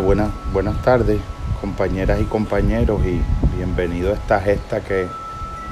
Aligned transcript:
buenas, 0.00 0.30
buenas 0.52 0.80
tardes, 0.82 1.20
compañeras 1.60 2.20
y 2.20 2.24
compañeros, 2.24 3.00
y 3.04 3.20
bienvenido 3.56 4.12
a 4.12 4.14
esta 4.14 4.40
gesta 4.40 4.80
que 4.80 5.08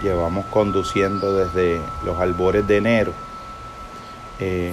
llevamos 0.02 0.46
conduciendo 0.46 1.36
desde 1.36 1.80
los 2.04 2.20
albores 2.20 2.66
de 2.66 2.76
enero. 2.78 3.12
Eh, 4.40 4.72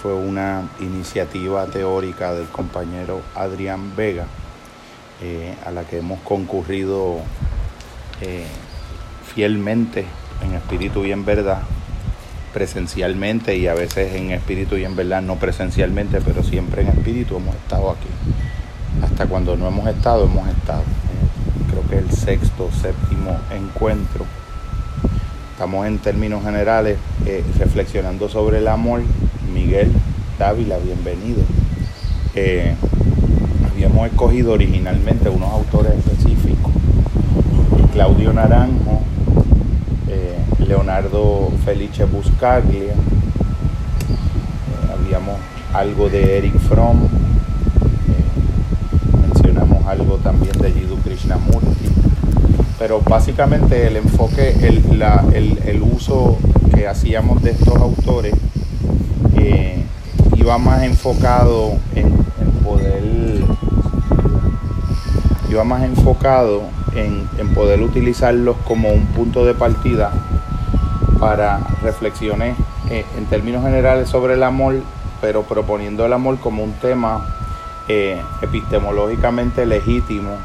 fue 0.00 0.14
una 0.14 0.62
iniciativa 0.78 1.66
teórica 1.66 2.32
del 2.32 2.46
compañero 2.46 3.22
Adrián 3.34 3.96
Vega, 3.96 4.26
eh, 5.20 5.56
a 5.66 5.72
la 5.72 5.82
que 5.82 5.98
hemos 5.98 6.20
concurrido 6.20 7.16
eh, 8.20 8.46
fielmente 9.34 10.06
en 10.44 10.54
espíritu 10.54 11.04
y 11.04 11.10
en 11.10 11.24
verdad, 11.24 11.62
presencialmente 12.54 13.56
y 13.56 13.66
a 13.66 13.74
veces 13.74 14.14
en 14.14 14.30
espíritu 14.30 14.76
y 14.76 14.84
en 14.84 14.94
verdad 14.94 15.22
no 15.22 15.36
presencialmente, 15.36 16.20
pero 16.20 16.44
siempre 16.44 16.82
en 16.82 16.88
espíritu 16.88 17.36
hemos 17.36 17.56
estado 17.56 17.90
aquí. 17.90 18.45
Hasta 19.16 19.30
cuando 19.30 19.56
no 19.56 19.66
hemos 19.66 19.88
estado, 19.88 20.26
hemos 20.26 20.46
estado. 20.46 20.82
creo 21.70 21.88
que 21.88 21.96
el 22.06 22.10
sexto, 22.14 22.68
séptimo 22.70 23.34
encuentro. 23.50 24.26
Estamos 25.52 25.86
en 25.86 25.96
términos 25.96 26.44
generales 26.44 26.98
eh, 27.24 27.42
reflexionando 27.58 28.28
sobre 28.28 28.58
el 28.58 28.68
amor. 28.68 29.00
Miguel 29.54 29.90
Dávila, 30.38 30.76
bienvenido. 30.76 31.40
Eh, 32.34 32.74
habíamos 33.72 34.06
escogido 34.06 34.52
originalmente 34.52 35.30
unos 35.30 35.50
autores 35.50 35.92
específicos. 35.92 36.72
Claudio 37.94 38.34
Naranjo, 38.34 39.00
eh, 40.08 40.36
Leonardo 40.58 41.50
Felice 41.64 42.04
Buscaglia, 42.04 42.92
habíamos 44.92 45.36
algo 45.72 46.10
de 46.10 46.36
Eric 46.36 46.58
Fromm, 46.58 47.25
algo 49.86 50.16
también 50.16 50.56
de 50.58 50.72
Jiddu 50.72 50.96
Krishnamurti. 50.98 51.88
Pero 52.78 53.00
básicamente 53.00 53.86
el 53.86 53.96
enfoque, 53.96 54.54
el, 54.62 54.98
la, 54.98 55.24
el, 55.32 55.58
el, 55.64 55.82
uso 55.82 56.36
que 56.74 56.86
hacíamos 56.86 57.42
de 57.42 57.52
estos 57.52 57.76
autores 57.76 58.34
eh, 59.38 59.82
iba 60.36 60.58
más 60.58 60.82
enfocado 60.82 61.78
en, 61.94 62.12
poder, 62.62 63.02
iba 65.50 65.64
más 65.64 65.82
enfocado 65.84 66.62
en, 66.94 67.28
en 67.38 67.54
poder 67.54 67.80
utilizarlos 67.80 68.56
como 68.66 68.90
un 68.90 69.06
punto 69.06 69.44
de 69.46 69.54
partida 69.54 70.12
para 71.18 71.58
reflexiones 71.82 72.56
eh, 72.90 73.04
en 73.16 73.24
términos 73.26 73.62
generales 73.64 74.08
sobre 74.08 74.34
el 74.34 74.42
amor, 74.42 74.76
pero 75.20 75.42
proponiendo 75.42 76.04
el 76.04 76.12
amor 76.12 76.38
como 76.38 76.62
un 76.62 76.72
tema 76.74 77.35
eh, 77.88 78.20
epistemológicamente 78.42 79.64
legítimo 79.64 80.38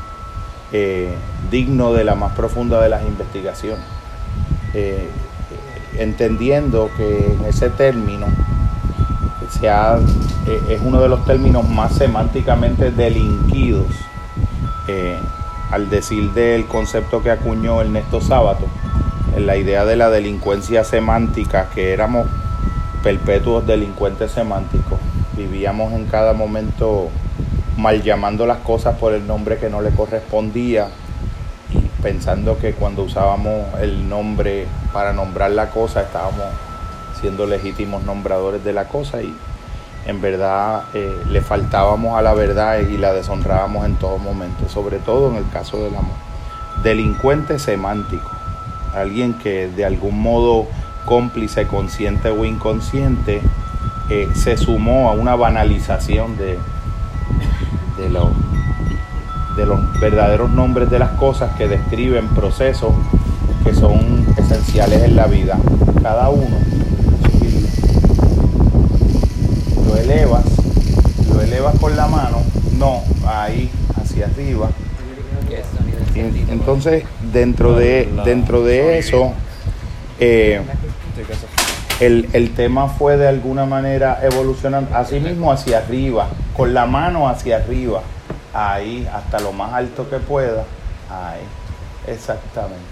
eh, 0.71 1.15
digno 1.49 1.91
de 1.91 2.03
la 2.03 2.15
más 2.15 2.33
profunda 2.33 2.79
de 2.81 2.89
las 2.89 3.03
investigaciones. 3.03 3.83
Eh, 4.73 5.09
entendiendo 5.97 6.89
que 6.95 7.33
en 7.33 7.45
ese 7.45 7.69
término 7.69 8.27
se 9.49 9.69
ha, 9.69 9.99
es 10.69 10.81
uno 10.81 11.01
de 11.01 11.09
los 11.09 11.25
términos 11.25 11.67
más 11.67 11.95
semánticamente 11.95 12.91
delinquidos 12.91 13.87
al 15.71 15.89
decir 15.89 16.31
del 16.31 16.65
concepto 16.65 17.23
que 17.23 17.31
acuñó 17.31 17.81
Ernesto 17.81 18.19
Sábato, 18.19 18.65
en 19.35 19.47
la 19.47 19.55
idea 19.55 19.85
de 19.85 19.95
la 19.95 20.09
delincuencia 20.09 20.83
semántica, 20.83 21.69
que 21.73 21.93
éramos 21.93 22.27
perpetuos 23.01 23.65
delincuentes 23.65 24.31
semánticos, 24.31 24.99
vivíamos 25.37 25.93
en 25.93 26.05
cada 26.05 26.33
momento 26.33 27.09
mal 27.81 28.03
llamando 28.03 28.45
las 28.45 28.59
cosas 28.59 28.95
por 28.97 29.13
el 29.13 29.25
nombre 29.25 29.57
que 29.57 29.69
no 29.69 29.81
le 29.81 29.89
correspondía 29.89 30.87
y 31.71 31.79
pensando 32.01 32.57
que 32.59 32.73
cuando 32.73 33.03
usábamos 33.03 33.65
el 33.81 34.07
nombre 34.07 34.67
para 34.93 35.13
nombrar 35.13 35.51
la 35.51 35.69
cosa 35.69 36.01
estábamos 36.01 36.45
siendo 37.19 37.47
legítimos 37.47 38.03
nombradores 38.03 38.63
de 38.63 38.73
la 38.73 38.87
cosa 38.87 39.21
y 39.21 39.35
en 40.05 40.21
verdad 40.21 40.83
eh, 40.93 41.11
le 41.29 41.41
faltábamos 41.41 42.17
a 42.17 42.21
la 42.21 42.33
verdad 42.33 42.79
y 42.79 42.97
la 42.97 43.13
deshonrábamos 43.13 43.85
en 43.85 43.95
todo 43.95 44.17
momento, 44.17 44.69
sobre 44.69 44.97
todo 44.99 45.31
en 45.31 45.37
el 45.37 45.49
caso 45.49 45.83
del 45.83 45.95
amor. 45.95 46.15
Delincuente 46.83 47.59
semántico, 47.59 48.29
alguien 48.95 49.33
que 49.35 49.67
de 49.67 49.85
algún 49.85 50.19
modo 50.21 50.67
cómplice, 51.05 51.67
consciente 51.67 52.29
o 52.29 52.45
inconsciente, 52.45 53.41
eh, 54.09 54.29
se 54.33 54.57
sumó 54.57 55.09
a 55.09 55.13
una 55.13 55.35
banalización 55.35 56.37
de, 56.37 56.57
de, 58.01 58.09
de 59.57 59.65
los 59.65 59.99
verdaderos 59.99 60.49
nombres 60.51 60.89
de 60.89 60.99
las 60.99 61.11
cosas 61.11 61.55
que 61.55 61.67
describen 61.67 62.27
procesos 62.29 62.91
que 63.63 63.73
son 63.73 64.25
esenciales 64.37 65.03
en 65.03 65.15
la 65.15 65.27
vida. 65.27 65.57
Cada 66.01 66.29
uno 66.29 66.57
lo 69.87 69.97
elevas, 69.97 70.45
lo 71.31 71.41
elevas 71.41 71.77
con 71.79 71.95
la 71.95 72.07
mano, 72.07 72.37
no, 72.77 73.03
ahí 73.25 73.69
hacia 74.01 74.27
arriba. 74.27 74.69
Entonces, 76.49 77.03
dentro 77.31 77.75
de, 77.75 78.09
dentro 78.25 78.63
de 78.63 78.97
eso, 78.97 79.31
eh, 80.19 80.61
el, 81.99 82.29
el, 82.33 82.53
tema 82.53 82.87
fue 82.87 83.17
de 83.17 83.27
alguna 83.27 83.65
manera 83.65 84.19
evolucionando, 84.21 84.95
así 84.95 85.19
mismo 85.19 85.51
hacia 85.51 85.79
arriba, 85.79 86.27
con 86.55 86.73
la 86.73 86.85
mano 86.85 87.27
hacia 87.29 87.57
arriba, 87.57 88.01
ahí, 88.53 89.07
hasta 89.13 89.39
lo 89.39 89.53
más 89.53 89.73
alto 89.73 90.09
que 90.09 90.17
pueda, 90.17 90.63
ahí, 91.09 91.41
exactamente. 92.07 92.83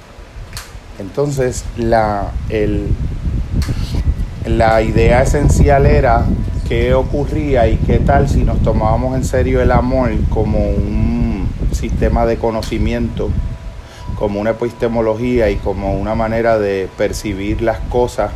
Entonces, 0.99 1.63
la, 1.77 2.31
el, 2.49 2.87
la 4.45 4.81
idea 4.81 5.21
esencial 5.21 5.85
era 5.85 6.25
qué 6.67 6.93
ocurría 6.93 7.67
y 7.67 7.77
qué 7.77 7.99
tal 7.99 8.29
si 8.29 8.43
nos 8.43 8.61
tomábamos 8.61 9.15
en 9.15 9.23
serio 9.23 9.61
el 9.61 9.71
amor 9.71 10.11
como 10.29 10.59
un 10.59 11.47
sistema 11.71 12.25
de 12.25 12.37
conocimiento, 12.37 13.29
como 14.17 14.39
una 14.39 14.51
epistemología 14.51 15.49
y 15.49 15.55
como 15.55 15.93
una 15.93 16.15
manera 16.15 16.59
de 16.59 16.89
percibir 16.97 17.61
las 17.61 17.79
cosas 17.79 18.31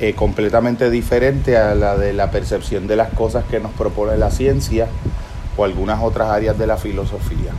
eh, 0.00 0.14
completamente 0.14 0.88
diferente 0.88 1.58
a 1.58 1.74
la 1.74 1.96
de 1.96 2.14
la 2.14 2.30
percepción 2.30 2.86
de 2.86 2.96
las 2.96 3.10
cosas 3.10 3.44
que 3.44 3.60
nos 3.60 3.72
propone 3.72 4.16
la 4.16 4.30
ciencia 4.30 4.86
o 5.56 5.64
algunas 5.64 6.02
otras 6.02 6.30
áreas 6.30 6.58
de 6.58 6.66
la 6.66 6.78
filosofía. 6.78 7.52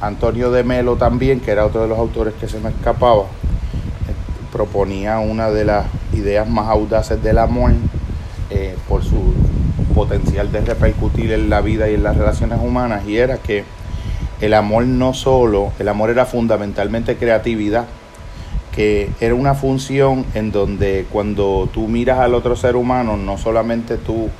Antonio 0.00 0.50
de 0.50 0.64
Melo 0.64 0.96
también, 0.96 1.40
que 1.40 1.50
era 1.50 1.66
otro 1.66 1.82
de 1.82 1.88
los 1.88 1.98
autores 1.98 2.32
que 2.40 2.48
se 2.48 2.58
me 2.60 2.70
escapaba, 2.70 3.24
eh, 3.24 4.14
proponía 4.50 5.18
una 5.18 5.50
de 5.50 5.66
las 5.66 5.86
ideas 6.14 6.48
más 6.48 6.68
audaces 6.68 7.22
del 7.22 7.36
amor 7.36 7.72
eh, 8.48 8.74
por 8.88 9.04
su 9.04 9.34
potencial 9.94 10.50
de 10.50 10.62
repercutir 10.62 11.30
en 11.32 11.50
la 11.50 11.60
vida 11.60 11.90
y 11.90 11.94
en 11.94 12.02
las 12.02 12.16
relaciones 12.16 12.58
humanas 12.62 13.06
y 13.06 13.18
era 13.18 13.36
que 13.36 13.64
el 14.40 14.54
amor 14.54 14.86
no 14.86 15.14
solo, 15.14 15.72
el 15.78 15.88
amor 15.88 16.10
era 16.10 16.26
fundamentalmente 16.26 17.16
creatividad, 17.16 17.84
que 18.72 19.10
era 19.20 19.34
una 19.34 19.54
función 19.54 20.24
en 20.34 20.50
donde 20.50 21.06
cuando 21.10 21.68
tú 21.72 21.88
miras 21.88 22.18
al 22.18 22.34
otro 22.34 22.56
ser 22.56 22.74
humano, 22.74 23.16
no 23.16 23.36
solamente 23.36 23.98
tú, 23.98 24.30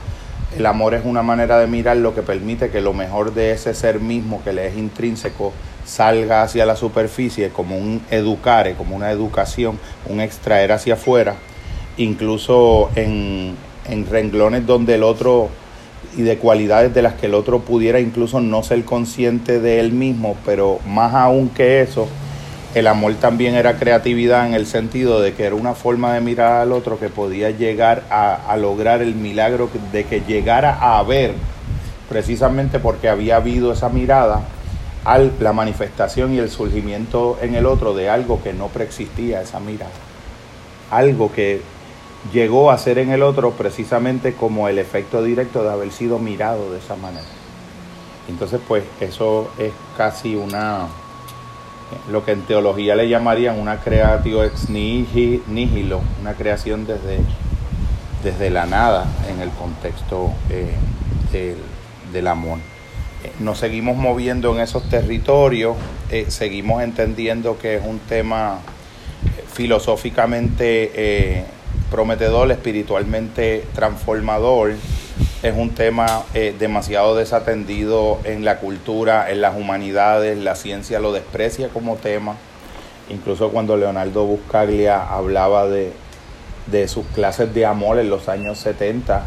el 0.57 0.67
amor 0.67 0.95
es 0.95 1.05
una 1.05 1.23
manera 1.23 1.59
de 1.59 1.67
mirar 1.67 1.99
lo 1.99 2.15
que 2.15 2.23
permite 2.23 2.71
que 2.71 2.81
lo 2.81 2.95
mejor 2.95 3.35
de 3.35 3.53
ese 3.53 3.75
ser 3.75 4.01
mismo 4.01 4.43
que 4.43 4.53
le 4.53 4.67
es 4.67 4.77
intrínseco 4.77 5.53
salga 5.85 6.43
hacia 6.43 6.65
la 6.65 6.77
superficie 6.77 7.51
como 7.51 7.77
un 7.77 8.03
educare, 8.11 8.75
como 8.75 8.97
una 8.97 9.11
educación, 9.11 9.79
un 10.07 10.21
extraer 10.21 10.73
hacia 10.73 10.95
afuera, 10.95 11.35
incluso 11.97 12.91
en, 12.95 13.57
en 13.89 14.07
renglones 14.09 14.67
donde 14.67 14.95
el 14.95 15.03
otro 15.03 15.51
y 16.17 16.23
de 16.23 16.37
cualidades 16.37 16.93
de 16.95 17.03
las 17.03 17.15
que 17.15 17.27
el 17.27 17.35
otro 17.35 17.61
pudiera 17.61 18.01
incluso 18.01 18.41
no 18.41 18.63
ser 18.63 18.85
consciente 18.85 19.61
de 19.61 19.81
él 19.81 19.93
mismo, 19.93 20.37
pero 20.45 20.79
más 20.87 21.15
aún 21.15 21.49
que 21.49 21.81
eso, 21.81 22.07
el 22.75 22.87
amor 22.87 23.15
también 23.15 23.55
era 23.55 23.77
creatividad 23.77 24.47
en 24.47 24.55
el 24.55 24.67
sentido 24.67 25.21
de 25.21 25.35
que 25.35 25.45
era 25.45 25.55
una 25.55 25.75
forma 25.75 26.15
de 26.15 26.21
mirar 26.21 26.63
al 26.63 26.73
otro 26.73 26.99
que 26.99 27.11
podía 27.11 27.51
llegar 27.51 28.05
a, 28.11 28.57
lograr 28.57 29.03
el 29.03 29.15
milagro 29.15 29.69
de 29.93 30.05
que 30.05 30.23
llegara 30.23 30.79
a 30.81 31.03
ver, 31.03 31.35
precisamente 32.09 32.79
porque 32.79 33.11
había 33.11 33.37
habido 33.37 33.73
esa 33.73 33.91
mirada, 33.91 34.43
al, 35.05 35.33
la 35.41 35.53
manifestación 35.53 36.33
y 36.33 36.39
el 36.39 36.49
surgimiento 36.49 37.39
en 37.43 37.55
el 37.55 37.67
otro 37.67 37.93
de 37.93 38.09
algo 38.09 38.43
que 38.43 38.55
no 38.55 38.69
preexistía, 38.69 39.43
esa 39.43 39.61
mirada. 39.61 39.93
Algo 40.91 41.31
que 41.33 41.61
llegó 42.33 42.71
a 42.71 42.79
ser 42.79 42.99
en 42.99 43.11
el 43.11 43.23
otro 43.23 43.51
precisamente 43.51 44.33
como 44.33 44.69
el 44.69 44.79
efecto 44.79 45.23
directo 45.23 45.63
de 45.63 45.71
haber 45.71 45.91
sido 45.91 46.19
mirado 46.19 46.73
de 46.73 46.79
esa 46.79 46.97
manera. 46.97 47.27
Entonces, 48.29 48.61
pues 48.67 48.85
eso 49.01 49.51
es 49.59 49.73
casi 49.97 50.37
una 50.37 50.87
lo 52.11 52.25
que 52.25 52.33
en 52.33 52.43
teología 52.43 52.97
le 52.97 53.09
llamarían 53.09 53.59
una 53.59 53.81
creatio 53.81 54.45
ex 54.45 54.69
nihilo, 54.69 56.01
una 56.21 56.35
creación 56.35 56.87
desde, 56.87 57.19
desde 58.23 58.51
la 58.51 58.67
nada 58.67 59.07
en 59.29 59.41
el 59.41 59.51
contexto 59.51 60.31
eh, 60.51 60.75
del, 61.33 61.59
del, 62.13 62.27
amor. 62.27 62.59
nos 63.41 63.59
seguimos 63.59 63.97
moviendo 63.97 64.55
en 64.55 64.61
esos 64.61 64.89
territorios, 64.89 65.77
seguimos 66.29 66.83
entendiendo 66.83 67.59
que 67.59 67.77
es 67.77 67.83
un 67.85 67.99
tema 68.01 68.59
filosóficamente 69.53 71.47
prometedor, 71.93 72.51
espiritualmente 72.51 73.65
transformador. 73.75 74.73
Es 75.43 75.57
un 75.57 75.71
tema 75.71 76.23
demasiado 76.61 77.17
desatendido 77.17 78.21
en 78.23 78.45
la 78.45 78.59
cultura, 78.59 79.29
en 79.29 79.41
las 79.41 79.57
humanidades, 79.57 80.39
la 80.39 80.55
ciencia 80.55 81.01
lo 81.01 81.13
desprecia 81.13 81.69
como 81.69 81.97
tema. 81.97 82.37
Incluso 83.09 83.51
cuando 83.51 83.77
Leonardo 83.77 84.25
Buscaglia 84.25 85.03
hablaba 85.03 85.67
de, 85.67 85.93
de 86.67 86.87
sus 86.87 87.05
clases 87.07 87.53
de 87.55 87.67
amor 87.67 87.99
en 87.99 88.09
los 88.09 88.29
años 88.29 88.59
70, 88.59 89.27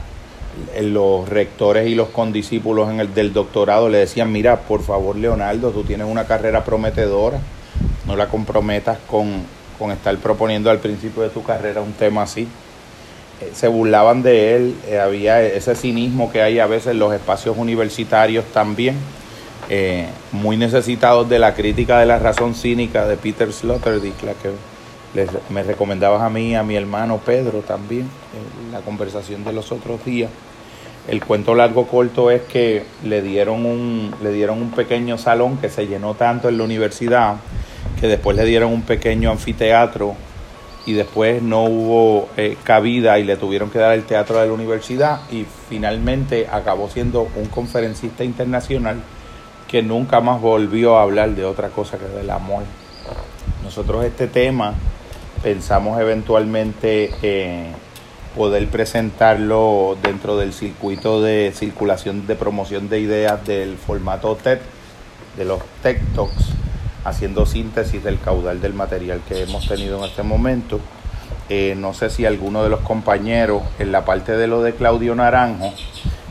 los 0.81 1.27
rectores 1.27 1.87
y 1.87 1.95
los 1.95 2.07
condiscípulos 2.09 2.89
en 2.89 3.01
el 3.01 3.13
del 3.13 3.33
doctorado 3.33 3.89
le 3.89 3.97
decían, 3.97 4.31
mira, 4.31 4.61
por 4.61 4.83
favor 4.83 5.17
Leonardo, 5.17 5.71
tú 5.71 5.83
tienes 5.83 6.07
una 6.07 6.25
carrera 6.25 6.63
prometedora, 6.63 7.39
no 8.07 8.15
la 8.15 8.27
comprometas 8.27 8.97
con, 9.07 9.43
con 9.77 9.91
estar 9.91 10.15
proponiendo 10.17 10.69
al 10.69 10.79
principio 10.79 11.23
de 11.23 11.29
tu 11.29 11.43
carrera 11.43 11.81
un 11.81 11.91
tema 11.91 12.23
así. 12.23 12.47
Eh, 13.45 13.51
se 13.53 13.67
burlaban 13.67 14.23
de 14.23 14.55
él, 14.55 14.75
eh, 14.87 14.99
había 14.99 15.41
ese 15.41 15.75
cinismo 15.75 16.31
que 16.31 16.41
hay 16.41 16.59
a 16.59 16.67
veces 16.67 16.91
en 16.91 16.99
los 16.99 17.13
espacios 17.13 17.57
universitarios 17.57 18.45
también, 18.45 18.95
eh, 19.69 20.07
muy 20.31 20.57
necesitados 20.57 21.27
de 21.29 21.39
la 21.39 21.53
crítica 21.53 21.99
de 21.99 22.05
la 22.05 22.19
razón 22.19 22.55
cínica 22.55 23.07
de 23.07 23.17
Peter 23.17 23.51
Sloterdijk, 23.51 24.23
la 24.23 24.33
que 24.33 24.51
me 25.49 25.63
recomendabas 25.63 26.21
a 26.21 26.29
mí, 26.29 26.55
a 26.55 26.63
mi 26.63 26.75
hermano 26.75 27.19
Pedro 27.25 27.59
también, 27.59 28.01
en 28.03 28.71
la 28.71 28.81
conversación 28.81 29.43
de 29.43 29.53
los 29.53 29.71
otros 29.71 30.03
días. 30.03 30.29
El 31.07 31.23
cuento 31.23 31.55
largo 31.55 31.87
corto 31.87 32.31
es 32.31 32.41
que 32.41 32.83
le 33.03 33.21
dieron 33.21 33.65
un, 33.65 34.13
le 34.21 34.31
dieron 34.31 34.61
un 34.61 34.71
pequeño 34.71 35.17
salón 35.17 35.57
que 35.57 35.69
se 35.69 35.87
llenó 35.87 36.15
tanto 36.15 36.49
en 36.49 36.57
la 36.57 36.63
universidad 36.63 37.35
que 37.99 38.07
después 38.07 38.35
le 38.35 38.43
dieron 38.43 38.73
un 38.73 38.81
pequeño 38.81 39.31
anfiteatro 39.31 40.15
y 40.85 40.93
después 40.93 41.41
no 41.41 41.63
hubo 41.63 42.29
eh, 42.37 42.57
cabida 42.63 43.17
y 43.17 43.23
le 43.23 43.37
tuvieron 43.37 43.71
que 43.71 43.79
dar 43.79 43.93
el 43.93 44.03
teatro 44.03 44.39
de 44.39 44.47
la 44.47 44.53
universidad 44.53 45.21
y 45.31 45.45
finalmente 45.69 46.47
acabó 46.51 46.89
siendo 46.89 47.27
un 47.35 47.45
conferencista 47.47 48.23
internacional 48.23 49.01
que 49.67 49.81
nunca 49.81 50.21
más 50.21 50.39
volvió 50.41 50.97
a 50.97 51.01
hablar 51.01 51.31
de 51.31 51.43
otra 51.43 51.69
cosa 51.69 51.97
que 51.97 52.05
del 52.05 52.29
amor. 52.29 52.63
Nosotros 53.63 54.05
este 54.05 54.27
tema 54.27 54.75
pensamos 55.41 55.99
eventualmente 55.99 57.11
eh, 57.21 57.71
poder 58.35 58.67
presentarlo 58.67 59.97
dentro 60.01 60.37
del 60.37 60.53
circuito 60.53 61.21
de 61.21 61.51
circulación 61.55 62.27
de 62.27 62.35
promoción 62.35 62.89
de 62.89 62.99
ideas 62.99 63.45
del 63.45 63.77
formato 63.77 64.35
TED, 64.35 64.59
de 65.37 65.45
los 65.45 65.61
TED 65.81 65.97
Talks, 66.13 66.54
haciendo 67.05 67.45
síntesis 67.45 68.03
del 68.03 68.19
caudal 68.19 68.59
del 68.59 68.73
material 68.73 69.21
que 69.27 69.43
hemos 69.43 69.67
tenido 69.67 69.99
en 69.99 70.05
este 70.09 70.23
momento. 70.23 70.79
Eh, 71.47 71.75
no 71.77 71.93
sé 71.93 72.09
si 72.09 72.25
alguno 72.25 72.63
de 72.63 72.69
los 72.69 72.81
compañeros, 72.81 73.61
en 73.79 73.91
la 73.91 74.03
parte 74.03 74.33
de 74.33 74.47
lo 74.47 74.61
de 74.61 74.73
Claudio 74.73 75.15
Naranjo, 75.15 75.71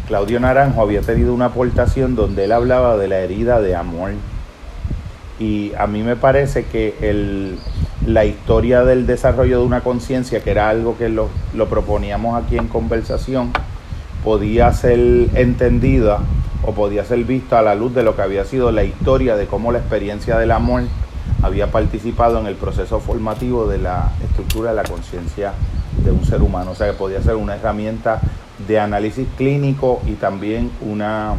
Claudio 0.06 0.38
Naranjo 0.38 0.82
había 0.82 1.00
tenido 1.00 1.32
una 1.32 1.47
aportación 1.47 2.15
donde 2.15 2.44
él 2.44 2.53
hablaba 2.53 2.99
de 2.99 3.09
la 3.09 3.21
herida 3.21 3.61
de 3.61 3.75
amor. 3.75 4.12
Y 5.38 5.73
a 5.79 5.87
mí 5.87 6.03
me 6.03 6.17
parece 6.17 6.67
que 6.67 6.94
el, 7.00 7.59
la 8.06 8.25
historia 8.25 8.85
del 8.85 9.06
desarrollo 9.06 9.61
de 9.61 9.67
una 9.67 9.81
conciencia, 9.81 10.43
que 10.43 10.50
era 10.50 10.69
algo 10.69 10.99
que 10.99 11.09
lo, 11.09 11.31
proponíamos 11.69 12.43
aquí 12.43 12.59
en 12.59 12.69
conversación, 12.69 13.53
podía 14.23 14.73
ser 14.73 14.99
entendida 15.35 16.21
o 16.66 16.72
podía 16.72 17.05
ser 17.05 17.25
vista 17.25 17.58
a 17.58 17.62
la 17.62 17.75
luz 17.75 17.94
de 17.94 18.02
lo 18.02 18.16
que 18.16 18.22
había 18.22 18.44
sido 18.44 18.72
la 18.72 18.84
historia 18.84 19.37
de 19.37 19.46
cómo 19.46 19.72
la 19.72 19.78
experiencia 19.78 20.38
del 20.38 20.50
amor 20.50 20.82
había 21.43 21.70
participado 21.70 22.38
en 22.40 22.46
el 22.46 22.55
proceso 22.55 23.00
formativo 23.00 23.66
de 23.66 23.78
la 23.78 24.11
estructura 24.22 24.70
de 24.70 24.76
la 24.76 24.84
conciencia 24.84 25.52
de 26.02 26.11
un 26.11 26.25
ser 26.25 26.43
humano. 26.43 26.72
O 26.72 26.75
sea 26.75 26.87
que 26.87 26.94
podía 26.94 27.22
ser 27.22 27.37
una 27.37 27.56
herramienta 27.56 28.20
de 28.66 28.78
análisis 28.78 29.26
clínico 29.37 30.00
y 30.06 30.12
también 30.12 30.70
una 30.81 31.34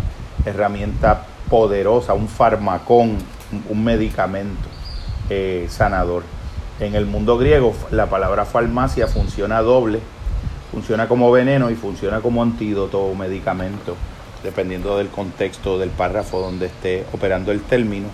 herramienta 0.46 1.26
poderosa, 1.50 2.14
un 2.14 2.28
farmacón, 2.28 3.18
un 3.70 3.84
medicamento 3.84 4.68
eh, 5.30 5.68
sanador. 5.70 6.24
En 6.80 6.94
el 6.94 7.06
mundo 7.06 7.38
griego 7.38 7.74
la 7.92 8.08
palabra 8.08 8.46
farmacia 8.46 9.08
funciona 9.08 9.62
doble, 9.62 10.00
funciona 10.72 11.08
como 11.08 11.32
veneno 11.32 11.72
y 11.72 11.76
funciona 11.76 12.20
como 12.20 12.44
antídoto 12.44 13.02
o 13.02 13.16
medicamento, 13.16 13.96
dependiendo 14.46 14.98
del 14.98 15.10
contexto 15.10 15.78
del 15.78 15.90
párrafo 15.90 16.40
donde 16.40 16.68
esté 16.68 17.04
operando 17.12 17.52
el 17.52 17.62
término. 17.62 18.08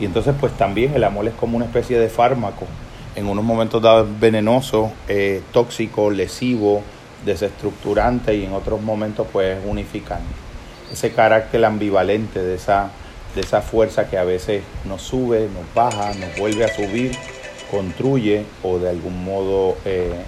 Y 0.00 0.04
entonces 0.04 0.34
pues 0.40 0.52
también 0.54 0.94
el 0.94 1.04
amor 1.04 1.28
es 1.28 1.34
como 1.34 1.56
una 1.56 1.66
especie 1.66 1.98
de 1.98 2.08
fármaco, 2.08 2.66
en 3.14 3.26
unos 3.26 3.44
momentos 3.44 3.80
dados 3.80 4.08
venenoso, 4.18 4.90
eh, 5.06 5.42
tóxico, 5.52 6.10
lesivo, 6.10 6.82
desestructurante 7.24 8.34
y 8.34 8.44
en 8.44 8.52
otros 8.52 8.82
momentos 8.82 9.28
pues 9.32 9.56
unificante. 9.64 10.24
Ese 10.92 11.12
carácter 11.12 11.64
ambivalente 11.64 12.42
de 12.42 12.56
esa, 12.56 12.90
de 13.36 13.42
esa 13.42 13.62
fuerza 13.62 14.10
que 14.10 14.18
a 14.18 14.24
veces 14.24 14.64
nos 14.84 15.02
sube, 15.02 15.48
nos 15.54 15.72
baja, 15.74 16.12
nos 16.14 16.36
vuelve 16.36 16.64
a 16.64 16.68
subir 16.74 17.12
construye 17.74 18.44
o 18.62 18.78
de 18.78 18.90
algún 18.90 19.24
modo 19.24 19.76
eh, 19.84 20.22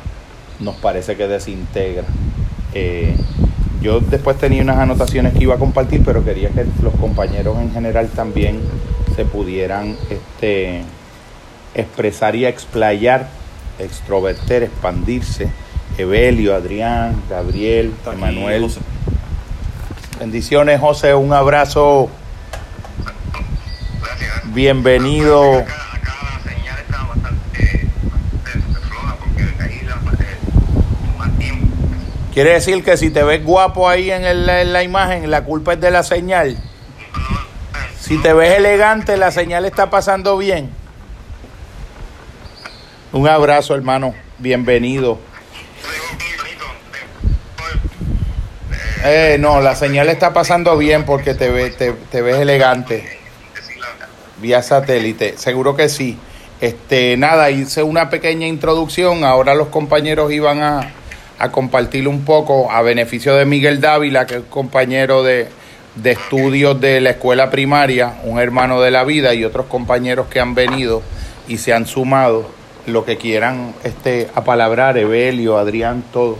nos 0.60 0.76
parece 0.76 1.16
que 1.16 1.28
desintegra. 1.28 2.04
Eh, 2.74 3.16
yo 3.80 4.00
después 4.00 4.38
tenía 4.38 4.62
unas 4.62 4.78
anotaciones 4.78 5.32
que 5.34 5.44
iba 5.44 5.54
a 5.54 5.58
compartir, 5.58 6.02
pero 6.04 6.24
quería 6.24 6.50
que 6.50 6.64
los 6.82 6.94
compañeros 6.94 7.58
en 7.58 7.72
general 7.72 8.08
también 8.08 8.60
se 9.14 9.24
pudieran 9.24 9.96
este, 10.10 10.82
expresar 11.74 12.34
y 12.36 12.46
explayar, 12.46 13.28
extroverter, 13.78 14.64
expandirse. 14.64 15.48
Evelio, 15.98 16.54
Adrián, 16.54 17.22
Gabriel, 17.30 17.94
Emanuel. 18.12 18.70
Bendiciones, 20.18 20.80
José, 20.80 21.14
un 21.14 21.32
abrazo. 21.32 22.10
Bienvenido. 24.52 25.64
Quiere 32.36 32.52
decir 32.52 32.84
que 32.84 32.98
si 32.98 33.08
te 33.08 33.22
ves 33.22 33.42
guapo 33.42 33.88
ahí 33.88 34.10
en, 34.10 34.44
la 34.44 34.82
imagen, 34.82 35.30
la 35.30 35.44
culpa 35.44 35.72
es 35.72 35.80
de 35.80 35.90
la 35.90 36.02
señal. 36.02 36.58
Si 37.98 38.18
te 38.18 38.34
ves 38.34 38.58
elegante, 38.58 39.16
la 39.16 39.30
señal 39.30 39.64
está 39.64 39.88
pasando 39.88 40.36
bien. 40.36 40.68
Un 43.12 43.26
abrazo, 43.26 43.74
hermano. 43.74 44.14
Bienvenido. 44.36 45.18
Eh, 49.02 49.38
no, 49.40 49.62
la 49.62 49.74
señal 49.74 50.10
está 50.10 50.34
pasando 50.34 50.76
bien 50.76 51.06
porque 51.06 51.32
te, 51.32 51.70
te, 51.70 52.20
ves 52.20 52.36
elegante. 52.36 53.18
Vía 54.42 54.62
satélite, 54.62 55.38
seguro 55.38 55.74
que 55.74 55.88
sí. 55.88 56.18
Este, 56.60 57.16
nada, 57.16 57.50
hice 57.50 57.82
una 57.82 58.10
pequeña 58.10 58.46
introducción. 58.46 59.24
Ahora 59.24 59.54
los 59.54 59.68
compañeros 59.68 60.30
iban 60.32 60.62
a, 60.62 60.92
a 61.38 61.50
compartir 61.50 62.08
un 62.08 62.24
poco 62.24 62.70
a 62.70 62.82
beneficio 62.82 63.34
de 63.34 63.44
Miguel 63.44 63.80
Dávila, 63.80 64.26
que 64.26 64.36
es 64.36 64.42
compañero 64.48 65.22
de, 65.22 65.48
de 65.96 66.12
estudios 66.12 66.80
de 66.80 67.00
la 67.00 67.10
escuela 67.10 67.50
primaria, 67.50 68.18
un 68.24 68.38
hermano 68.38 68.80
de 68.80 68.90
la 68.90 69.04
vida 69.04 69.34
y 69.34 69.44
otros 69.44 69.66
compañeros 69.66 70.26
que 70.28 70.40
han 70.40 70.54
venido 70.54 71.02
y 71.48 71.58
se 71.58 71.72
han 71.72 71.86
sumado, 71.86 72.48
lo 72.86 73.04
que 73.04 73.16
quieran 73.16 73.74
este, 73.82 74.30
apalabrar, 74.34 74.96
Evelio, 74.96 75.58
Adrián, 75.58 76.04
todo. 76.12 76.38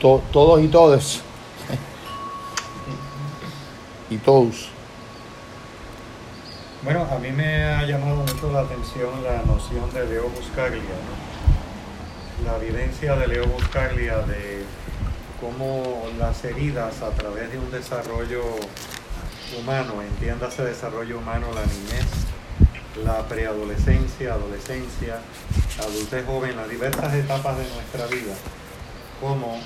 todos 0.00 0.62
y 0.62 0.68
todos. 0.68 1.22
y 4.10 4.16
todos. 4.16 4.70
Bueno, 6.82 7.06
a 7.10 7.18
mí 7.18 7.30
me 7.32 7.64
ha 7.64 7.84
llamado 7.84 8.16
mucho 8.16 8.52
la 8.52 8.60
atención 8.60 9.10
la 9.24 9.42
noción 9.42 9.92
de 9.92 10.06
Leo 10.06 10.28
Buscaglia, 10.28 10.82
la 12.44 12.56
evidencia 12.56 13.16
de 13.16 13.28
Leo 13.28 13.46
Buscaglia 13.46 14.18
de 14.18 14.64
cómo 15.40 16.06
las 16.18 16.44
heridas 16.44 17.02
a 17.02 17.10
través 17.10 17.50
de 17.50 17.58
un 17.58 17.70
desarrollo 17.70 18.42
humano, 19.58 20.02
entiéndase 20.02 20.64
desarrollo 20.64 21.18
humano, 21.18 21.46
la 21.54 21.62
niñez, 21.62 22.06
la 23.04 23.26
preadolescencia, 23.26 24.34
adolescencia, 24.34 25.18
adultez 25.80 26.26
joven, 26.26 26.56
las 26.56 26.68
diversas 26.68 27.14
etapas 27.14 27.56
de 27.58 27.68
nuestra 27.68 28.06
vida, 28.06 28.34
cómo 29.20 29.60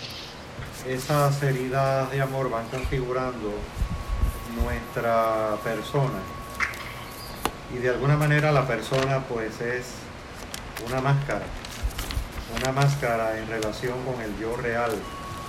esas 0.88 1.42
heridas 1.42 2.10
de 2.10 2.22
amor 2.22 2.50
van 2.50 2.68
configurando 2.68 3.52
nuestra 4.62 5.56
persona. 5.64 6.20
Y 7.74 7.78
de 7.78 7.90
alguna 7.90 8.16
manera 8.16 8.52
la 8.52 8.66
persona 8.66 9.20
pues 9.28 9.60
es 9.60 9.86
una 10.88 11.00
máscara 11.00 11.44
una 12.56 12.72
máscara 12.72 13.38
en 13.38 13.48
relación 13.48 13.96
con 14.04 14.20
el 14.20 14.36
yo 14.38 14.56
real, 14.56 14.92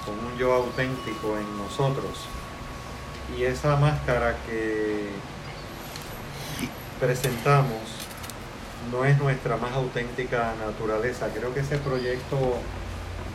con 0.06 0.18
un 0.20 0.38
yo 0.38 0.54
auténtico 0.54 1.38
en 1.38 1.58
nosotros. 1.58 2.26
Y 3.38 3.44
esa 3.44 3.76
máscara 3.78 4.36
que 4.46 5.10
presentamos 7.00 7.80
no 8.92 9.06
es 9.06 9.18
nuestra 9.18 9.58
más 9.58 9.74
auténtica 9.74 10.54
naturaleza. 10.66 11.30
Creo 11.34 11.54
que 11.54 11.62
ese 11.62 11.78
proyecto 11.78 12.58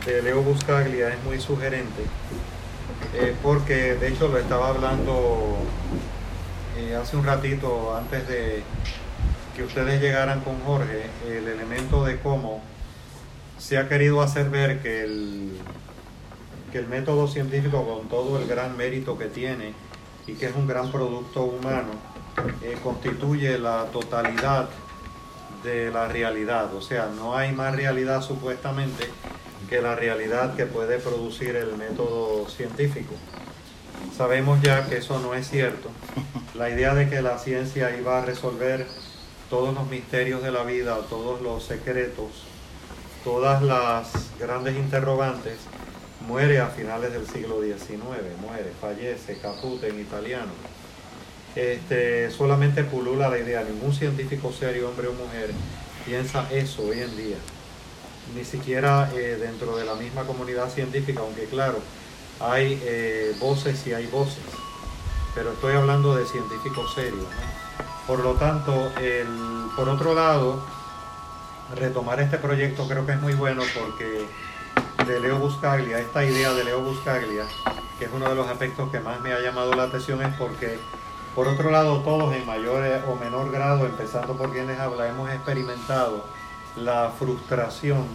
de 0.05 0.21
Leo 0.21 0.41
Buscaglia 0.41 1.09
es 1.09 1.23
muy 1.23 1.39
sugerente, 1.39 2.03
eh, 3.13 3.35
porque 3.41 3.95
de 3.95 4.07
hecho 4.09 4.27
lo 4.27 4.37
estaba 4.37 4.69
hablando 4.69 5.57
eh, 6.77 6.95
hace 6.95 7.17
un 7.17 7.25
ratito 7.25 7.95
antes 7.95 8.27
de 8.27 8.63
que 9.55 9.63
ustedes 9.63 9.99
llegaran 10.01 10.41
con 10.41 10.59
Jorge, 10.61 11.09
el 11.27 11.47
elemento 11.47 12.05
de 12.05 12.19
cómo 12.19 12.61
se 13.57 13.77
ha 13.77 13.87
querido 13.89 14.21
hacer 14.21 14.49
ver 14.49 14.81
que 14.81 15.03
el, 15.03 15.51
que 16.71 16.79
el 16.79 16.87
método 16.87 17.27
científico, 17.27 17.83
con 17.85 18.07
todo 18.07 18.39
el 18.39 18.47
gran 18.47 18.77
mérito 18.77 19.17
que 19.17 19.25
tiene 19.25 19.73
y 20.25 20.33
que 20.33 20.47
es 20.47 20.55
un 20.55 20.67
gran 20.67 20.91
producto 20.91 21.43
humano, 21.43 21.91
eh, 22.61 22.77
constituye 22.83 23.57
la 23.57 23.85
totalidad 23.85 24.69
de 25.63 25.91
la 25.91 26.07
realidad. 26.07 26.73
O 26.75 26.81
sea, 26.81 27.07
no 27.07 27.35
hay 27.35 27.51
más 27.51 27.75
realidad 27.75 28.21
supuestamente 28.21 29.07
que 29.69 29.81
la 29.81 29.95
realidad 29.95 30.55
que 30.55 30.65
puede 30.65 30.99
producir 30.99 31.55
el 31.55 31.75
método 31.77 32.47
científico. 32.49 33.13
Sabemos 34.15 34.61
ya 34.61 34.87
que 34.87 34.97
eso 34.97 35.19
no 35.19 35.33
es 35.33 35.49
cierto. 35.49 35.89
La 36.55 36.69
idea 36.69 36.93
de 36.93 37.09
que 37.09 37.21
la 37.21 37.37
ciencia 37.37 37.95
iba 37.97 38.19
a 38.19 38.25
resolver 38.25 38.87
todos 39.49 39.73
los 39.73 39.87
misterios 39.87 40.43
de 40.43 40.51
la 40.51 40.63
vida, 40.63 40.97
todos 41.09 41.41
los 41.41 41.63
secretos, 41.63 42.46
todas 43.27 43.61
las 43.61 44.07
grandes 44.39 44.77
interrogantes, 44.77 45.57
muere 46.25 46.61
a 46.61 46.67
finales 46.67 47.11
del 47.11 47.27
siglo 47.27 47.61
XIX, 47.61 47.99
muere, 48.41 48.71
fallece, 48.79 49.37
Caput 49.39 49.83
en 49.83 49.99
italiano. 49.99 50.53
Este, 51.53 52.31
solamente 52.31 52.85
pulula 52.85 53.27
la 53.27 53.37
idea, 53.37 53.65
ningún 53.65 53.93
científico 53.93 54.53
serio, 54.53 54.87
hombre 54.87 55.09
o 55.09 55.13
mujer, 55.13 55.51
piensa 56.05 56.47
eso 56.53 56.83
hoy 56.83 57.01
en 57.01 57.17
día. 57.17 57.35
Ni 58.33 58.45
siquiera 58.45 59.11
eh, 59.13 59.37
dentro 59.37 59.75
de 59.75 59.83
la 59.83 59.95
misma 59.95 60.23
comunidad 60.23 60.69
científica, 60.69 61.19
aunque 61.19 61.47
claro, 61.47 61.79
hay 62.39 62.81
eh, 62.81 63.35
voces 63.41 63.85
y 63.87 63.93
hay 63.93 64.07
voces, 64.07 64.45
pero 65.35 65.51
estoy 65.51 65.75
hablando 65.75 66.15
de 66.15 66.25
científicos 66.25 66.93
serios. 66.95 67.27
Por 68.07 68.21
lo 68.21 68.35
tanto, 68.35 68.93
el, 69.01 69.67
por 69.75 69.89
otro 69.89 70.13
lado, 70.13 70.76
retomar 71.75 72.19
este 72.19 72.37
proyecto 72.37 72.87
creo 72.87 73.05
que 73.05 73.13
es 73.13 73.21
muy 73.21 73.33
bueno 73.33 73.63
porque 73.73 74.25
de 75.05 75.19
Leo 75.19 75.37
Buscaglia, 75.37 75.99
esta 75.99 76.25
idea 76.25 76.53
de 76.53 76.63
Leo 76.63 76.81
Buscaglia, 76.81 77.45
que 77.97 78.05
es 78.05 78.11
uno 78.13 78.29
de 78.29 78.35
los 78.35 78.47
aspectos 78.47 78.89
que 78.91 78.99
más 78.99 79.21
me 79.21 79.31
ha 79.31 79.39
llamado 79.39 79.73
la 79.73 79.83
atención, 79.83 80.21
es 80.21 80.33
porque, 80.35 80.79
por 81.35 81.47
otro 81.47 81.71
lado, 81.71 82.01
todos 82.01 82.35
en 82.35 82.45
mayor 82.45 82.83
o 83.07 83.15
menor 83.15 83.51
grado, 83.51 83.85
empezando 83.85 84.35
por 84.35 84.51
quienes 84.51 84.79
habla, 84.79 85.07
hemos 85.07 85.29
experimentado 85.29 86.25
la 86.75 87.11
frustración 87.17 88.05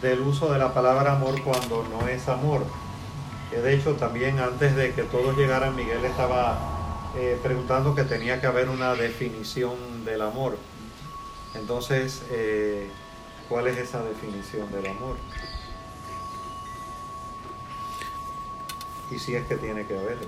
del 0.00 0.20
uso 0.20 0.52
de 0.52 0.58
la 0.58 0.74
palabra 0.74 1.12
amor 1.12 1.40
cuando 1.42 1.84
no 1.84 2.08
es 2.08 2.28
amor. 2.28 2.64
De 3.50 3.74
hecho, 3.74 3.94
también 3.94 4.38
antes 4.38 4.74
de 4.74 4.92
que 4.92 5.02
todos 5.02 5.36
llegaran, 5.36 5.76
Miguel 5.76 6.04
estaba 6.04 6.58
eh, 7.16 7.38
preguntando 7.42 7.94
que 7.94 8.04
tenía 8.04 8.40
que 8.40 8.46
haber 8.46 8.68
una 8.68 8.94
definición 8.94 10.04
del 10.04 10.22
amor. 10.22 10.56
Entonces, 11.54 12.22
eh, 12.30 12.88
¿cuál 13.48 13.66
es 13.68 13.78
esa 13.78 14.02
definición 14.02 14.70
del 14.72 14.86
amor? 14.86 15.16
y 19.14 19.18
si 19.18 19.34
es 19.34 19.46
que 19.46 19.56
tiene 19.56 19.84
que 19.84 19.98
haber. 19.98 20.18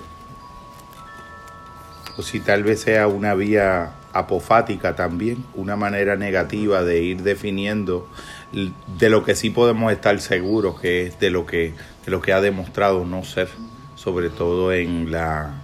O 2.17 2.23
si 2.23 2.41
tal 2.41 2.63
vez 2.63 2.83
sea 2.83 3.09
una 3.09 3.35
vía 3.35 3.95
apofática 4.13 4.95
también, 4.95 5.45
una 5.55 5.75
manera 5.75 6.17
negativa 6.17 6.85
de 6.85 7.03
ir 7.03 7.23
definiendo 7.23 8.07
de 8.53 9.11
lo 9.11 9.25
que 9.25 9.35
sí 9.35 9.51
podemos 9.51 9.93
estar 9.93 10.21
seguros 10.21 10.81
que 10.81 11.07
es 11.07 11.19
de 11.19 11.31
lo 11.31 11.45
que, 11.45 11.75
de 12.05 12.11
lo 12.13 12.21
que 12.21 12.33
ha 12.33 12.41
demostrado 12.41 13.05
no 13.05 13.25
ser, 13.25 13.49
sobre 13.97 14.31
todo 14.31 14.73
en 14.73 15.11
la 15.11 15.55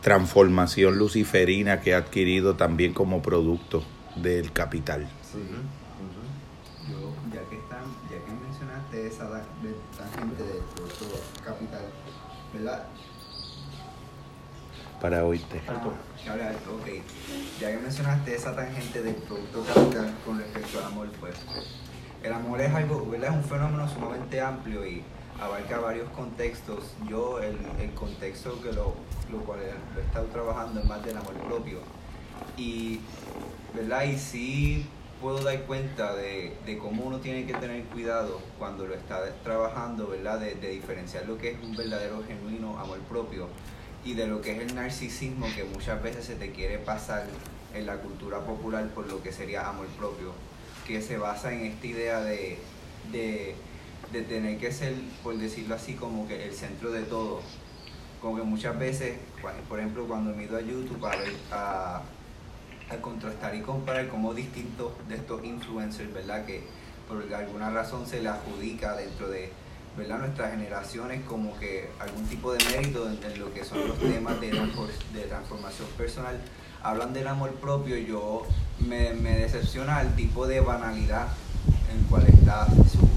transformación 0.00 0.98
luciferina 0.98 1.80
que 1.80 1.94
ha 1.94 1.98
adquirido 1.98 2.56
también 2.56 2.92
como 2.92 3.22
producto 3.22 3.84
del 4.16 4.52
capital. 4.52 5.08
Sí. 5.22 5.38
Yo, 6.88 7.12
ya 7.32 7.48
que, 7.48 7.56
están, 7.58 7.84
ya 8.10 8.24
que 8.24 8.32
mencionaste 8.32 9.06
esa 9.06 9.28
gente 10.18 10.42
del 10.42 10.62
producto 10.74 11.06
capital, 11.44 11.82
¿verdad? 12.52 12.86
Para 15.00 15.24
oírte. 15.24 15.62
Ah, 15.68 15.82
ok. 15.86 16.86
Ya 17.60 17.70
que 17.70 17.78
mencionaste 17.78 18.34
esa 18.34 18.56
tangente 18.56 19.02
del 19.02 19.14
producto 19.14 19.64
capital 19.64 20.14
con 20.26 20.38
respecto 20.38 20.78
al 20.78 20.84
amor, 20.86 21.08
pues 21.20 21.34
el 22.22 22.32
amor 22.32 22.60
es 22.60 22.74
algo, 22.74 23.06
¿verdad? 23.06 23.30
Es 23.30 23.36
un 23.36 23.44
fenómeno 23.44 23.88
sumamente 23.88 24.40
amplio 24.40 24.86
y 24.86 25.02
abarca 25.40 25.78
varios 25.78 26.08
contextos. 26.10 26.94
Yo, 27.08 27.40
el, 27.40 27.56
el 27.80 27.92
contexto 27.94 28.60
que 28.60 28.72
lo, 28.72 28.94
lo 29.30 29.38
cual 29.44 29.60
he 29.60 30.00
estado 30.00 30.26
trabajando 30.26 30.80
es 30.80 30.86
más 30.86 31.02
del 31.04 31.16
amor 31.16 31.34
propio. 31.34 31.78
Y, 32.56 33.00
¿verdad? 33.74 34.04
Y 34.04 34.18
sí 34.18 34.86
puedo 35.20 35.42
dar 35.42 35.60
cuenta 35.62 36.14
de, 36.14 36.56
de, 36.64 36.78
cómo 36.78 37.04
uno 37.04 37.18
tiene 37.18 37.46
que 37.46 37.52
tener 37.54 37.84
cuidado 37.84 38.40
cuando 38.58 38.86
lo 38.86 38.94
está 38.94 39.22
trabajando, 39.44 40.08
¿verdad? 40.08 40.40
De, 40.40 40.54
de, 40.54 40.70
diferenciar 40.70 41.26
lo 41.26 41.36
que 41.36 41.50
es 41.50 41.62
un 41.62 41.76
verdadero, 41.76 42.22
genuino 42.26 42.78
amor 42.78 42.98
propio 43.00 43.48
y 44.04 44.14
de 44.14 44.26
lo 44.26 44.40
que 44.40 44.52
es 44.56 44.62
el 44.62 44.74
narcisismo 44.74 45.46
que 45.54 45.64
muchas 45.64 46.02
veces 46.02 46.24
se 46.24 46.36
te 46.36 46.52
quiere 46.52 46.78
pasar 46.78 47.26
en 47.74 47.86
la 47.86 47.96
cultura 47.98 48.40
popular 48.40 48.88
por 48.88 49.06
lo 49.06 49.22
que 49.22 49.30
sería 49.30 49.68
amor 49.68 49.86
propio, 49.98 50.32
que 50.86 51.02
se 51.02 51.18
basa 51.18 51.52
en 51.52 51.66
esta 51.66 51.86
idea 51.86 52.20
de, 52.20 52.58
de, 53.12 53.54
de 54.12 54.22
tener 54.22 54.58
que 54.58 54.72
ser, 54.72 54.94
por 55.22 55.36
decirlo 55.36 55.74
así, 55.74 55.94
como 55.94 56.26
que 56.26 56.44
el 56.44 56.54
centro 56.54 56.90
de 56.90 57.02
todo. 57.02 57.42
Como 58.20 58.36
que 58.36 58.42
muchas 58.42 58.78
veces, 58.78 59.16
por 59.68 59.78
ejemplo, 59.78 60.06
cuando 60.06 60.34
me 60.34 60.44
ido 60.44 60.56
a 60.56 60.60
YouTube 60.60 61.04
a 61.06 61.16
ver 61.16 61.32
a 61.52 62.02
al 62.90 63.00
contrastar 63.00 63.54
y 63.54 63.60
comparar 63.60 64.08
como 64.08 64.34
distintos 64.34 64.92
de 65.08 65.16
estos 65.16 65.44
influencers, 65.44 66.12
¿verdad? 66.12 66.44
Que 66.44 66.64
por 67.08 67.22
alguna 67.34 67.70
razón 67.70 68.06
se 68.06 68.20
le 68.20 68.28
adjudica 68.28 68.94
dentro 68.96 69.28
de 69.28 69.50
¿verdad? 69.96 70.18
nuestras 70.18 70.52
generaciones 70.52 71.24
como 71.24 71.58
que 71.58 71.90
algún 71.98 72.24
tipo 72.26 72.52
de 72.52 72.64
mérito 72.64 73.08
en, 73.08 73.38
lo 73.38 73.52
que 73.52 73.64
son 73.64 73.88
los 73.88 73.98
temas 73.98 74.40
de, 74.40 74.50
transformación 75.28 75.88
personal. 75.96 76.40
Hablan 76.82 77.12
del 77.12 77.28
amor 77.28 77.50
propio 77.54 77.96
yo 77.96 78.46
me, 78.78 79.12
me 79.14 79.36
decepciona 79.36 80.00
el 80.00 80.14
tipo 80.14 80.46
de 80.46 80.60
banalidad 80.60 81.28
en 81.92 82.04
cual 82.04 82.26
está 82.26 82.66
su, 82.90 83.09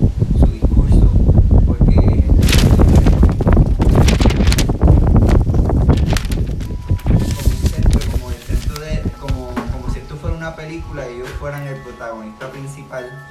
película 10.84 11.08
ellos 11.08 11.30
fueran 11.40 11.68
el 11.68 11.82
protagonista 11.82 12.52
principal, 12.52 13.28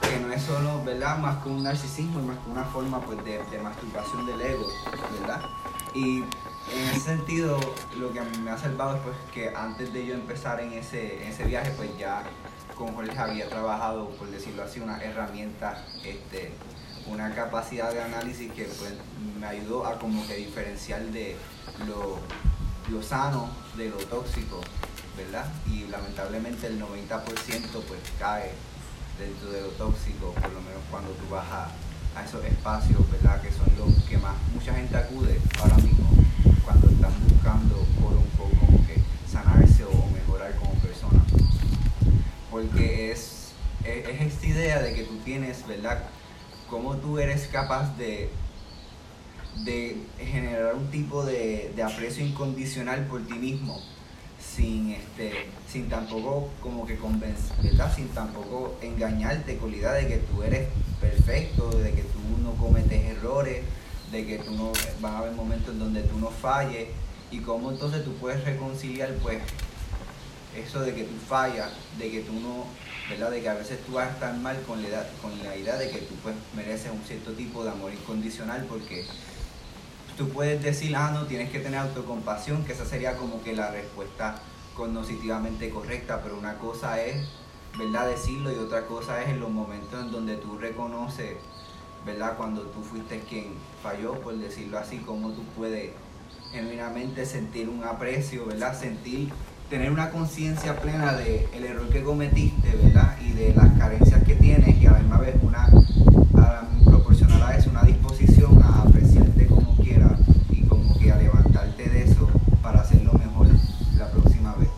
que 0.00 0.18
no 0.18 0.32
es 0.32 0.42
solo, 0.42 0.82
¿verdad? 0.84 1.18
Más 1.18 1.42
que 1.42 1.48
un 1.48 1.62
narcisismo 1.62 2.20
y 2.20 2.22
más 2.24 2.38
que 2.38 2.50
una 2.50 2.64
forma 2.64 3.00
pues, 3.00 3.24
de, 3.24 3.58
masturbación 3.62 4.26
del 4.26 4.40
ego, 4.40 4.66
¿verdad? 5.20 5.40
Y 5.94 6.18
en 6.18 6.88
ese 6.90 7.00
sentido, 7.00 7.58
lo 7.98 8.12
que 8.12 8.20
me 8.40 8.50
ha 8.50 8.58
salvado 8.58 8.96
es 8.96 9.02
pues, 9.02 9.16
que 9.32 9.54
antes 9.54 9.92
de 9.92 10.06
yo 10.06 10.14
empezar 10.14 10.60
en 10.60 10.72
ese, 10.72 11.22
en 11.22 11.28
ese 11.28 11.44
viaje, 11.44 11.72
pues 11.76 11.90
ya 11.98 12.24
con 12.76 12.94
Jorge 12.94 13.16
había 13.16 13.48
trabajado, 13.48 14.10
por 14.10 14.28
decirlo 14.28 14.64
así, 14.64 14.80
una 14.80 15.02
herramienta, 15.02 15.84
este, 16.04 16.52
una 17.06 17.34
capacidad 17.34 17.92
de 17.92 18.02
análisis 18.02 18.50
que 18.52 18.64
pues, 18.64 18.94
me 19.38 19.46
ayudó 19.46 19.86
a 19.86 19.98
como 19.98 20.26
que 20.26 20.36
diferenciar 20.36 21.02
de 21.02 21.36
lo, 21.86 22.18
lo 22.90 23.02
sano 23.02 23.48
de 23.76 23.90
lo 23.90 23.96
tóxico 23.96 24.60
¿verdad? 25.16 25.46
Y 25.70 25.86
lamentablemente 25.88 26.66
el 26.66 26.80
90% 26.80 27.22
pues 27.86 28.00
cae 28.18 28.52
dentro 29.18 29.50
de 29.50 29.60
lo 29.60 29.68
tóxico, 29.68 30.32
por 30.34 30.52
lo 30.52 30.60
menos 30.60 30.82
cuando 30.90 31.10
tú 31.10 31.28
vas 31.30 31.46
a, 31.50 31.70
esos 32.24 32.44
espacios, 32.44 33.10
¿verdad? 33.10 33.42
Que 33.42 33.50
son 33.50 33.66
los 33.76 34.04
que 34.04 34.16
más 34.18 34.36
mucha 34.52 34.72
gente 34.72 34.96
acude 34.96 35.40
ahora 35.60 35.76
mismo 35.76 36.08
cuando 36.64 36.88
están 36.88 37.12
buscando 37.28 37.74
por 38.00 38.12
un 38.12 38.28
poco 38.36 38.66
que 38.86 39.00
sanarse 39.28 39.84
o 39.84 40.06
mejorar 40.12 40.54
como 40.56 40.74
persona. 40.74 41.24
Porque 42.52 43.10
es, 43.10 43.50
es, 43.84 44.20
esta 44.20 44.46
idea 44.46 44.80
de 44.80 44.94
que 44.94 45.02
tú 45.02 45.16
tienes, 45.24 45.66
¿verdad? 45.66 46.04
Cómo 46.70 46.96
tú 46.96 47.18
eres 47.18 47.48
capaz 47.48 47.96
de 47.96 48.30
de 49.64 49.96
generar 50.18 50.74
un 50.74 50.90
tipo 50.90 51.24
de 51.24 51.72
aprecio 51.80 52.26
incondicional 52.26 53.06
por 53.06 53.24
ti 53.24 53.34
mismo 53.34 53.80
sin 54.54 54.92
este 54.92 55.48
sin 55.70 55.88
tampoco 55.88 56.50
como 56.60 56.86
que 56.86 56.96
convencer, 56.96 57.56
Sin 57.94 58.08
tampoco 58.08 58.76
engañarte 58.80 59.56
con 59.56 59.70
la 59.70 59.76
idea 59.76 59.92
de 59.92 60.06
que 60.06 60.18
tú 60.18 60.42
eres 60.42 60.68
perfecto, 61.00 61.70
de 61.70 61.92
que 61.92 62.02
tú 62.02 62.20
no 62.42 62.52
cometes 62.54 63.02
errores, 63.16 63.62
de 64.12 64.26
que 64.26 64.38
tú 64.38 64.52
no, 64.52 64.72
van 65.00 65.14
a 65.14 65.18
haber 65.18 65.32
momentos 65.32 65.70
en 65.70 65.80
donde 65.80 66.02
tú 66.02 66.18
no 66.18 66.30
falles 66.30 66.88
y 67.30 67.38
cómo 67.38 67.70
entonces 67.70 68.04
tú 68.04 68.12
puedes 68.14 68.44
reconciliar 68.44 69.12
pues 69.22 69.38
eso 70.56 70.80
de 70.80 70.94
que 70.94 71.02
tú 71.02 71.14
fallas, 71.28 71.72
de 71.98 72.10
que 72.10 72.20
tú 72.20 72.32
no, 72.34 72.66
¿verdad? 73.10 73.32
De 73.32 73.42
que 73.42 73.48
a 73.48 73.54
veces 73.54 73.84
tú 73.84 73.94
vas 73.94 74.12
estar 74.12 74.36
mal 74.36 74.56
con 74.62 74.80
la, 74.82 75.08
con 75.20 75.36
la 75.42 75.56
idea 75.56 75.76
de 75.76 75.90
que 75.90 75.98
tú 75.98 76.14
pues 76.22 76.36
mereces 76.54 76.92
un 76.92 77.02
cierto 77.04 77.32
tipo 77.32 77.64
de 77.64 77.70
amor 77.70 77.92
incondicional 77.92 78.64
porque 78.68 79.04
tú 80.16 80.28
puedes 80.28 80.62
decir, 80.62 80.94
ah, 80.96 81.10
no, 81.12 81.26
tienes 81.26 81.50
que 81.50 81.60
tener 81.60 81.80
autocompasión, 81.80 82.64
que 82.64 82.72
esa 82.72 82.84
sería 82.84 83.16
como 83.16 83.42
que 83.42 83.54
la 83.54 83.70
respuesta 83.70 84.36
cognitivamente 84.74 85.70
correcta, 85.70 86.20
pero 86.22 86.36
una 86.36 86.58
cosa 86.58 87.00
es, 87.00 87.28
¿verdad? 87.78 88.08
Decirlo 88.08 88.52
y 88.52 88.56
otra 88.56 88.86
cosa 88.86 89.22
es 89.22 89.28
en 89.28 89.40
los 89.40 89.50
momentos 89.50 90.00
en 90.00 90.10
donde 90.10 90.36
tú 90.36 90.58
reconoces, 90.58 91.36
¿verdad? 92.04 92.36
Cuando 92.36 92.62
tú 92.62 92.82
fuiste 92.82 93.20
quien 93.20 93.54
falló, 93.82 94.20
por 94.20 94.36
decirlo 94.36 94.78
así, 94.78 94.98
cómo 94.98 95.30
tú 95.30 95.42
puedes 95.56 95.92
genuinamente 96.52 97.26
sentir 97.26 97.68
un 97.68 97.84
aprecio, 97.84 98.46
¿verdad? 98.46 98.78
Sentir, 98.78 99.32
tener 99.70 99.90
una 99.90 100.10
conciencia 100.10 100.76
plena 100.80 101.14
de 101.14 101.48
el 101.52 101.64
error 101.64 101.88
que 101.88 102.02
cometiste, 102.02 102.76
¿verdad? 102.82 103.16
Y 103.20 103.32
de 103.32 103.54
las 103.54 103.76
carencias 103.78 104.22
que 104.24 104.34
tienes 104.34 104.76
y 104.76 104.86
a 104.86 104.92
la 104.92 104.98
misma 104.98 105.18
vez 105.18 105.34
una, 105.42 105.66
a 106.36 106.64
una 107.66 107.82
disposición 107.82 108.62
a 108.62 108.82
apreciarte 108.82 109.46
como 109.46 109.76
quieras 109.76 110.20
y 110.50 110.62
como 110.62 110.96
que 110.98 111.10
a 111.10 111.16
levantarte 111.16 111.88
de 111.88 112.04
eso 112.04 112.28
para 112.62 112.82
hacerlo 112.82 113.12
mejor 113.14 113.48
la 113.98 114.10
próxima 114.10 114.54
vez. 114.54 114.68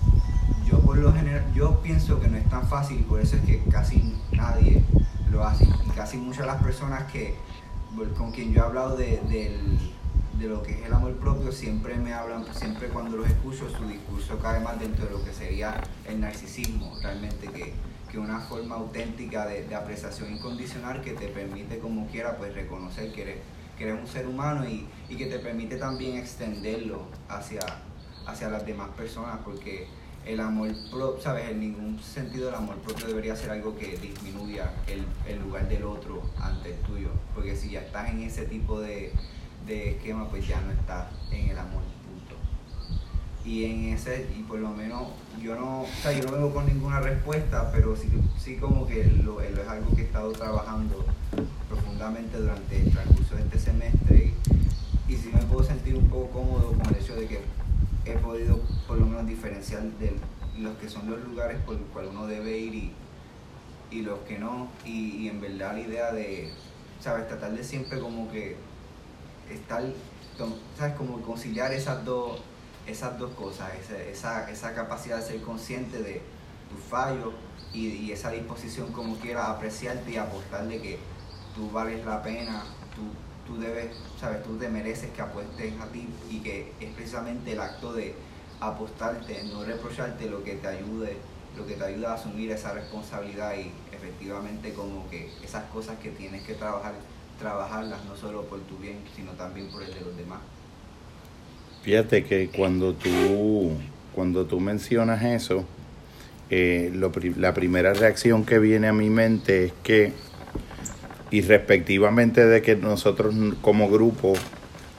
Yo 0.67 0.81
por 0.81 0.97
lo 0.97 1.13
general, 1.13 1.45
yo 1.55 1.76
pienso 1.87 2.19
que 2.19 2.27
no 2.27 2.37
es 2.37 2.49
tan 2.49 2.67
fácil, 2.67 3.05
por 3.05 3.21
eso 3.21 3.37
es 3.37 3.43
que 3.43 3.63
casi 3.71 4.13
nadie 4.33 4.83
lo 5.31 5.45
hace. 5.45 5.65
Y 5.65 5.91
casi 5.95 6.17
muchas 6.17 6.41
de 6.41 6.47
las 6.47 6.63
personas 6.63 7.11
que 7.13 7.37
con 8.19 8.33
quien 8.33 8.53
yo 8.53 8.63
he 8.63 8.65
hablado 8.65 8.97
de, 8.97 9.21
de 10.39 10.49
lo 10.49 10.63
que 10.63 10.73
es 10.73 10.87
el 10.87 10.93
amor 10.93 11.15
propio, 11.17 11.53
siempre 11.53 11.95
me 11.95 12.13
hablan, 12.13 12.45
siempre 12.53 12.89
cuando 12.89 13.17
los 13.17 13.29
escucho, 13.29 13.71
su 13.71 13.87
discurso 13.87 14.39
cae 14.41 14.61
más 14.61 14.79
dentro 14.81 15.07
de 15.07 15.13
lo 15.13 15.25
que 15.25 15.33
sería 15.33 15.81
el 16.07 16.21
narcisismo, 16.21 16.93
realmente 17.01 17.47
que, 17.49 17.73
que 18.11 18.19
una 18.19 18.41
forma 18.41 18.75
auténtica 18.75 19.47
de, 19.47 19.73
apreciación 19.75 20.33
incondicional 20.33 21.01
que 21.01 21.13
te 21.13 21.29
permite 21.29 21.79
como 21.79 22.09
quiera 22.09 22.37
pues 22.37 22.53
reconocer 22.55 23.13
que 23.13 23.23
eres, 23.23 23.37
que 23.79 23.85
eres 23.85 24.01
un 24.01 24.09
ser 24.09 24.27
humano 24.27 24.69
y, 24.69 24.89
y 25.09 25.17
que 25.17 25.27
te 25.27 25.39
permite 25.39 25.77
también 25.77 26.17
extenderlo 26.17 27.03
hacia, 27.29 27.61
hacia 28.27 28.51
las 28.51 28.67
demás 28.67 28.89
personas, 28.91 29.39
porque 29.45 29.87
el 30.27 30.41
amor 30.41 30.69
propio, 30.91 31.23
sabes, 31.23 31.49
en 31.49 31.61
ningún 31.61 32.01
sentido 32.01 32.49
el 32.49 32.55
amor 32.57 32.77
propio 32.77 33.07
debería 33.07 33.37
ser 33.37 33.51
algo 33.51 33.77
que 33.77 33.97
disminuya 33.97 34.73
el, 34.87 35.05
el 35.27 35.41
lugar 35.41 35.69
del 35.69 35.85
otro 35.85 36.23
ante 36.41 36.75
el 36.75 36.81
tuyo, 36.81 37.11
porque 37.35 37.57
si 37.57 37.71
ya 37.71 37.81
estás 37.81 38.11
en 38.11 38.23
ese 38.23 38.45
tipo 38.47 38.81
de 38.81 39.13
de 39.67 39.91
esquema 39.91 40.29
pues 40.29 40.47
ya 40.47 40.61
no 40.61 40.71
está 40.71 41.11
en 41.31 41.51
el 41.51 41.59
amor 41.59 41.83
punto. 41.83 42.37
Y 43.45 43.65
en 43.65 43.95
ese 43.95 44.27
y 44.37 44.43
por 44.43 44.59
lo 44.59 44.71
menos 44.71 45.09
yo 45.43 45.55
no 45.57 45.83
o 45.83 45.87
sea 46.03 46.13
yo 46.13 46.31
vengo 46.31 46.53
con 46.53 46.67
ninguna 46.67 47.01
respuesta 47.01 47.71
pero 47.73 47.97
sí, 47.97 48.09
sí 48.39 48.57
como 48.57 48.87
que 48.87 49.05
lo, 49.05 49.41
es 49.41 49.57
algo 49.69 49.95
que 49.95 50.03
he 50.03 50.05
estado 50.05 50.33
trabajando 50.33 51.05
profundamente 51.69 52.39
durante 52.39 52.83
el 52.83 52.93
transcurso 52.93 53.37
de 53.37 53.43
este 53.43 53.59
semestre 53.59 54.35
y, 55.09 55.13
y 55.13 55.17
sí 55.17 55.31
me 55.33 55.43
puedo 55.43 55.65
sentir 55.65 55.97
un 55.97 56.09
poco 56.09 56.31
cómodo 56.31 56.73
con 56.73 56.87
el 56.95 57.01
hecho 57.01 57.17
de 57.17 57.27
que 57.27 57.41
he 58.07 58.17
podido 58.19 58.61
por 58.87 58.99
lo 58.99 59.07
menos 59.07 59.27
diferenciar 59.27 59.83
de 59.83 60.17
los 60.59 60.77
que 60.79 60.89
son 60.89 61.11
los 61.11 61.21
lugares 61.25 61.59
por 61.63 61.75
los 61.75 61.89
cuales 61.93 62.11
uno 62.13 62.27
debe 62.27 62.57
ir 62.59 62.75
y, 62.75 62.93
y 63.91 64.03
los 64.03 64.21
que 64.21 64.39
no 64.39 64.69
y, 64.85 65.17
y 65.17 65.29
en 65.29 65.41
verdad 65.41 65.75
la 65.75 65.81
idea 65.81 66.13
de 66.13 66.53
sabes 67.01 67.29
tratar 67.29 67.53
de 67.53 67.63
siempre 67.63 68.01
como 68.01 68.31
que 68.31 68.57
estar, 69.51 69.83
¿sabes? 70.77 70.95
Como 70.97 71.21
conciliar 71.23 71.73
esas 71.73 72.05
dos, 72.05 72.41
esas 72.87 73.19
dos 73.19 73.33
cosas, 73.35 73.71
esa, 74.11 74.51
esa, 74.51 74.75
capacidad 74.75 75.19
de 75.19 75.23
ser 75.23 75.43
consciente 75.43 76.03
de 76.03 76.23
tus 76.71 76.83
fallos 76.89 77.35
y, 77.73 78.11
esa 78.11 78.31
disposición 78.31 78.93
como 78.93 79.17
quiera 79.17 79.51
apreciarte 79.51 80.13
y 80.13 80.17
apostar 80.17 80.67
de 80.67 80.81
que 80.81 80.99
tú 81.55 81.71
vales 81.71 82.05
la 82.05 82.23
pena, 82.23 82.65
tú 83.47 83.59
debes, 83.59 83.89
sabes, 84.21 84.43
tú 84.43 84.57
te 84.57 84.69
mereces 84.69 85.11
que 85.11 85.23
apuestes 85.23 85.73
a 85.81 85.87
ti 85.87 86.09
y 86.31 86.39
que 86.41 86.73
es 86.81 86.91
precisamente 86.95 87.53
el 87.53 87.61
acto 87.61 87.93
de 87.93 88.15
apostarte, 88.61 89.43
no 89.53 89.65
reprocharte 89.65 90.29
lo 90.29 90.43
que 90.43 90.55
te 90.55 90.69
ayude, 90.69 91.17
lo 91.57 91.67
que 91.67 91.75
te 91.75 91.85
ayuda 91.85 92.13
a 92.13 92.15
asumir 92.15 92.51
esa 92.51 92.73
responsabilidad 92.73 93.55
y 93.57 93.71
efectivamente 93.95 94.73
como 94.73 95.09
que 95.11 95.31
esas 95.43 95.65
cosas 95.71 95.99
que 95.99 96.11
tienes 96.11 96.43
que 96.43 96.55
trabajar 96.55 96.95
trabajarlas 97.39 98.05
no 98.05 98.17
solo 98.17 98.43
por 98.45 98.61
tu 98.61 98.77
bien, 98.79 98.97
sino 99.15 99.33
también 99.33 99.69
por 99.69 99.83
el 99.83 99.93
de 99.93 100.01
los 100.01 100.17
demás. 100.17 100.41
Fíjate 101.83 102.25
que 102.25 102.49
cuando 102.49 102.95
tú, 102.95 103.73
cuando 104.15 104.47
tú 104.47 104.59
mencionas 104.59 105.23
eso, 105.23 105.65
eh, 106.51 106.93
la 106.95 107.55
primera 107.55 107.93
reacción 107.93 108.45
que 108.45 108.59
viene 108.59 108.89
a 108.89 108.93
mi 108.93 109.11
mente 109.11 109.67
es 109.67 109.73
que, 109.83 110.13
y 111.31 111.41
respectivamente 111.41 112.45
de 112.47 112.63
que 112.63 112.77
nosotros 112.77 113.35
como 113.61 113.89
grupo, 113.89 114.35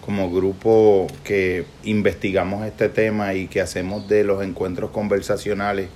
como 0.06 0.32
grupo 0.32 1.08
que 1.24 1.66
investigamos 1.84 2.66
este 2.66 2.90
tema 2.90 3.34
y 3.34 3.48
que 3.48 3.62
hacemos 3.62 4.08
de 4.08 4.24
los 4.24 4.44
encuentros 4.44 4.92
conversacionales 4.92 5.90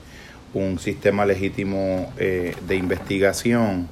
un 0.53 0.79
sistema 0.79 1.25
legítimo 1.25 2.11
eh, 2.17 2.55
de 2.67 2.75
investigación, 2.75 3.87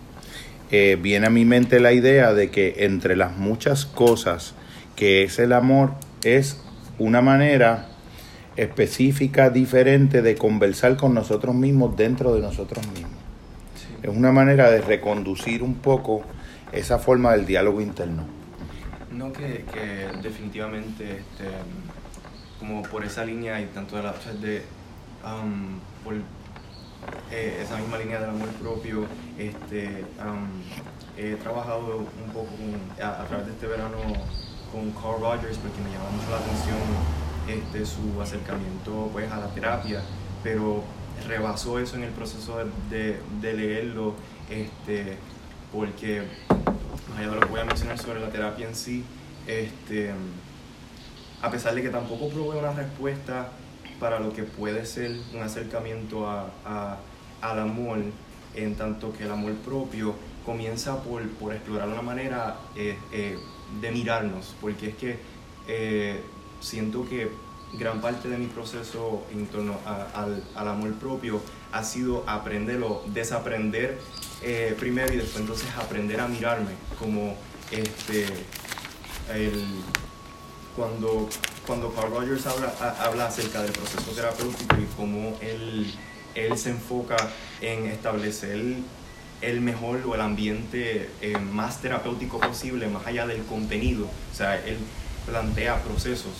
eh, 0.71 0.97
viene 1.01 1.27
a 1.27 1.29
mi 1.29 1.45
mente 1.45 1.79
la 1.79 1.93
idea 1.93 2.33
de 2.33 2.51
que 2.51 2.75
entre 2.79 3.15
las 3.15 3.37
muchas 3.37 3.85
cosas 3.85 4.53
que 4.95 5.23
es 5.23 5.39
el 5.39 5.53
amor, 5.53 5.91
es 6.23 6.61
una 6.97 7.21
manera 7.21 7.87
específica, 8.57 9.49
diferente 9.49 10.21
de 10.21 10.35
conversar 10.35 10.97
con 10.97 11.13
nosotros 11.13 11.55
mismos 11.55 11.95
dentro 11.95 12.35
de 12.35 12.41
nosotros 12.41 12.85
mismos. 12.87 13.18
Es 14.01 14.09
una 14.09 14.31
manera 14.31 14.69
de 14.71 14.81
reconducir 14.81 15.63
un 15.63 15.75
poco 15.75 16.21
esa 16.71 16.99
forma 16.99 17.31
del 17.33 17.45
diálogo 17.45 17.81
interno. 17.81 18.23
No, 19.11 19.33
que, 19.33 19.65
definitivamente, 20.21 21.19
este, 21.19 21.45
como 22.59 22.83
por 22.83 23.03
esa 23.03 23.25
línea 23.25 23.59
y 23.59 23.65
tanto 23.65 23.95
de 23.97 24.03
la... 24.03 24.13
de, 24.41 24.63
um, 25.25 25.79
eh, 27.31 27.61
esa 27.63 27.77
misma 27.77 27.97
línea 27.97 28.19
del 28.19 28.29
amor 28.29 28.49
propio. 28.61 29.05
Este, 29.37 30.03
he 31.17 31.35
trabajado 31.35 31.97
un 31.97 32.33
poco 32.33 32.49
a, 33.01 33.25
través 33.25 33.45
de 33.47 33.51
este 33.53 33.67
verano 33.67 33.97
con 34.71 34.91
Carl 34.91 35.21
Rogers 35.21 35.57
porque 35.57 35.81
me 35.81 35.91
llama 35.91 36.09
mucho 36.11 36.29
la 36.29 36.37
atención 36.37 36.77
este, 37.47 37.85
su 37.85 38.21
acercamiento 38.21 39.09
pues, 39.11 39.31
a 39.31 39.37
la 39.37 39.47
terapia, 39.47 40.01
pero 40.43 40.83
rebasó 41.27 41.79
eso 41.79 41.95
en 41.95 42.03
el 42.03 42.11
proceso 42.11 42.57
de, 42.89 43.19
de, 43.41 43.53
leerlo, 43.53 44.15
este, 44.49 45.17
porque 45.71 46.23
allá 47.17 47.27
lo 47.27 47.39
que 47.39 47.47
voy 47.47 47.59
a 47.59 47.65
mencionar 47.65 47.97
sobre 47.97 48.19
la 48.19 48.29
terapia 48.29 48.67
en 48.67 48.75
sí, 48.75 49.03
este, 49.47 50.11
a 51.41 51.49
pesar 51.49 51.75
de 51.75 51.81
que 51.81 51.89
tampoco 51.89 52.29
provee 52.29 52.57
una 52.57 52.71
respuesta 52.71 53.51
para 53.99 54.19
lo 54.19 54.33
que 54.33 54.43
puede 54.43 54.85
ser 54.85 55.11
un 55.33 55.41
acercamiento 55.41 56.27
a, 56.27 56.97
al 57.41 57.59
amor, 57.59 57.99
en 58.55 58.75
tanto 58.75 59.13
que 59.13 59.23
el 59.23 59.31
amor 59.31 59.53
propio 59.55 60.15
comienza 60.45 61.03
por, 61.03 61.27
por 61.31 61.53
explorar 61.53 61.87
una 61.87 62.01
manera 62.01 62.57
eh, 62.75 62.97
eh, 63.11 63.37
de 63.81 63.91
mirarnos, 63.91 64.55
porque 64.59 64.89
es 64.89 64.95
que 64.95 65.17
eh, 65.67 66.21
siento 66.59 67.07
que 67.07 67.29
gran 67.73 68.01
parte 68.01 68.29
de 68.29 68.37
mi 68.37 68.47
proceso 68.47 69.23
en 69.31 69.47
torno 69.47 69.77
al, 69.85 70.43
al, 70.55 70.67
amor 70.67 70.93
propio 70.93 71.41
ha 71.71 71.83
sido 71.83 72.23
aprenderlo, 72.27 73.03
desaprender 73.07 73.99
primero 74.79 75.13
y 75.13 75.17
después 75.17 75.41
entonces 75.41 75.67
aprender 75.77 76.19
a 76.19 76.27
mirarme 76.27 76.71
como 76.97 77.35
este, 77.71 78.25
el, 79.33 79.65
cuando 80.75 81.29
cuando 81.69 81.93
Carl 81.93 82.09
Rogers 82.09 82.47
habla, 82.47 82.73
habla 82.99 83.27
acerca 83.27 83.61
del 83.61 83.71
proceso 83.71 84.11
terapéutico 84.11 84.75
y 84.75 84.85
cómo 84.97 85.37
él, 85.39 85.93
él 86.33 86.57
se 86.57 86.71
enfoca 86.71 87.15
en 87.61 87.85
establecer 87.85 88.59
el 89.41 89.61
mejor 89.61 90.01
o 90.07 90.15
el 90.15 90.21
ambiente 90.21 91.11
eh, 91.21 91.37
más 91.37 91.79
terapéutico 91.79 92.39
posible, 92.39 92.87
más 92.87 93.05
allá 93.05 93.27
del 93.27 93.43
contenido. 93.43 94.05
O 94.05 94.35
sea, 94.35 94.55
él 94.65 94.77
plantea 95.27 95.83
procesos. 95.83 96.33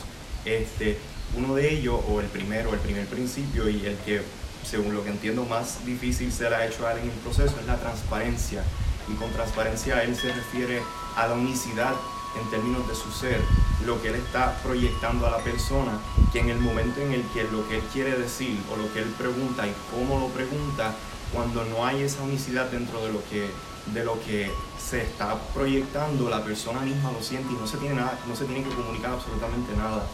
Este, 0.45 0.97
uno 1.37 1.55
de 1.55 1.73
ellos, 1.73 1.99
o 2.07 2.19
el 2.19 2.27
primero, 2.27 2.73
el 2.73 2.79
primer 2.79 3.05
principio 3.07 3.69
y 3.69 3.85
el 3.85 3.97
que, 3.97 4.21
según 4.63 4.93
lo 4.93 5.03
que 5.03 5.09
entiendo, 5.09 5.45
más 5.45 5.85
difícil 5.85 6.31
se 6.31 6.49
le 6.49 6.55
ha 6.55 6.65
hecho 6.65 6.87
a 6.87 6.93
él 6.93 6.99
en 6.99 7.09
el 7.09 7.17
proceso 7.17 7.55
es 7.59 7.65
la 7.65 7.77
transparencia. 7.77 8.63
Y 9.07 9.13
con 9.13 9.31
transparencia 9.31 10.03
él 10.03 10.15
se 10.15 10.31
refiere 10.31 10.81
a 11.15 11.27
la 11.27 11.33
unicidad 11.33 11.93
en 12.39 12.49
términos 12.51 12.87
de 12.87 12.95
su 12.95 13.11
ser, 13.11 13.41
lo 13.85 14.01
que 14.01 14.09
él 14.09 14.15
está 14.15 14.61
proyectando 14.61 15.25
a 15.25 15.31
la 15.31 15.37
persona, 15.39 15.99
que 16.31 16.39
en 16.39 16.49
el 16.49 16.59
momento 16.59 17.01
en 17.01 17.13
el 17.13 17.23
que 17.33 17.43
lo 17.43 17.67
que 17.67 17.77
él 17.77 17.83
quiere 17.91 18.17
decir 18.17 18.59
o 18.71 18.75
lo 18.75 18.91
que 18.93 18.99
él 18.99 19.09
pregunta 19.17 19.67
y 19.67 19.73
cómo 19.91 20.19
lo 20.19 20.27
pregunta 20.27 20.93
cuando 21.33 21.63
no 21.65 21.85
hay 21.85 22.03
esa 22.03 22.21
unicidad 22.21 22.69
dentro 22.69 23.03
de 23.03 23.13
lo 23.13 23.23
que, 23.29 23.49
de 23.93 24.03
lo 24.03 24.19
que 24.21 24.51
se 24.79 25.01
está 25.01 25.35
proyectando, 25.53 26.29
la 26.29 26.43
persona 26.43 26.81
misma 26.81 27.11
lo 27.11 27.21
siente 27.21 27.53
y 27.53 27.55
no 27.55 27.67
se 27.67 27.77
tiene, 27.77 27.95
nada, 27.95 28.19
no 28.27 28.35
se 28.35 28.45
tiene 28.45 28.63
que 28.63 28.75
comunicar 28.75 29.11
absolutamente 29.11 29.75
nada. 29.75 30.05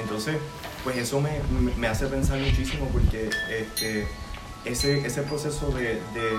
Entonces, 0.00 0.36
pues 0.84 0.96
eso 0.96 1.20
me, 1.20 1.40
me 1.76 1.86
hace 1.86 2.06
pensar 2.06 2.38
muchísimo 2.38 2.86
porque 2.92 3.30
este, 3.50 4.08
ese, 4.64 5.06
ese 5.06 5.22
proceso 5.22 5.68
de, 5.70 6.00
de, 6.14 6.38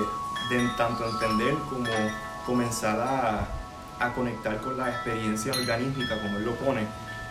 de 0.49 0.69
tanto 0.77 1.09
entender 1.09 1.53
como 1.69 1.85
comenzar 2.45 2.99
a, 2.99 3.47
a 3.99 4.13
conectar 4.13 4.59
con 4.61 4.77
la 4.77 4.89
experiencia 4.89 5.51
organística, 5.51 6.21
como 6.21 6.37
él 6.37 6.45
lo 6.45 6.55
pone, 6.55 6.81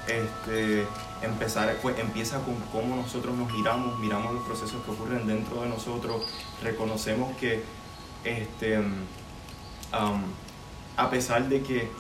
este, 0.07 0.87
empezar, 1.23 1.75
pues 1.83 1.99
empieza 1.99 2.39
con 2.41 2.55
cómo 2.73 2.97
nosotros 2.97 3.35
nos 3.37 3.53
miramos, 3.53 3.99
miramos 3.99 4.35
los 4.35 4.45
procesos 4.45 4.83
que 4.85 4.91
ocurren 4.91 5.27
dentro 5.27 5.63
de 5.63 5.69
nosotros, 5.69 6.27
reconocemos 6.63 7.37
que 7.37 7.63
este, 8.25 8.79
a 10.97 11.11
pesar 11.11 11.49
de 11.49 11.63
que 11.63 11.91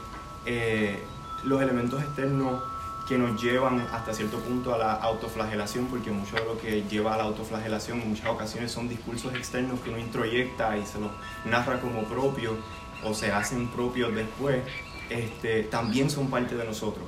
eh, 0.46 1.02
los 1.44 1.60
elementos 1.62 2.02
externos 2.02 2.62
que 3.08 3.16
nos 3.16 3.42
llevan 3.42 3.80
hasta 3.92 4.12
cierto 4.12 4.38
punto 4.38 4.74
a 4.74 4.78
la 4.78 4.92
autoflagelación, 4.92 5.86
porque 5.86 6.10
mucho 6.10 6.36
de 6.36 6.44
lo 6.44 6.58
que 6.58 6.82
lleva 6.90 7.14
a 7.14 7.16
la 7.16 7.24
autoflagelación 7.24 8.02
en 8.02 8.10
muchas 8.10 8.26
ocasiones 8.26 8.70
son 8.70 8.86
discursos 8.86 9.34
externos 9.34 9.80
que 9.80 9.88
uno 9.88 9.98
introyecta 9.98 10.76
y 10.76 10.84
se 10.84 11.00
los 11.00 11.10
narra 11.46 11.80
como 11.80 12.04
propios 12.04 12.54
o 13.02 13.14
se 13.14 13.32
hacen 13.32 13.68
propios 13.68 14.14
después, 14.14 14.62
este, 15.08 15.62
también 15.64 16.10
son 16.10 16.28
parte 16.28 16.54
de 16.54 16.64
nosotros. 16.64 17.06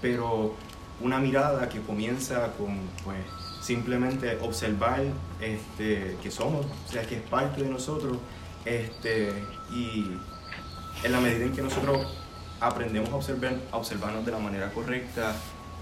Pero 0.00 0.54
una 1.00 1.18
mirada 1.18 1.68
que 1.68 1.80
comienza 1.80 2.52
con 2.52 2.78
pues, 3.04 3.18
simplemente 3.60 4.38
observar 4.42 5.02
este, 5.40 6.16
que 6.22 6.30
somos, 6.30 6.64
o 6.64 6.92
sea, 6.92 7.02
que 7.02 7.16
es 7.16 7.22
parte 7.22 7.62
de 7.62 7.70
nosotros, 7.70 8.18
este, 8.64 9.32
y 9.72 10.12
en 11.02 11.12
la 11.12 11.20
medida 11.20 11.46
en 11.46 11.52
que 11.52 11.62
nosotros 11.62 12.06
aprendemos 12.60 13.10
a, 13.10 13.16
observar, 13.16 13.56
a 13.72 13.76
observarnos 13.76 14.24
de 14.24 14.32
la 14.32 14.38
manera 14.38 14.70
correcta, 14.72 15.34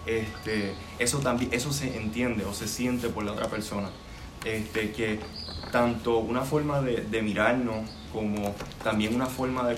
este, 0.07 0.75
eso, 0.99 1.19
también, 1.19 1.53
eso 1.53 1.73
se 1.73 1.97
entiende 1.97 2.45
o 2.45 2.55
se 2.55 2.67
siente 2.67 3.09
por 3.09 3.25
la 3.25 3.33
otra 3.33 3.49
persona. 3.49 3.91
Este, 4.45 4.93
que 4.93 5.19
tanto 5.73 6.19
una 6.19 6.43
forma 6.43 6.81
de, 6.81 7.03
de 7.03 7.23
mirarnos 7.23 7.91
como 8.13 8.55
también 8.83 9.15
una 9.15 9.27
forma 9.27 9.69
de, 9.69 9.77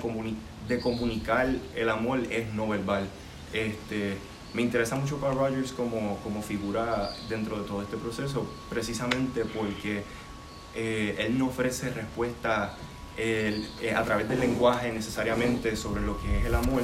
de 0.68 0.80
comunicar 0.80 1.48
el 1.74 1.88
amor 1.88 2.20
es 2.30 2.52
no 2.54 2.68
verbal. 2.68 3.08
Este, 3.52 4.16
me 4.54 4.62
interesa 4.62 4.96
mucho 4.96 5.20
Carl 5.20 5.36
Rogers 5.36 5.72
como, 5.72 6.18
como 6.18 6.42
figura 6.42 7.10
dentro 7.28 7.60
de 7.60 7.68
todo 7.68 7.82
este 7.82 7.96
proceso, 7.96 8.48
precisamente 8.68 9.44
porque 9.44 10.02
eh, 10.74 11.16
él 11.18 11.38
no 11.38 11.46
ofrece 11.46 11.90
respuesta 13.20 13.82
eh, 13.82 13.94
a 13.94 14.02
través 14.02 14.28
del 14.28 14.40
lenguaje 14.40 14.92
necesariamente 14.92 15.76
sobre 15.76 16.02
lo 16.02 16.20
que 16.20 16.40
es 16.40 16.46
el 16.46 16.54
amor, 16.54 16.82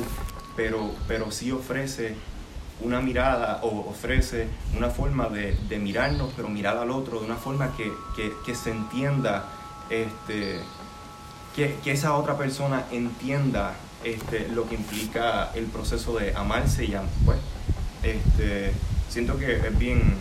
pero, 0.55 0.91
pero 1.09 1.31
sí 1.31 1.51
ofrece 1.53 2.15
una 2.81 3.01
mirada 3.01 3.61
o 3.63 3.89
ofrece 3.89 4.49
una 4.77 4.91
forma 4.91 5.29
de, 5.29 5.57
de 5.69 5.79
mirarnos, 5.79 6.33
pero 6.37 6.49
mirar 6.49 6.77
al 6.77 6.91
otro 6.91 7.21
de 7.21 7.27
una 7.27 7.37
forma 7.37 7.75
que, 7.77 7.91
que, 8.15 8.33
que 8.45 8.55
se 8.55 8.71
entienda, 8.71 9.47
este, 9.89 10.61
que, 11.55 11.77
que, 11.83 11.93
esa 11.93 12.17
otra 12.17 12.37
persona 12.37 12.85
entienda 12.93 13.75
este, 14.05 14.49
lo 14.49 14.69
que 14.69 14.75
implica 14.75 15.51
el 15.55 15.65
proceso 15.67 16.19
de 16.19 16.35
amarse 16.35 16.85
y 16.85 16.95
pues, 17.25 17.39
este, 18.03 18.73
siento 19.09 19.39
que 19.39 19.57
es 19.57 19.79
bien, 19.79 20.15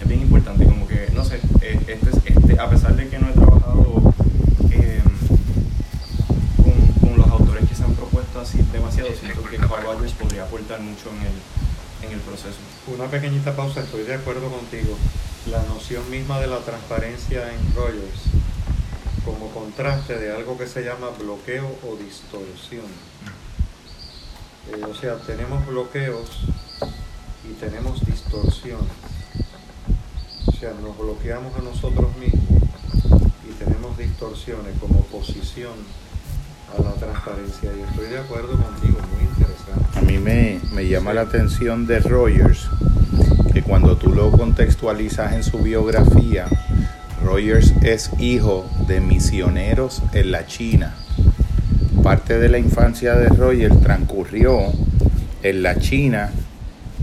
es 0.00 0.08
bien 0.08 0.22
importante, 0.22 0.64
como 0.64 0.86
que, 0.88 1.08
no 1.14 1.22
sé, 1.22 1.40
eh, 1.60 1.78
este, 1.86 2.32
este, 2.32 2.60
a 2.60 2.70
pesar 2.70 2.96
de 2.96 3.08
que 3.08 3.18
no 3.18 3.28
he 3.28 3.32
trabajado 3.32 4.14
em, 4.70 5.02
con, 7.00 7.16
los 7.18 7.28
así 8.40 8.58
demasiado, 8.72 9.10
siento 9.14 9.42
que 9.42 9.58
Rogers 9.58 10.12
podría 10.12 10.44
aportar 10.44 10.80
mucho 10.80 11.10
en 11.10 11.22
el, 11.26 12.06
en 12.06 12.12
el 12.12 12.20
proceso. 12.20 12.58
Una 12.86 13.06
pequeñita 13.06 13.54
pausa, 13.56 13.80
estoy 13.80 14.04
de 14.04 14.14
acuerdo 14.14 14.48
contigo. 14.50 14.96
La 15.50 15.62
noción 15.64 16.08
misma 16.10 16.40
de 16.40 16.46
la 16.46 16.58
transparencia 16.58 17.52
en 17.52 17.74
Rogers 17.74 18.20
como 19.24 19.50
contraste 19.50 20.18
de 20.18 20.32
algo 20.32 20.56
que 20.56 20.66
se 20.66 20.82
llama 20.82 21.08
bloqueo 21.18 21.66
o 21.86 21.96
distorsión. 21.96 22.86
Eh, 24.72 24.84
o 24.84 24.94
sea, 24.94 25.16
tenemos 25.16 25.66
bloqueos 25.66 26.28
y 27.48 27.54
tenemos 27.54 28.04
distorsiones. 28.06 28.92
O 30.46 30.52
sea, 30.52 30.72
nos 30.82 30.96
bloqueamos 30.96 31.54
a 31.56 31.62
nosotros 31.62 32.16
mismos 32.16 32.62
y 33.48 33.52
tenemos 33.62 33.96
distorsiones 33.98 34.78
como 34.80 35.00
oposición 35.00 35.74
a 36.76 36.82
la 36.82 36.92
transparencia. 36.92 37.70
Y 37.76 37.80
estoy 37.80 38.08
de 38.08 38.18
acuerdo 38.18 38.50
contigo, 38.50 38.98
muy 39.14 39.24
interesante. 39.24 39.98
A 39.98 40.02
mí 40.02 40.18
me, 40.18 40.60
me 40.74 40.88
llama 40.88 41.12
la 41.14 41.22
atención 41.22 41.86
de 41.86 42.00
Rogers 42.00 42.68
que 43.52 43.62
cuando 43.62 43.96
tú 43.96 44.12
lo 44.12 44.30
contextualizas 44.30 45.32
en 45.32 45.42
su 45.42 45.58
biografía, 45.58 46.46
Rogers 47.24 47.74
es 47.82 48.10
hijo 48.18 48.68
de 48.86 49.00
misioneros 49.00 50.02
en 50.12 50.30
la 50.30 50.46
China. 50.46 50.94
Parte 52.02 52.38
de 52.38 52.48
la 52.48 52.58
infancia 52.58 53.14
de 53.14 53.28
Rogers 53.28 53.80
transcurrió 53.80 54.58
en 55.42 55.62
la 55.62 55.78
China 55.78 56.30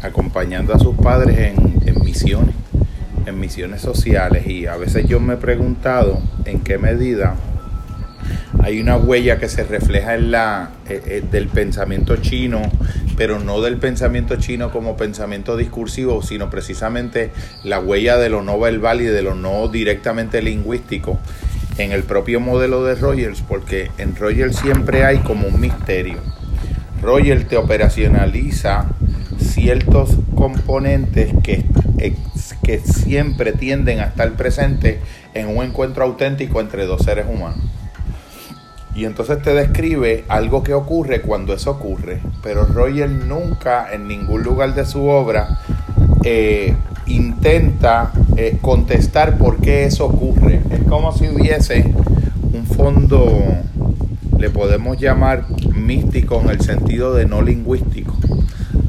acompañando 0.02 0.74
a 0.74 0.80
sus 0.80 0.96
padres 0.96 1.38
en, 1.38 2.04
misiones, 2.04 2.56
en 3.26 3.40
misiones 3.40 3.82
sociales. 3.82 4.48
Y 4.48 4.68
a 4.68 4.78
veces 4.78 5.08
yo 5.08 5.20
me 5.20 5.34
he 5.34 5.38
preguntado 5.38 6.22
en 6.46 6.62
qué 6.62 6.78
medida 6.78 7.36
hay 8.66 8.80
una 8.80 8.98
huella 8.98 9.38
que 9.38 9.48
se 9.48 9.64
refleja 9.64 10.16
en 10.16 10.32
la 10.32 10.72
eh, 10.90 11.02
eh, 11.06 11.24
del 11.30 11.48
pensamiento 11.48 12.16
chino, 12.18 12.62
pero 13.16 13.40
no 13.40 13.62
del 13.62 13.78
pensamiento 13.78 14.38
chino 14.38 14.72
como 14.72 14.98
pensamiento 14.98 15.56
discursivo, 15.56 16.24
sino 16.24 16.50
precisamente 16.50 17.32
la 17.64 17.80
huella 17.80 18.18
de 18.18 18.30
lo 18.30 18.42
no 18.42 18.60
verbal 18.60 19.02
y 19.02 19.06
de 19.06 19.22
lo 19.22 19.36
no 19.36 19.68
directamente 19.68 20.42
lingüístico 20.42 21.20
en 21.78 21.92
el 21.92 22.04
propio 22.04 22.40
modelo 22.40 22.84
de 22.84 22.96
Rogers, 22.96 23.42
porque 23.42 23.92
en 23.98 24.16
Rogers 24.16 24.56
siempre 24.56 25.04
hay 25.04 25.20
como 25.20 25.48
un 25.48 25.60
misterio. 25.60 26.18
Rogers 27.02 27.48
te 27.48 27.58
operacionaliza 27.58 28.88
ciertos 29.38 30.10
componentes 30.34 31.34
que, 31.44 31.66
que 32.64 32.80
siempre 32.80 33.52
tienden 33.52 34.00
a 34.00 34.06
estar 34.06 34.32
presentes 34.34 34.98
en 35.34 35.56
un 35.56 35.64
encuentro 35.64 36.04
auténtico 36.04 36.62
entre 36.62 36.86
dos 36.86 37.04
seres 37.04 37.26
humanos. 37.30 37.75
Y 38.96 39.04
entonces 39.04 39.42
te 39.42 39.54
describe 39.54 40.24
algo 40.30 40.64
que 40.64 40.74
ocurre 40.74 41.22
cuando 41.22 41.54
eso 41.54 41.72
ocurre. 41.72 42.22
Pero 42.42 42.66
Roger 42.66 43.10
nunca 43.10 43.94
en 43.94 44.08
ningún 44.08 44.44
lugar 44.44 44.74
de 44.74 44.86
su 44.86 45.06
obra 45.06 45.60
eh, 46.24 46.74
intenta 47.06 48.14
eh, 48.38 48.58
contestar 48.62 49.38
por 49.38 49.58
qué 49.58 49.84
eso 49.84 50.06
ocurre. 50.06 50.62
Es 50.72 50.84
como 50.88 51.12
si 51.12 51.28
hubiese 51.28 51.94
un 52.54 52.66
fondo, 52.66 53.44
le 54.40 54.50
podemos 54.50 54.98
llamar 54.98 55.46
místico 55.76 56.40
en 56.42 56.50
el 56.52 56.62
sentido 56.62 57.14
de 57.14 57.26
no 57.26 57.42
lingüístico 57.42 58.16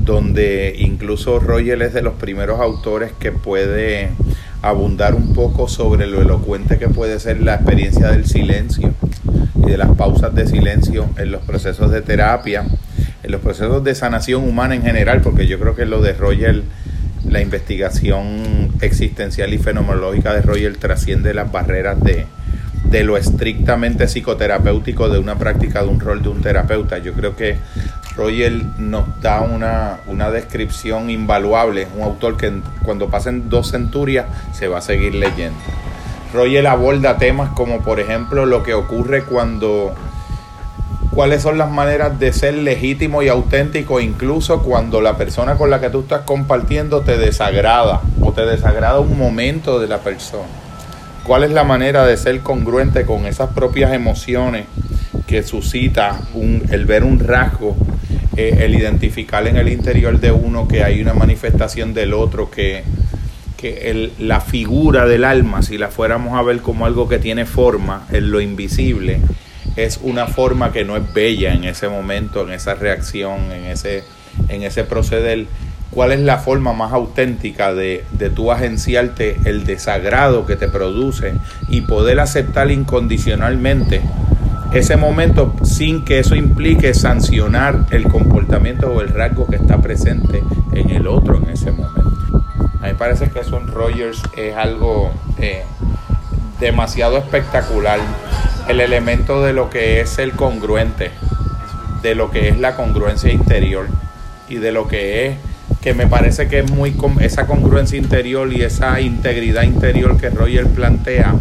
donde 0.06 0.76
incluso 0.78 1.40
Roger 1.40 1.82
es 1.82 1.92
de 1.92 2.00
los 2.00 2.14
primeros 2.14 2.60
autores 2.60 3.10
que 3.18 3.32
puede 3.32 4.10
abundar 4.62 5.16
un 5.16 5.34
poco 5.34 5.66
sobre 5.68 6.06
lo 6.06 6.22
elocuente 6.22 6.78
que 6.78 6.88
puede 6.88 7.18
ser 7.18 7.42
la 7.42 7.56
experiencia 7.56 8.08
del 8.12 8.24
silencio 8.24 8.94
de 9.66 9.78
las 9.78 9.90
pausas 9.96 10.34
de 10.34 10.46
silencio 10.46 11.08
en 11.18 11.32
los 11.32 11.42
procesos 11.42 11.90
de 11.90 12.02
terapia, 12.02 12.64
en 13.22 13.32
los 13.32 13.40
procesos 13.40 13.82
de 13.84 13.94
sanación 13.94 14.48
humana 14.48 14.74
en 14.74 14.82
general, 14.82 15.20
porque 15.20 15.46
yo 15.46 15.58
creo 15.58 15.74
que 15.74 15.84
lo 15.84 16.00
de 16.00 16.12
Roger, 16.12 16.62
la 17.28 17.40
investigación 17.40 18.70
existencial 18.80 19.52
y 19.52 19.58
fenomenológica 19.58 20.32
de 20.32 20.42
Roger 20.42 20.76
trasciende 20.76 21.34
las 21.34 21.50
barreras 21.50 22.00
de, 22.02 22.26
de 22.90 23.04
lo 23.04 23.16
estrictamente 23.16 24.06
psicoterapéutico 24.06 25.08
de 25.08 25.18
una 25.18 25.36
práctica 25.36 25.82
de 25.82 25.88
un 25.88 26.00
rol 26.00 26.22
de 26.22 26.28
un 26.28 26.40
terapeuta. 26.40 26.98
Yo 26.98 27.12
creo 27.14 27.34
que 27.34 27.56
Roger 28.16 28.52
nos 28.78 29.20
da 29.20 29.40
una, 29.40 29.98
una 30.06 30.30
descripción 30.30 31.10
invaluable, 31.10 31.88
un 31.96 32.04
autor 32.04 32.36
que 32.36 32.52
cuando 32.84 33.08
pasen 33.08 33.48
dos 33.48 33.72
centurias 33.72 34.26
se 34.52 34.68
va 34.68 34.78
a 34.78 34.82
seguir 34.82 35.14
leyendo. 35.14 35.58
Roger 36.36 36.66
aborda 36.66 37.16
temas 37.16 37.50
como 37.54 37.80
por 37.80 37.98
ejemplo 37.98 38.44
lo 38.44 38.62
que 38.62 38.74
ocurre 38.74 39.24
cuando 39.24 39.94
cuáles 41.10 41.42
son 41.42 41.56
las 41.56 41.70
maneras 41.70 42.18
de 42.18 42.34
ser 42.34 42.52
legítimo 42.52 43.22
y 43.22 43.28
auténtico 43.28 44.00
incluso 44.00 44.62
cuando 44.62 45.00
la 45.00 45.16
persona 45.16 45.56
con 45.56 45.70
la 45.70 45.80
que 45.80 45.88
tú 45.88 46.00
estás 46.00 46.20
compartiendo 46.26 47.00
te 47.00 47.16
desagrada 47.16 48.02
o 48.20 48.32
te 48.32 48.44
desagrada 48.44 49.00
un 49.00 49.18
momento 49.18 49.80
de 49.80 49.88
la 49.88 49.98
persona. 49.98 50.44
¿Cuál 51.24 51.44
es 51.44 51.52
la 51.52 51.64
manera 51.64 52.04
de 52.04 52.18
ser 52.18 52.40
congruente 52.40 53.06
con 53.06 53.24
esas 53.24 53.50
propias 53.54 53.94
emociones 53.94 54.66
que 55.26 55.42
suscita 55.42 56.20
el 56.70 56.84
ver 56.84 57.02
un 57.02 57.18
rasgo, 57.18 57.76
eh, 58.36 58.58
el 58.60 58.74
identificar 58.74 59.46
en 59.46 59.56
el 59.56 59.70
interior 59.70 60.20
de 60.20 60.32
uno 60.32 60.68
que 60.68 60.84
hay 60.84 61.00
una 61.00 61.14
manifestación 61.14 61.94
del 61.94 62.12
otro 62.12 62.50
que, 62.50 62.84
la 64.18 64.40
figura 64.40 65.06
del 65.06 65.24
alma, 65.24 65.62
si 65.62 65.78
la 65.78 65.88
fuéramos 65.88 66.38
a 66.38 66.42
ver 66.42 66.60
como 66.60 66.86
algo 66.86 67.08
que 67.08 67.18
tiene 67.18 67.46
forma 67.46 68.06
en 68.10 68.30
lo 68.30 68.40
invisible, 68.40 69.20
es 69.76 70.00
una 70.02 70.26
forma 70.26 70.72
que 70.72 70.84
no 70.84 70.96
es 70.96 71.12
bella 71.12 71.52
en 71.52 71.64
ese 71.64 71.88
momento, 71.88 72.42
en 72.42 72.52
esa 72.52 72.74
reacción, 72.74 73.52
en 73.52 73.64
ese, 73.66 74.04
en 74.48 74.62
ese 74.62 74.84
proceder. 74.84 75.46
¿Cuál 75.90 76.12
es 76.12 76.20
la 76.20 76.38
forma 76.38 76.72
más 76.72 76.92
auténtica 76.92 77.72
de, 77.72 78.04
de 78.12 78.28
tú 78.28 78.52
agenciarte 78.52 79.38
el 79.44 79.64
desagrado 79.64 80.44
que 80.44 80.56
te 80.56 80.68
produce 80.68 81.34
y 81.68 81.82
poder 81.82 82.20
aceptar 82.20 82.70
incondicionalmente 82.70 84.02
ese 84.72 84.96
momento 84.96 85.54
sin 85.62 86.04
que 86.04 86.18
eso 86.18 86.34
implique 86.34 86.92
sancionar 86.92 87.86
el 87.90 88.04
comportamiento 88.04 88.88
o 88.88 89.00
el 89.00 89.08
rasgo 89.08 89.46
que 89.46 89.56
está 89.56 89.80
presente 89.80 90.42
en 90.74 90.90
el 90.90 91.06
otro 91.06 91.36
en 91.36 91.50
ese 91.50 91.70
momento? 91.70 92.15
Mí 92.86 92.92
me 92.92 92.98
parece 92.98 93.30
que 93.30 93.40
eso 93.40 93.56
en 93.56 93.66
Rogers 93.66 94.22
es 94.36 94.54
algo 94.54 95.10
eh, 95.38 95.64
demasiado 96.60 97.18
espectacular. 97.18 97.98
El 98.68 98.80
elemento 98.80 99.42
de 99.42 99.52
lo 99.52 99.70
que 99.70 100.00
es 100.00 100.20
el 100.20 100.32
congruente, 100.32 101.10
de 102.02 102.14
lo 102.14 102.30
que 102.30 102.48
es 102.48 102.60
la 102.60 102.76
congruencia 102.76 103.32
interior 103.32 103.88
y 104.48 104.56
de 104.56 104.70
lo 104.70 104.86
que 104.86 105.26
es 105.26 105.36
que 105.80 105.94
me 105.94 106.06
parece 106.06 106.46
que 106.46 106.60
es 106.60 106.70
muy 106.70 106.94
esa 107.20 107.48
congruencia 107.48 107.98
interior 107.98 108.52
y 108.52 108.62
esa 108.62 109.00
integridad 109.00 109.64
interior 109.64 110.16
que 110.16 110.30
Roger 110.30 110.68
plantea 110.68 111.34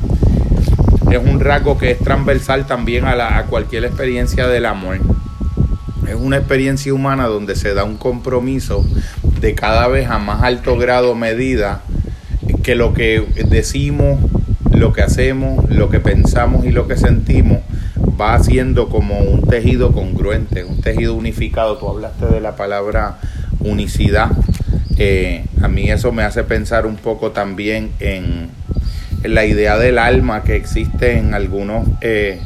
es 1.12 1.20
un 1.20 1.40
rasgo 1.40 1.78
que 1.78 1.92
es 1.92 2.00
transversal 2.00 2.66
también 2.66 3.06
a 3.06 3.44
cualquier 3.44 3.86
experiencia 3.86 4.48
del 4.48 4.66
amor. 4.66 4.98
Es 6.08 6.16
una 6.16 6.38
experiencia 6.38 6.94
humana 6.94 7.28
donde 7.28 7.56
se 7.56 7.74
da 7.74 7.84
un 7.84 7.98
compromiso 7.98 8.86
de 9.42 9.56
cada 9.56 9.88
vez 9.88 10.10
a 10.10 10.20
más 10.20 10.44
alto 10.44 10.78
grado 10.78 11.16
medida 11.16 11.82
que 12.64 12.76
lo 12.76 12.94
que 12.94 13.26
decimos, 13.50 14.20
lo 14.72 14.94
que 14.94 15.02
hacemos, 15.02 15.70
lo 15.70 15.90
que 15.90 16.00
pensamos 16.00 16.66
y 16.66 16.72
lo 16.72 16.88
que 16.88 16.98
sentimos 16.98 17.60
va 18.20 18.34
haciendo 18.34 18.90
como 18.90 19.20
un 19.20 19.42
tejido 19.48 19.92
congruente, 19.92 20.64
un 20.64 20.82
tejido 20.82 21.16
unificado. 21.16 21.78
Tú 21.78 21.90
hablaste 21.90 22.26
de 22.28 22.42
la 22.42 22.56
palabra 22.56 23.18
unicidad. 23.60 24.32
Eh, 24.98 25.46
a 25.62 25.68
mí 25.68 25.90
eso 25.90 26.12
me 26.12 26.24
hace 26.24 26.44
pensar 26.44 26.86
un 26.86 26.96
poco 26.96 27.32
también 27.32 27.92
en, 28.00 28.50
la 29.24 29.46
idea 29.46 29.78
del 29.78 29.98
alma 29.98 30.44
que 30.44 30.56
existe 30.56 31.18
en 31.18 31.34
algunos 31.34 31.88
eh, 32.02 32.40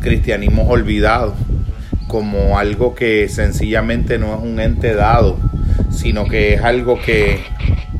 cristianismos 0.00 0.66
olvidados, 0.68 1.34
como 2.08 2.58
algo 2.58 2.94
que 2.94 3.28
sencillamente 3.28 4.18
no 4.18 4.34
es 4.34 4.40
un 4.42 4.58
ente 4.58 4.94
dado, 4.94 5.38
sino 5.90 6.26
que 6.26 6.54
es 6.54 6.62
algo 6.62 7.00
que, 7.00 7.44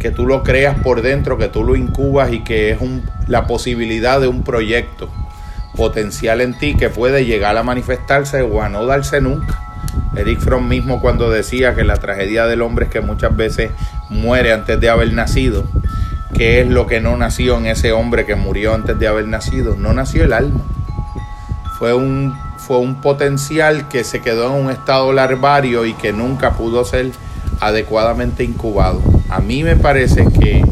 que 0.01 0.11
tú 0.11 0.27
lo 0.27 0.43
creas 0.43 0.81
por 0.81 1.03
dentro, 1.03 1.39
que 1.39 1.49
tú 1.49 1.63
lo 1.63 1.77
incubas 1.77 2.33
y 2.33 2.43
que 2.43 2.71
es 2.71 2.81
un, 2.81 3.03
la 3.29 3.47
posibilidad 3.47 4.21
de 4.21 4.27
un 4.27 4.43
proyecto 4.43 5.09
potencial 5.77 6.41
en 6.41 6.59
ti 6.59 6.75
que 6.75 6.89
puede 6.89 7.25
llegar 7.25 7.57
a 7.57 7.63
manifestarse 7.63 8.43
o 8.43 8.63
a 8.63 8.69
no 8.69 8.87
darse 8.87 9.21
nunca. 9.21 9.61
Eric 10.17 10.41
Fromm 10.41 10.67
mismo 10.67 11.01
cuando 11.01 11.31
decía 11.31 11.75
que 11.75 11.85
la 11.85 11.97
tragedia 11.97 12.47
del 12.47 12.63
hombre 12.63 12.87
es 12.87 12.91
que 12.91 13.01
muchas 13.01 13.37
veces 13.37 13.71
muere 14.09 14.53
antes 14.53 14.81
de 14.81 14.89
haber 14.89 15.13
nacido, 15.13 15.65
¿qué 16.35 16.61
es 16.61 16.69
lo 16.69 16.87
que 16.87 17.01
no 17.01 17.17
nació 17.17 17.59
en 17.59 17.67
ese 17.67 17.93
hombre 17.93 18.27
que 18.27 18.35
murió 18.35 18.75
antes 18.75 18.99
de 18.99 19.07
haber 19.07 19.29
nacido? 19.29 19.77
No 19.77 19.93
nació 19.93 20.25
el 20.25 20.33
alma. 20.33 20.61
Fue 21.79 21.95
un, 21.95 22.35
fue 22.59 22.79
un 22.79 23.01
potencial 23.01 23.89
que 23.89 24.05
se 24.05 24.21
quedó 24.21 24.55
en 24.55 24.67
un 24.67 24.71
estado 24.71 25.13
larvario 25.13 25.87
y 25.87 25.95
que 25.95 26.13
nunca 26.13 26.53
pudo 26.53 26.85
ser 26.85 27.11
adecuadamente 27.61 28.45
incubado. 28.45 29.01
A 29.31 29.41
mí 29.41 29.63
me 29.63 29.77
parece 29.77 30.27
que 30.27 30.65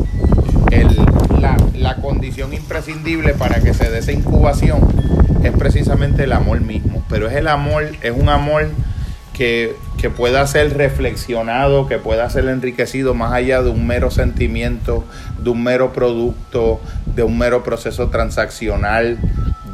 la, 1.41 1.57
la 1.75 1.97
condición 1.97 2.53
imprescindible 2.53 3.35
para 3.35 3.61
que 3.61 3.73
se 3.73 3.91
dé 3.91 3.99
esa 3.99 4.13
incubación 4.13 4.81
es 5.43 5.53
precisamente 5.53 6.25
el 6.25 6.33
amor 6.33 6.61
mismo, 6.61 7.03
pero 7.09 7.29
es 7.29 7.35
el 7.35 7.49
amor, 7.49 7.85
es 8.03 8.13
un 8.15 8.29
amor 8.29 8.69
que, 9.37 9.77
pueda 10.17 10.47
ser 10.47 10.77
reflexionado, 10.77 11.89
que 11.89 11.99
pueda 11.99 12.31
ser 12.31 12.47
enriquecido 12.47 13.13
más 13.13 13.33
allá 13.33 13.61
de 13.61 13.71
un 13.71 13.87
mero 13.87 14.11
sentimiento, 14.11 15.05
de 15.43 15.51
un 15.51 15.65
mero 15.65 15.93
producto, 15.93 16.81
de 17.15 17.25
un 17.25 17.37
mero 17.37 17.65
proceso 17.65 18.09
transaccional, 18.09 19.19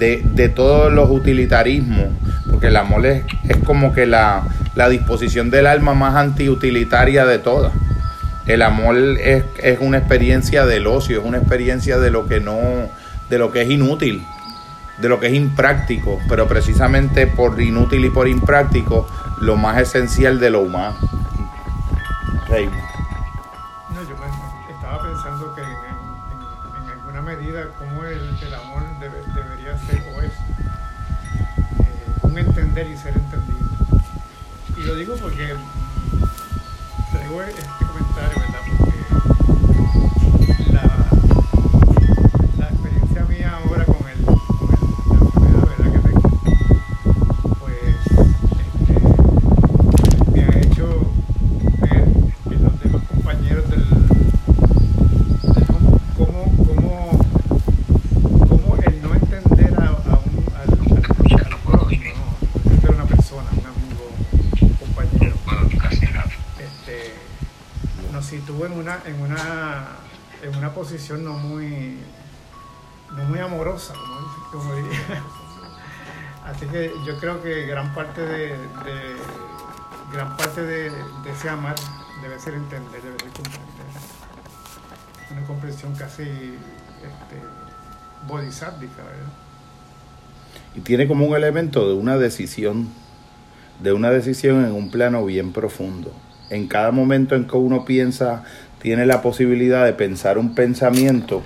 de, 0.03 0.49
todos 0.49 0.93
los 0.93 1.11
utilitarismos, 1.11 2.07
porque 2.51 2.69
el 2.69 2.77
amor 2.77 3.07
es, 3.07 3.25
como 3.65 3.93
que 3.95 4.07
la, 4.07 4.43
la, 4.75 4.88
disposición 4.88 5.51
del 5.51 5.67
alma 5.67 5.95
más 5.95 6.17
antiutilitaria 6.17 7.25
de 7.25 7.38
todas. 7.38 7.73
El 8.47 8.62
amor 8.62 8.97
es, 8.97 9.45
es 9.62 9.79
una 9.81 9.99
experiencia 9.99 10.67
del 10.67 10.87
ocio, 10.87 11.21
es 11.21 11.25
una 11.25 11.38
experiencia 11.38 11.99
de 11.99 12.11
lo 12.11 12.27
que 12.27 12.41
no, 12.41 12.59
de 13.31 13.38
lo 13.38 13.53
que 13.53 13.62
es 13.62 13.71
inútil 13.71 14.25
de 14.99 15.09
lo 15.09 15.19
que 15.19 15.27
es 15.27 15.35
impráctico, 15.35 16.21
pero 16.29 16.47
precisamente 16.47 17.27
por 17.27 17.61
inútil 17.61 18.05
y 18.05 18.11
por 18.11 18.29
impráctico, 18.29 19.09
lo 19.41 19.57
más 19.57 19.81
esencial 19.81 20.38
de 20.38 20.51
lo 20.51 20.61
humano. 20.61 20.97
Posición 70.83 71.25
no 71.25 71.35
muy, 71.35 71.97
no 73.16 73.25
muy 73.27 73.38
amorosa, 73.38 73.95
como, 74.51 74.75
diría. 74.75 74.90
Así 76.45 76.66
que 76.66 76.90
yo 77.07 77.16
creo 77.21 77.40
que 77.40 77.66
gran 77.66 77.95
parte 77.95 78.21
de, 78.21 78.57
gran 80.12 80.37
parte 80.37 80.61
de, 80.62 80.90
ese 81.31 81.49
amar 81.49 81.77
debe 82.21 82.37
ser 82.40 82.55
entender, 82.55 83.01
debe 83.01 83.16
ser 83.16 83.31
comprender. 83.31 83.87
Una 85.31 85.47
comprensión 85.47 85.95
casi 85.95 86.25
este, 86.25 87.37
¿verdad? 88.29 89.33
Y 90.75 90.81
tiene 90.81 91.07
como 91.07 91.27
un 91.27 91.37
elemento 91.37 91.87
de 91.87 91.95
una 91.95 92.18
decisión, 92.18 92.88
de 93.81 93.92
una 93.92 94.11
decisión 94.11 94.64
en 94.64 94.73
un 94.73 94.90
plano 94.90 95.25
bien 95.25 95.53
profundo. 95.53 96.12
En 96.51 96.66
cada 96.66 96.90
momento 96.90 97.37
en 97.37 97.47
que 97.47 97.57
uno 97.57 97.85
piensa 97.85 98.42
tiene 98.83 99.07
la 99.07 99.23
posibilidad 99.23 99.85
de 99.85 99.92
pensar 99.92 100.38
un 100.38 100.57
pensamiento, 100.57 101.42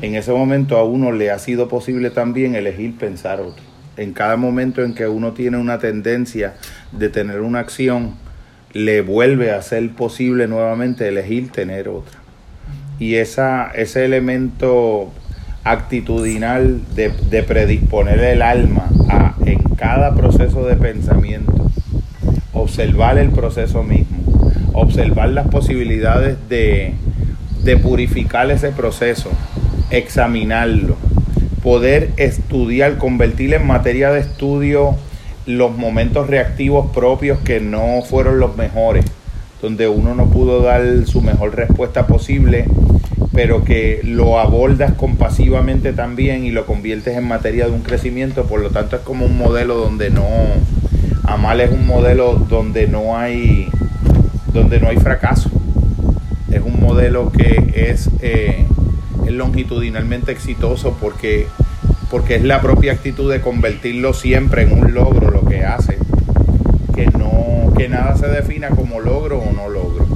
en 0.00 0.14
ese 0.14 0.32
momento 0.32 0.78
a 0.78 0.84
uno 0.84 1.10
le 1.10 1.32
ha 1.32 1.38
sido 1.40 1.68
posible 1.68 2.10
también 2.10 2.54
elegir 2.54 2.96
pensar 2.96 3.40
otro. 3.40 3.64
En 3.96 4.12
cada 4.12 4.36
momento 4.36 4.82
en 4.84 4.94
que 4.94 5.08
uno 5.08 5.32
tiene 5.32 5.58
una 5.58 5.80
tendencia 5.80 6.54
de 6.92 7.08
tener 7.08 7.40
una 7.40 7.58
acción, 7.58 8.14
le 8.72 9.02
vuelve 9.02 9.50
a 9.50 9.60
ser 9.60 9.90
posible 9.90 10.46
nuevamente 10.46 11.08
elegir 11.08 11.50
tener 11.50 11.88
otra. 11.88 12.18
Y 13.00 13.16
esa, 13.16 13.72
ese 13.74 14.04
elemento 14.04 15.12
actitudinal 15.64 16.80
de, 16.94 17.12
de 17.28 17.42
predisponer 17.42 18.20
el 18.20 18.40
alma 18.40 18.88
a, 19.08 19.34
en 19.44 19.58
cada 19.76 20.14
proceso 20.14 20.64
de 20.64 20.76
pensamiento, 20.76 21.70
observar 22.52 23.18
el 23.18 23.30
proceso 23.30 23.82
mismo 23.82 24.31
observar 24.72 25.30
las 25.30 25.48
posibilidades 25.48 26.36
de, 26.48 26.94
purificar 27.82 28.50
ese 28.50 28.70
proceso, 28.70 29.30
examinarlo, 29.90 30.96
poder 31.62 32.10
estudiar, 32.16 32.98
convertir 32.98 33.54
en 33.54 33.66
materia 33.66 34.10
de 34.10 34.20
estudio 34.20 34.96
los 35.46 35.76
momentos 35.76 36.28
reactivos 36.28 36.90
propios 36.92 37.38
que 37.40 37.60
no 37.60 38.02
fueron 38.02 38.38
los 38.38 38.56
mejores, 38.56 39.04
donde 39.60 39.88
uno 39.88 40.14
no 40.14 40.26
pudo 40.26 40.62
dar 40.62 40.82
su 41.06 41.20
mejor 41.20 41.54
respuesta 41.54 42.06
posible, 42.06 42.66
pero 43.32 43.64
que 43.64 44.00
lo 44.04 44.38
abordas 44.38 44.92
compasivamente 44.94 45.92
también 45.92 46.44
y 46.44 46.50
lo 46.50 46.66
conviertes 46.66 47.16
en 47.16 47.24
materia 47.24 47.66
de 47.66 47.72
un 47.72 47.82
crecimiento, 47.82 48.44
por 48.44 48.60
lo 48.60 48.70
tanto 48.70 48.96
es 48.96 49.02
como 49.02 49.24
un 49.24 49.38
modelo 49.38 49.76
donde 49.76 50.10
no, 50.10 50.26
Amal 51.24 51.60
es 51.60 51.70
un 51.70 51.86
modelo 51.86 52.34
donde 52.34 52.88
no 52.88 53.16
hay 53.16 53.68
donde 54.52 54.80
no 54.80 54.88
hay 54.88 54.96
fracaso. 54.96 55.50
Es 56.50 56.60
un 56.62 56.80
modelo 56.80 57.32
que 57.32 57.90
es, 57.90 58.10
eh, 58.20 58.66
es 59.26 59.32
longitudinalmente 59.32 60.32
exitoso 60.32 60.96
porque, 61.00 61.46
porque 62.10 62.36
es 62.36 62.44
la 62.44 62.60
propia 62.60 62.92
actitud 62.92 63.30
de 63.32 63.40
convertirlo 63.40 64.12
siempre 64.12 64.62
en 64.62 64.72
un 64.72 64.92
logro 64.92 65.30
lo 65.30 65.44
que 65.46 65.64
hace. 65.64 65.96
Que, 66.94 67.06
no, 67.06 67.72
que 67.76 67.88
nada 67.88 68.16
se 68.16 68.28
defina 68.28 68.68
como 68.68 69.00
logro 69.00 69.38
o 69.38 69.52
no 69.52 69.68
logro. 69.68 70.06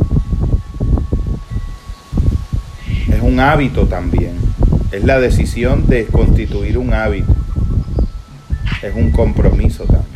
Es 3.09 3.22
un 3.22 3.40
hábito 3.40 3.87
también. 3.87 4.33
Es 4.92 5.05
la 5.05 5.18
decisión 5.18 5.87
de 5.87 6.05
constituir 6.07 6.77
un 6.77 6.92
hábito. 6.92 7.35
Es 8.83 8.94
un 8.94 9.11
compromiso 9.11 9.85
también. 9.85 10.15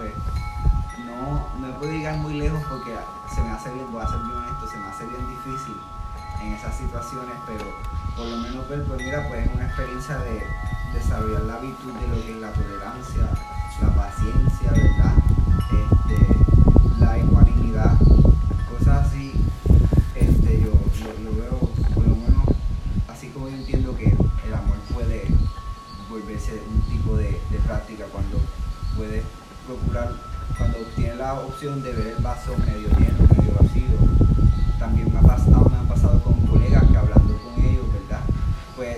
pues 0.00 0.14
no, 1.04 1.46
no 1.58 1.78
puedo 1.78 1.92
llegar 1.92 2.16
muy 2.16 2.34
lejos 2.38 2.62
porque 2.68 2.96
se 3.34 3.42
me 3.42 3.50
hace 3.50 3.70
bien, 3.72 3.86
voy 3.92 4.02
a 4.02 4.08
ser 4.08 4.18
bien 4.20 4.32
honesto, 4.32 4.66
se 4.66 4.78
me 4.78 4.86
hace 4.86 5.06
bien 5.06 5.28
difícil 5.28 5.76
en 6.40 6.54
esas 6.54 6.74
situaciones, 6.74 7.34
pero 7.46 7.64
por 8.16 8.26
lo 8.26 8.36
menos 8.38 8.66
ver, 8.68 8.82
pues 8.86 8.98
mira, 9.02 9.28
pues 9.28 9.46
es 9.46 9.54
una 9.54 9.66
experiencia 9.66 10.16
de 10.18 10.42
desarrollar 10.94 11.42
la 11.42 11.58
virtud 11.58 11.92
de 11.92 12.08
lo 12.08 12.14
que 12.14 12.32
es 12.32 12.40
la 12.40 12.52
tolerancia, 12.52 13.28
la 13.82 13.94
paciencia, 13.94 14.70
¿verdad? 14.72 15.14
Este, 15.68 16.98
la 16.98 17.18
ecuanimidad, 17.18 17.92
de 31.60 31.92
ver 31.92 32.06
el 32.16 32.22
vaso 32.22 32.56
medio 32.56 32.88
lleno, 32.96 33.18
medio 33.36 33.52
vacío. 33.60 33.84
También 34.78 35.12
me 35.12 35.18
ha 35.18 35.22
pasado, 35.22 35.68
me 35.68 35.76
han 35.76 35.86
pasado 35.86 36.18
con 36.22 36.32
colegas 36.46 36.82
que 36.90 36.96
hablando 36.96 37.36
con 37.36 37.62
ellos, 37.62 37.84
¿verdad? 37.92 38.20
Pues 38.76 38.96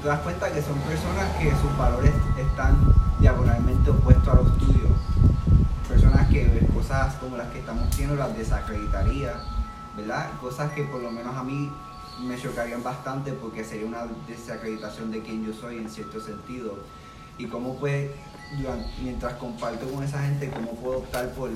te 0.00 0.08
das 0.08 0.20
cuenta 0.20 0.50
que 0.50 0.62
son 0.62 0.78
personas 0.78 1.36
que 1.36 1.50
sus 1.50 1.76
valores 1.76 2.14
están 2.38 2.94
diagonalmente 3.20 3.90
opuestos 3.90 4.26
a 4.26 4.36
los 4.36 4.56
tuyos. 4.56 4.90
Personas 5.86 6.28
que 6.28 6.66
cosas 6.72 7.14
como 7.16 7.36
las 7.36 7.48
que 7.48 7.58
estamos 7.58 7.86
haciendo 7.86 8.16
las 8.16 8.34
desacreditaría, 8.38 9.34
¿verdad? 9.94 10.30
Cosas 10.40 10.72
que 10.72 10.84
por 10.84 11.02
lo 11.02 11.10
menos 11.10 11.36
a 11.36 11.44
mí 11.44 11.70
me 12.22 12.40
chocarían 12.40 12.82
bastante 12.82 13.34
porque 13.34 13.64
sería 13.64 13.86
una 13.86 14.06
desacreditación 14.26 15.10
de 15.10 15.20
quién 15.20 15.44
yo 15.44 15.52
soy 15.52 15.76
en 15.76 15.90
cierto 15.90 16.20
sentido. 16.20 16.78
Y 17.36 17.48
cómo 17.48 17.76
pues, 17.76 18.10
mientras 19.02 19.34
comparto 19.34 19.86
con 19.90 20.02
esa 20.02 20.22
gente, 20.22 20.50
cómo 20.50 20.72
puedo 20.76 20.98
optar 20.98 21.28
por 21.32 21.50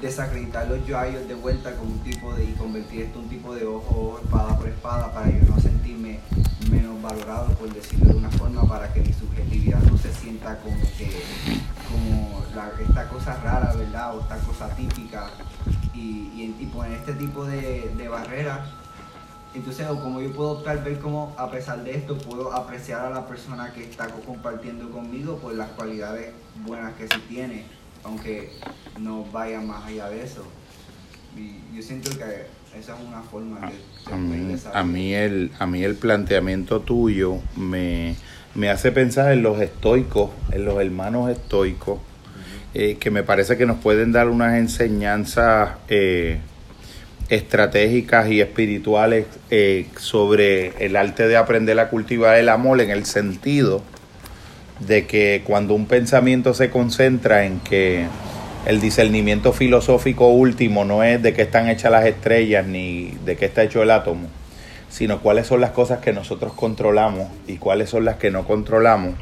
desacreditarlos 0.00 0.86
yo 0.86 0.98
a 0.98 1.08
ellos 1.08 1.26
de 1.26 1.34
vuelta 1.34 1.74
como 1.76 1.92
un 1.92 2.00
tipo 2.00 2.32
de 2.34 2.44
y 2.44 2.52
convertir 2.52 3.02
esto 3.02 3.18
un 3.18 3.28
tipo 3.28 3.54
de 3.54 3.66
ojo 3.66 4.20
espada 4.22 4.56
por 4.56 4.68
espada 4.68 5.12
para 5.12 5.30
yo 5.30 5.44
no 5.48 5.60
sentirme 5.60 6.20
menos 6.70 7.00
valorado 7.02 7.48
por 7.54 7.72
decirlo 7.72 8.12
de 8.12 8.18
una 8.18 8.30
forma 8.30 8.62
para 8.68 8.92
que 8.92 9.00
mi 9.00 9.12
subjetividad 9.12 9.80
no 9.82 9.98
se 9.98 10.12
sienta 10.12 10.58
como 10.60 10.80
que 10.96 11.10
como 11.90 12.38
esta 12.80 13.08
cosa 13.08 13.34
rara 13.42 13.74
verdad 13.74 14.16
o 14.16 14.20
esta 14.20 14.38
cosa 14.38 14.68
típica. 14.74 15.30
Y, 15.94 16.54
y, 16.60 16.70
poner 16.72 16.92
este 16.92 17.14
tipo 17.14 17.44
de, 17.44 17.92
de 17.96 18.08
barreras. 18.08 18.68
Entonces 19.54 19.88
o 19.88 20.00
como 20.00 20.20
yo 20.20 20.32
puedo 20.32 20.50
optar 20.50 20.84
ver 20.84 21.00
cómo 21.00 21.34
a 21.36 21.50
pesar 21.50 21.82
de 21.82 21.96
esto 21.96 22.16
puedo 22.18 22.52
apreciar 22.52 23.04
a 23.04 23.10
la 23.10 23.26
persona 23.26 23.72
que 23.72 23.82
está 23.82 24.06
compartiendo 24.06 24.90
conmigo 24.90 25.38
por 25.38 25.54
las 25.54 25.70
cualidades 25.70 26.32
buenas 26.64 26.94
que 26.94 27.08
sí 27.08 27.20
tiene 27.28 27.64
aunque 28.04 28.50
no 28.98 29.24
vaya 29.32 29.60
más 29.60 29.86
allá 29.86 30.08
de 30.08 30.24
eso. 30.24 30.44
Y 31.36 31.76
yo 31.76 31.82
siento 31.82 32.10
que 32.10 32.46
esa 32.78 32.94
es 32.94 33.00
una 33.06 33.22
forma 33.22 33.60
de... 33.60 34.12
A, 34.12 34.16
mí, 34.16 34.56
a, 34.72 34.82
mí, 34.84 35.14
el, 35.14 35.52
a 35.58 35.66
mí 35.66 35.84
el 35.84 35.94
planteamiento 35.94 36.80
tuyo 36.80 37.38
me, 37.56 38.16
hace 38.70 38.92
pensar 38.92 39.32
en 39.32 39.42
los 39.42 39.60
estoicos, 39.60 40.30
en 40.52 40.64
los 40.64 40.80
hermanos 40.80 41.30
estoicos, 41.30 42.00
eh, 42.74 42.96
que 42.98 43.10
me 43.10 43.22
parece 43.22 43.56
que 43.56 43.66
nos 43.66 43.78
pueden 43.78 44.12
dar 44.12 44.28
unas 44.28 44.56
enseñanzas 44.58 45.70
eh, 45.88 46.38
estratégicas 47.28 48.30
y 48.30 48.40
espirituales 48.40 49.26
eh, 49.50 49.86
sobre 49.98 50.84
el 50.84 50.96
arte 50.96 51.28
de 51.28 51.36
aprender 51.36 51.78
a 51.78 51.88
cultivar 51.90 52.36
el 52.38 52.48
amor 52.48 52.80
en 52.80 52.90
el 52.90 53.04
sentido 53.04 53.82
de 54.80 55.06
que 55.06 55.42
cuando 55.44 55.74
un 55.74 55.86
pensamiento 55.86 56.54
se 56.54 56.70
concentra 56.70 57.44
en 57.44 57.60
que 57.60 58.06
el 58.66 58.80
discernimiento 58.80 59.52
filosófico 59.52 60.28
último 60.28 60.84
no 60.84 61.02
es 61.02 61.22
de 61.22 61.32
qué 61.32 61.42
están 61.42 61.68
hechas 61.68 61.90
las 61.90 62.04
estrellas 62.04 62.66
ni 62.66 63.12
de 63.24 63.36
qué 63.36 63.46
está 63.46 63.62
hecho 63.62 63.82
el 63.82 63.90
átomo, 63.90 64.28
sino 64.88 65.20
cuáles 65.20 65.46
son 65.46 65.60
las 65.60 65.70
cosas 65.70 66.00
que 66.00 66.12
nosotros 66.12 66.52
controlamos 66.52 67.28
y 67.46 67.56
cuáles 67.56 67.90
son 67.90 68.04
las 68.04 68.16
que 68.16 68.30
no 68.30 68.44
controlamos. 68.44 69.14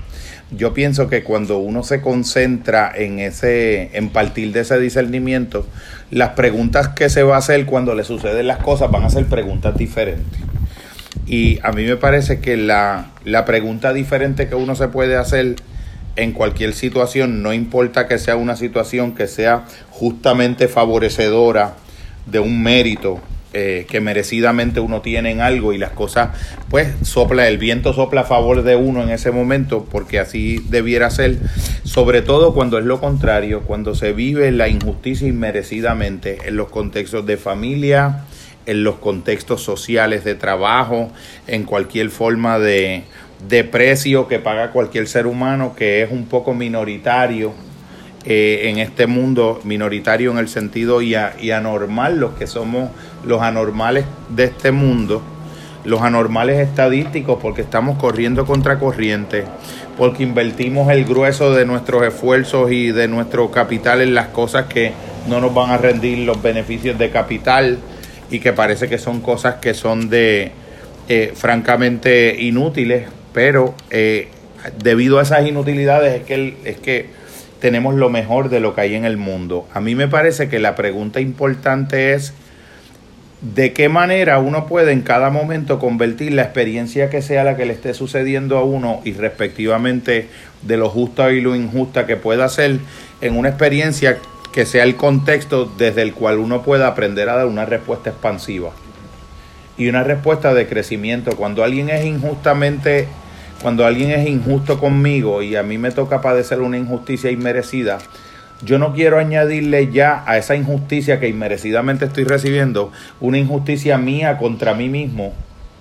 Yo 0.51 0.75
pienso 0.75 1.09
que 1.09 1.25
cuando 1.25 1.59
uno 1.59 1.83
se 1.83 2.01
concentra 2.01 2.93
en 2.95 3.19
ese 3.19 3.91
en 3.97 4.11
partir 4.11 4.53
de 4.53 4.61
ese 4.61 4.79
discernimiento, 4.79 5.67
las 6.11 6.31
preguntas 6.31 6.89
que 6.89 7.09
se 7.09 7.23
va 7.23 7.37
a 7.37 7.39
hacer 7.39 7.67
cuando 7.67 7.95
le 7.95 8.05
suceden 8.05 8.47
las 8.47 8.59
cosas 8.59 8.91
van 8.91 9.05
a 9.05 9.11
ser 9.11 9.27
preguntas 9.27 9.77
diferentes. 9.77 10.41
Y 11.27 11.59
a 11.63 11.73
mí 11.73 11.85
me 11.85 11.97
parece 11.97 12.41
que 12.41 12.57
la, 12.57 13.11
la 13.27 13.45
pregunta 13.45 13.93
diferente 13.93 14.49
que 14.49 14.55
uno 14.55 14.77
se 14.77 14.87
puede 14.87 15.17
hacer 15.17 15.57
en 16.15 16.33
cualquier 16.33 16.73
situación, 16.73 17.43
no 17.43 17.53
importa 17.53 18.07
que 18.07 18.19
sea 18.19 18.37
una 18.37 18.55
situación 18.55 19.17
que 19.17 19.27
sea 19.27 19.65
justamente 19.91 20.69
favorecedora 20.69 21.75
de 22.25 22.39
un 22.39 22.63
mérito 22.63 23.21
eh, 23.53 23.85
que 23.91 24.01
merecidamente 24.01 24.79
uno 24.79 25.01
tiene 25.01 25.33
en 25.33 25.41
algo 25.41 25.73
y 25.73 25.79
las 25.79 25.91
cosas, 25.91 26.31
pues 26.71 26.89
sopla, 27.03 27.49
el 27.49 27.59
viento 27.59 27.93
sopla 27.93 28.21
a 28.21 28.25
favor 28.25 28.63
de 28.63 28.77
uno 28.77 29.03
en 29.03 29.11
ese 29.11 29.33
momento, 29.33 29.87
porque 29.91 30.21
así 30.21 30.65
debiera 30.69 31.11
ser, 31.11 31.39
sobre 31.83 32.23
todo 32.23 32.55
cuando 32.55 32.79
es 32.79 32.85
lo 32.85 33.01
contrario, 33.01 33.63
cuando 33.63 33.97
se 33.97 34.13
vive 34.13 34.53
la 34.53 34.69
injusticia 34.69 35.27
inmerecidamente 35.27 36.39
en 36.45 36.57
los 36.57 36.69
contextos 36.69 37.27
de 37.27 37.37
familia, 37.39 38.25
en 38.67 38.85
los 38.85 38.97
contextos 38.97 39.63
sociales 39.63 40.25
de 40.25 40.35
trabajo, 40.35 41.11
en 41.47 41.65
cualquier 41.65 42.11
forma 42.11 42.59
de, 42.59 43.05
de 43.49 43.65
precio 43.65 44.29
que 44.29 44.39
paga 44.39 44.73
cualquier 44.73 45.09
ser 45.09 45.27
humano 45.27 45.75
que 45.77 46.03
es 46.03 46.11
un 46.11 46.27
poco 46.27 46.55
minoritario 46.55 47.53
eh, 48.29 48.71
en 48.71 48.79
este 48.79 49.07
mundo 49.07 49.61
minoritario 49.63 50.33
en 50.33 50.39
el 50.39 50.49
sentido 50.49 51.01
y, 51.01 51.15
anormal, 51.15 52.19
los 52.19 52.33
que 52.33 52.49
somos 52.49 52.91
los 53.25 53.41
anormales 53.41 54.05
de 54.31 54.45
este 54.45 54.73
mundo, 54.73 55.23
los 55.85 56.03
anormales 56.03 56.59
estadísticos, 56.59 57.39
porque 57.41 57.63
estamos 57.63 57.99
corriendo 57.99 58.45
contra 58.45 58.81
corriente, 58.81 59.45
porque 59.97 60.25
invertimos 60.25 60.91
el 60.91 61.05
grueso 61.05 61.55
de 61.55 61.67
nuestros 61.67 62.05
esfuerzos 62.05 62.73
y 62.73 62.91
de 62.91 63.07
nuestro 63.07 63.53
capital 63.53 64.01
en 64.01 64.13
las 64.17 64.27
cosas 64.27 64.67
que 64.67 64.93
no 65.29 65.41
nos 65.41 65.55
van 65.55 65.71
a 65.71 65.79
rendir 65.79 66.19
los 66.27 66.43
beneficios 66.43 66.99
de 66.99 67.11
capital 67.11 67.79
y 68.31 68.41
que 68.41 68.53
parece 68.53 68.89
que 68.89 68.99
son 68.99 69.21
cosas 69.21 69.57
que 69.57 69.75
son 69.75 70.09
de 70.11 70.53
eh, 71.09 71.33
francamente 71.35 72.37
inútiles, 72.41 73.09
pero 73.33 73.75
eh, 73.91 74.29
debido 74.83 75.19
a 75.19 75.23
esas 75.23 75.47
inutilidades 75.47 76.21
es 76.21 76.27
que, 76.27 76.57
es 76.65 76.79
que 76.79 77.07
tenemos 77.61 77.95
lo 77.95 78.11
mejor 78.11 78.49
de 78.49 78.61
lo 78.61 78.75
que 78.75 78.83
hay 78.83 78.95
en 78.95 79.05
el 79.05 79.17
mundo. 79.17 79.69
A 79.73 79.81
mí 79.81 79.95
me 79.95 80.09
parece 80.09 80.49
que 80.49 80.59
la 80.59 80.75
pregunta 80.75 81.21
importante 81.21 82.15
es 82.15 82.35
de 83.41 83.73
qué 83.73 83.89
manera 83.89 84.39
uno 84.39 84.67
puede 84.67 84.93
en 84.93 85.03
cada 85.03 85.31
momento 85.31 85.79
convertir 85.79 86.33
la 86.33 86.43
experiencia 86.43 87.11
que 87.11 87.23
sea 87.23 87.45
la 87.45 87.57
que 87.57 87.67
le 87.67 87.75
esté 87.75 87.95
sucediendo 87.95 88.57
a 88.59 88.65
uno 88.65 89.01
y 89.05 89.13
respectivamente 89.13 90.29
de 90.63 90.77
lo 90.77 90.89
justa 90.89 91.31
y 91.33 91.41
lo 91.41 91.55
injusta 91.55 92.07
que 92.07 92.17
pueda 92.17 92.49
ser 92.49 92.79
en 93.21 93.37
una 93.37 93.51
experiencia 93.51 94.19
que 94.57 94.65
sea 94.65 94.85
el 94.85 94.97
contexto 94.97 95.71
desde 95.77 96.01
el 96.01 96.15
cual 96.15 96.39
uno 96.39 96.63
pueda 96.63 96.87
aprender 96.87 97.29
a 97.29 97.37
dar 97.37 97.45
una 97.45 97.67
respuesta 97.67 98.09
expansiva 98.09 98.71
y 99.77 99.87
una 99.91 100.03
respuesta 100.03 100.55
de 100.55 100.67
crecimiento. 100.67 101.37
Cuando 101.37 101.63
alguien 101.63 101.91
es 101.91 102.07
injustamente, 102.07 103.07
cuando 103.61 103.85
alguien 103.85 104.13
es 104.13 104.27
injusto 104.27 104.81
conmigo 104.81 105.43
y 105.43 105.57
a 105.57 105.63
mí 105.63 105.77
me 105.77 105.91
toca 105.91 106.23
padecer 106.23 106.63
una 106.63 106.79
injusticia 106.79 107.31
inmerecida, 107.31 107.99
yo 108.65 108.79
no 108.79 108.95
quiero 108.95 109.19
añadirle 109.19 109.93
ya 109.93 110.25
a 110.27 110.39
esa 110.39 110.57
injusticia 110.57 111.21
que 111.21 111.29
inmerecidamente 111.29 112.07
estoy 112.07 112.25
recibiendo 112.25 112.93
una 113.21 113.37
injusticia 113.37 113.99
mía 113.99 114.39
contra 114.39 114.73
mí 114.73 114.89
mismo, 114.89 115.35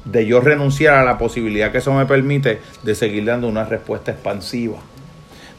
de 0.03 0.25
yo 0.25 0.41
renunciar 0.41 0.95
a 0.95 1.05
la 1.05 1.17
posibilidad 1.17 1.71
que 1.71 1.77
eso 1.77 1.93
me 1.93 2.05
permite 2.05 2.59
de 2.83 2.93
seguir 2.93 3.23
dando 3.23 3.47
una 3.47 3.63
respuesta 3.63 4.11
expansiva, 4.11 4.79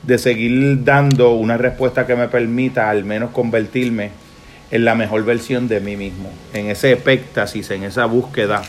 de 0.07 0.19
seguir 0.19 0.85
dando 0.85 1.33
una 1.33 1.57
respuesta 1.57 2.07
que 2.07 2.15
me 2.15 2.29
permita 2.29 2.91
al 2.91 3.05
menos 3.05 3.31
convertirme 3.31 4.11
en 4.71 4.85
la 4.85 4.95
mejor 4.95 5.25
versión 5.25 5.69
de 5.69 5.81
mí 5.81 5.97
mismo, 5.97 6.31
en 6.53 6.71
ese 6.71 6.93
epéctasis, 6.93 7.71
en 7.71 7.85
esa 7.85 8.07
búsqueda 8.07 8.63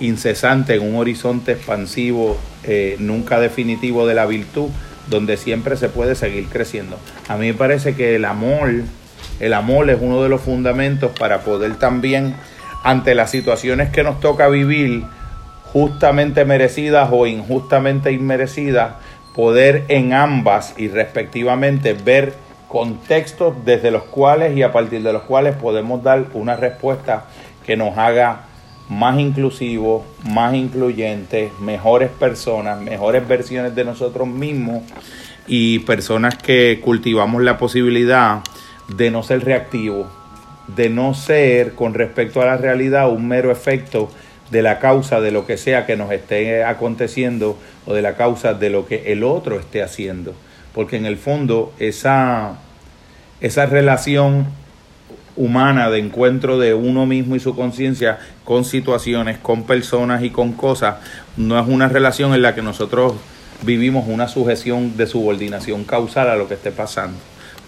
incesante, 0.00 0.74
en 0.74 0.82
un 0.82 0.96
horizonte 0.96 1.52
expansivo, 1.52 2.38
eh, 2.64 2.96
nunca 2.98 3.40
definitivo 3.40 4.06
de 4.06 4.14
la 4.14 4.26
virtud, 4.26 4.68
donde 5.08 5.36
siempre 5.36 5.76
se 5.76 5.88
puede 5.88 6.14
seguir 6.14 6.46
creciendo. 6.48 6.98
A 7.28 7.36
mí 7.36 7.46
me 7.46 7.54
parece 7.54 7.94
que 7.94 8.16
el 8.16 8.24
amor, 8.24 8.70
el 9.40 9.54
amor 9.54 9.88
es 9.90 9.98
uno 10.00 10.22
de 10.22 10.28
los 10.28 10.40
fundamentos 10.40 11.12
para 11.18 11.40
poder 11.40 11.76
también, 11.76 12.34
ante 12.84 13.14
las 13.14 13.30
situaciones 13.30 13.90
que 13.90 14.02
nos 14.02 14.20
toca 14.20 14.48
vivir, 14.48 15.02
justamente 15.72 16.44
merecidas 16.44 17.08
o 17.10 17.26
injustamente 17.26 18.12
inmerecidas, 18.12 18.92
poder 19.38 19.84
en 19.86 20.14
ambas 20.14 20.74
y 20.78 20.88
respectivamente 20.88 21.92
ver 21.92 22.34
contextos 22.66 23.54
desde 23.64 23.92
los 23.92 24.02
cuales 24.02 24.56
y 24.56 24.64
a 24.64 24.72
partir 24.72 25.00
de 25.04 25.12
los 25.12 25.22
cuales 25.22 25.54
podemos 25.54 26.02
dar 26.02 26.26
una 26.34 26.56
respuesta 26.56 27.26
que 27.64 27.76
nos 27.76 27.96
haga 27.96 28.46
más 28.88 29.16
inclusivos, 29.20 30.02
más 30.28 30.54
incluyentes, 30.54 31.52
mejores 31.60 32.10
personas, 32.10 32.80
mejores 32.80 33.28
versiones 33.28 33.76
de 33.76 33.84
nosotros 33.84 34.26
mismos 34.26 34.82
y 35.46 35.78
personas 35.78 36.36
que 36.36 36.80
cultivamos 36.82 37.40
la 37.40 37.58
posibilidad 37.58 38.40
de 38.88 39.12
no 39.12 39.22
ser 39.22 39.44
reactivos, 39.44 40.08
de 40.66 40.90
no 40.90 41.14
ser 41.14 41.76
con 41.76 41.94
respecto 41.94 42.42
a 42.42 42.46
la 42.46 42.56
realidad 42.56 43.08
un 43.08 43.28
mero 43.28 43.52
efecto 43.52 44.10
de 44.50 44.62
la 44.62 44.80
causa 44.80 45.20
de 45.20 45.30
lo 45.30 45.46
que 45.46 45.58
sea 45.58 45.86
que 45.86 45.96
nos 45.96 46.10
esté 46.10 46.64
aconteciendo 46.64 47.56
o 47.88 47.94
de 47.94 48.02
la 48.02 48.16
causa 48.16 48.52
de 48.52 48.68
lo 48.68 48.86
que 48.86 49.10
el 49.12 49.24
otro 49.24 49.58
esté 49.58 49.82
haciendo. 49.82 50.34
Porque 50.74 50.96
en 50.96 51.06
el 51.06 51.16
fondo 51.16 51.72
esa, 51.78 52.58
esa 53.40 53.64
relación 53.64 54.46
humana 55.36 55.88
de 55.88 55.98
encuentro 55.98 56.58
de 56.58 56.74
uno 56.74 57.06
mismo 57.06 57.34
y 57.34 57.40
su 57.40 57.56
conciencia 57.56 58.18
con 58.44 58.66
situaciones, 58.66 59.38
con 59.38 59.62
personas 59.62 60.22
y 60.22 60.28
con 60.28 60.52
cosas, 60.52 60.96
no 61.38 61.58
es 61.58 61.66
una 61.66 61.88
relación 61.88 62.34
en 62.34 62.42
la 62.42 62.54
que 62.54 62.60
nosotros 62.60 63.14
vivimos 63.62 64.04
una 64.06 64.28
sujeción 64.28 64.98
de 64.98 65.06
subordinación 65.06 65.84
causal 65.84 66.28
a 66.28 66.36
lo 66.36 66.46
que 66.46 66.54
esté 66.54 66.70
pasando. 66.72 67.18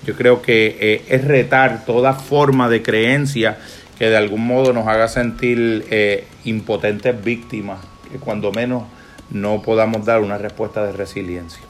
Yo 0.04 0.14
creo 0.16 0.42
que 0.42 0.76
eh, 0.80 1.04
es 1.08 1.24
retar 1.24 1.86
toda 1.86 2.12
forma 2.12 2.68
de 2.68 2.82
creencia 2.82 3.56
que 3.98 4.10
de 4.10 4.16
algún 4.18 4.46
modo 4.46 4.74
nos 4.74 4.86
haga 4.86 5.08
sentir 5.08 5.86
eh, 5.90 6.24
impotentes 6.44 7.24
víctimas, 7.24 7.80
que 8.10 8.18
cuando 8.18 8.52
menos 8.52 8.82
no 9.30 9.62
podamos 9.62 10.04
dar 10.04 10.20
una 10.20 10.38
respuesta 10.38 10.84
de 10.84 10.92
resiliencia. 10.92 11.62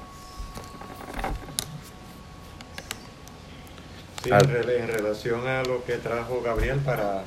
Sí, 4.23 4.31
en, 4.31 4.89
relación 4.89 5.47
a 5.47 5.63
lo 5.63 5.85
que 5.85 5.95
trajo 5.95 6.43
Gabriel 6.43 6.79
para 6.81 7.25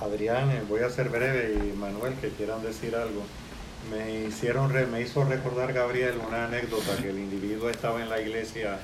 Adrián, 0.00 0.50
eh, 0.50 0.62
voy 0.66 0.80
a 0.80 0.88
ser 0.88 1.10
breve 1.10 1.52
y 1.54 1.76
Manuel 1.76 2.14
que 2.14 2.30
quieran 2.30 2.62
decir 2.62 2.96
algo. 2.96 3.22
Me 3.90 4.26
hicieron 4.26 4.72
me 4.90 5.00
hizo 5.02 5.24
recordar 5.24 5.72
Gabriel 5.72 6.14
una 6.26 6.46
anécdota 6.46 6.96
que 7.00 7.10
el 7.10 7.18
individuo 7.18 7.68
estaba 7.68 8.00
en 8.02 8.08
la 8.08 8.20
iglesia 8.20 8.78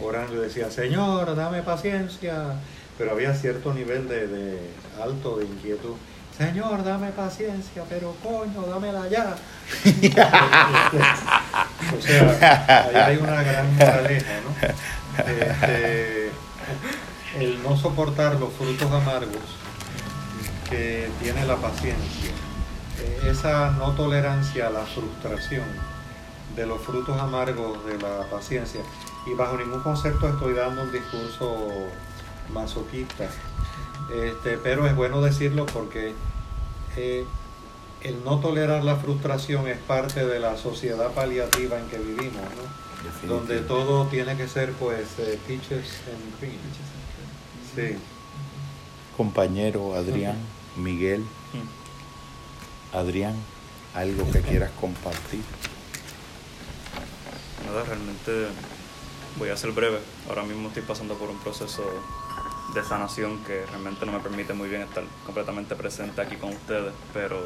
orando 0.00 0.34
y 0.34 0.38
decía, 0.38 0.70
Señor, 0.70 1.34
dame 1.34 1.62
paciencia, 1.62 2.54
pero 2.96 3.12
había 3.12 3.34
cierto 3.34 3.72
nivel 3.72 4.08
de, 4.08 4.26
de 4.28 4.58
alto 5.00 5.38
de 5.38 5.46
inquietud. 5.46 5.94
Señor, 6.36 6.82
dame 6.82 7.10
paciencia, 7.10 7.84
pero 7.88 8.16
coño, 8.22 8.66
dámela 8.66 9.06
ya. 9.08 9.36
o 11.96 12.00
sea, 12.00 12.86
ahí 12.86 12.96
hay 12.96 13.16
una 13.18 13.42
gran 13.42 13.76
moraleja, 13.76 14.40
¿no? 14.40 14.50
Este, 15.24 16.32
el 17.38 17.62
no 17.62 17.76
soportar 17.76 18.36
los 18.36 18.52
frutos 18.54 18.90
amargos 18.90 19.42
que 20.70 21.10
tiene 21.20 21.44
la 21.44 21.56
paciencia, 21.56 22.30
eh, 22.98 23.28
esa 23.30 23.72
no 23.72 23.92
tolerancia 23.92 24.68
a 24.68 24.70
la 24.70 24.86
frustración 24.86 25.66
de 26.56 26.66
los 26.66 26.80
frutos 26.80 27.20
amargos 27.20 27.84
de 27.86 27.98
la 27.98 28.24
paciencia. 28.30 28.80
Y 29.26 29.34
bajo 29.34 29.56
ningún 29.56 29.80
concepto 29.80 30.28
estoy 30.28 30.54
dando 30.54 30.82
un 30.82 30.92
discurso 30.92 31.88
masoquista, 32.52 33.28
este, 34.12 34.58
pero 34.58 34.86
es 34.86 34.94
bueno 34.94 35.20
decirlo 35.22 35.66
porque 35.66 36.14
eh, 36.96 37.24
el 38.02 38.24
no 38.24 38.40
tolerar 38.40 38.84
la 38.84 38.96
frustración 38.96 39.68
es 39.68 39.78
parte 39.78 40.26
de 40.26 40.38
la 40.38 40.56
sociedad 40.56 41.12
paliativa 41.12 41.78
en 41.78 41.86
que 41.86 41.98
vivimos, 41.98 42.42
donde 43.26 43.60
todo 43.60 44.06
tiene 44.06 44.36
que 44.36 44.48
ser 44.48 44.72
pues 44.72 45.18
eh, 45.18 45.38
peaches 45.46 46.00
and 46.06 46.38
cream. 46.38 46.58
Sí. 47.74 47.96
Compañero 49.16 49.94
Adrián, 49.94 50.36
Miguel, 50.76 51.24
Adrián, 52.92 53.34
algo 53.94 54.30
que 54.30 54.40
quieras 54.40 54.70
compartir. 54.80 55.42
Nada, 57.66 57.84
realmente 57.84 58.48
voy 59.36 59.50
a 59.50 59.56
ser 59.56 59.72
breve. 59.72 59.98
Ahora 60.28 60.42
mismo 60.42 60.68
estoy 60.68 60.82
pasando 60.82 61.14
por 61.14 61.30
un 61.30 61.38
proceso 61.38 61.82
de 62.74 62.82
sanación 62.82 63.38
que 63.44 63.66
realmente 63.66 64.06
no 64.06 64.12
me 64.12 64.20
permite 64.20 64.54
muy 64.54 64.68
bien 64.68 64.82
estar 64.82 65.04
completamente 65.24 65.74
presente 65.76 66.20
aquí 66.20 66.36
con 66.36 66.50
ustedes, 66.50 66.92
pero 67.12 67.38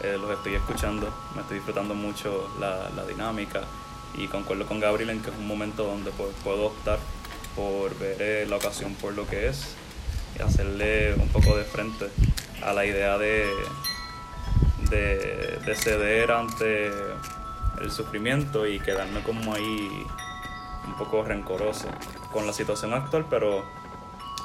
eh, 0.00 0.18
los 0.20 0.30
estoy 0.30 0.54
escuchando, 0.54 1.12
me 1.34 1.42
estoy 1.42 1.56
disfrutando 1.58 1.94
mucho 1.94 2.50
la, 2.60 2.90
la, 2.90 3.06
dinámica 3.06 3.62
y 4.14 4.26
concuerdo 4.26 4.66
con 4.66 4.80
Gabriel 4.80 5.10
en 5.10 5.22
que 5.22 5.30
es 5.30 5.36
un 5.36 5.46
momento 5.46 5.84
donde 5.84 6.10
pues, 6.10 6.30
puedo 6.42 6.66
optar 6.66 6.98
por 7.56 7.96
ver 7.98 8.16
eh, 8.20 8.46
la 8.48 8.56
ocasión 8.56 8.94
por 8.94 9.14
lo 9.14 9.26
que 9.26 9.48
es 9.48 9.74
y 10.38 10.42
hacerle 10.42 11.14
un 11.14 11.28
poco 11.28 11.56
de 11.56 11.64
frente 11.64 12.08
a 12.62 12.72
la 12.72 12.84
idea 12.84 13.18
de, 13.18 13.46
de, 14.90 15.74
ceder 15.76 16.32
ante 16.32 16.90
el 17.80 17.90
sufrimiento 17.90 18.66
y 18.66 18.80
quedarme 18.80 19.22
como 19.22 19.54
ahí 19.54 20.06
un 20.86 20.94
poco 20.96 21.22
rencoroso 21.24 21.88
con 22.32 22.46
la 22.46 22.52
situación 22.52 22.94
actual, 22.94 23.26
pero 23.28 23.64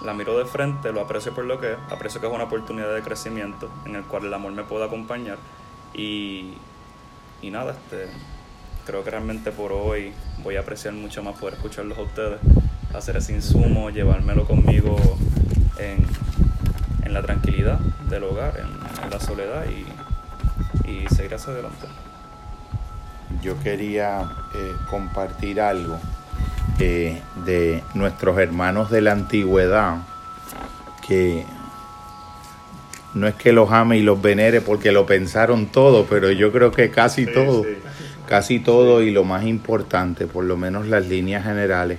la 0.04 0.14
miro 0.14 0.38
de 0.38 0.46
frente, 0.46 0.92
lo 0.92 1.02
aprecio 1.02 1.34
por 1.34 1.46
lo 1.46 1.60
que 1.60 1.74
es, 1.74 1.78
aprecio 1.92 2.22
que 2.22 2.28
es 2.28 2.34
una 2.34 2.46
oportunidad 2.46 2.94
de 2.94 3.02
crecimiento 3.02 3.70
en 3.86 3.96
el 3.96 4.04
cual 4.04 4.26
el 4.26 4.34
amor 4.34 4.54
me 4.54 4.64
puede 4.64 4.86
acompañar 4.86 5.38
y, 5.94 6.54
y 7.42 7.52
nada, 7.52 7.74
este, 7.74 8.10
creo 8.86 9.04
que 9.04 9.12
realmente 9.12 9.52
por 9.52 9.72
hoy 9.72 10.14
voy 10.44 10.56
a 10.56 10.62
apreciar 10.62 10.94
mucho 10.94 11.22
más 11.24 11.38
poder 11.38 11.56
escucharlos 11.56 11.98
a 11.98 12.02
ustedes 12.02 12.40
hacer 12.94 13.18
ese 13.18 13.34
insumo, 13.34 13.90
llevármelo 13.90 14.46
conmigo 14.46 14.98
en, 15.78 16.08
la 17.14 17.24
tranquilidad 17.24 17.80
del 18.08 18.24
hogar, 18.24 18.60
en, 18.60 19.10
la 19.10 19.20
soledad 19.20 19.66
y, 19.66 20.90
y, 20.90 21.08
seguir 21.10 21.34
hacia 21.34 21.54
adelante. 21.54 21.88
Yo 23.42 23.60
quería 23.64 24.30
eh, 24.54 24.74
compartir 24.92 25.60
algo 25.60 26.00
eh, 26.80 27.22
de 27.46 27.84
nuestros 27.94 28.38
hermanos 28.40 28.90
de 28.92 29.02
la 29.02 29.12
antigüedad, 29.14 29.98
que 31.08 31.44
no 33.14 33.28
es 33.28 33.36
que 33.36 33.52
los 33.52 33.72
ame 33.72 33.98
y 33.98 34.02
los 34.04 34.22
venere 34.22 34.62
porque 34.62 34.92
lo 34.92 35.06
pensaron 35.06 35.66
todo, 35.68 36.06
pero 36.06 36.32
yo 36.32 36.52
creo 36.52 36.72
que 36.72 36.92
casi 36.92 37.26
Sí, 37.26 37.32
todo, 37.34 37.64
sí. 37.64 37.70
casi 38.28 38.60
todo 38.60 39.02
y 39.02 39.12
lo 39.12 39.24
más 39.24 39.46
importante, 39.46 40.28
por 40.28 40.46
lo 40.46 40.58
menos 40.58 40.88
las 40.88 41.08
líneas 41.08 41.44
generales, 41.44 41.98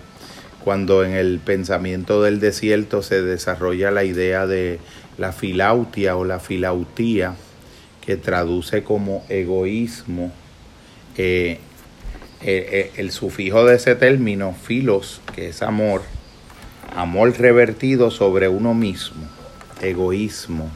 cuando 0.63 1.05
en 1.05 1.13
el 1.13 1.41
pensamiento 1.41 2.23
del 2.23 2.39
desierto 2.39 3.03
se 3.03 3.23
desarrolla 3.23 3.91
la 3.91 4.05
idea 4.05 4.47
de 4.47 4.79
la 5.19 5.33
filautia 5.33 6.17
o 6.17 6.25
la 6.25 6.39
filautía, 6.39 7.35
que 8.01 8.17
traduce 8.17 8.83
como 8.83 9.25
egoísmo, 9.29 10.33
eh, 11.17 11.59
eh, 12.43 12.69
eh, 12.73 12.93
el 12.97 13.11
sufijo 13.11 13.65
de 13.65 13.77
ese 13.77 13.95
término, 13.95 14.55
filos, 14.55 15.21
que 15.35 15.49
es 15.49 15.63
amor, 15.63 16.03
amor 16.97 17.39
revertido 17.39 18.11
sobre 18.11 18.49
uno 18.49 18.73
mismo, 18.73 19.23
egoísmo, 19.83 20.71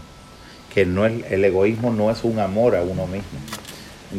que 0.74 0.84
no 0.84 1.06
es, 1.06 1.24
el 1.30 1.44
egoísmo 1.44 1.90
no 1.90 2.10
es 2.10 2.22
un 2.24 2.38
amor 2.38 2.76
a 2.76 2.82
uno 2.82 3.06
mismo. 3.06 3.38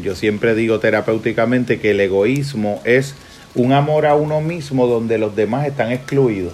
Yo 0.01 0.15
siempre 0.15 0.55
digo 0.55 0.79
terapéuticamente 0.79 1.79
que 1.79 1.91
el 1.91 1.99
egoísmo 1.99 2.81
es 2.83 3.15
un 3.53 3.73
amor 3.73 4.05
a 4.05 4.15
uno 4.15 4.41
mismo 4.41 4.87
donde 4.87 5.17
los 5.17 5.35
demás 5.35 5.67
están 5.67 5.91
excluidos. 5.91 6.53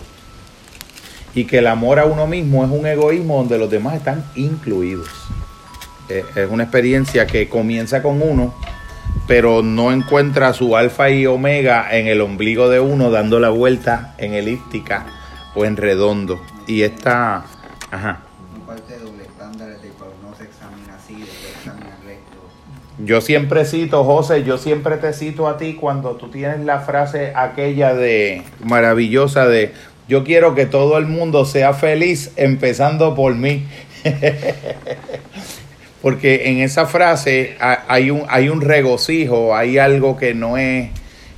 Y 1.34 1.46
que 1.46 1.60
el 1.60 1.68
amor 1.68 2.00
a 2.00 2.06
uno 2.06 2.28
mismo 2.28 2.66
es 2.66 2.70
un 2.70 2.86
egoísmo 2.86 3.38
donde 3.38 3.58
los 3.58 3.72
demás 3.72 3.96
están 3.96 4.26
incluidos. 4.36 5.08
Eh, 6.10 6.26
Es 6.36 6.50
una 6.50 6.64
experiencia 6.64 7.26
que 7.26 7.48
comienza 7.48 8.02
con 8.02 8.22
uno, 8.22 8.54
pero 9.32 9.64
no 9.64 9.94
encuentra 9.94 10.52
su 10.52 10.76
alfa 10.76 11.10
y 11.10 11.26
omega 11.26 11.88
en 11.98 12.08
el 12.08 12.20
ombligo 12.20 12.68
de 12.68 12.82
uno 12.82 13.12
dando 13.12 13.40
la 13.40 13.48
vuelta 13.48 14.14
en 14.18 14.34
elíptica 14.34 15.06
o 15.56 15.64
en 15.64 15.78
redondo. 15.78 16.42
Y 16.68 16.82
esta, 16.82 17.46
ajá, 17.92 18.20
parte 18.68 18.92
de 18.92 19.00
doble 19.00 19.24
se 20.38 20.44
examina 20.44 20.96
así, 20.96 21.24
examina. 21.24 21.96
Yo 23.00 23.22
siempre 23.22 23.64
cito, 23.64 24.04
José, 24.04 24.44
yo 24.44 24.58
siempre 24.58 24.98
te 24.98 25.14
cito 25.14 25.48
a 25.48 25.56
ti 25.56 25.76
cuando 25.76 26.18
tú 26.18 26.28
tienes 26.28 26.60
la 26.66 26.82
frase 26.82 27.32
aquella 27.34 27.94
de 27.94 28.44
maravillosa 28.66 29.48
de 29.48 29.72
yo 30.10 30.26
quiero 30.26 30.56
que 30.56 30.66
todo 30.66 30.98
el 30.98 31.06
mundo 31.06 31.46
sea 31.46 31.72
feliz 31.72 32.34
empezando 32.36 33.16
por 33.16 33.34
mí. 33.36 33.66
Porque 36.02 36.50
en 36.50 36.60
esa 36.60 36.86
frase 36.86 37.56
ha- 37.60 37.84
hay 37.88 38.10
un, 38.12 38.24
hay 38.30 38.50
un 38.50 38.62
regocijo, 38.62 39.56
hay 39.56 39.78
algo 39.78 40.18
que 40.18 40.34
no 40.34 40.58
es 40.58 40.90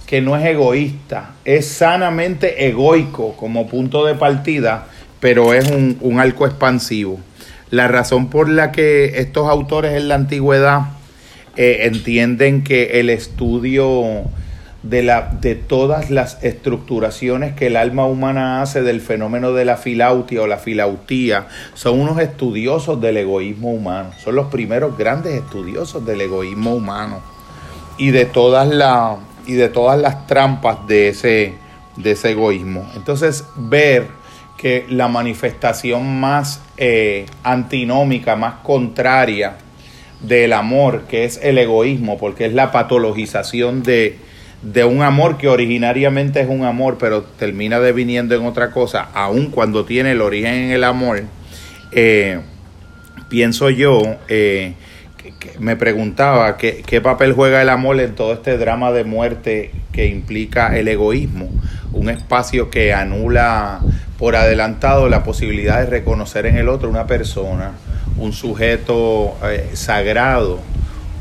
que 0.05 0.21
no 0.21 0.35
es 0.37 0.45
egoísta, 0.45 1.31
es 1.43 1.67
sanamente 1.67 2.67
egoico 2.67 3.35
como 3.35 3.67
punto 3.67 4.05
de 4.05 4.13
partida, 4.15 4.87
pero 5.19 5.53
es 5.53 5.69
un, 5.71 5.97
un 6.01 6.19
arco 6.19 6.45
expansivo. 6.45 7.19
La 7.71 7.87
razón 7.87 8.29
por 8.29 8.47
la 8.47 8.71
que 8.71 9.17
estos 9.19 9.49
autores 9.49 9.93
en 9.93 10.07
la 10.09 10.15
antigüedad 10.15 10.81
eh, 11.55 11.79
entienden 11.83 12.63
que 12.63 12.99
el 12.99 13.09
estudio 13.09 14.23
de, 14.83 15.01
la, 15.01 15.29
de 15.39 15.55
todas 15.55 16.09
las 16.09 16.43
estructuraciones 16.43 17.55
que 17.55 17.67
el 17.67 17.77
alma 17.77 18.05
humana 18.05 18.61
hace 18.61 18.83
del 18.83 19.01
fenómeno 19.01 19.53
de 19.53 19.65
la 19.65 19.77
filautia 19.77 20.41
o 20.41 20.47
la 20.47 20.57
filautía 20.57 21.47
son 21.73 22.01
unos 22.01 22.19
estudiosos 22.19 22.99
del 22.99 23.17
egoísmo 23.17 23.71
humano, 23.71 24.11
son 24.21 24.35
los 24.35 24.47
primeros 24.47 24.97
grandes 24.97 25.33
estudiosos 25.33 26.05
del 26.05 26.21
egoísmo 26.21 26.75
humano 26.75 27.21
y 27.97 28.11
de 28.11 28.25
todas 28.25 28.67
las 28.67 29.17
y 29.45 29.53
de 29.53 29.69
todas 29.69 29.99
las 29.99 30.27
trampas 30.27 30.87
de 30.87 31.09
ese 31.09 31.53
de 31.97 32.11
ese 32.11 32.31
egoísmo. 32.31 32.89
Entonces 32.95 33.45
ver 33.55 34.07
que 34.57 34.85
la 34.89 35.07
manifestación 35.07 36.19
más 36.19 36.61
eh, 36.77 37.25
antinómica, 37.43 38.35
más 38.35 38.55
contraria 38.63 39.57
del 40.21 40.53
amor, 40.53 41.03
que 41.03 41.25
es 41.25 41.39
el 41.43 41.57
egoísmo, 41.57 42.17
porque 42.17 42.45
es 42.45 42.53
la 42.53 42.71
patologización 42.71 43.83
de, 43.83 44.17
de 44.63 44.85
un 44.85 45.01
amor 45.01 45.37
que 45.37 45.49
originariamente 45.49 46.39
es 46.41 46.47
un 46.47 46.63
amor, 46.63 46.97
pero 46.97 47.23
termina 47.23 47.79
deviniendo 47.79 48.33
en 48.35 48.45
otra 48.45 48.71
cosa, 48.71 49.09
aun 49.13 49.47
cuando 49.47 49.83
tiene 49.85 50.11
el 50.11 50.21
origen 50.21 50.53
en 50.53 50.71
el 50.71 50.83
amor, 50.85 51.23
eh, 51.91 52.39
pienso 53.29 53.69
yo, 53.69 54.01
eh, 54.29 54.73
que- 55.17 55.33
que 55.37 55.59
me 55.59 55.75
preguntaba 55.75 56.57
qué, 56.57 56.81
qué 56.85 57.01
papel 57.01 57.33
juega 57.33 57.61
el 57.61 57.69
amor 57.69 57.99
en 57.99 58.15
todo 58.15 58.33
este 58.33 58.57
drama 58.57 58.91
de 58.91 59.03
muerte 59.03 59.71
que 59.91 60.07
implica 60.07 60.77
el 60.77 60.87
egoísmo, 60.87 61.49
un 61.91 62.09
espacio 62.09 62.69
que 62.69 62.93
anula 62.93 63.79
por 64.17 64.35
adelantado 64.35 65.09
la 65.09 65.23
posibilidad 65.23 65.79
de 65.79 65.87
reconocer 65.87 66.45
en 66.45 66.57
el 66.57 66.69
otro 66.69 66.89
una 66.89 67.05
persona, 67.07 67.71
un 68.17 68.31
sujeto 68.31 69.35
eh, 69.45 69.71
sagrado, 69.73 70.59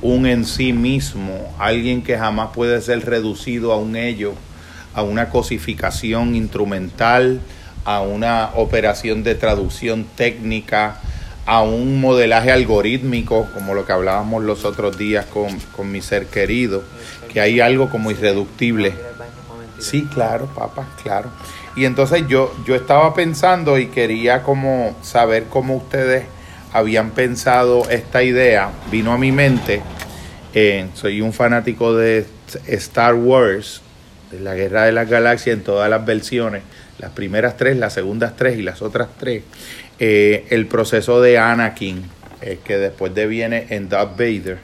un 0.02 0.26
en 0.26 0.44
sí 0.44 0.72
mismo, 0.72 1.54
alguien 1.58 2.02
que 2.02 2.18
jamás 2.18 2.50
puede 2.52 2.80
ser 2.82 3.06
reducido 3.06 3.72
a 3.72 3.78
un 3.78 3.96
ello, 3.96 4.34
a 4.94 5.02
una 5.02 5.30
cosificación 5.30 6.34
instrumental, 6.34 7.40
a 7.84 8.02
una 8.02 8.50
operación 8.56 9.22
de 9.22 9.34
traducción 9.34 10.04
técnica, 10.16 11.00
a 11.46 11.62
un 11.62 12.00
modelaje 12.00 12.52
algorítmico, 12.52 13.48
como 13.54 13.74
lo 13.74 13.86
que 13.86 13.92
hablábamos 13.92 14.42
los 14.42 14.64
otros 14.64 14.98
días 14.98 15.26
con, 15.26 15.58
con 15.76 15.90
mi 15.90 16.02
ser 16.02 16.26
querido, 16.26 16.82
que 17.32 17.40
hay 17.40 17.60
algo 17.60 17.88
como 17.88 18.10
irreductible. 18.10 18.94
Sí, 19.78 20.06
claro, 20.12 20.46
papá, 20.46 20.86
claro. 21.02 21.30
Y 21.74 21.86
entonces 21.86 22.24
yo, 22.28 22.54
yo 22.66 22.74
estaba 22.74 23.14
pensando 23.14 23.78
y 23.78 23.86
quería 23.86 24.42
como 24.42 24.96
saber 25.02 25.46
cómo 25.48 25.76
ustedes 25.76 26.24
habían 26.72 27.10
pensado 27.10 27.88
esta 27.90 28.22
idea. 28.22 28.70
Vino 28.90 29.12
a 29.12 29.18
mi 29.18 29.32
mente, 29.32 29.82
soy 30.94 31.20
un 31.20 31.32
fanático 31.32 31.94
de 31.94 32.26
Star 32.66 33.14
Wars, 33.14 33.82
de 34.30 34.40
la 34.40 34.54
Guerra 34.54 34.84
de 34.84 34.92
las 34.92 35.08
Galaxias 35.08 35.56
en 35.56 35.62
todas 35.62 35.88
las 35.88 36.04
versiones, 36.04 36.62
las 36.98 37.10
primeras 37.12 37.56
tres, 37.56 37.76
las 37.76 37.92
segundas 37.92 38.34
tres 38.36 38.58
y 38.58 38.62
las 38.62 38.82
otras 38.82 39.08
tres. 39.18 39.42
Eh, 39.98 40.46
el 40.50 40.66
proceso 40.66 41.20
de 41.20 41.38
Anakin, 41.38 42.02
eh, 42.40 42.58
que 42.64 42.78
después 42.78 43.14
deviene 43.14 43.66
en 43.70 43.88
Darth 43.88 44.18
Vader, 44.18 44.58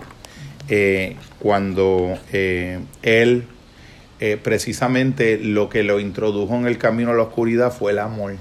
eh, 0.68 1.16
cuando 1.38 2.18
él 3.02 3.44
precisamente 4.42 5.38
lo 5.38 5.68
que 5.68 5.84
lo 5.84 6.00
introdujo 6.00 6.56
en 6.56 6.66
el 6.66 6.76
camino 6.76 7.12
a 7.12 7.14
la 7.14 7.22
oscuridad 7.22 7.72
fue 7.72 7.92
el 7.92 8.00
amor. 8.00 8.34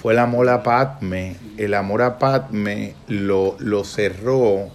Fue 0.00 0.14
el 0.14 0.18
amor 0.18 0.48
a 0.48 0.62
Padme. 0.62 1.36
El 1.58 1.74
amor 1.74 2.02
a 2.02 2.18
Padme 2.18 2.94
lo, 3.06 3.56
lo 3.58 3.84
cerró 3.84 4.70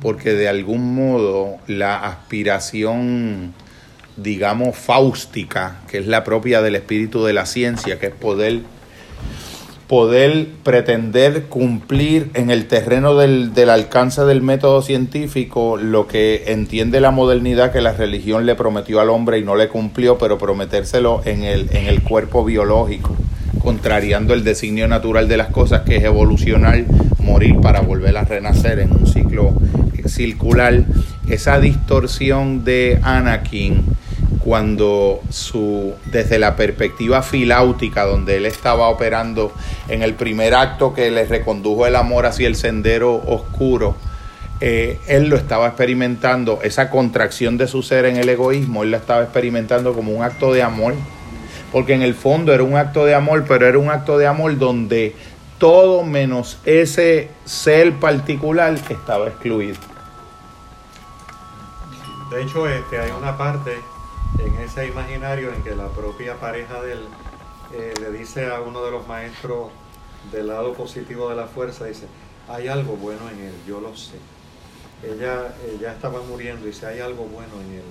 porque 0.00 0.32
de 0.32 0.48
algún 0.48 0.94
modo 0.94 1.56
la 1.66 1.96
aspiración, 1.98 3.54
digamos, 4.16 4.76
fáustica, 4.76 5.80
que 5.88 5.98
es 5.98 6.06
la 6.06 6.24
propia 6.24 6.62
del 6.62 6.76
espíritu 6.76 7.24
de 7.24 7.32
la 7.32 7.46
ciencia, 7.46 7.98
que 7.98 8.06
es 8.06 8.14
poder 8.14 8.62
poder 9.86 10.48
pretender 10.64 11.44
cumplir 11.44 12.30
en 12.34 12.50
el 12.50 12.66
terreno 12.66 13.14
del, 13.14 13.54
del 13.54 13.70
alcance 13.70 14.24
del 14.24 14.42
método 14.42 14.82
científico 14.82 15.76
lo 15.76 16.08
que 16.08 16.44
entiende 16.48 17.00
la 17.00 17.12
modernidad 17.12 17.72
que 17.72 17.80
la 17.80 17.92
religión 17.92 18.46
le 18.46 18.56
prometió 18.56 19.00
al 19.00 19.10
hombre 19.10 19.38
y 19.38 19.44
no 19.44 19.54
le 19.54 19.68
cumplió, 19.68 20.18
pero 20.18 20.38
prometérselo 20.38 21.22
en 21.24 21.44
el, 21.44 21.68
en 21.70 21.86
el 21.86 22.02
cuerpo 22.02 22.44
biológico, 22.44 23.14
contrariando 23.66 24.32
el 24.32 24.44
designio 24.44 24.86
natural 24.86 25.26
de 25.26 25.36
las 25.36 25.48
cosas, 25.48 25.80
que 25.80 25.96
es 25.96 26.04
evolucionar, 26.04 26.84
morir 27.18 27.56
para 27.60 27.80
volver 27.80 28.16
a 28.16 28.22
renacer 28.22 28.78
en 28.78 28.92
un 28.92 29.08
ciclo 29.08 29.54
circular. 30.06 30.84
Esa 31.28 31.58
distorsión 31.58 32.64
de 32.64 33.00
Anakin 33.02 33.82
cuando 34.38 35.20
su 35.30 35.94
desde 36.12 36.38
la 36.38 36.54
perspectiva 36.54 37.22
filáutica 37.22 38.04
donde 38.04 38.36
él 38.36 38.46
estaba 38.46 38.88
operando 38.88 39.50
en 39.88 40.02
el 40.02 40.14
primer 40.14 40.54
acto 40.54 40.94
que 40.94 41.10
le 41.10 41.24
recondujo 41.24 41.88
el 41.88 41.96
amor 41.96 42.26
hacia 42.26 42.46
el 42.46 42.54
sendero 42.54 43.16
oscuro 43.26 43.96
eh, 44.60 45.00
él 45.08 45.28
lo 45.28 45.34
estaba 45.34 45.66
experimentando 45.66 46.60
esa 46.62 46.88
contracción 46.88 47.58
de 47.58 47.66
su 47.66 47.82
ser 47.82 48.04
en 48.04 48.16
el 48.16 48.28
egoísmo 48.28 48.84
él 48.84 48.92
la 48.92 48.98
estaba 48.98 49.24
experimentando 49.24 49.92
como 49.92 50.12
un 50.12 50.22
acto 50.22 50.52
de 50.52 50.62
amor 50.62 50.94
porque 51.72 51.94
en 51.94 52.02
el 52.02 52.14
fondo 52.14 52.52
era 52.52 52.62
un 52.62 52.76
acto 52.76 53.04
de 53.04 53.14
amor 53.14 53.44
pero 53.46 53.66
era 53.66 53.78
un 53.78 53.90
acto 53.90 54.18
de 54.18 54.26
amor 54.26 54.58
donde 54.58 55.14
todo 55.58 56.04
menos 56.04 56.58
ese 56.64 57.30
ser 57.44 57.94
particular 57.94 58.74
estaba 58.74 59.28
excluido 59.28 59.78
De 62.30 62.42
hecho, 62.42 62.68
este, 62.68 62.98
hay 62.98 63.10
una 63.10 63.36
parte 63.38 63.78
en 64.38 64.54
ese 64.56 64.86
imaginario 64.86 65.52
en 65.52 65.62
que 65.62 65.74
la 65.74 65.88
propia 65.88 66.34
pareja 66.34 66.82
de 66.82 66.92
él 66.92 67.00
eh, 67.74 67.94
le 68.00 68.10
dice 68.10 68.46
a 68.46 68.60
uno 68.60 68.84
de 68.84 68.90
los 68.90 69.06
maestros 69.06 69.70
del 70.32 70.48
lado 70.48 70.74
positivo 70.74 71.30
de 71.30 71.36
la 71.36 71.46
fuerza, 71.46 71.84
dice, 71.84 72.06
hay 72.48 72.68
algo 72.68 72.96
bueno 72.96 73.28
en 73.30 73.46
él, 73.46 73.54
yo 73.66 73.80
lo 73.80 73.96
sé. 73.96 74.16
Ella, 75.04 75.54
ella 75.72 75.92
estaba 75.92 76.20
muriendo 76.22 76.64
y 76.64 76.70
dice, 76.70 76.86
hay 76.86 77.00
algo 77.00 77.24
bueno 77.24 77.54
en 77.60 77.76
él. 77.76 77.84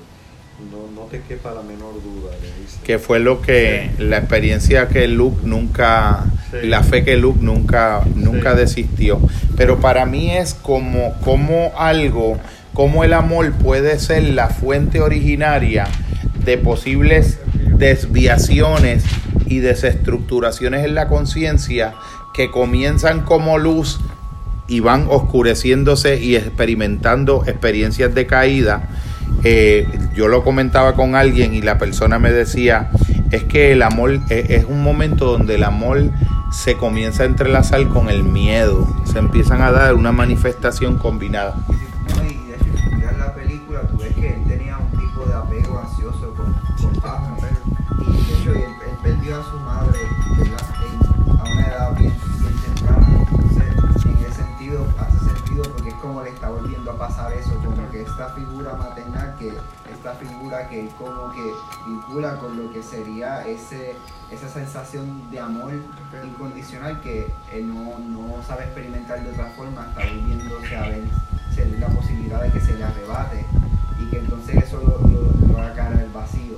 No, 0.72 1.02
no 1.02 1.08
te 1.08 1.22
quepa 1.22 1.52
la 1.54 1.62
menor 1.62 1.94
duda, 1.96 2.32
le 2.42 2.48
dice. 2.62 2.78
Que 2.84 2.98
fue 3.00 3.20
lo 3.20 3.42
que, 3.42 3.92
la 4.00 4.18
experiencia 4.18 4.88
que 4.88 5.08
Luke 5.08 5.42
nunca, 5.44 6.26
Sí. 6.52 6.68
la 6.68 6.84
fe 6.84 7.04
que 7.04 7.18
Luke 7.18 7.40
nunca, 7.42 8.02
nunca 8.16 8.52
Sí. 8.54 8.58
desistió. 8.60 9.20
Pero 9.58 9.80
para 9.80 10.06
mí 10.06 10.32
es 10.36 10.54
como, 10.54 11.14
como 11.22 11.72
algo, 11.78 12.38
como 12.74 13.04
el 13.04 13.14
amor 13.14 13.52
puede 13.54 14.00
ser 14.00 14.24
la 14.24 14.50
fuente 14.50 15.02
originaria 15.02 15.88
de 16.46 16.58
posibles 16.58 17.40
desviaciones 17.78 19.04
y 19.48 19.60
desestructuraciones 19.60 20.86
en 20.86 20.96
la 20.96 21.08
conciencia 21.08 21.94
que 22.34 22.50
comienzan 22.52 23.22
como 23.22 23.58
luz 23.58 24.00
y 24.68 24.80
van 24.80 25.08
oscureciéndose 25.10 26.20
y 26.20 26.36
experimentando 26.36 27.44
experiencias 27.46 28.14
de 28.16 28.26
caída. 28.26 28.90
Eh, 29.44 29.88
yo 30.16 30.28
lo 30.28 30.44
comentaba 30.44 30.96
con 30.96 31.16
alguien 31.16 31.54
y 31.54 31.62
la 31.62 31.78
persona 31.78 32.18
me 32.20 32.32
decía, 32.32 32.90
es 33.32 33.44
que 33.44 33.72
el 33.72 33.82
amor 33.82 34.20
eh, 34.30 34.46
es 34.50 34.66
un 34.66 34.82
momento 34.82 35.26
donde 35.26 35.56
el 35.56 35.64
amor 35.64 36.10
se 36.52 36.78
comienza 36.78 37.24
a 37.24 37.26
entrelazar 37.26 37.88
con 37.90 38.10
el 38.10 38.24
miedo, 38.24 38.88
se 39.06 39.20
empiezan 39.20 39.62
a 39.62 39.72
dar 39.72 39.94
una 39.94 40.12
manifestación 40.12 40.98
combinada. 40.98 41.56
Que 60.76 60.82
él 60.82 60.90
como 60.98 61.32
que 61.32 61.42
vincula 61.88 62.38
con 62.38 62.58
lo 62.58 62.72
que 62.72 62.84
sería 62.84 63.46
ese, 63.48 63.96
esa 64.32 64.50
sensación 64.50 65.30
de 65.32 65.40
amor 65.40 65.72
incondicional 66.26 67.00
que 67.02 67.28
él 67.54 67.68
no, 67.74 67.98
no 68.00 68.44
sabe 68.44 68.64
experimentar 68.66 69.24
de 69.24 69.32
otra 69.32 69.46
forma, 69.56 69.88
está 69.90 70.02
volviéndose 70.14 70.76
a 70.76 70.82
ver 70.82 71.04
se 71.54 71.66
le- 71.66 71.80
la 71.80 71.88
posibilidad 71.88 72.42
de 72.42 72.52
que 72.52 72.60
se 72.60 72.74
le 72.74 72.84
arrebate 72.84 73.46
y 74.02 74.10
que 74.10 74.20
entonces 74.20 74.56
eso 74.64 74.78
lo, 74.80 75.08
lo, 75.08 75.48
lo 75.54 75.58
haga 75.62 75.74
caer 75.74 76.00
al 76.00 76.10
vacío. 76.10 76.56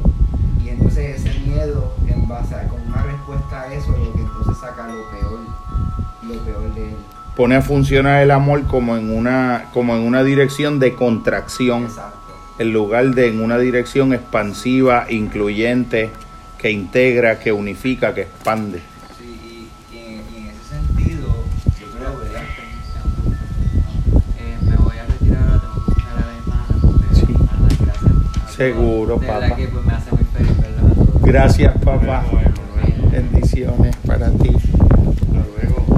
Y 0.64 0.70
entonces 0.70 1.24
ese 1.24 1.40
miedo, 1.42 1.94
en 2.08 2.28
base 2.28 2.56
a, 2.56 2.68
como 2.68 2.84
una 2.84 3.04
respuesta 3.04 3.62
a 3.62 3.74
eso, 3.74 3.94
es 3.94 4.00
lo 4.00 4.14
que 4.14 4.22
entonces 4.22 4.58
saca 4.60 4.88
lo 4.88 5.10
peor, 5.12 5.40
lo 6.24 6.40
peor 6.44 6.74
de 6.74 6.90
él. 6.90 6.96
Pone 7.36 7.56
a 7.56 7.62
funcionar 7.62 8.24
el 8.24 8.32
amor 8.32 8.66
como 8.66 8.98
en 8.98 9.16
una, 9.16 9.66
como 9.72 9.96
en 9.96 10.02
una 10.02 10.24
dirección 10.24 10.80
de 10.80 10.96
contracción, 10.96 11.84
Exacto. 11.84 12.17
En 12.60 12.74
lugar 12.74 13.14
de 13.14 13.28
en 13.28 13.40
una 13.42 13.58
dirección 13.58 14.14
expansiva, 14.14 15.06
incluyente, 15.10 16.10
que 16.58 16.72
integra, 16.72 17.40
que 17.40 17.52
unifica, 17.52 18.14
que 18.16 18.22
expande. 18.22 18.80
Sí, 19.20 19.70
y, 19.92 19.96
y 19.96 20.00
en, 20.00 20.14
y 20.34 20.38
en 20.40 20.48
ese 20.48 20.70
sentido, 20.70 21.28
yo 21.80 21.88
creo, 21.98 22.18
¿verdad? 22.20 22.44
Eh, 24.40 24.58
me 24.70 24.76
voy 24.78 24.98
a 24.98 25.06
retirar 25.06 25.44
ahora, 25.44 25.62
tengo 25.62 25.74
que 25.86 25.92
buscar 25.94 26.18
a 26.18 26.26
la 26.26 26.38
hermana. 26.38 26.68
porque 26.82 27.16
Sí. 27.16 27.26
me 27.28 27.34
van 27.34 27.48
a 27.48 27.68
dar 27.68 27.78
gracias 27.86 28.48
a. 28.48 28.52
Seguro, 28.52 29.18
De 29.20 29.28
papá. 29.28 29.56
que 29.56 29.68
pues, 29.68 29.86
me 29.86 29.94
hace 29.94 30.12
muy 30.12 30.24
feliz 30.34 30.58
verlos 30.62 30.92
a 30.92 30.96
todos. 30.96 31.22
Gracias, 31.22 31.78
papá. 31.84 32.26
Bendiciones 33.12 33.96
para 33.98 34.30
ti. 34.32 34.50
hasta 34.50 35.34
luego. 35.34 35.97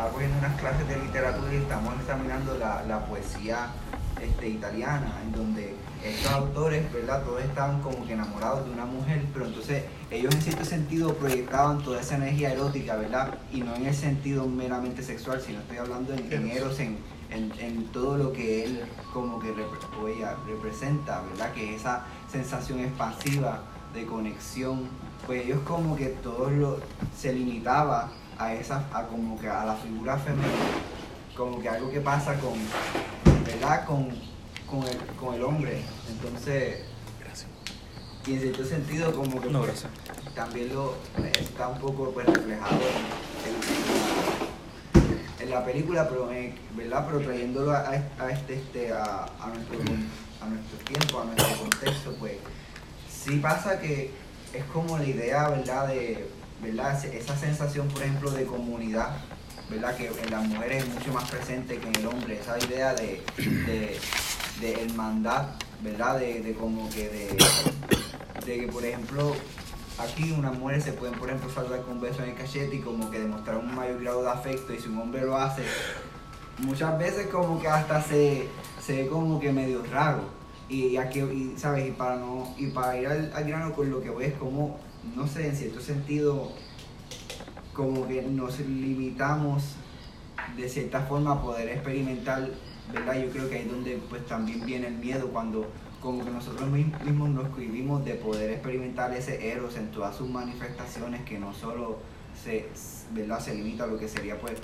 Estaba 0.00 0.12
cogiendo 0.14 0.38
unas 0.38 0.58
clases 0.58 0.88
de 0.88 0.96
literatura 0.96 1.52
y 1.52 1.56
estamos 1.56 1.94
examinando 2.00 2.56
la, 2.56 2.82
la 2.88 3.04
poesía 3.04 3.66
este, 4.18 4.48
italiana 4.48 5.12
en 5.22 5.32
donde 5.32 5.74
estos 6.02 6.32
autores 6.32 6.90
verdad 6.90 7.22
todos 7.22 7.42
estaban 7.42 7.82
como 7.82 8.06
que 8.06 8.14
enamorados 8.14 8.64
de 8.64 8.70
una 8.72 8.86
mujer 8.86 9.22
pero 9.34 9.44
entonces 9.46 9.84
ellos 10.10 10.34
en 10.34 10.40
cierto 10.40 10.64
sentido 10.64 11.12
proyectaban 11.16 11.82
toda 11.82 12.00
esa 12.00 12.16
energía 12.16 12.50
erótica 12.54 12.96
verdad 12.96 13.34
y 13.52 13.60
no 13.60 13.74
en 13.76 13.86
el 13.86 13.94
sentido 13.94 14.46
meramente 14.46 15.02
sexual 15.02 15.42
sino 15.42 15.58
estoy 15.60 15.76
hablando 15.76 16.14
en, 16.14 16.32
en 16.32 16.48
eros 16.50 16.80
en, 16.80 16.96
en, 17.30 17.52
en 17.58 17.84
todo 17.88 18.16
lo 18.16 18.32
que 18.32 18.64
él 18.64 18.82
como 19.12 19.38
que 19.38 19.48
repre- 19.48 20.00
o 20.02 20.08
ella 20.08 20.34
representa, 20.46 21.20
¿verdad? 21.30 21.52
Que 21.52 21.74
esa 21.76 22.04
sensación 22.32 22.80
expansiva 22.80 23.60
de 23.92 24.06
conexión, 24.06 24.88
pues 25.26 25.44
ellos 25.44 25.60
como 25.66 25.94
que 25.96 26.06
todo 26.06 26.48
lo 26.48 26.78
se 27.16 27.32
limitaba 27.34 28.08
a 28.40 28.54
esa, 28.54 28.84
a 28.92 29.06
como 29.06 29.38
que 29.38 29.48
a 29.48 29.64
la 29.64 29.74
figura 29.76 30.16
femenina, 30.18 30.48
como 31.36 31.60
que 31.60 31.68
algo 31.68 31.90
que 31.90 32.00
pasa 32.00 32.34
con, 32.40 32.54
¿verdad? 33.44 33.84
Con, 33.86 34.08
con, 34.66 34.82
el, 34.88 34.96
con 35.18 35.34
el 35.34 35.42
hombre. 35.44 35.82
Entonces, 36.08 36.82
y 38.26 38.34
en 38.34 38.40
cierto 38.40 38.64
sentido 38.66 39.12
como 39.14 39.40
que 39.40 39.48
No, 39.48 39.60
pues, 39.62 39.86
también 40.34 40.74
lo 40.74 40.94
está 41.40 41.68
un 41.68 41.78
poco 41.78 42.10
pues 42.12 42.26
reflejado 42.26 42.76
en, 43.46 43.54
en- 45.40 45.42
en 45.42 45.50
la 45.50 45.64
película 45.64 46.06
pero 46.06 46.30
eh, 46.30 46.54
verdad 46.76 47.06
pero 47.06 47.20
trayéndolo 47.20 47.72
a, 47.72 47.78
a 47.88 48.30
este 48.30 48.54
este 48.56 48.92
a, 48.92 49.24
a 49.24 49.46
nuestro 49.48 49.78
a 50.42 50.46
nuestro 50.48 50.78
tiempo 50.84 51.20
a 51.20 51.24
nuestro 51.24 51.56
contexto 51.62 52.14
pues 52.20 52.34
sí 53.10 53.38
pasa 53.38 53.80
que 53.80 54.10
es 54.52 54.64
como 54.66 54.98
la 54.98 55.04
idea 55.06 55.48
verdad 55.48 55.88
de 55.88 56.28
verdad 56.62 57.04
esa 57.04 57.36
sensación 57.36 57.88
por 57.88 58.02
ejemplo 58.02 58.30
de 58.30 58.44
comunidad 58.44 59.16
verdad 59.70 59.96
que 59.96 60.08
en 60.08 60.30
las 60.30 60.44
mujeres 60.46 60.84
es 60.84 60.88
mucho 60.92 61.12
más 61.12 61.30
presente 61.30 61.78
que 61.78 61.88
en 61.88 61.96
el 61.96 62.06
hombre. 62.06 62.40
Esa 62.40 62.58
idea 62.58 62.92
de, 62.92 63.22
de, 63.36 63.98
de 64.60 64.82
hermandad 64.82 65.46
verdad 65.82 66.18
de, 66.18 66.40
de 66.40 66.54
como 66.54 66.90
que 66.90 67.08
de 67.08 68.60
que 68.60 68.68
por 68.68 68.84
ejemplo 68.84 69.34
aquí 69.98 70.32
unas 70.32 70.58
mujeres 70.58 70.84
se 70.84 70.92
pueden 70.92 71.18
por 71.18 71.28
ejemplo 71.28 71.50
saludar 71.50 71.82
con 71.82 71.94
un 71.94 72.00
beso 72.00 72.22
en 72.22 72.30
el 72.30 72.36
cachete 72.36 72.76
y 72.76 72.80
como 72.80 73.10
que 73.10 73.20
demostrar 73.20 73.58
un 73.58 73.74
mayor 73.74 74.02
grado 74.02 74.22
de 74.22 74.30
afecto. 74.30 74.74
Y 74.74 74.80
si 74.80 74.88
un 74.88 74.98
hombre 74.98 75.22
lo 75.22 75.36
hace 75.36 75.62
muchas 76.58 76.98
veces 76.98 77.28
como 77.28 77.60
que 77.60 77.68
hasta 77.68 78.02
se, 78.02 78.48
se 78.84 79.02
ve 79.02 79.08
como 79.08 79.40
que 79.40 79.52
medio 79.52 79.82
raro. 79.90 80.22
Y, 80.68 80.86
y 80.86 80.96
aquí 80.98 81.20
y, 81.20 81.54
sabes 81.56 81.88
y 81.88 81.90
para 81.90 82.16
no 82.16 82.54
y 82.56 82.68
para 82.68 82.96
ir 82.96 83.06
al, 83.08 83.32
al 83.34 83.44
grano 83.44 83.72
con 83.72 83.90
lo 83.90 84.00
que 84.00 84.10
voy 84.10 84.26
es 84.26 84.34
como 84.34 84.78
no 85.16 85.26
sé 85.26 85.48
en 85.48 85.56
cierto 85.56 85.80
sentido 85.80 86.52
como 87.74 88.06
que 88.06 88.22
nos 88.22 88.58
limitamos 88.60 89.74
de 90.56 90.68
cierta 90.68 91.00
forma 91.02 91.32
a 91.32 91.42
poder 91.42 91.68
experimentar 91.68 92.48
verdad 92.92 93.14
yo 93.22 93.30
creo 93.30 93.48
que 93.48 93.56
ahí 93.56 93.62
es 93.62 93.70
donde 93.70 94.00
pues 94.08 94.26
también 94.26 94.64
viene 94.66 94.88
el 94.88 94.94
miedo 94.96 95.28
cuando 95.28 95.66
como 96.00 96.24
que 96.24 96.30
nosotros 96.30 96.68
mi- 96.70 96.92
mismos 97.04 97.30
nos 97.30 97.48
cohibimos 97.50 98.04
de 98.04 98.14
poder 98.14 98.50
experimentar 98.50 99.12
ese 99.12 99.50
eros 99.52 99.76
en 99.76 99.90
todas 99.90 100.16
sus 100.16 100.28
manifestaciones 100.28 101.22
que 101.24 101.38
no 101.38 101.52
solo 101.52 101.98
se, 102.42 102.66
¿verdad? 103.12 103.38
se 103.40 103.54
limita 103.54 103.84
a 103.84 103.86
lo 103.86 103.98
que 103.98 104.08
sería 104.08 104.38
pues 104.40 104.54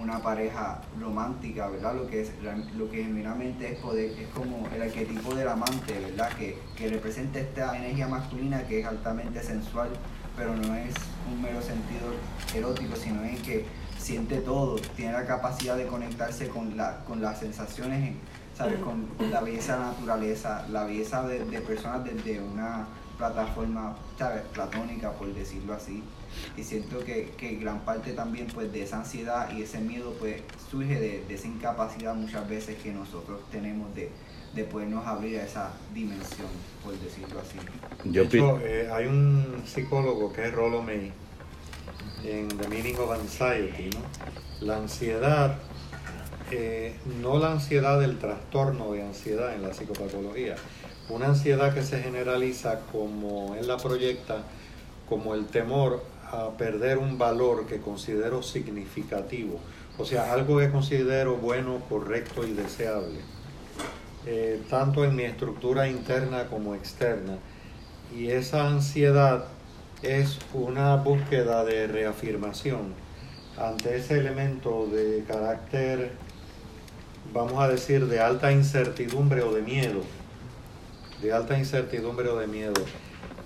una 0.00 0.22
pareja 0.22 0.80
romántica, 0.98 1.68
¿verdad? 1.68 1.94
Lo 1.94 2.06
que 2.06 2.22
es 2.22 2.32
lo 2.76 2.90
que 2.90 3.04
genuinamente 3.04 3.72
es 3.72 3.78
poder, 3.78 4.10
es 4.18 4.28
como 4.28 4.68
el 4.74 4.82
arquetipo 4.82 5.34
del 5.34 5.48
amante, 5.48 5.98
¿verdad? 5.98 6.30
Que, 6.36 6.58
que 6.76 6.88
representa 6.88 7.40
esta 7.40 7.76
energía 7.76 8.08
masculina 8.08 8.66
que 8.66 8.80
es 8.80 8.86
altamente 8.86 9.42
sensual, 9.42 9.90
pero 10.36 10.54
no 10.54 10.74
es 10.74 10.94
un 11.30 11.42
mero 11.42 11.60
sentido 11.60 12.12
erótico, 12.54 12.96
sino 12.96 13.22
es 13.24 13.40
que 13.40 13.66
siente 13.98 14.38
todo, 14.38 14.76
tiene 14.96 15.12
la 15.12 15.26
capacidad 15.26 15.76
de 15.76 15.86
conectarse 15.86 16.48
con, 16.48 16.76
la, 16.76 17.04
con 17.04 17.20
las 17.20 17.40
sensaciones, 17.40 18.14
¿sabes? 18.56 18.78
Con, 18.78 19.06
con 19.06 19.30
la 19.30 19.40
belleza 19.40 19.74
de 19.74 19.80
la 19.80 19.86
naturaleza, 19.88 20.66
la 20.70 20.84
belleza 20.84 21.26
de, 21.26 21.44
de 21.44 21.60
personas 21.60 22.04
desde 22.04 22.40
una 22.40 22.86
plataforma, 23.18 23.96
¿sabes? 24.18 24.42
Platónica, 24.54 25.12
por 25.12 25.34
decirlo 25.34 25.74
así. 25.74 26.02
Y 26.56 26.62
siento 26.62 27.00
que, 27.00 27.32
que 27.36 27.56
gran 27.56 27.80
parte 27.80 28.12
también 28.12 28.46
pues 28.46 28.72
de 28.72 28.82
esa 28.82 28.98
ansiedad 28.98 29.50
y 29.52 29.62
ese 29.62 29.80
miedo 29.80 30.14
pues 30.18 30.40
surge 30.70 30.98
de, 31.00 31.24
de 31.26 31.34
esa 31.34 31.48
incapacidad 31.48 32.14
muchas 32.14 32.48
veces 32.48 32.78
que 32.82 32.92
nosotros 32.92 33.40
tenemos 33.50 33.92
de, 33.94 34.10
de 34.54 34.64
podernos 34.64 35.06
abrir 35.06 35.40
a 35.40 35.44
esa 35.44 35.72
dimensión, 35.92 36.48
por 36.84 36.94
decirlo 36.98 37.40
así. 37.40 37.58
Yo 38.04 38.24
de 38.24 38.28
hecho, 38.28 38.60
eh, 38.60 38.88
hay 38.92 39.06
un 39.06 39.62
psicólogo 39.66 40.32
que 40.32 40.46
es 40.46 40.54
Rollo 40.54 40.82
May 40.82 41.12
en 42.24 42.48
The 42.48 42.68
Meaning 42.68 42.96
of 42.98 43.10
Anxiety, 43.12 43.90
¿no? 43.90 44.66
La 44.66 44.76
ansiedad, 44.76 45.58
eh, 46.50 46.96
no 47.20 47.38
la 47.38 47.52
ansiedad 47.52 48.00
del 48.00 48.18
trastorno 48.18 48.92
de 48.92 49.02
ansiedad 49.02 49.54
en 49.54 49.62
la 49.62 49.72
psicopatología, 49.72 50.56
una 51.08 51.26
ansiedad 51.26 51.74
que 51.74 51.82
se 51.82 52.00
generaliza 52.00 52.80
como 52.92 53.54
él 53.54 53.66
la 53.66 53.76
proyecta 53.76 54.42
como 55.08 55.34
el 55.34 55.46
temor 55.46 56.04
a 56.30 56.50
perder 56.50 56.98
un 56.98 57.16
valor 57.16 57.66
que 57.66 57.80
considero 57.80 58.42
significativo, 58.42 59.58
o 59.96 60.04
sea, 60.04 60.32
algo 60.32 60.58
que 60.58 60.70
considero 60.70 61.36
bueno, 61.36 61.80
correcto 61.88 62.46
y 62.46 62.52
deseable, 62.52 63.20
eh, 64.26 64.60
tanto 64.68 65.04
en 65.04 65.16
mi 65.16 65.22
estructura 65.22 65.88
interna 65.88 66.46
como 66.48 66.74
externa. 66.74 67.38
Y 68.14 68.28
esa 68.28 68.66
ansiedad 68.68 69.46
es 70.02 70.38
una 70.52 70.96
búsqueda 70.96 71.64
de 71.64 71.86
reafirmación 71.86 72.94
ante 73.58 73.96
ese 73.96 74.18
elemento 74.18 74.86
de 74.86 75.24
carácter, 75.26 76.12
vamos 77.32 77.62
a 77.62 77.68
decir, 77.68 78.06
de 78.06 78.20
alta 78.20 78.52
incertidumbre 78.52 79.42
o 79.42 79.52
de 79.52 79.62
miedo, 79.62 80.02
de 81.22 81.32
alta 81.32 81.58
incertidumbre 81.58 82.28
o 82.28 82.36
de 82.36 82.46
miedo. 82.46 82.82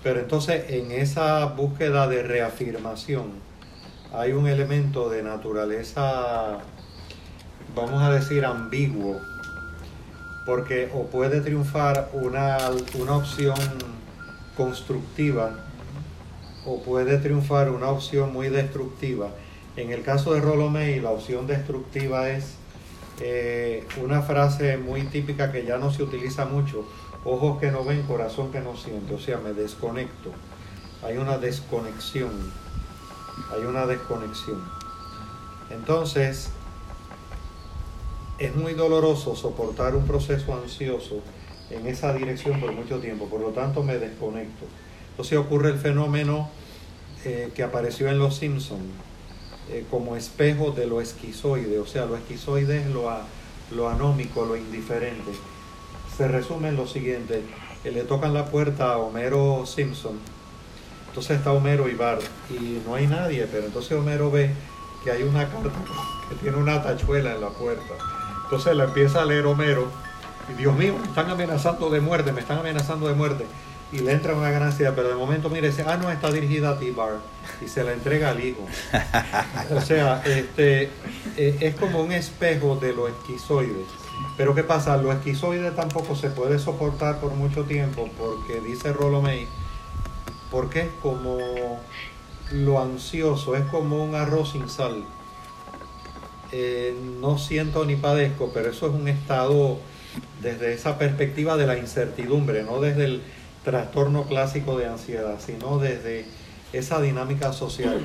Pero 0.03 0.19
entonces 0.19 0.69
en 0.69 0.91
esa 0.91 1.45
búsqueda 1.45 2.07
de 2.07 2.23
reafirmación 2.23 3.31
hay 4.13 4.33
un 4.33 4.47
elemento 4.47 5.09
de 5.09 5.23
naturaleza, 5.23 6.59
vamos 7.75 8.03
a 8.03 8.11
decir, 8.11 8.45
ambiguo, 8.45 9.19
porque 10.45 10.89
o 10.93 11.05
puede 11.05 11.41
triunfar 11.41 12.09
una, 12.13 12.57
una 12.99 13.15
opción 13.15 13.55
constructiva 14.55 15.51
o 16.65 16.81
puede 16.81 17.17
triunfar 17.17 17.69
una 17.69 17.89
opción 17.89 18.31
muy 18.31 18.49
destructiva. 18.49 19.29
En 19.75 19.91
el 19.91 20.03
caso 20.03 20.33
de 20.33 20.41
Rollo 20.41 20.69
May, 20.69 20.99
la 20.99 21.09
opción 21.09 21.47
destructiva 21.47 22.29
es 22.29 22.55
eh, 23.21 23.85
una 24.01 24.21
frase 24.21 24.77
muy 24.77 25.03
típica 25.03 25.51
que 25.51 25.65
ya 25.65 25.77
no 25.77 25.91
se 25.91 26.03
utiliza 26.03 26.45
mucho, 26.45 26.85
ojos 27.25 27.59
que 27.59 27.71
no 27.71 27.83
ven, 27.83 28.03
corazón 28.03 28.51
que 28.51 28.59
no 28.59 28.75
siente, 28.75 29.13
o 29.13 29.19
sea, 29.19 29.37
me 29.37 29.53
desconecto. 29.53 30.31
Hay 31.03 31.17
una 31.17 31.37
desconexión, 31.37 32.31
hay 33.51 33.61
una 33.61 33.85
desconexión. 33.85 34.63
Entonces, 35.69 36.49
es 38.39 38.55
muy 38.55 38.73
doloroso 38.73 39.35
soportar 39.35 39.95
un 39.95 40.05
proceso 40.05 40.53
ansioso 40.53 41.21
en 41.69 41.87
esa 41.87 42.13
dirección 42.13 42.59
por 42.59 42.71
mucho 42.71 42.99
tiempo, 42.99 43.27
por 43.27 43.41
lo 43.41 43.49
tanto 43.49 43.83
me 43.83 43.97
desconecto. 43.97 44.65
Entonces 45.11 45.37
ocurre 45.37 45.69
el 45.69 45.77
fenómeno 45.77 46.49
eh, 47.25 47.51
que 47.55 47.63
apareció 47.63 48.09
en 48.09 48.17
Los 48.17 48.37
Simpsons 48.37 48.81
eh, 49.69 49.85
como 49.89 50.15
espejo 50.15 50.71
de 50.71 50.87
lo 50.87 50.99
esquizoide, 50.99 51.79
o 51.79 51.85
sea, 51.85 52.05
lo 52.05 52.17
esquizoide 52.17 52.79
es 52.79 52.87
lo, 52.87 53.89
anómico, 53.89 54.45
lo 54.45 54.57
indiferente. 54.57 55.31
Se 56.17 56.27
resume 56.27 56.69
en 56.69 56.77
lo 56.77 56.87
siguiente, 56.87 57.43
eh, 57.83 57.91
le 57.91 58.03
tocan 58.03 58.33
la 58.33 58.45
puerta 58.45 58.93
a 58.93 58.97
Homero 58.97 59.65
Simpson, 59.65 60.19
entonces 61.13 61.37
está 61.37 61.51
Homero 61.51 61.87
y 61.87 61.93
Bart 61.93 62.21
y 62.49 62.81
no 62.85 62.95
hay 62.95 63.05
nadie, 63.05 63.47
pero 63.51 63.65
entonces 63.65 63.91
Homero 63.91 64.31
ve 64.31 64.51
que 65.03 65.11
hay 65.11 65.23
una 65.23 65.47
carta 65.47 65.69
que 66.29 66.35
tiene 66.35 66.57
una 66.57 66.81
tachuela 66.81 67.33
en 67.33 67.41
la 67.41 67.49
puerta. 67.49 67.93
Entonces 68.43 68.75
la 68.75 68.85
empieza 68.85 69.21
a 69.21 69.25
leer 69.25 69.45
Homero 69.45 69.87
y 70.49 70.53
Dios 70.53 70.75
mío, 70.75 70.95
me 70.99 71.07
están 71.07 71.29
amenazando 71.29 71.89
de 71.89 72.01
muerte, 72.01 72.31
me 72.31 72.41
están 72.41 72.57
amenazando 72.57 73.07
de 73.07 73.13
muerte. 73.13 73.45
Y 73.91 73.99
le 73.99 74.11
entra 74.11 74.33
una 74.33 74.49
gracia, 74.49 74.95
pero 74.95 75.09
de 75.09 75.15
momento 75.15 75.51
mire, 75.51 75.67
dice, 75.67 75.85
ah, 75.87 75.97
no, 75.97 76.09
está 76.09 76.31
dirigida 76.31 76.71
a 76.71 76.79
ti, 76.79 76.89
Bart. 76.89 77.19
Y 77.63 77.67
se 77.67 77.83
la 77.83 77.93
entrega 77.93 78.29
al 78.29 78.43
hijo. 78.43 78.65
O 79.75 79.81
sea, 79.81 80.23
este, 80.25 80.89
eh, 81.37 81.57
es 81.59 81.75
como 81.75 82.01
un 82.01 82.11
espejo 82.11 82.75
de 82.75 82.91
lo 82.91 83.07
esquizoide. 83.07 83.85
Pero 84.37 84.55
¿qué 84.55 84.63
pasa? 84.63 84.97
Lo 84.97 85.11
esquizoide 85.11 85.71
tampoco 85.71 86.15
se 86.15 86.29
puede 86.29 86.59
soportar 86.59 87.19
por 87.19 87.33
mucho 87.33 87.63
tiempo 87.63 88.09
porque 88.17 88.59
dice 88.61 88.93
Rollo 88.93 89.21
May, 89.21 89.47
porque 90.51 90.81
es 90.81 90.89
como 91.01 91.37
lo 92.51 92.81
ansioso, 92.81 93.55
es 93.55 93.65
como 93.65 94.03
un 94.03 94.15
arroz 94.15 94.51
sin 94.51 94.69
sal. 94.69 95.03
Eh, 96.51 96.95
no 97.19 97.37
siento 97.37 97.85
ni 97.85 97.95
padezco, 97.95 98.51
pero 98.53 98.69
eso 98.69 98.87
es 98.87 98.93
un 98.93 99.07
estado 99.07 99.79
desde 100.41 100.73
esa 100.73 100.97
perspectiva 100.97 101.57
de 101.57 101.65
la 101.65 101.77
incertidumbre, 101.77 102.63
no 102.63 102.79
desde 102.79 103.05
el 103.05 103.21
trastorno 103.63 104.25
clásico 104.25 104.77
de 104.77 104.87
ansiedad, 104.87 105.39
sino 105.43 105.79
desde 105.79 106.25
esa 106.73 107.01
dinámica 107.01 107.53
social. 107.53 108.01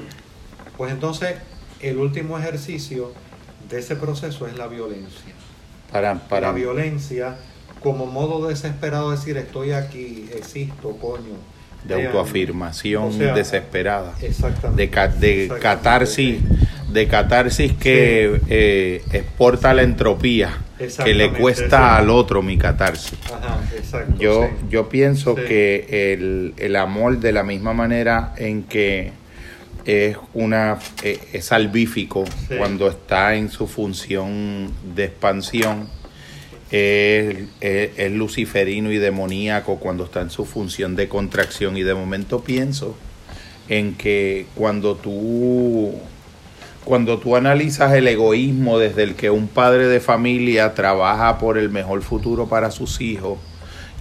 Pues 0.76 0.92
entonces, 0.92 1.36
el 1.80 1.98
último 1.98 2.38
ejercicio 2.38 3.12
de 3.68 3.80
ese 3.80 3.96
proceso 3.96 4.46
es 4.46 4.56
la 4.56 4.66
violencia. 4.68 5.34
Para, 5.92 6.14
para, 6.14 6.48
La 6.48 6.52
violencia 6.52 7.36
como 7.82 8.06
modo 8.06 8.48
desesperado 8.48 9.10
de 9.10 9.16
decir 9.16 9.36
estoy 9.36 9.72
aquí, 9.72 10.28
existo, 10.36 10.96
coño. 11.00 11.36
de 11.84 12.06
autoafirmación 12.06 13.04
O 13.04 13.12
sea, 13.12 13.34
desesperada. 13.34 14.14
Exactamente. 14.20 14.82
de, 14.82 14.90
ca- 14.90 15.08
de 15.08 15.42
Exactamente, 15.44 15.62
catarsis, 15.62 16.38
de 16.92 17.06
catarsis 17.08 17.72
que 17.74 18.40
eh, 18.48 19.02
exporta 19.12 19.72
la 19.74 19.82
entropía, 19.82 20.58
que 21.04 21.14
le 21.14 21.32
cuesta 21.32 21.96
al 21.96 22.10
otro 22.10 22.42
mi 22.42 22.58
catarsis. 22.58 23.16
Ajá, 23.26 23.60
exacto. 23.76 24.14
Yo, 24.18 24.44
sí. 24.44 24.66
yo 24.70 24.88
pienso 24.88 25.34
Sí. 25.36 25.42
que 25.46 26.12
el, 26.14 26.54
el 26.58 26.76
amor 26.76 27.18
de 27.20 27.32
la 27.32 27.44
misma 27.44 27.72
manera 27.74 28.34
en 28.36 28.64
que 28.64 29.12
es 29.88 30.18
una 30.34 30.78
eh, 31.02 31.18
es 31.32 31.46
salvífico 31.46 32.24
Sí. 32.46 32.56
cuando 32.58 32.88
está 32.88 33.34
en 33.36 33.48
su 33.50 33.66
función 33.66 34.70
de 34.94 35.04
expansión 35.04 35.88
es, 36.70 37.46
es- 37.60 37.90
es 37.96 38.12
luciferino 38.12 38.92
y 38.92 38.98
demoníaco 38.98 39.76
cuando 39.76 40.04
está 40.04 40.20
en 40.20 40.28
su 40.30 40.44
función 40.44 40.94
de 40.94 41.08
contracción 41.08 41.78
y 41.78 41.82
de 41.84 41.94
momento 41.94 42.44
pienso 42.44 42.96
en 43.70 43.94
que 43.94 44.46
cuando 44.54 44.94
tú 44.96 45.94
cuando 46.84 47.18
tú 47.18 47.36
analizas 47.36 47.92
el 47.94 48.08
egoísmo 48.08 48.78
desde 48.78 49.02
el 49.04 49.14
que 49.14 49.30
un 49.30 49.48
padre 49.48 49.88
de 49.88 50.00
familia 50.00 50.74
trabaja 50.74 51.38
por 51.38 51.56
el 51.58 51.68
mejor 51.70 52.02
futuro 52.02 52.46
para 52.48 52.70
sus 52.70 53.00
hijos 53.00 53.38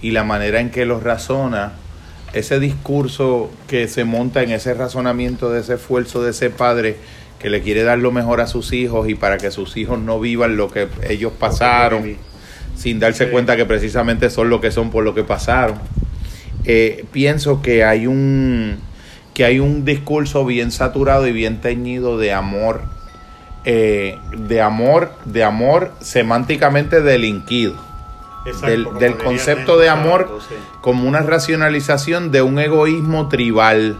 y 0.02 0.10
la 0.12 0.24
manera 0.24 0.60
en 0.60 0.70
que 0.70 0.86
los 0.86 1.02
razona, 1.02 1.72
ese 2.32 2.60
discurso 2.60 3.50
que 3.68 3.88
se 3.88 4.04
monta 4.04 4.42
en 4.42 4.50
ese 4.50 4.74
razonamiento 4.74 5.50
de 5.50 5.60
ese 5.60 5.74
esfuerzo 5.74 6.22
de 6.22 6.30
ese 6.30 6.50
padre 6.50 6.96
que 7.38 7.50
le 7.50 7.62
quiere 7.62 7.82
dar 7.84 7.98
lo 7.98 8.10
mejor 8.12 8.40
a 8.40 8.46
sus 8.46 8.72
hijos 8.72 9.08
y 9.08 9.14
para 9.14 9.38
que 9.38 9.50
sus 9.50 9.76
hijos 9.76 9.98
no 9.98 10.18
vivan 10.20 10.56
lo 10.56 10.70
que 10.70 10.88
ellos 11.08 11.32
pasaron, 11.38 12.16
sin 12.76 12.98
darse 13.00 13.26
Sí. 13.26 13.30
cuenta 13.30 13.56
que 13.56 13.64
precisamente 13.64 14.28
son 14.30 14.50
lo 14.50 14.60
que 14.60 14.70
son 14.70 14.90
por 14.90 15.04
lo 15.04 15.14
que 15.14 15.24
pasaron. 15.24 15.78
Eh, 16.64 17.04
pienso 17.12 17.62
que 17.62 17.84
hay 17.84 18.06
un 18.06 18.78
que 19.34 19.44
hay 19.44 19.60
un 19.60 19.84
discurso 19.84 20.44
bien 20.44 20.72
saturado 20.72 21.26
y 21.28 21.32
bien 21.32 21.60
teñido 21.60 22.18
de 22.18 22.32
amor, 22.32 22.82
eh, 23.64 24.18
de 24.36 24.60
amor, 24.60 25.12
de 25.26 25.44
amor 25.44 25.92
semánticamente 26.00 27.00
delinquido, 27.02 27.76
Exacto, 28.44 28.98
del, 28.98 29.16
concepto 29.16 29.78
de 29.78 29.88
amor 29.88 30.40
sí. 30.48 30.54
como 30.80 31.08
una 31.08 31.20
racionalización 31.20 32.30
de 32.30 32.42
un 32.42 32.58
egoísmo 32.58 33.28
tribal. 33.28 33.98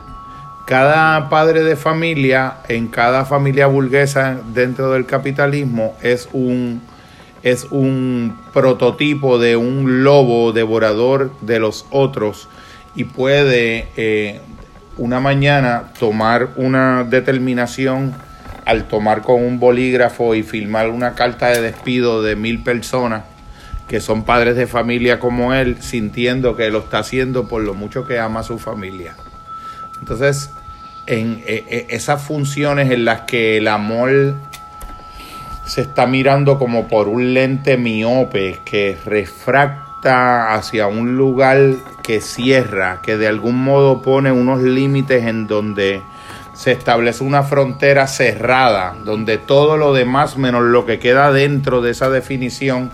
Cada 0.66 1.28
padre 1.28 1.64
de 1.64 1.76
familia, 1.76 2.58
en 2.68 2.88
cada 2.88 3.24
familia 3.24 3.66
burguesa 3.66 4.38
dentro 4.52 4.92
del 4.92 5.06
capitalismo, 5.06 5.96
es 6.02 6.28
un, 6.32 6.82
es 7.42 7.66
un 7.70 8.38
prototipo 8.52 9.38
de 9.38 9.56
un 9.56 10.04
lobo 10.04 10.52
devorador 10.52 11.32
de 11.40 11.58
los 11.58 11.86
otros 11.90 12.48
y 12.94 13.04
puede 13.04 13.88
eh, 13.96 14.40
una 14.98 15.20
mañana 15.20 15.92
tomar 15.98 16.50
una 16.56 17.04
determinación 17.04 18.14
al 18.66 18.88
tomar 18.88 19.22
con 19.22 19.42
un 19.42 19.58
bolígrafo 19.58 20.34
y 20.34 20.42
firmar 20.42 20.90
una 20.90 21.14
carta 21.14 21.48
de 21.48 21.62
despido 21.62 22.22
de 22.22 22.36
mil 22.36 22.62
personas 22.62 23.22
que 23.88 24.00
son 24.00 24.24
padres 24.24 24.54
de 24.54 24.66
familia 24.66 25.18
como 25.18 25.54
él, 25.54 25.78
sintiendo 25.80 26.54
que 26.54 26.70
lo 26.70 26.80
está 26.80 26.98
haciendo 26.98 27.48
por 27.48 27.62
lo 27.62 27.74
mucho 27.74 28.06
que 28.06 28.18
ama 28.18 28.40
a 28.40 28.44
su 28.44 28.58
familia. 28.58 29.16
Entonces, 29.98 30.50
en 31.06 31.42
eh, 31.46 31.64
eh, 31.68 31.86
esas 31.90 32.22
funciones 32.22 32.90
en 32.90 33.06
las 33.06 33.22
que 33.22 33.56
el 33.56 33.66
amor 33.66 34.34
se 35.64 35.80
está 35.80 36.06
mirando 36.06 36.58
como 36.58 36.86
por 36.86 37.08
un 37.08 37.34
lente 37.34 37.76
miope 37.76 38.60
que 38.64 38.96
refracta 39.04 40.54
hacia 40.54 40.86
un 40.86 41.16
lugar 41.16 41.58
que 42.02 42.20
cierra, 42.20 43.00
que 43.02 43.16
de 43.16 43.26
algún 43.26 43.62
modo 43.62 44.02
pone 44.02 44.30
unos 44.32 44.62
límites 44.62 45.24
en 45.24 45.46
donde 45.46 46.02
se 46.52 46.72
establece 46.72 47.24
una 47.24 47.42
frontera 47.42 48.06
cerrada, 48.06 48.94
donde 49.04 49.38
todo 49.38 49.76
lo 49.76 49.94
demás 49.94 50.36
menos 50.36 50.62
lo 50.62 50.86
que 50.86 50.98
queda 50.98 51.32
dentro 51.32 51.80
de 51.80 51.90
esa 51.90 52.10
definición 52.10 52.90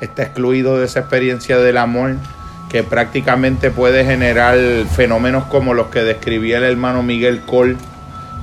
está 0.00 0.22
excluido 0.22 0.78
de 0.78 0.86
esa 0.86 1.00
experiencia 1.00 1.58
del 1.58 1.76
amor 1.76 2.16
que 2.68 2.82
prácticamente 2.82 3.70
puede 3.70 4.04
generar 4.04 4.58
fenómenos 4.94 5.44
como 5.44 5.74
los 5.74 5.88
que 5.88 6.02
describía 6.02 6.58
el 6.58 6.64
hermano 6.64 7.02
Miguel 7.02 7.40
Cole 7.40 7.76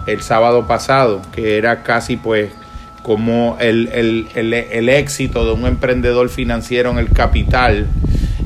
el 0.07 0.21
sábado 0.21 0.67
pasado, 0.67 1.21
que 1.31 1.57
era 1.57 1.83
casi 1.83 2.17
pues 2.17 2.51
como 3.03 3.57
el, 3.59 3.89
el, 3.93 4.27
el, 4.33 4.89
éxito 4.89 5.45
de 5.45 5.51
un 5.51 5.67
emprendedor 5.67 6.27
financiero 6.29 6.89
en 6.89 6.97
el 6.97 7.09
capital 7.09 7.87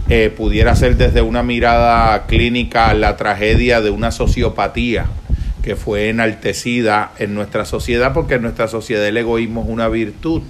eh, 0.09 0.33
pudiera 0.35 0.75
ser 0.75 0.97
desde 0.97 1.21
una 1.21 1.43
mirada 1.43 2.25
clínica 2.25 2.93
la 2.93 3.15
tragedia 3.15 3.79
de 3.79 3.89
una 3.89 4.11
sociopatía 4.11 5.05
que 5.63 5.75
fue 5.75 6.09
enaltecida 6.09 7.11
en 7.19 7.35
nuestra 7.35 7.63
sociedad, 7.63 8.13
porque 8.13 8.35
en 8.35 8.41
nuestra 8.41 8.67
sociedad 8.67 9.05
el 9.05 9.17
egoísmo 9.17 9.61
es 9.61 9.69
una 9.69 9.87
virtud. 9.87 10.41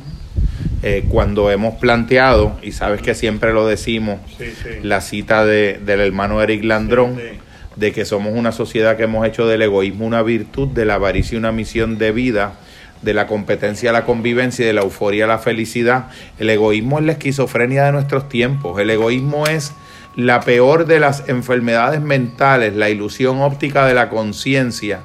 Eh, 0.82 1.04
cuando 1.10 1.52
hemos 1.52 1.76
planteado, 1.76 2.58
y 2.62 2.72
sabes 2.72 3.02
que 3.02 3.14
siempre 3.14 3.52
lo 3.54 3.68
decimos, 3.68 4.20
Sí, 4.38 4.46
sí. 4.64 4.70
la 4.82 5.02
cita 5.02 5.46
de, 5.46 5.78
del 5.86 6.00
hermano 6.00 6.42
Eric 6.42 6.64
Landrón, 6.64 7.16
Sí, 7.18 7.38
de 7.76 7.92
que 7.92 8.06
somos 8.06 8.34
una 8.34 8.52
sociedad 8.52 8.96
que 8.98 9.04
hemos 9.04 9.26
hecho 9.28 9.46
del 9.48 9.62
egoísmo 9.62 10.06
una 10.06 10.22
virtud, 10.22 10.70
de 10.70 10.86
la 10.86 10.96
avaricia 10.96 11.38
una 11.38 11.52
misión 11.52 11.98
de 11.98 12.12
vida, 12.12 12.54
de 13.02 13.14
la 13.14 13.28
competencia 13.28 13.90
a 13.90 13.94
la 13.94 14.04
convivencia 14.06 14.64
y 14.64 14.68
de 14.68 14.74
la 14.74 14.82
euforia 14.82 15.26
a 15.26 15.28
la 15.28 15.38
felicidad. 15.40 16.08
El 16.40 16.50
egoísmo 16.50 17.00
es 17.00 17.06
la 17.06 17.14
esquizofrenia 17.14 17.86
de 17.86 17.94
nuestros 17.94 18.28
tiempos. 18.28 18.80
El 18.80 18.90
egoísmo 18.90 19.48
es 19.48 19.72
la 20.18 20.42
peor 20.42 20.86
de 20.86 21.00
las 21.00 21.28
enfermedades 21.30 22.02
mentales, 22.02 22.76
la 22.76 22.90
ilusión 22.90 23.40
óptica 23.42 23.86
de 23.86 23.94
la 23.94 24.10
conciencia, 24.10 25.00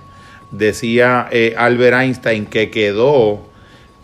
decía 0.50 1.28
eh, 1.30 1.54
Albert 1.56 1.96
Einstein, 2.00 2.46
que 2.46 2.70
quedó 2.70 3.46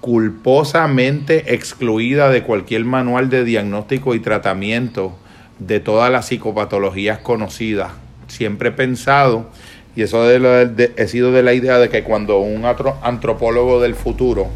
culposamente 0.01 1.55
excluida 1.55 2.31
de 2.31 2.43
cualquier 2.43 2.85
manual 2.85 3.29
de 3.31 3.45
diagnóstico 3.45 4.15
y 4.15 4.21
tratamiento 4.21 5.17
de 5.59 5.81
todas 5.81 6.11
las 6.11 6.27
psicopatologías 6.29 7.19
conocidas. 7.19 7.93
Siempre 8.29 8.71
he 8.71 8.73
pensado, 8.73 9.51
y 9.97 10.03
eso 10.03 10.25
de 10.25 10.67
de- 10.69 10.93
he 10.97 11.07
sido 11.09 11.33
de 11.33 11.43
la 11.43 11.53
idea 11.53 11.79
de 11.79 11.89
que 11.91 12.03
cuando 12.03 12.39
un 12.39 12.65
antropólogo 13.03 13.81
del 13.81 13.95
futuro 13.95 14.49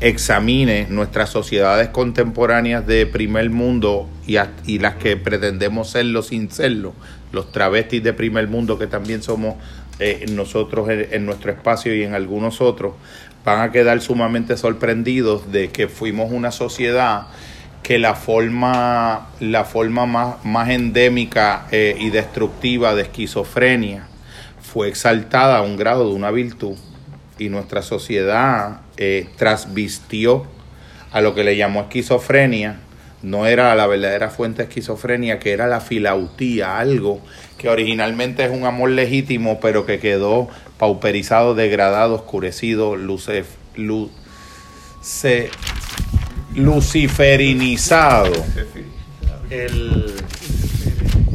examine 0.00 0.86
nuestras 0.88 1.28
sociedades 1.30 1.88
contemporáneas 1.88 2.86
de 2.86 3.06
primer 3.06 3.50
mundo 3.50 4.08
y, 4.26 4.36
y 4.66 4.78
las 4.78 4.94
que 4.96 5.16
pretendemos 5.16 5.90
serlo 5.90 6.22
sin 6.22 6.50
serlo, 6.50 6.94
los 7.32 7.52
travestis 7.52 8.02
de 8.02 8.12
primer 8.12 8.48
mundo 8.48 8.78
que 8.78 8.86
también 8.86 9.22
somos 9.22 9.56
eh, 10.00 10.26
nosotros 10.30 10.88
en, 10.88 11.08
en 11.12 11.26
nuestro 11.26 11.52
espacio 11.52 11.94
y 11.94 12.02
en 12.02 12.14
algunos 12.14 12.60
otros, 12.60 12.94
van 13.44 13.60
a 13.60 13.72
quedar 13.72 14.00
sumamente 14.00 14.56
sorprendidos 14.56 15.50
de 15.52 15.70
que 15.70 15.88
fuimos 15.88 16.30
una 16.30 16.50
sociedad 16.50 17.28
que 17.82 17.98
la 17.98 18.14
forma, 18.14 19.28
la 19.40 19.64
forma 19.64 20.06
más, 20.06 20.44
más 20.44 20.68
endémica 20.68 21.66
eh, 21.70 21.96
y 21.98 22.10
destructiva 22.10 22.94
de 22.94 23.02
esquizofrenia 23.02 24.06
fue 24.60 24.88
exaltada 24.88 25.58
a 25.58 25.62
un 25.62 25.76
grado 25.76 26.08
de 26.08 26.14
una 26.14 26.30
virtud 26.30 26.76
y 27.38 27.48
nuestra 27.48 27.82
sociedad 27.82 28.82
eh, 28.96 29.28
trasvistió 29.36 30.46
a 31.10 31.20
lo 31.20 31.34
que 31.34 31.42
le 31.42 31.56
llamó 31.56 31.80
esquizofrenia, 31.80 32.78
no 33.22 33.46
era 33.46 33.74
la 33.74 33.86
verdadera 33.86 34.30
fuente 34.30 34.62
de 34.62 34.68
esquizofrenia, 34.68 35.38
que 35.38 35.52
era 35.52 35.66
la 35.66 35.80
filautía, 35.80 36.78
algo 36.78 37.20
que 37.60 37.68
originalmente 37.68 38.42
es 38.42 38.50
un 38.50 38.64
amor 38.64 38.88
legítimo, 38.88 39.60
pero 39.60 39.84
que 39.84 39.98
quedó 40.00 40.48
pauperizado, 40.78 41.54
degradado, 41.54 42.14
oscurecido, 42.14 42.96
lucef, 42.96 43.48
lu- 43.76 44.10
se- 45.02 45.50
luciferinizado. 46.54 48.32
El, 49.50 50.14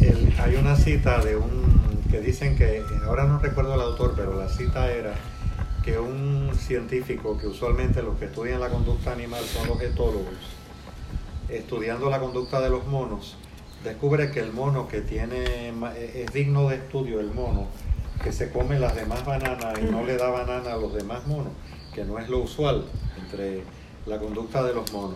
el- 0.02 0.34
hay 0.44 0.56
una 0.56 0.76
cita 0.76 1.20
de 1.24 1.36
un 1.36 2.02
que 2.10 2.20
dicen 2.22 2.58
que, 2.58 2.82
ahora 3.06 3.26
no 3.26 3.38
recuerdo 3.38 3.76
el 3.76 3.82
autor, 3.82 4.14
pero 4.16 4.36
la 4.36 4.50
cita 4.50 4.92
era 4.92 5.14
que 5.84 6.00
un 6.00 6.50
científico, 6.58 7.38
que 7.38 7.46
usualmente 7.46 8.02
los 8.02 8.18
que 8.18 8.26
estudian 8.26 8.60
la 8.60 8.70
conducta 8.70 9.12
animal 9.12 9.44
son 9.44 9.68
los 9.68 9.80
etólogos, 9.82 10.34
estudiando 11.50 12.10
la 12.10 12.20
conducta 12.20 12.62
de 12.62 12.70
los 12.72 12.88
monos, 12.88 13.38
descubre 13.86 14.32
que 14.32 14.40
el 14.42 14.52
mono 14.52 14.88
que 14.88 15.02
tiene, 15.02 15.72
ma- 15.72 15.96
es 15.98 16.32
digno 16.34 16.68
de 16.70 16.76
estudio, 16.76 17.20
el 17.22 17.32
mono 17.32 17.68
que 18.24 18.32
se 18.32 18.50
come 18.52 18.80
las 18.80 18.96
demás 18.96 19.26
bananas 19.26 19.78
y 19.82 19.86
no 19.86 20.04
le 20.04 20.18
da 20.18 20.30
banana 20.30 20.74
a 20.74 20.78
los 20.78 20.94
demás 20.94 21.26
monos, 21.28 21.54
que 21.94 22.04
no 22.04 22.18
es 22.20 22.28
lo 22.30 22.40
usual 22.40 22.86
entre 23.22 23.62
la 24.06 24.18
conducta 24.20 24.64
de 24.64 24.74
los 24.74 24.92
monos. 24.92 25.16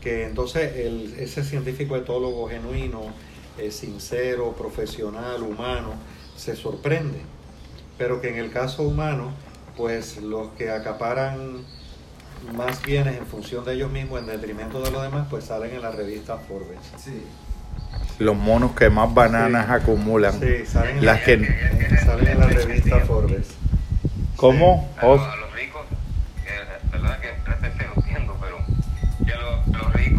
Que 0.00 0.26
entonces 0.26 0.76
el- 0.76 1.14
ese 1.18 1.44
científico 1.44 1.96
etólogo 1.96 2.48
genuino, 2.48 3.02
eh, 3.58 3.70
sincero, 3.70 4.52
profesional, 4.52 5.42
humano, 5.42 5.94
se 6.36 6.56
sorprende. 6.56 7.20
Pero 7.98 8.20
que 8.20 8.30
en 8.30 8.36
el 8.36 8.50
caso 8.50 8.82
humano, 8.82 9.32
pues 9.76 10.20
los 10.22 10.48
que 10.58 10.70
acaparan 10.70 11.64
más 12.56 12.82
bienes 12.82 13.16
en 13.16 13.26
función 13.26 13.64
de 13.64 13.74
ellos 13.74 13.90
mismos 13.92 14.18
en 14.20 14.26
detrimento 14.26 14.82
de 14.82 14.90
los 14.90 15.02
demás, 15.02 15.28
pues 15.30 15.44
salen 15.44 15.70
en 15.76 15.82
la 15.82 15.92
revista 15.92 16.36
Forbes. 16.38 16.78
Sí. 16.98 17.22
Los 18.18 18.36
monos 18.36 18.72
que 18.72 18.88
más 18.90 19.12
bananas 19.12 19.66
Sí. 19.66 19.72
acumulan. 19.72 20.38
Sí, 20.40 20.66
salen 20.66 20.98
en, 20.98 21.04
Las 21.06 21.18
la, 21.20 21.24
que... 21.24 21.98
salen 22.04 22.28
en 22.28 22.38
la 22.40 22.46
revista 22.46 23.00
Forbes. 23.00 23.48
¿Cómo? 24.36 24.90
a, 25.00 25.06
Os- 25.06 25.20
los, 25.20 25.28
a 25.32 25.36
los 25.36 25.52
ricos, 25.54 25.82
eh, 26.46 26.86
perdona 26.90 27.18
que 27.20 27.28
esté 27.28 27.86
entiendo, 27.96 28.36
pero 28.40 28.58
que 29.24 29.32
lo- 29.34 29.78
los 29.78 29.92
ricos 29.94 30.11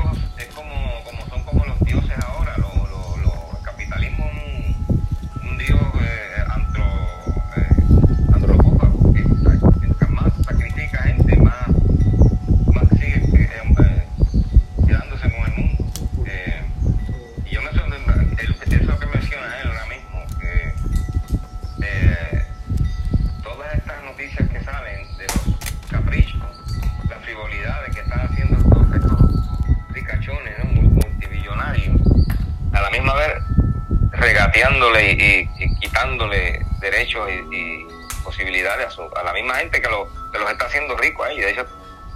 y, 34.72 35.24
y- 35.24 35.49
y 35.66 35.76
quitándole 35.80 36.66
derechos 36.80 37.30
y, 37.30 37.55
y 37.55 37.88
posibilidades 38.24 38.88
a, 38.88 38.91
su- 38.91 39.09
a 39.16 39.24
la 39.24 39.34
misma 39.34 39.55
gente 39.55 39.82
que, 39.82 39.89
lo- 39.89 40.07
que 40.32 40.39
los 40.39 40.49
está 40.51 40.66
haciendo 40.66 40.95
ricos 40.97 41.26
ahí, 41.28 41.39
de 41.39 41.51
hecho, 41.51 41.66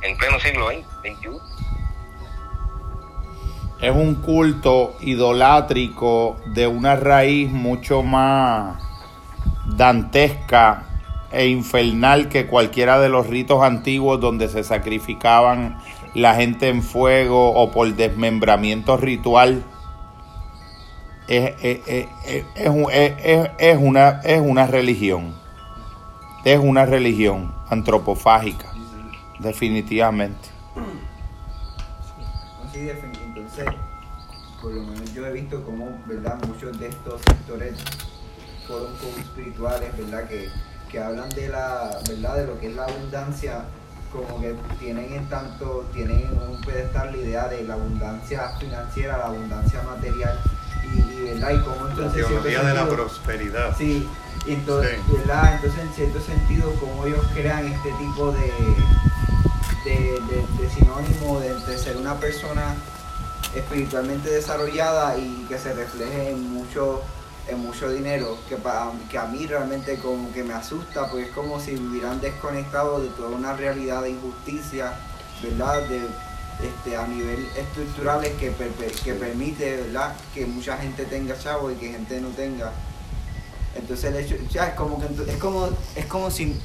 en 0.01 0.17
pleno 0.17 0.39
siglo 0.39 0.67
XX, 0.69 0.85
XXI. 1.01 1.29
es 3.81 3.91
un 3.91 4.15
culto 4.15 4.95
idolátrico 5.01 6.37
de 6.47 6.67
una 6.67 6.95
raíz 6.95 7.51
mucho 7.51 8.01
más 8.01 8.81
dantesca 9.65 10.83
e 11.31 11.47
infernal 11.47 12.29
que 12.29 12.47
cualquiera 12.47 12.99
de 12.99 13.09
los 13.09 13.27
ritos 13.27 13.61
antiguos 13.61 14.19
donde 14.19 14.47
se 14.47 14.63
sacrificaban 14.63 15.77
la 16.15 16.33
gente 16.35 16.69
en 16.69 16.81
fuego 16.81 17.51
o 17.53 17.69
por 17.71 17.93
desmembramiento 17.93 18.97
ritual. 18.97 19.63
Es, 21.27 21.53
es- 21.61 21.81
es- 21.87 22.07
es- 22.25 22.45
es 22.55 22.69
un- 22.69 22.91
es- 22.91 23.13
es- 23.23 23.49
es 23.57 23.77
una, 23.77 24.21
es 24.23 24.39
una 24.41 24.65
religión. 24.67 25.33
Es 26.45 26.59
una 26.59 26.85
religión 26.85 27.53
antropofágica, 27.69 28.67
definitivamente. 29.39 30.47
Entonces, 33.25 33.65
por 34.61 34.71
lo 34.73 34.83
menos 34.83 35.13
yo 35.13 35.25
he 35.25 35.31
visto 35.33 35.63
como, 35.65 35.89
¿verdad? 36.05 36.37
Muchos 36.47 36.79
de 36.79 36.87
estos 36.87 37.21
sectores 37.21 37.73
fueron 38.65 38.93
espirituales, 39.19 39.97
¿verdad? 39.97 40.27
Que, 40.29 40.47
que 40.89 40.99
hablan 40.99 41.29
de 41.29 41.49
la, 41.49 41.89
¿verdad? 42.07 42.35
De 42.37 42.47
lo 42.47 42.59
que 42.59 42.67
es 42.67 42.75
la 42.75 42.83
abundancia, 42.85 43.63
como 44.11 44.39
que 44.39 44.55
tienen 44.79 45.11
en 45.11 45.27
tanto, 45.29 45.85
tienen 45.93 46.21
en 46.21 46.49
un 46.49 46.61
pedestal 46.61 47.11
la 47.11 47.17
idea 47.17 47.47
de 47.49 47.63
la 47.63 47.73
abundancia 47.73 48.49
financiera, 48.59 49.17
la 49.17 49.25
abundancia 49.25 49.81
material, 49.83 50.39
y, 50.93 50.97
y, 50.99 51.21
¿verdad? 51.33 51.51
Y 51.51 51.63
cómo 51.63 51.85
La 51.85 51.89
entonces... 51.91 52.21
en 52.23 52.27
teología 52.29 52.63
de 52.63 52.73
la 52.73 52.87
prosperidad. 52.89 53.77
Sí, 53.77 54.07
entonces, 54.47 54.97
Sí. 55.07 55.13
¿verdad? 55.17 55.55
Entonces, 55.55 55.79
en 55.81 55.93
cierto 55.93 56.21
sentido, 56.21 56.71
como 56.79 57.05
ellos 57.05 57.25
crean 57.33 57.65
este 57.67 57.91
tipo 57.93 58.31
de, 58.31 58.51
de, 59.85 59.95
de- 60.21 60.63
de 60.63 60.69
sinónimo 60.73 61.39
de, 61.39 61.77
ser 61.77 61.97
una 61.97 62.15
persona 62.15 62.75
espiritualmente 63.55 64.29
desarrollada 64.29 65.17
y 65.17 65.45
que 65.49 65.57
se 65.57 65.73
refleje 65.73 66.31
en 66.31 66.53
mucho 66.53 67.01
en 67.49 67.59
mucho 67.59 67.89
dinero 67.89 68.37
que, 68.49 68.57
pa- 68.57 68.91
que 69.09 69.17
a 69.17 69.23
mí 69.25 69.47
realmente 69.47 69.97
como 69.99 70.33
que 70.33 70.43
me 70.43 70.53
asusta 70.53 71.07
porque 71.09 71.27
es 71.27 71.31
como 71.31 71.61
si 71.61 71.71
vivieran 71.71 72.19
desconectados 72.19 73.01
de 73.03 73.07
toda 73.09 73.29
una 73.29 73.53
realidad 73.53 74.01
de 74.01 74.09
injusticia 74.09 74.93
verdad 75.41 75.81
de 75.83 76.01
este 76.63 76.97
a 76.97 77.05
nivel 77.07 77.47
estructurales 77.57 78.31
que, 78.39 78.49
per- 78.51 78.69
per- 78.71 78.91
que 78.91 79.13
permite 79.13 79.77
verdad 79.77 80.13
que 80.33 80.45
mucha 80.45 80.77
gente 80.77 81.05
tenga 81.05 81.37
chavo 81.37 81.69
y 81.71 81.75
que 81.75 81.89
gente 81.91 82.19
no 82.19 82.29
tenga 82.29 82.71
entonces 83.75 84.05
el 84.11 84.15
hecho 84.17 84.35
ya 84.49 84.67
es 84.69 84.73
como 84.73 84.99
que 84.99 85.05
es 85.31 85.37
como 85.37 85.69
es 85.95 86.05
como 86.07 86.31
si 86.31 86.59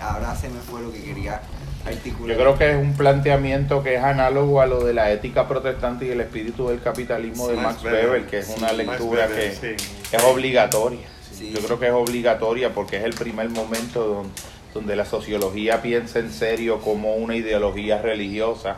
Ah, 0.00 0.14
ahora 0.14 0.34
se 0.34 0.48
me 0.48 0.58
fue 0.60 0.80
lo 0.82 0.92
que 0.92 1.02
quería 1.02 1.40
articular 1.86 2.36
Yo 2.36 2.42
creo 2.42 2.58
que 2.58 2.70
es 2.72 2.76
un 2.76 2.94
planteamiento 2.94 3.82
que 3.82 3.94
es 3.96 4.02
análogo 4.02 4.60
a 4.60 4.66
lo 4.66 4.82
de 4.84 4.94
la 4.94 5.10
ética 5.12 5.46
protestante 5.46 6.06
y 6.06 6.10
el 6.10 6.20
espíritu 6.20 6.68
del 6.68 6.80
capitalismo 6.82 7.48
de 7.48 7.54
Sí, 7.56 7.60
Max 7.60 7.74
Max 7.74 7.84
Weber. 7.84 8.06
Weber, 8.10 8.26
que 8.26 8.38
es 8.38 8.48
una 8.56 8.70
Sí, 8.70 8.76
lectura 8.76 9.26
Weber, 9.26 9.50
que 9.60 9.76
sí. 9.78 9.88
es 10.16 10.22
obligatoria. 10.24 11.06
Sí. 11.36 11.52
Yo 11.52 11.60
creo 11.60 11.78
que 11.78 11.86
es 11.88 11.92
obligatoria 11.92 12.72
porque 12.74 12.96
es 12.98 13.04
el 13.04 13.14
primer 13.14 13.48
momento 13.50 14.06
don- 14.08 14.30
donde, 14.74 14.96
la 14.96 15.04
sociología 15.04 15.82
piensa 15.82 16.18
en 16.18 16.32
serio 16.32 16.80
como 16.80 17.14
una 17.16 17.36
ideología 17.36 18.00
religiosa. 18.00 18.76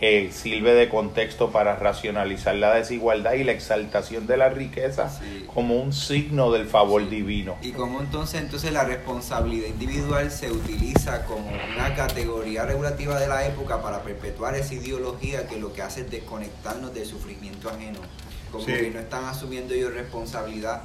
eh, 0.00 0.30
sirve 0.32 0.74
de 0.74 0.88
contexto 0.88 1.50
para 1.50 1.76
racionalizar 1.76 2.56
la 2.56 2.74
desigualdad 2.74 3.34
y 3.34 3.44
la 3.44 3.52
exaltación 3.52 4.26
de 4.26 4.36
la 4.36 4.48
riqueza 4.48 5.08
Sí. 5.08 5.46
como 5.54 5.76
un 5.80 5.92
signo 5.92 6.50
del 6.50 6.66
favor 6.66 7.08
divino. 7.08 7.56
Y 7.62 7.70
cómo 7.70 8.00
entonces, 8.00 8.40
entonces 8.42 8.72
la 8.72 8.84
responsabilidad 8.84 9.68
individual 9.68 10.30
se 10.32 10.50
utiliza 10.50 11.24
como 11.26 11.48
una 11.76 11.94
categoría 11.94 12.66
regulativa 12.66 13.18
de 13.20 13.28
la 13.28 13.46
época 13.46 13.80
para 13.82 14.02
perpetuar 14.02 14.56
esa 14.56 14.74
ideología 14.74 15.46
que 15.46 15.58
lo 15.60 15.72
que 15.72 15.80
hace 15.82 16.00
es 16.00 16.10
desconectarnos 16.10 16.92
del 16.92 17.06
sufrimiento 17.06 17.70
ajeno. 17.70 18.00
Como 18.50 18.64
Sí. 18.66 18.72
que 18.72 18.90
no 18.90 18.98
están 18.98 19.24
asumiendo 19.24 19.74
ellos 19.74 19.94
responsabilidad 19.94 20.82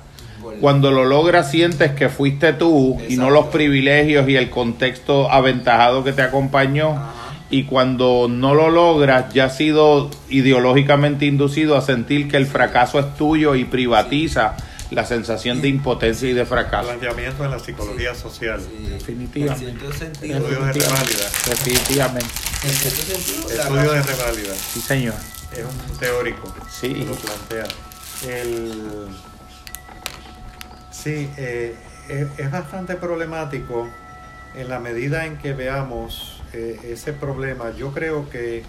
Cuando 0.61 0.91
lo 0.91 1.05
logras 1.05 1.51
sientes 1.51 1.91
que 1.91 2.09
fuiste 2.09 2.53
tú 2.53 2.97
y 3.07 3.17
no 3.17 3.29
los 3.29 3.47
privilegios 3.47 4.27
y 4.29 4.35
el 4.35 4.49
contexto 4.49 5.31
aventajado 5.31 6.03
que 6.03 6.13
te 6.13 6.21
acompañó. 6.21 6.91
Ajá. 6.91 7.19
Y 7.51 7.63
cuando 7.63 8.27
no 8.29 8.53
lo 8.53 8.69
logras, 8.69 9.33
ya 9.33 9.45
has 9.45 9.57
sido 9.57 10.11
ideológicamente 10.29 11.25
inducido 11.25 11.75
a 11.75 11.81
sentir 11.81 12.27
que 12.27 12.37
el 12.37 12.45
fracaso 12.45 12.99
es 12.99 13.15
tuyo 13.15 13.55
y 13.55 13.65
privatiza 13.65 14.55
la 14.91 15.05
sensación 15.05 15.61
de 15.61 15.67
impotencia 15.67 16.29
y 16.29 16.33
de 16.33 16.45
fracaso. 16.45 16.87
Planteamiento 16.87 17.43
en 17.45 17.51
la 17.51 17.59
psicología 17.59 18.13
social. 18.13 18.61
Sí. 18.61 18.89
Definitivamente. 18.89 19.65
En 19.65 19.77
cierto 19.77 19.97
sentido, 19.97 20.37
Estudio 20.37 20.65
de 20.65 20.73
reválida. 20.73 21.29
Definitivamente. 21.47 22.33
en 22.63 22.69
cierto 22.71 23.01
sentido, 23.01 23.47
la 23.47 23.63
Estudio 23.63 23.91
de 23.91 24.03
reválida. 24.03 24.53
Sí, 24.55 24.81
señor. 24.81 25.15
Es 25.51 25.65
un 25.65 25.97
teórico. 25.97 26.53
Sí. 26.69 26.93
que 26.93 27.05
Lo 27.05 27.15
plantea. 27.15 27.65
El, 28.27 29.07
sí, 31.03 31.29
eh, 31.37 31.75
es, 32.09 32.51
bastante 32.51 32.95
problemático 32.95 33.87
en 34.55 34.69
la 34.69 34.79
medida 34.79 35.25
en 35.25 35.37
que 35.37 35.53
veamos 35.53 36.41
eh, 36.53 36.79
ese 36.83 37.13
problema. 37.13 37.71
Yo 37.71 37.91
creo 37.93 38.29
que 38.29 38.63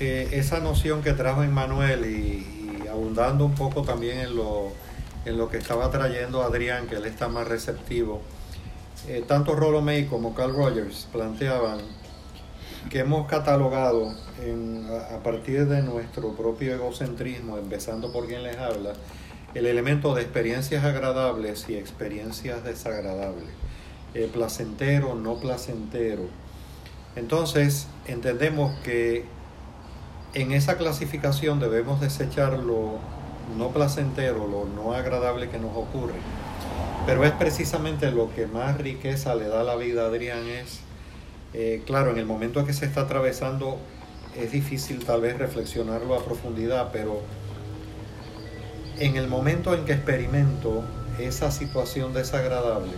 eh, 0.00 0.28
esa 0.32 0.60
noción 0.60 1.02
que 1.02 1.12
trajo 1.12 1.42
Emmanuel 1.42 2.06
y, 2.06 2.88
abundando 2.88 3.44
un 3.44 3.54
poco 3.54 3.82
también 3.82 4.18
en 4.18 4.36
lo, 4.36 4.72
en 5.24 5.36
lo 5.36 5.48
que 5.48 5.56
estaba 5.56 5.90
trayendo 5.90 6.42
Adrián, 6.42 6.86
que 6.86 6.94
él 6.94 7.06
está 7.06 7.28
más 7.28 7.48
receptivo, 7.48 8.22
eh, 9.08 9.24
tanto 9.26 9.56
Rollo 9.56 9.80
May 9.80 10.06
como 10.06 10.34
Carl 10.34 10.54
Rogers 10.54 11.08
planteaban 11.12 11.80
que 12.90 13.00
hemos 13.00 13.26
catalogado 13.26 14.10
a, 14.10 15.14
a 15.16 15.22
partir 15.22 15.66
de 15.66 15.82
nuestro 15.82 16.34
propio 16.36 16.74
egocentrismo, 16.74 17.58
empezando 17.58 18.12
por 18.12 18.26
quien 18.26 18.42
les 18.44 18.58
habla, 18.58 18.92
el 19.54 19.66
elemento 19.66 20.14
de 20.14 20.22
experiencias 20.22 20.84
agradables 20.84 21.66
y 21.68 21.76
experiencias 21.76 22.64
desagradables, 22.64 23.48
placentero, 24.32 25.14
no 25.14 25.36
placentero. 25.36 26.24
Entonces, 27.16 27.86
entendemos 28.06 28.74
que 28.80 29.24
en 30.34 30.52
esa 30.52 30.76
clasificación 30.76 31.60
debemos 31.60 32.00
desechar 32.00 32.58
lo 32.58 32.98
no 33.56 33.68
placentero, 33.70 34.46
lo 34.48 34.64
no 34.64 34.92
agradable 34.92 35.48
que 35.48 35.58
nos 35.58 35.76
ocurre. 35.76 36.14
Pero 37.06 37.24
es 37.24 37.32
precisamente 37.32 38.10
lo 38.10 38.34
que 38.34 38.46
más 38.46 38.78
riqueza 38.78 39.34
le 39.34 39.48
da 39.48 39.60
a 39.60 39.64
la 39.64 39.76
vida, 39.76 40.06
Adrián, 40.06 40.48
es 40.48 40.80
eh, 41.52 41.82
claro, 41.86 42.10
en 42.10 42.18
el 42.18 42.26
momento 42.26 42.58
en 42.58 42.66
que 42.66 42.72
se 42.72 42.84
está 42.84 43.02
atravesando 43.02 43.78
es 44.36 44.50
difícil 44.50 45.04
tal 45.04 45.20
vez 45.20 45.38
reflexionarlo 45.38 46.16
a 46.16 46.24
profundidad, 46.24 46.90
pero 46.92 47.20
en 48.98 49.16
el 49.16 49.28
momento 49.28 49.74
en 49.74 49.84
que 49.84 49.92
experimento 49.92 50.82
esa 51.18 51.50
situación 51.50 52.12
desagradable, 52.12 52.92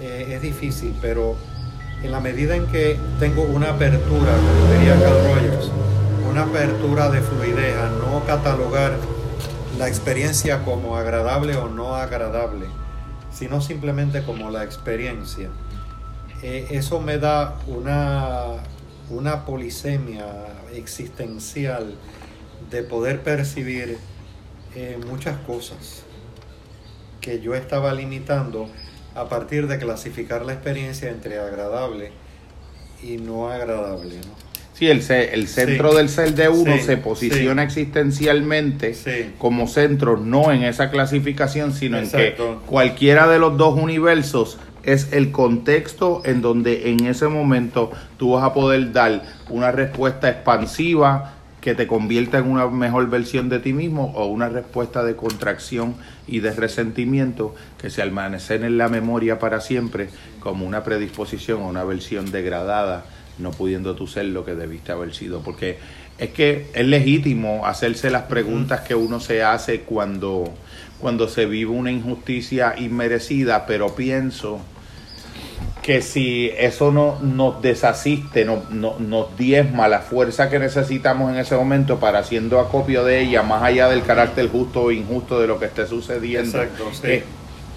eh, 0.00 0.26
es 0.30 0.42
difícil, 0.42 0.94
pero 1.00 1.36
en 2.02 2.12
la 2.12 2.20
medida 2.20 2.56
en 2.56 2.66
que 2.66 2.98
tengo 3.18 3.42
una 3.42 3.70
apertura, 3.70 4.32
como 4.36 4.72
diría 4.72 4.98
Carl 4.98 5.24
Rogers, 5.24 5.70
una 6.30 6.42
apertura 6.42 7.10
de 7.10 7.20
fluidez 7.20 7.76
a 7.76 7.88
no 7.88 8.24
catalogar 8.24 8.96
la 9.78 9.88
experiencia 9.88 10.64
como 10.64 10.96
agradable 10.96 11.56
o 11.56 11.68
no 11.68 11.96
agradable, 11.96 12.66
sino 13.32 13.60
simplemente 13.60 14.22
como 14.22 14.50
la 14.50 14.64
experiencia 14.64 15.50
eh, 16.42 16.68
eso 16.70 17.00
me 17.00 17.18
da 17.18 17.58
una, 17.66 18.62
una 19.10 19.44
polisemia 19.44 20.24
existencial 20.72 21.94
de 22.70 22.82
poder 22.82 23.22
percibir 23.22 23.98
eh, 24.74 24.98
muchas 25.08 25.36
cosas 25.46 26.02
que 27.20 27.40
yo 27.40 27.54
estaba 27.54 27.92
limitando 27.92 28.68
a 29.14 29.28
partir 29.28 29.66
de 29.66 29.78
clasificar 29.78 30.44
la 30.44 30.52
experiencia 30.52 31.10
entre 31.10 31.38
agradable 31.38 32.12
y 33.02 33.16
no 33.18 33.50
agradable. 33.50 34.16
¿no? 34.16 34.50
Sí, 34.74 34.86
el, 34.88 35.02
el 35.10 35.48
centro 35.48 35.90
Sí. 35.90 35.96
del 35.98 36.08
ser 36.08 36.34
de 36.34 36.48
uno 36.48 36.74
Sí, 36.76 36.80
se 36.82 36.96
posiciona 36.96 37.62
existencialmente 37.64 38.94
Sí. 38.94 39.34
como 39.38 39.66
centro, 39.66 40.16
no 40.16 40.52
en 40.52 40.62
esa 40.62 40.90
clasificación, 40.90 41.72
sino 41.74 41.98
en 41.98 42.04
Exacto. 42.04 42.60
que 42.60 42.66
cualquiera 42.66 43.28
de 43.28 43.38
los 43.38 43.56
dos 43.58 43.78
universos 43.78 44.58
es 44.82 45.12
el 45.12 45.30
contexto 45.32 46.22
en 46.24 46.40
donde 46.40 46.90
en 46.90 47.04
ese 47.06 47.28
momento 47.28 47.90
tú 48.16 48.32
vas 48.32 48.44
a 48.44 48.54
poder 48.54 48.92
dar 48.92 49.22
una 49.50 49.70
respuesta 49.72 50.30
expansiva 50.30 51.34
que 51.60 51.74
te 51.74 51.86
convierta 51.86 52.38
en 52.38 52.46
una 52.46 52.66
mejor 52.68 53.08
versión 53.10 53.48
de 53.48 53.58
ti 53.58 53.72
mismo 53.72 54.12
o 54.14 54.26
una 54.26 54.48
respuesta 54.48 55.04
de 55.04 55.16
contracción 55.16 55.94
y 56.26 56.40
de 56.40 56.52
resentimiento 56.52 57.54
que 57.80 57.90
se 57.90 58.02
almacena 58.02 58.66
en 58.66 58.78
la 58.78 58.88
memoria 58.88 59.38
para 59.38 59.60
siempre 59.60 60.08
como 60.40 60.66
una 60.66 60.82
predisposición 60.84 61.62
a 61.62 61.66
una 61.66 61.84
versión 61.84 62.30
degradada, 62.30 63.04
no 63.38 63.50
pudiendo 63.50 63.94
tú 63.94 64.06
ser 64.06 64.26
lo 64.26 64.44
que 64.44 64.54
debiste 64.54 64.92
haber 64.92 65.14
sido. 65.14 65.40
Porque 65.40 65.78
es 66.18 66.30
que 66.30 66.68
es 66.74 66.86
legítimo 66.86 67.66
hacerse 67.66 68.10
las 68.10 68.22
preguntas 68.22 68.80
que 68.80 68.94
uno 68.94 69.20
se 69.20 69.42
hace 69.42 69.80
cuando, 69.80 70.52
cuando 71.00 71.28
se 71.28 71.46
vive 71.46 71.70
una 71.70 71.90
injusticia 71.90 72.74
inmerecida, 72.78 73.66
pero 73.66 73.94
pienso 73.94 74.60
que 75.90 76.02
si 76.02 76.52
eso 76.56 76.92
no 76.92 77.18
nos 77.20 77.60
desasiste, 77.62 78.44
no, 78.44 78.62
no- 78.70 78.94
nos 79.00 79.36
diezma 79.36 79.88
la 79.88 79.98
fuerza 79.98 80.48
que 80.48 80.60
necesitamos 80.60 81.32
en 81.32 81.38
ese 81.40 81.56
momento 81.56 81.98
para 81.98 82.20
haciendo 82.20 82.60
acopio 82.60 83.02
de 83.04 83.20
ella, 83.22 83.42
más 83.42 83.64
allá 83.64 83.88
del 83.88 84.04
carácter 84.04 84.48
justo 84.48 84.82
o 84.84 84.92
injusto 84.92 85.40
de 85.40 85.48
lo 85.48 85.58
que 85.58 85.64
esté 85.64 85.88
sucediendo, 85.88 86.62
Exacto, 86.62 86.90
sí. 86.92 87.22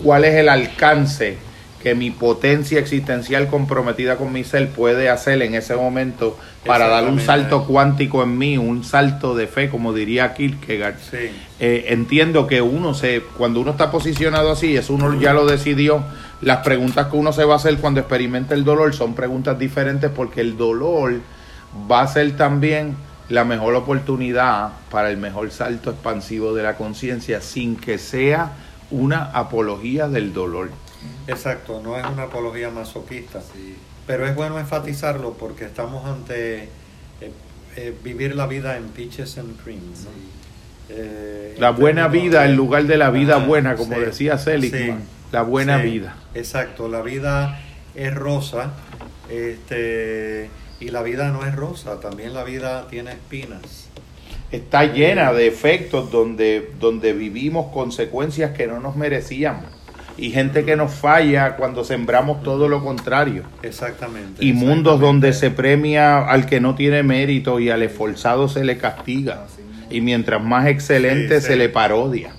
cuál 0.04 0.26
es 0.26 0.36
el 0.36 0.48
alcance 0.50 1.38
que 1.82 1.96
mi 1.96 2.12
potencia 2.12 2.78
existencial 2.80 3.48
comprometida 3.48 4.16
con 4.18 4.32
mi 4.32 4.44
ser 4.44 4.70
puede 4.70 5.10
hacer 5.10 5.42
en 5.42 5.56
ese 5.56 5.76
momento 5.76 6.38
para 6.66 6.88
dar 6.88 7.06
un 7.08 7.20
salto 7.20 7.66
cuántico 7.66 8.22
en 8.22 8.38
mí, 8.38 8.58
un 8.60 8.84
salto 8.84 9.34
de 9.36 9.48
fe, 9.48 9.70
como 9.70 9.92
diría 9.92 10.36
Kierkegaard. 10.36 10.96
Sí. 11.00 11.18
Eh, 11.60 11.86
entiendo 11.90 12.46
que 12.46 12.62
uno 12.62 12.94
se, 12.94 13.22
cuando 13.38 13.60
uno 13.60 13.72
está 13.72 13.90
posicionado 13.92 14.52
así, 14.52 14.78
eso 14.78 14.94
uno 14.94 15.20
ya 15.20 15.34
lo 15.34 15.46
decidió. 15.48 16.04
Las 16.44 16.60
preguntas 16.60 17.08
que 17.08 17.16
uno 17.16 17.32
se 17.32 17.46
va 17.46 17.54
a 17.54 17.58
hacer 17.58 17.78
cuando 17.78 18.00
experimenta 18.02 18.54
el 18.54 18.64
dolor 18.64 18.94
son 18.94 19.14
preguntas 19.14 19.58
diferentes 19.58 20.12
porque 20.12 20.42
el 20.42 20.58
dolor 20.58 21.22
va 21.90 22.02
a 22.02 22.08
ser 22.08 22.36
también 22.36 22.96
la 23.30 23.46
mejor 23.46 23.76
oportunidad 23.76 24.74
para 24.92 25.10
el 25.10 25.18
mejor 25.18 25.52
salto 25.52 25.92
expansivo 25.92 26.54
de 26.54 26.64
la 26.64 26.76
conciencia 26.76 27.42
sin 27.42 27.76
que 27.78 27.98
sea 27.98 28.52
una 28.92 29.24
apología 29.32 30.08
del 30.08 30.34
dolor. 30.34 30.70
Exacto, 31.28 31.82
no 31.84 31.98
es 31.98 32.06
una 32.06 32.24
apología 32.24 32.70
masoquista. 32.70 33.42
Sí. 33.42 33.76
Pero 34.06 34.28
es 34.28 34.36
bueno 34.36 34.60
enfatizarlo 34.60 35.34
porque 35.34 35.66
estamos 35.66 36.06
ante 36.06 36.64
eh, 36.64 36.70
eh, 37.76 37.96
vivir 38.04 38.36
la 38.36 38.48
vida 38.48 38.78
en 38.78 38.90
peaches 38.90 39.38
and 39.38 39.62
cream. 39.64 39.80
¿no? 39.80 40.10
Eh, 40.90 41.56
La 41.58 41.70
en 41.70 41.76
buena 41.78 42.08
vida 42.08 42.46
en 42.46 42.56
lugar 42.56 42.84
de 42.84 42.98
la 42.98 43.10
vida 43.10 43.38
buena, 43.38 43.76
como 43.76 43.96
sí, 43.96 44.02
decía 44.02 44.38
Seligman. 44.38 45.04
La 45.34 45.42
buena 45.42 45.82
sí, 45.82 45.90
vida. 45.90 46.16
Exacto, 46.36 46.88
la 46.88 47.02
vida 47.02 47.60
es 47.96 48.14
rosa 48.14 48.72
este, 49.30 50.50
y 50.80 50.90
la 50.90 51.02
vida 51.02 51.30
no 51.32 51.46
es 51.46 51.56
rosa, 51.56 52.00
también 52.00 52.34
la 52.34 52.44
vida 52.44 52.88
tiene 52.88 53.12
espinas. 53.14 53.90
está 54.52 54.86
llena 54.86 55.34
de 55.34 55.48
efectos 55.48 56.12
donde, 56.12 56.72
donde 56.80 57.14
vivimos 57.14 57.72
consecuencias 57.74 58.52
que 58.52 58.68
no 58.68 58.80
nos 58.80 58.96
merecíamos 58.96 59.66
y 60.16 60.30
gente 60.30 60.64
que 60.64 60.76
nos 60.76 60.94
falla 60.94 61.56
cuando 61.56 61.84
sembramos 61.84 62.44
todo 62.44 62.70
lo 62.70 62.84
contrario 62.84 63.42
Exactamente. 63.64 64.46
y 64.46 64.54
mundos 64.54 65.00
donde 65.00 65.34
se 65.34 65.50
premia 65.50 66.20
al 66.30 66.46
que 66.46 66.60
no 66.60 66.76
tiene 66.76 67.02
mérito 67.02 67.60
y 67.60 67.72
al 67.72 67.82
esforzado 67.82 68.48
se 68.48 68.64
le 68.64 68.78
castiga 68.78 69.48
y 69.90 70.02
mientras 70.02 70.44
más 70.44 70.68
excelente 70.68 71.42
Sí, 71.42 71.48
se 71.48 71.56
le 71.56 71.70
parodia 71.70 72.32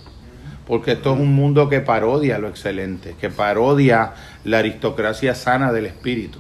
porque 0.66 0.92
esto 0.92 1.14
es 1.14 1.20
un 1.20 1.34
mundo 1.34 1.68
que 1.68 1.80
parodia 1.80 2.38
lo 2.38 2.48
excelente 2.48 3.14
que 3.20 3.30
parodia 3.30 4.12
la 4.44 4.58
aristocracia 4.58 5.34
sana 5.34 5.72
del 5.72 5.86
espíritu 5.86 6.38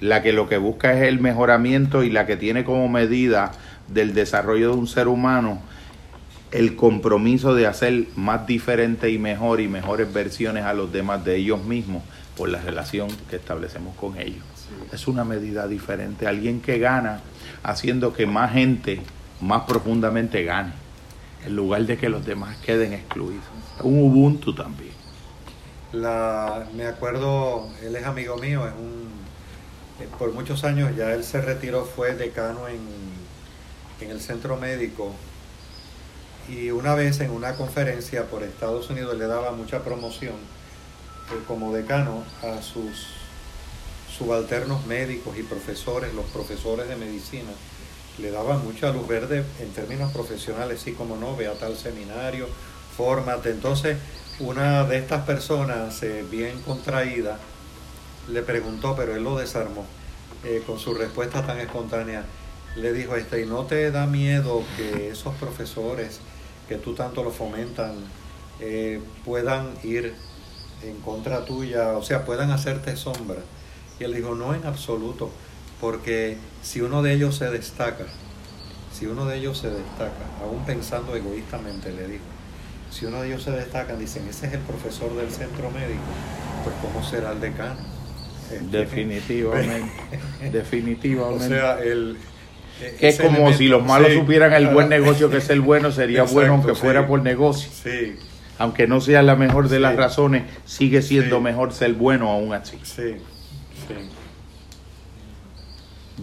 la 0.00 0.20
que 0.20 0.32
lo 0.32 0.48
que 0.48 0.58
busca 0.58 0.92
es 0.94 1.02
el 1.02 1.20
mejoramiento 1.20 2.02
y 2.02 2.10
la 2.10 2.26
que 2.26 2.36
tiene 2.36 2.64
como 2.64 2.88
medida 2.88 3.52
del 3.86 4.14
desarrollo 4.14 4.72
de 4.72 4.76
un 4.76 4.88
ser 4.88 5.06
humano 5.06 5.62
el 6.50 6.76
compromiso 6.76 7.54
de 7.54 7.66
hacer 7.66 8.06
más 8.16 8.46
diferente 8.46 9.10
y 9.10 9.18
mejor 9.18 9.60
y 9.60 9.68
mejores 9.68 10.12
versiones 10.12 10.64
a 10.64 10.74
los 10.74 10.92
demás 10.92 11.24
de 11.24 11.36
ellos 11.36 11.64
mismos 11.64 12.02
por 12.36 12.48
la 12.48 12.60
relación 12.60 13.08
que 13.30 13.36
establecemos 13.36 13.96
con 13.96 14.18
ellos. 14.18 14.44
Es 14.92 15.08
una 15.08 15.24
medida 15.24 15.66
diferente. 15.66 16.26
Alguien 16.26 16.60
que 16.60 16.78
gana 16.78 17.20
haciendo 17.62 18.12
que 18.12 18.26
más 18.26 18.52
gente 18.52 19.00
más 19.40 19.62
profundamente 19.62 20.44
gane, 20.44 20.72
en 21.44 21.56
lugar 21.56 21.84
de 21.86 21.98
que 21.98 22.08
los 22.08 22.24
demás 22.24 22.56
queden 22.58 22.92
excluidos. 22.92 23.44
Un 23.82 23.98
Ubuntu 23.98 24.54
también. 24.54 24.92
La, 25.92 26.66
me 26.74 26.86
acuerdo, 26.86 27.68
él 27.82 27.94
es 27.96 28.06
amigo 28.06 28.36
mío, 28.36 28.66
es 28.66 28.72
un, 28.74 29.10
eh, 30.00 30.08
por 30.18 30.32
muchos 30.32 30.64
años 30.64 30.96
ya 30.96 31.12
él 31.12 31.22
se 31.22 31.40
retiró, 31.42 31.84
fue 31.84 32.14
decano 32.14 32.66
en, 32.68 32.80
en 34.00 34.10
el 34.10 34.20
centro 34.20 34.56
médico 34.56 35.12
y 36.48 36.70
una 36.70 36.94
vez 36.94 37.20
en 37.20 37.30
una 37.30 37.54
conferencia 37.54 38.26
por 38.28 38.42
Estados 38.42 38.90
Unidos 38.90 39.16
le 39.16 39.26
daba 39.26 39.52
mucha 39.52 39.84
promoción 39.84 40.34
eh, 40.34 41.42
como 41.46 41.72
decano 41.72 42.24
a 42.42 42.62
sus 42.62 43.06
subalternos 44.16 44.86
médicos 44.86 45.38
y 45.38 45.42
profesores, 45.42 46.12
los 46.14 46.26
profesores 46.26 46.88
de 46.88 46.96
medicina, 46.96 47.50
le 48.18 48.30
daban 48.30 48.64
mucha 48.64 48.92
luz 48.92 49.06
verde 49.06 49.44
en 49.60 49.70
términos 49.70 50.12
profesionales, 50.12 50.80
sí 50.80 50.92
como 50.92 51.16
no, 51.16 51.36
ve 51.36 51.46
a 51.46 51.54
tal 51.54 51.76
seminario, 51.76 52.46
fórmate. 52.96 53.50
Entonces, 53.50 53.96
una 54.40 54.84
de 54.84 54.98
estas 54.98 55.24
personas, 55.24 56.02
eh, 56.02 56.24
bien 56.30 56.60
contraída, 56.62 57.38
le 58.28 58.42
preguntó, 58.42 58.94
pero 58.94 59.16
él 59.16 59.24
lo 59.24 59.36
desarmó 59.36 59.84
eh, 60.44 60.62
con 60.66 60.78
su 60.78 60.94
respuesta 60.94 61.46
tan 61.46 61.58
espontánea. 61.58 62.24
Le 62.76 62.92
dijo, 62.92 63.16
este, 63.16 63.42
¿y 63.42 63.46
no 63.46 63.64
te 63.64 63.90
da 63.90 64.06
miedo 64.06 64.62
que 64.76 65.10
esos 65.10 65.34
profesores 65.34 66.20
que 66.68 66.76
tú 66.76 66.94
tanto 66.94 67.22
lo 67.22 67.30
fomentan 67.30 67.94
eh, 68.60 69.00
puedan 69.24 69.74
ir 69.82 70.14
en 70.82 71.00
contra 71.00 71.44
tuya, 71.44 71.92
o 71.96 72.02
sea, 72.02 72.24
puedan 72.24 72.50
hacerte 72.50 72.96
sombra? 72.96 73.40
Y 73.98 74.04
él 74.04 74.14
dijo, 74.14 74.34
no 74.34 74.54
en 74.54 74.64
absoluto, 74.64 75.30
porque 75.82 76.36
si 76.62 76.80
uno 76.80 77.02
de 77.02 77.12
ellos 77.12 77.34
se 77.34 77.50
destaca, 77.50 78.04
si 78.96 79.06
uno 79.06 79.26
de 79.26 79.36
ellos 79.38 79.58
se 79.58 79.68
destaca, 79.68 80.24
aún 80.40 80.64
pensando 80.64 81.16
egoístamente, 81.16 81.90
le 81.90 82.06
dijo, 82.06 82.22
si 82.88 83.04
uno 83.06 83.20
de 83.20 83.26
ellos 83.28 83.42
se 83.42 83.50
destaca, 83.50 83.96
dicen, 83.96 84.22
ese 84.30 84.46
es 84.46 84.52
el 84.52 84.60
profesor 84.60 85.12
del 85.16 85.28
centro 85.30 85.72
médico, 85.72 86.00
pues 86.62 86.76
¿cómo 86.80 87.04
será 87.04 87.32
el 87.32 87.40
decano? 87.40 87.80
Este, 88.52 88.78
Definitivamente. 88.78 89.90
definitivamente. 90.52 91.46
O 91.46 91.48
sea, 91.48 91.80
el... 91.82 92.16
que 93.00 93.08
es 93.08 93.16
como 93.20 93.38
elemento- 93.38 93.58
si 93.58 93.66
los 93.66 93.84
malos 93.84 94.10
sí, 94.12 94.18
supieran 94.20 94.52
el 94.52 94.68
buen 94.68 94.88
negocio 94.88 95.30
que 95.30 95.38
es 95.38 95.50
el 95.50 95.62
bueno, 95.62 95.90
sería 95.90 96.20
Exacto, 96.20 96.34
bueno 96.38 96.52
aunque 96.54 96.74
sí. 96.76 96.80
fuera 96.80 97.08
por 97.08 97.22
negocio. 97.22 97.68
Sí, 97.72 98.14
Aunque 98.58 98.86
no 98.86 99.00
sea 99.00 99.22
la 99.22 99.34
mejor 99.34 99.68
de 99.68 99.80
las 99.80 99.96
razones, 99.96 100.44
sigue 100.64 101.02
siendo 101.02 101.40
mejor 101.40 101.72
ser 101.72 101.94
bueno 101.94 102.30
aún 102.30 102.52
así. 102.54 102.78
sí, 102.84 103.14
sí. 103.88 103.94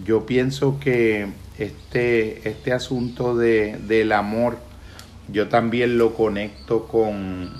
Yo 0.04 0.26
pienso 0.26 0.78
que 0.80 1.28
este, 1.58 2.48
este 2.48 2.72
asunto 2.72 3.36
de, 3.36 3.78
del 3.86 4.12
amor, 4.12 4.58
yo 5.28 5.48
también 5.48 5.98
lo 5.98 6.14
conecto 6.14 6.86
con 6.86 7.50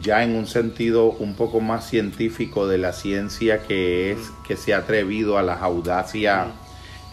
ya 0.00 0.24
en 0.24 0.34
un 0.34 0.46
sentido 0.46 1.12
un 1.12 1.34
poco 1.34 1.60
más 1.60 1.88
científico 1.88 2.66
de 2.66 2.78
la 2.78 2.92
ciencia 2.92 3.62
que 3.62 4.12
es 4.12 4.18
que 4.46 4.56
se 4.56 4.74
ha 4.74 4.78
atrevido 4.78 5.38
a 5.38 5.42
las 5.42 5.62
audacias 5.62 6.48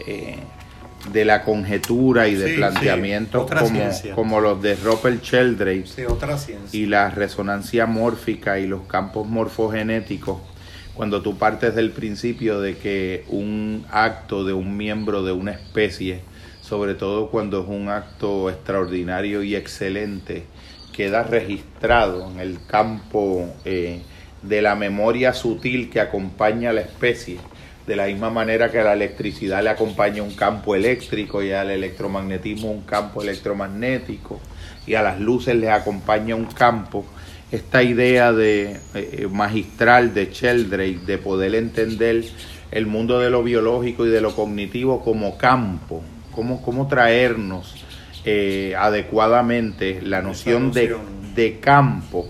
eh, 0.06 0.38
de 1.12 1.24
la 1.24 1.44
conjetura 1.44 2.28
y 2.28 2.34
de 2.34 2.50
Sí, 2.50 2.56
planteamientos 2.56 3.50
como, 3.50 3.90
como 4.14 4.40
los 4.40 4.60
de 4.62 4.74
Robert 4.76 5.22
Sheldrake 5.22 5.86
Sí, 5.86 6.02
y 6.72 6.86
la 6.86 7.10
resonancia 7.10 7.86
mórfica 7.86 8.58
y 8.58 8.66
los 8.66 8.82
campos 8.82 9.26
morfogenéticos, 9.26 10.40
cuando 10.94 11.22
tú 11.22 11.36
partes 11.36 11.74
del 11.74 11.90
principio 11.90 12.60
de 12.60 12.76
que 12.76 13.24
un 13.28 13.84
acto 13.90 14.44
de 14.44 14.52
un 14.52 14.76
miembro 14.76 15.22
de 15.22 15.32
una 15.32 15.52
especie, 15.52 16.20
sobre 16.60 16.94
todo 16.94 17.30
cuando 17.30 17.62
es 17.62 17.68
un 17.68 17.88
acto 17.88 18.48
extraordinario 18.48 19.42
y 19.42 19.56
excelente, 19.56 20.44
queda 20.92 21.24
registrado 21.24 22.30
en 22.30 22.38
el 22.38 22.58
campo 22.66 23.52
eh, 23.64 24.02
de 24.42 24.62
la 24.62 24.76
memoria 24.76 25.32
sutil 25.32 25.90
que 25.90 26.00
acompaña 26.00 26.70
a 26.70 26.72
la 26.72 26.82
especie, 26.82 27.38
de 27.86 27.96
la 27.96 28.06
misma 28.06 28.30
manera 28.30 28.70
que 28.70 28.78
a 28.78 28.84
la 28.84 28.94
electricidad 28.94 29.62
le 29.62 29.70
acompaña 29.70 30.22
un 30.22 30.34
campo 30.34 30.74
eléctrico 30.74 31.42
y 31.42 31.52
al 31.52 31.70
electromagnetismo 31.70 32.70
un 32.70 32.82
campo 32.82 33.20
electromagnético 33.20 34.40
y 34.86 34.94
a 34.94 35.02
las 35.02 35.20
luces 35.20 35.56
les 35.56 35.70
acompaña 35.70 36.34
un 36.34 36.46
campo. 36.46 37.04
Esta 37.54 37.84
idea 37.84 38.32
de 38.32 38.80
eh, 38.94 39.28
magistral 39.30 40.12
de 40.12 40.26
Sheldrake 40.32 41.06
de 41.06 41.18
poder 41.18 41.54
entender 41.54 42.24
el 42.72 42.86
mundo 42.86 43.20
de 43.20 43.30
lo 43.30 43.44
biológico 43.44 44.04
y 44.04 44.10
de 44.10 44.20
lo 44.20 44.34
cognitivo 44.34 45.04
como 45.04 45.38
campo, 45.38 46.02
cómo, 46.32 46.60
cómo 46.62 46.88
traernos 46.88 47.76
eh, 48.24 48.74
adecuadamente 48.76 50.02
la 50.02 50.20
noción 50.20 50.72
de, 50.72 50.96
de 51.36 51.60
campo 51.60 52.26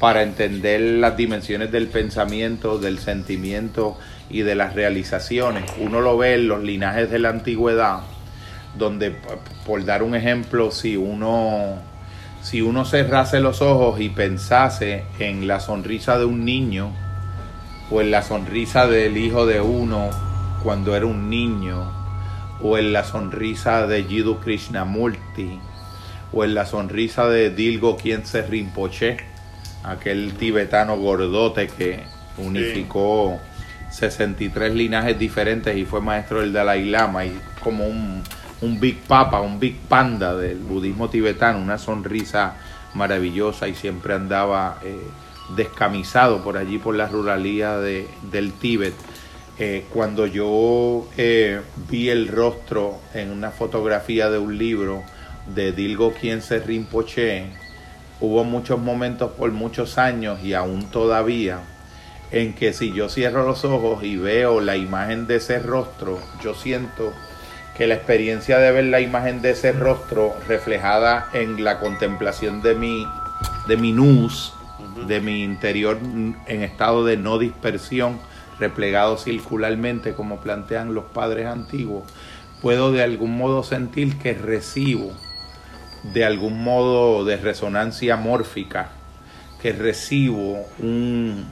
para 0.00 0.24
entender 0.24 0.80
las 0.80 1.16
dimensiones 1.16 1.70
del 1.70 1.86
pensamiento, 1.86 2.78
del 2.78 2.98
sentimiento 2.98 3.96
y 4.28 4.42
de 4.42 4.56
las 4.56 4.74
realizaciones. 4.74 5.70
Uno 5.78 6.00
lo 6.00 6.18
ve 6.18 6.34
en 6.34 6.48
los 6.48 6.64
linajes 6.64 7.12
de 7.12 7.20
la 7.20 7.28
antigüedad, 7.28 8.00
donde, 8.76 9.14
por 9.64 9.84
dar 9.84 10.02
un 10.02 10.16
ejemplo, 10.16 10.72
si 10.72 10.96
uno, 10.96 11.78
si 12.44 12.60
uno 12.60 12.84
cerrase 12.84 13.40
los 13.40 13.62
ojos 13.62 14.00
y 14.02 14.10
pensase 14.10 15.04
en 15.18 15.48
la 15.48 15.60
sonrisa 15.60 16.18
de 16.18 16.26
un 16.26 16.44
niño, 16.44 16.92
o 17.90 18.02
en 18.02 18.10
la 18.10 18.22
sonrisa 18.22 18.86
del 18.86 19.16
hijo 19.16 19.46
de 19.46 19.62
uno 19.62 20.10
cuando 20.62 20.94
era 20.94 21.06
un 21.06 21.30
niño, 21.30 21.90
o 22.62 22.76
en 22.76 22.92
la 22.92 23.02
sonrisa 23.02 23.86
de 23.86 24.04
Jiddu 24.04 24.40
Krishnamurti, 24.40 25.58
o 26.34 26.44
en 26.44 26.54
la 26.54 26.66
sonrisa 26.66 27.28
de 27.28 27.48
Dilgo 27.48 27.96
Khyentse 27.96 28.42
Rinpoche, 28.42 29.16
aquel 29.82 30.34
tibetano 30.34 30.98
gordote 30.98 31.68
que 31.68 32.04
unificó 32.36 33.40
63 33.90 34.74
linajes 34.74 35.18
diferentes 35.18 35.74
y 35.78 35.86
fue 35.86 36.02
maestro 36.02 36.40
del 36.42 36.52
Dalai 36.52 36.84
Lama 36.84 37.24
y 37.24 37.40
como 37.62 37.86
un, 37.86 38.22
un 38.64 38.80
Big 38.80 38.98
Papa, 39.02 39.40
un 39.40 39.60
Big 39.60 39.76
Panda 39.76 40.34
del 40.34 40.58
budismo 40.58 41.10
tibetano, 41.10 41.58
una 41.58 41.78
sonrisa 41.78 42.54
maravillosa 42.94 43.68
y 43.68 43.74
siempre 43.74 44.14
andaba 44.14 44.78
eh, 44.82 44.96
descamisado 45.54 46.42
por 46.42 46.56
allí 46.56 46.78
por 46.78 46.94
la 46.94 47.06
ruralía 47.06 47.78
de, 47.78 48.08
del 48.30 48.52
Tíbet. 48.52 48.94
Eh, 49.58 49.86
cuando 49.92 50.26
yo 50.26 51.06
eh, 51.16 51.60
vi 51.88 52.08
el 52.08 52.28
rostro 52.28 52.98
en 53.12 53.30
una 53.30 53.50
fotografía 53.50 54.30
de 54.30 54.38
un 54.38 54.58
libro 54.58 55.04
de 55.54 55.72
Dilgo 55.72 56.12
Khyentse 56.14 56.58
Rinpoche, 56.58 57.46
hubo 58.20 58.42
muchos 58.44 58.80
momentos 58.80 59.32
por 59.32 59.52
muchos 59.52 59.98
años 59.98 60.42
y 60.42 60.54
aún 60.54 60.86
todavía 60.90 61.60
en 62.30 62.54
que 62.54 62.72
si 62.72 62.92
yo 62.92 63.08
cierro 63.08 63.44
los 63.44 63.64
ojos 63.64 64.02
y 64.02 64.16
veo 64.16 64.60
la 64.60 64.76
imagen 64.76 65.26
de 65.26 65.36
ese 65.36 65.60
rostro, 65.60 66.18
yo 66.42 66.54
siento 66.54 67.12
que 67.76 67.86
la 67.86 67.94
experiencia 67.94 68.58
de 68.58 68.70
ver 68.70 68.84
la 68.84 69.00
imagen 69.00 69.42
de 69.42 69.50
ese 69.50 69.72
rostro 69.72 70.34
reflejada 70.46 71.28
en 71.32 71.64
la 71.64 71.80
contemplación 71.80 72.62
de 72.62 72.74
mi, 72.74 73.06
de 73.66 73.76
mi 73.76 73.92
nus, 73.92 74.54
de 75.06 75.20
mi 75.20 75.42
interior 75.42 75.98
en 76.00 76.62
estado 76.62 77.04
de 77.04 77.16
no 77.16 77.38
dispersión, 77.38 78.20
replegado 78.60 79.18
circularmente 79.18 80.14
como 80.14 80.40
plantean 80.40 80.94
los 80.94 81.04
padres 81.04 81.46
antiguos, 81.46 82.04
puedo 82.62 82.92
de 82.92 83.02
algún 83.02 83.36
modo 83.36 83.62
sentir 83.64 84.18
que 84.18 84.34
recibo 84.34 85.12
de 86.12 86.24
algún 86.24 86.62
modo 86.62 87.24
de 87.24 87.36
resonancia 87.38 88.16
mórfica, 88.16 88.90
que 89.62 89.72
recibo 89.72 90.66
un 90.78 91.46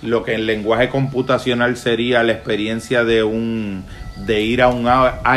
lo 0.00 0.24
que 0.24 0.34
en 0.34 0.46
lenguaje 0.46 0.88
computacional 0.88 1.76
sería 1.76 2.22
la 2.22 2.32
experiencia 2.32 3.02
de 3.04 3.24
un 3.24 3.84
de 4.26 4.40
ir 4.40 4.62
a 4.62 4.68
un 4.68 4.88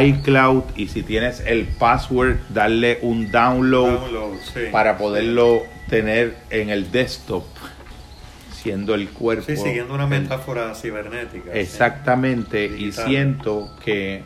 iCloud 0.04 0.64
y 0.76 0.88
si 0.88 1.04
tienes 1.04 1.42
el 1.46 1.66
password 1.66 2.38
darle 2.50 3.00
un 3.02 3.32
download, 3.32 4.00
Download, 4.00 4.38
sí. 4.54 4.62
para 4.72 4.98
poderlo 4.98 5.64
tener 5.90 6.36
en 6.50 6.70
el 6.70 6.92
desktop 6.92 7.44
siendo 8.54 8.94
el 8.94 9.10
cuerpo 9.10 9.46
Sí, 9.48 9.58
siguiendo 9.58 9.94
una 9.94 10.08
metáfora 10.08 10.74
cibernética. 10.76 11.52
sí. 11.52 11.60
Exactamente, 11.60 12.66
y 12.66 12.92
siento 12.92 13.76
que 13.84 14.24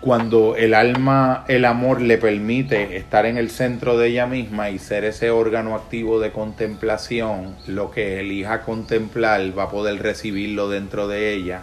cuando 0.00 0.54
el 0.56 0.72
alma, 0.74 1.44
el 1.48 1.64
amor 1.64 2.00
le 2.00 2.16
permite 2.18 2.96
estar 2.96 3.26
en 3.26 3.38
el 3.38 3.50
centro 3.50 3.98
de 3.98 4.08
ella 4.08 4.26
misma 4.26 4.70
y 4.70 4.78
ser 4.78 5.04
ese 5.04 5.30
órgano 5.30 5.74
activo 5.74 6.20
de 6.20 6.30
contemplación, 6.30 7.56
lo 7.66 7.90
que 7.90 8.20
elija 8.20 8.62
contemplar 8.62 9.56
va 9.58 9.64
a 9.64 9.70
poder 9.70 10.00
recibirlo 10.00 10.68
dentro 10.68 11.08
de 11.08 11.32
ella 11.34 11.62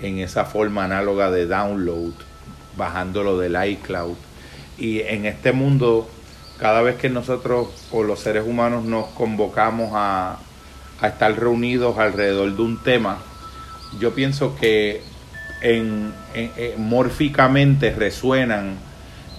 en 0.00 0.18
esa 0.18 0.44
forma 0.44 0.84
análoga 0.84 1.30
de 1.30 1.46
download, 1.46 2.12
bajándolo 2.76 3.38
del 3.38 3.56
iCloud. 3.70 4.16
Y 4.78 5.00
en 5.00 5.24
este 5.26 5.52
mundo 5.52 6.08
cada 6.58 6.80
vez 6.82 6.96
que 6.96 7.10
nosotros 7.10 7.68
o 7.90 8.02
los 8.02 8.20
seres 8.20 8.44
humanos 8.46 8.84
nos 8.84 9.06
convocamos 9.08 9.90
a, 9.94 10.38
a 11.00 11.06
estar 11.06 11.38
reunidos 11.38 11.98
alrededor 11.98 12.56
de 12.56 12.62
un 12.62 12.82
tema, 12.82 13.18
yo 14.00 14.14
pienso 14.14 14.56
que 14.56 15.02
en, 15.62 16.12
en- 16.34 16.52
en- 16.56 16.82
mórficamente 16.82 17.90
resuenan 17.90 18.76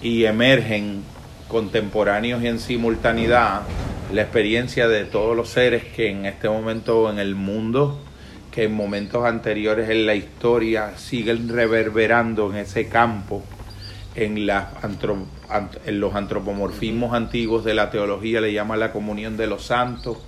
y 0.02 0.24
emergen 0.26 1.02
contemporáneos 1.48 2.42
y 2.42 2.46
en 2.46 2.60
simultaneidad 2.60 3.62
la 4.12 4.22
experiencia 4.22 4.86
de 4.88 5.04
todos 5.04 5.36
los 5.36 5.48
seres 5.48 5.82
que 5.84 6.10
en 6.10 6.24
este 6.24 6.48
momento 6.48 7.10
en 7.10 7.18
el 7.18 7.34
mundo, 7.34 7.98
que 8.58 8.64
en 8.64 8.74
momentos 8.74 9.24
anteriores 9.24 9.88
en 9.88 10.04
la 10.04 10.16
historia 10.16 10.98
siguen 10.98 11.48
reverberando 11.48 12.50
en 12.50 12.56
ese 12.56 12.88
campo, 12.88 13.44
en, 14.16 14.36
en 14.36 16.00
los 16.00 16.14
antropomorfismos 16.16 17.14
antiguos 17.14 17.64
de 17.64 17.74
la 17.74 17.88
teología 17.90 18.40
le 18.40 18.52
llama 18.52 18.76
la 18.76 18.90
comunión 18.90 19.36
de 19.36 19.46
los 19.46 19.62
santos, 19.62 20.18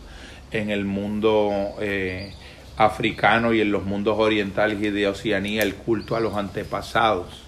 en 0.52 0.70
el 0.70 0.84
mundo 0.84 1.50
eh, 1.80 2.32
africano 2.76 3.52
y 3.52 3.62
en 3.62 3.72
los 3.72 3.84
mundos 3.84 4.16
orientales 4.16 4.80
y 4.80 4.90
de 4.90 5.08
Oceanía 5.08 5.64
el 5.64 5.74
culto 5.74 6.14
a 6.14 6.20
los 6.20 6.36
antepasados. 6.36 7.42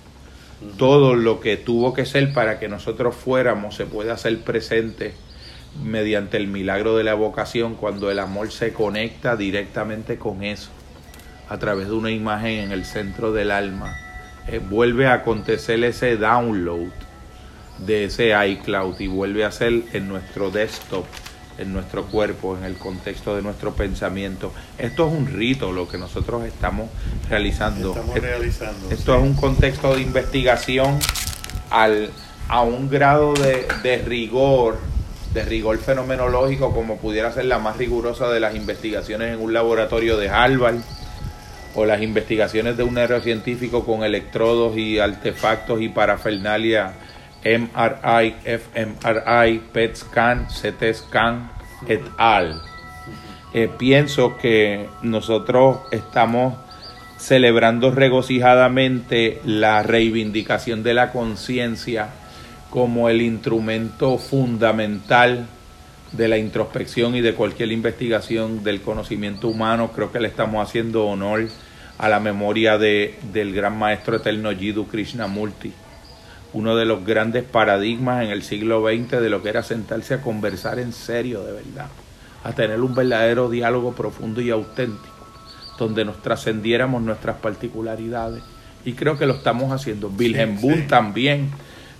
Todo 0.79 1.15
lo 1.15 1.39
que 1.39 1.59
tuvo 1.59 1.95
que 1.95 2.07
ser 2.07 2.33
para 2.33 2.59
que 2.59 2.67
nosotros 2.67 3.15
fuéramos 3.15 3.77
se 3.77 3.87
puede 3.87 4.11
hacer 4.11 4.41
presente 4.41 5.15
mediante 5.83 6.37
el 6.37 6.49
milagro 6.49 6.97
de 6.97 7.05
la 7.05 7.15
vocación 7.15 7.75
cuando 7.75 8.11
el 8.11 8.19
amor 8.19 8.53
se 8.53 8.73
conecta 8.73 9.37
directamente 9.37 10.19
con 10.19 10.43
eso 10.43 10.71
a 11.49 11.59
través 11.59 11.89
de 11.89 11.95
una 11.95 12.11
imagen 12.11 12.59
en 12.59 12.73
el 12.73 12.85
centro 12.85 13.33
del 13.33 13.51
alma. 13.51 13.97
Eh, 14.49 14.59
vuelve 14.59 15.07
a 15.07 15.15
acontecer 15.15 15.83
ese 15.85 16.17
download 16.17 16.91
de 17.79 18.05
ese 18.05 18.33
iCloud 18.49 18.99
y 19.01 19.07
vuelve 19.07 19.45
a 19.45 19.53
ser 19.53 19.83
en 19.93 20.09
nuestro 20.09 20.51
desktop, 20.51 21.05
en 21.59 21.73
nuestro 21.73 22.07
cuerpo, 22.07 22.57
en 22.57 22.65
el 22.65 22.77
contexto 22.77 23.37
de 23.37 23.43
nuestro 23.43 23.75
pensamiento. 23.75 24.53
Esto 24.79 25.07
es 25.09 25.13
un 25.13 25.27
rito 25.27 25.73
lo 25.73 25.89
que 25.89 25.99
nosotros 25.99 26.45
estamos 26.45 26.89
realizando. 27.29 27.91
Estamos 27.91 28.19
realizando. 28.19 28.91
esto 28.91 29.15
es 29.17 29.23
un 29.23 29.35
contexto 29.35 29.95
de 29.95 30.03
investigación 30.03 30.99
al, 31.71 32.11
a 32.49 32.63
un 32.63 32.89
grado 32.89 33.35
de, 33.35 33.67
de 33.83 33.99
rigor, 33.99 34.79
de 35.33 35.45
rigor 35.45 35.79
fenomenológico 35.79 36.75
como 36.75 36.99
pudiera 36.99 37.33
ser 37.33 37.47
la 37.47 37.59
más 37.59 37.77
rigurosa 37.77 38.29
de 38.29 38.41
las 38.41 38.55
investigaciones 38.55 39.35
en 39.35 39.41
un 39.41 39.53
laboratorio 39.53 40.17
de 40.17 40.29
Harvard 40.29 40.77
o 41.75 41.87
las 41.87 42.03
investigaciones 42.03 42.77
de 42.77 42.83
un 42.83 42.95
neurocientífico 42.95 43.85
con 43.85 44.05
electrodos 44.05 44.77
y 44.77 44.99
artefactos 44.99 45.81
y 45.81 45.89
parafernalia 45.89 46.93
MRI, 47.45 48.35
fMRI, 48.45 49.59
PET 49.73 49.97
scan, 49.97 50.47
CT 50.47 50.95
scan, 50.95 51.51
et 51.89 52.03
al. 52.19 52.61
Eh, 53.55 53.69
pienso 53.79 54.37
que 54.37 54.89
nosotros 55.03 55.81
estamos 55.91 56.55
celebrando 57.19 57.91
regocijadamente 57.91 59.41
la 59.45 59.83
reivindicación 59.83 60.83
de 60.83 60.95
la 60.95 61.13
conciencia 61.13 62.09
como 62.73 63.11
el 63.11 63.21
instrumento 63.21 64.17
fundamental 64.17 65.47
de 66.13 66.27
la 66.29 66.39
introspección 66.39 67.15
y 67.15 67.21
de 67.21 67.35
cualquier 67.35 67.71
investigación 67.71 68.65
del 68.65 68.81
conocimiento 68.81 69.49
humano. 69.49 69.91
Creo 69.95 70.11
que 70.11 70.21
le 70.21 70.29
estamos 70.29 70.67
haciendo 70.67 71.05
honor 71.05 71.49
a 71.99 72.09
la 72.09 72.19
memoria 72.19 72.79
de, 72.79 73.19
del 73.31 73.53
gran 73.55 73.79
maestro 73.79 74.17
eterno 74.17 74.51
Jiddu 74.53 74.87
Krishnamurti, 74.87 75.71
uno 76.55 76.75
de 76.75 76.87
los 76.87 77.05
grandes 77.05 77.45
paradigmas 77.45 78.25
en 78.25 78.31
el 78.31 78.43
siglo 78.43 78.83
XX 78.89 79.21
de 79.21 79.29
lo 79.29 79.43
que 79.43 79.51
era 79.51 79.63
sentarse 79.63 80.15
a 80.15 80.23
conversar 80.23 80.79
en 80.79 80.95
serio, 80.95 81.45
de 81.45 81.53
verdad, 81.53 81.89
a 82.43 82.55
tener 82.55 82.81
un 82.81 82.95
verdadero 82.95 83.51
diálogo 83.51 83.93
profundo 83.95 84.41
y 84.41 84.49
auténtico 84.49 85.13
donde 85.79 86.07
nos 86.07 86.23
trascendiéramos 86.23 87.03
nuestras 87.03 87.37
particularidades. 87.37 88.43
Y 88.85 88.95
creo 88.95 89.19
que 89.19 89.27
lo 89.27 89.35
estamos 89.35 89.73
haciendo. 89.73 90.09
Wilhelm 90.09 90.59
Sí, 90.59 90.63
Bull 90.63 90.85
sí. 90.87 90.87
también, 90.89 91.51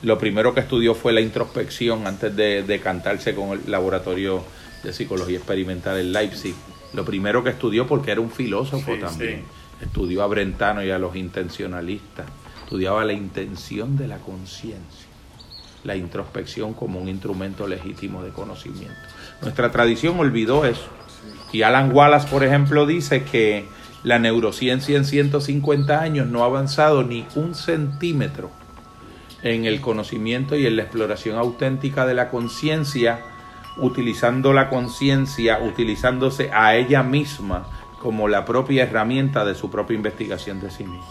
lo 0.03 0.19
primero 0.19 0.53
que 0.55 0.61
estudió 0.61 0.95
fue 0.95 1.13
la 1.13 1.21
introspección 1.21 2.07
antes 2.07 2.35
de, 2.35 2.63
de 2.63 2.81
cantarse 2.81 3.35
con 3.35 3.51
el 3.51 3.71
laboratorio 3.71 4.43
de 4.83 4.93
psicología 4.93 5.37
experimental 5.39 5.99
en 5.99 6.13
Leipzig. 6.13 6.55
Lo 6.93 7.05
primero 7.05 7.43
que 7.45 7.51
estudió, 7.51 7.87
porque 7.87 8.11
era 8.11 8.21
un 8.21 8.31
filósofo 8.31 8.95
Sí, 8.95 9.01
también, 9.01 9.45
sí. 9.79 9.85
estudió 9.87 10.23
a 10.23 10.27
Brentano 10.27 10.83
y 10.85 10.91
a 10.91 10.99
los 10.99 11.15
intencionalistas, 11.17 12.27
estudiaba 12.65 13.05
la 13.05 13.13
intención 13.13 13.97
de 13.97 14.09
la 14.09 14.19
conciencia, 14.19 15.07
la 15.85 15.97
introspección 15.97 16.75
como 16.75 17.01
un 17.01 17.09
instrumento 17.09 17.67
legítimo 17.69 18.23
de 18.23 18.31
conocimiento. 18.31 18.95
Nuestra 19.41 19.71
tradición 19.71 20.19
olvidó 20.19 20.65
eso. 20.65 20.89
Y 21.53 21.63
Alan 21.63 21.93
Wallace, 21.95 22.29
por 22.29 22.45
ejemplo, 22.45 22.87
dice 22.87 23.23
que 23.23 23.65
la 24.03 24.19
neurociencia 24.19 24.97
en 24.97 25.05
150 25.05 26.01
años 26.01 26.27
no 26.27 26.43
ha 26.43 26.47
avanzado 26.47 27.05
ni 27.05 27.25
un 27.37 27.55
centímetro 27.55 28.51
en 29.43 29.65
el 29.65 29.81
conocimiento 29.81 30.57
y 30.57 30.67
en 30.67 30.77
la 30.77 30.83
exploración 30.83 31.37
auténtica 31.37 32.07
de 32.07 32.15
la 32.15 32.29
conciencia, 32.31 33.21
utilizando 33.77 34.53
la 34.53 34.69
conciencia, 34.69 35.59
utilizándose 35.61 36.51
a 36.53 36.77
ella 36.77 37.03
misma 37.03 37.67
como 38.01 38.29
la 38.29 38.45
propia 38.45 38.83
herramienta 38.85 39.45
de 39.45 39.55
su 39.55 39.71
propia 39.71 39.95
investigación 39.97 40.61
de 40.61 40.71
sí 40.71 40.85
misma. 40.85 41.07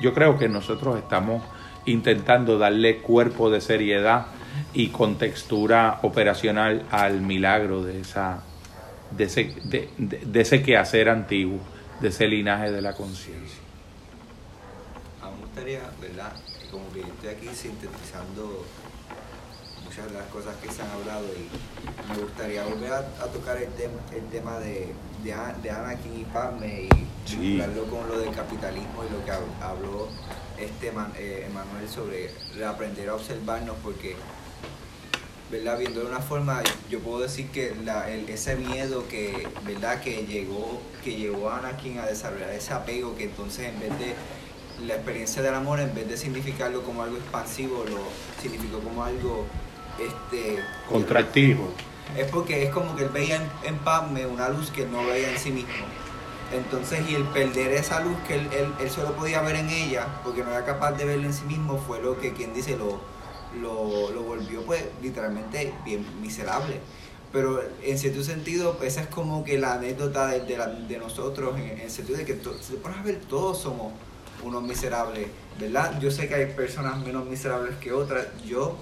Yo 0.00 0.12
creo 0.12 0.38
que 0.38 0.48
nosotros 0.48 0.98
estamos 0.98 1.42
intentando 1.86 2.58
darle 2.58 2.98
cuerpo 2.98 3.50
de 3.50 3.60
seriedad 3.60 4.26
y 4.74 4.88
contextura 4.88 5.98
operacional 6.02 6.84
al 6.90 7.20
milagro 7.20 7.82
de 7.82 8.00
esa 8.00 8.42
de 9.10 9.24
ese, 9.24 9.54
de, 9.64 9.90
de- 9.98 10.20
de 10.24 10.40
ese 10.40 10.62
quehacer 10.62 11.08
antiguo, 11.10 11.58
de 12.00 12.08
ese 12.08 12.26
linaje 12.28 12.70
de 12.72 12.80
la 12.80 12.94
conciencia. 12.94 13.58
A 15.22 15.26
mí 15.26 15.32
me 15.38 15.46
gustaría, 15.46 15.80
¿verdad? 16.00 16.32
Como 16.72 16.90
que 16.92 17.00
estoy 17.02 17.28
aquí 17.28 17.48
sintetizando 17.54 18.64
muchas 19.84 20.06
de 20.06 20.12
las 20.18 20.26
cosas 20.28 20.56
que 20.56 20.72
se 20.72 20.80
han 20.82 20.90
hablado 20.90 21.26
y 21.26 22.10
me 22.10 22.18
gustaría 22.24 22.64
volver 22.64 22.92
a, 22.92 22.98
a 22.98 23.26
tocar 23.26 23.58
el 23.58 23.68
tema, 23.74 24.00
el 24.14 24.24
tema 24.30 24.58
de, 24.58 24.92
de, 25.22 25.34
de 25.62 25.70
Anakin 25.70 26.20
y 26.20 26.24
Padme 26.24 26.84
y 26.84 26.88
Sí. 27.24 27.36
vincularlo 27.36 27.84
con 27.86 28.08
lo 28.08 28.18
del 28.18 28.34
capitalismo 28.34 29.04
y 29.08 29.12
lo 29.12 29.24
que 29.24 29.30
hab- 29.30 29.62
habló 29.62 30.08
este 30.58 30.88
eh, 31.18 31.46
Emanuel 31.48 31.88
sobre 31.88 32.30
aprender 32.66 33.08
a 33.10 33.14
observarnos 33.14 33.76
porque 33.82 34.16
¿verdad? 35.50 35.78
Viendo 35.78 36.00
de 36.00 36.06
una 36.06 36.18
forma, 36.20 36.62
yo 36.90 36.98
puedo 37.00 37.20
decir 37.20 37.50
que 37.50 37.76
la- 37.84 38.10
el- 38.10 38.28
ese 38.28 38.56
miedo 38.56 39.06
que, 39.06 39.46
¿verdad? 39.64 40.00
Que 40.00 40.24
llegó, 40.26 40.80
que 41.04 41.14
llevó 41.14 41.50
a 41.50 41.58
Anakin 41.58 41.98
a 41.98 42.06
desarrollar 42.06 42.50
ese 42.50 42.72
apego, 42.72 43.14
que 43.16 43.24
entonces 43.24 43.68
en 43.68 43.78
vez 43.78 43.90
de 43.98 44.14
la 44.86 44.94
experiencia 44.94 45.42
del 45.42 45.54
amor, 45.54 45.80
en 45.80 45.94
vez 45.94 46.08
de 46.08 46.16
significarlo 46.16 46.82
como 46.82 47.02
algo 47.02 47.16
expansivo, 47.16 47.84
lo 47.88 47.98
significó 48.40 48.80
como 48.80 49.04
algo, 49.04 49.46
este... 49.98 50.58
Contractivo. 50.88 51.68
Es 52.16 52.28
porque 52.30 52.64
es 52.64 52.70
como 52.70 52.94
que 52.96 53.04
él 53.04 53.10
veía 53.10 53.36
en, 53.36 53.50
en 53.64 53.78
Padme 53.78 54.26
una 54.26 54.48
luz 54.48 54.70
que 54.70 54.82
él 54.82 54.92
no 54.92 55.04
veía 55.06 55.30
en 55.30 55.38
sí 55.38 55.50
mismo. 55.50 55.70
Entonces, 56.52 57.00
y 57.08 57.14
el 57.14 57.24
perder 57.24 57.72
esa 57.72 58.00
luz 58.00 58.16
que 58.28 58.34
él, 58.34 58.48
él, 58.52 58.66
él 58.80 58.90
solo 58.90 59.12
podía 59.16 59.40
ver 59.40 59.56
en 59.56 59.70
ella, 59.70 60.06
porque 60.22 60.42
no 60.44 60.50
era 60.50 60.64
capaz 60.64 60.92
de 60.92 61.04
verla 61.06 61.26
en 61.26 61.32
sí 61.32 61.44
mismo, 61.44 61.78
fue 61.78 62.02
lo 62.02 62.20
que 62.20 62.32
quien 62.34 62.52
dice 62.52 62.76
lo, 62.76 63.00
lo, 63.60 64.10
lo 64.10 64.22
volvió 64.22 64.62
pues 64.66 64.84
literalmente 65.02 65.72
bien 65.84 66.04
miserable. 66.20 66.80
Pero 67.32 67.62
en 67.82 67.98
cierto 67.98 68.22
sentido, 68.22 68.76
esa 68.82 69.00
es 69.00 69.06
como 69.06 69.42
que 69.44 69.56
la 69.58 69.74
anécdota 69.74 70.26
de, 70.26 70.40
de 70.40 70.58
la- 70.58 70.66
de 70.66 70.98
nosotros, 70.98 71.56
en, 71.58 71.62
en 71.70 71.80
el 71.80 71.90
sentido 71.90 72.18
de 72.18 72.26
que 72.26 72.34
to- 72.34 72.58
si 72.60 72.72
te 72.74 72.78
pones 72.78 72.98
a 72.98 73.02
ver, 73.02 73.20
todos 73.20 73.58
somos 73.62 73.94
unos 74.42 74.62
miserables, 74.62 75.28
¿verdad? 75.58 75.98
Yo 76.00 76.10
sé 76.10 76.28
que 76.28 76.34
hay 76.34 76.46
personas 76.46 76.98
menos 76.98 77.26
miserables 77.26 77.76
que 77.76 77.92
otras, 77.92 78.26
yo, 78.46 78.76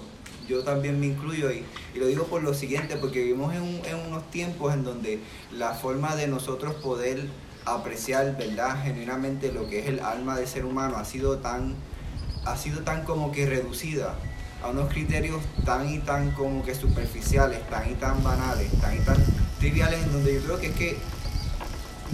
yo 0.47 0.63
también 0.63 0.99
me 0.99 1.07
incluyo 1.07 1.51
y, 1.51 1.63
y 1.93 1.99
lo 1.99 2.07
digo 2.07 2.25
por 2.25 2.41
lo 2.43 2.53
siguiente, 2.53 2.97
porque 2.97 3.19
vivimos 3.19 3.53
en, 3.53 3.61
un- 3.61 3.81
en 3.85 3.95
unos 4.07 4.29
tiempos 4.31 4.73
en 4.73 4.83
donde 4.83 5.19
la 5.53 5.73
forma 5.73 6.15
de 6.15 6.27
nosotros 6.27 6.73
poder 6.75 7.25
apreciar, 7.65 8.37
¿verdad? 8.37 8.81
Genuinamente 8.83 9.51
lo 9.51 9.67
que 9.69 9.79
es 9.81 9.87
el 9.87 9.99
alma 9.99 10.35
del 10.37 10.47
ser 10.47 10.65
humano 10.65 10.97
ha 10.97 11.05
sido 11.05 11.37
tan, 11.37 11.75
ha 12.45 12.57
sido 12.57 12.81
tan 12.81 13.03
como 13.03 13.31
que 13.31 13.45
reducida 13.45 14.15
a 14.63 14.69
unos 14.69 14.89
criterios 14.91 15.41
tan 15.65 15.87
y 15.89 15.99
tan 15.99 16.31
como 16.31 16.63
que 16.63 16.73
superficiales, 16.75 17.67
tan 17.69 17.89
y 17.91 17.93
tan 17.95 18.23
banales, 18.23 18.71
tan 18.81 18.95
y 18.95 18.99
tan 19.01 19.17
triviales, 19.59 20.03
en 20.03 20.11
donde 20.11 20.33
yo 20.35 20.41
creo 20.41 20.59
que 20.59 20.67
es 20.67 20.75
que, 20.75 20.97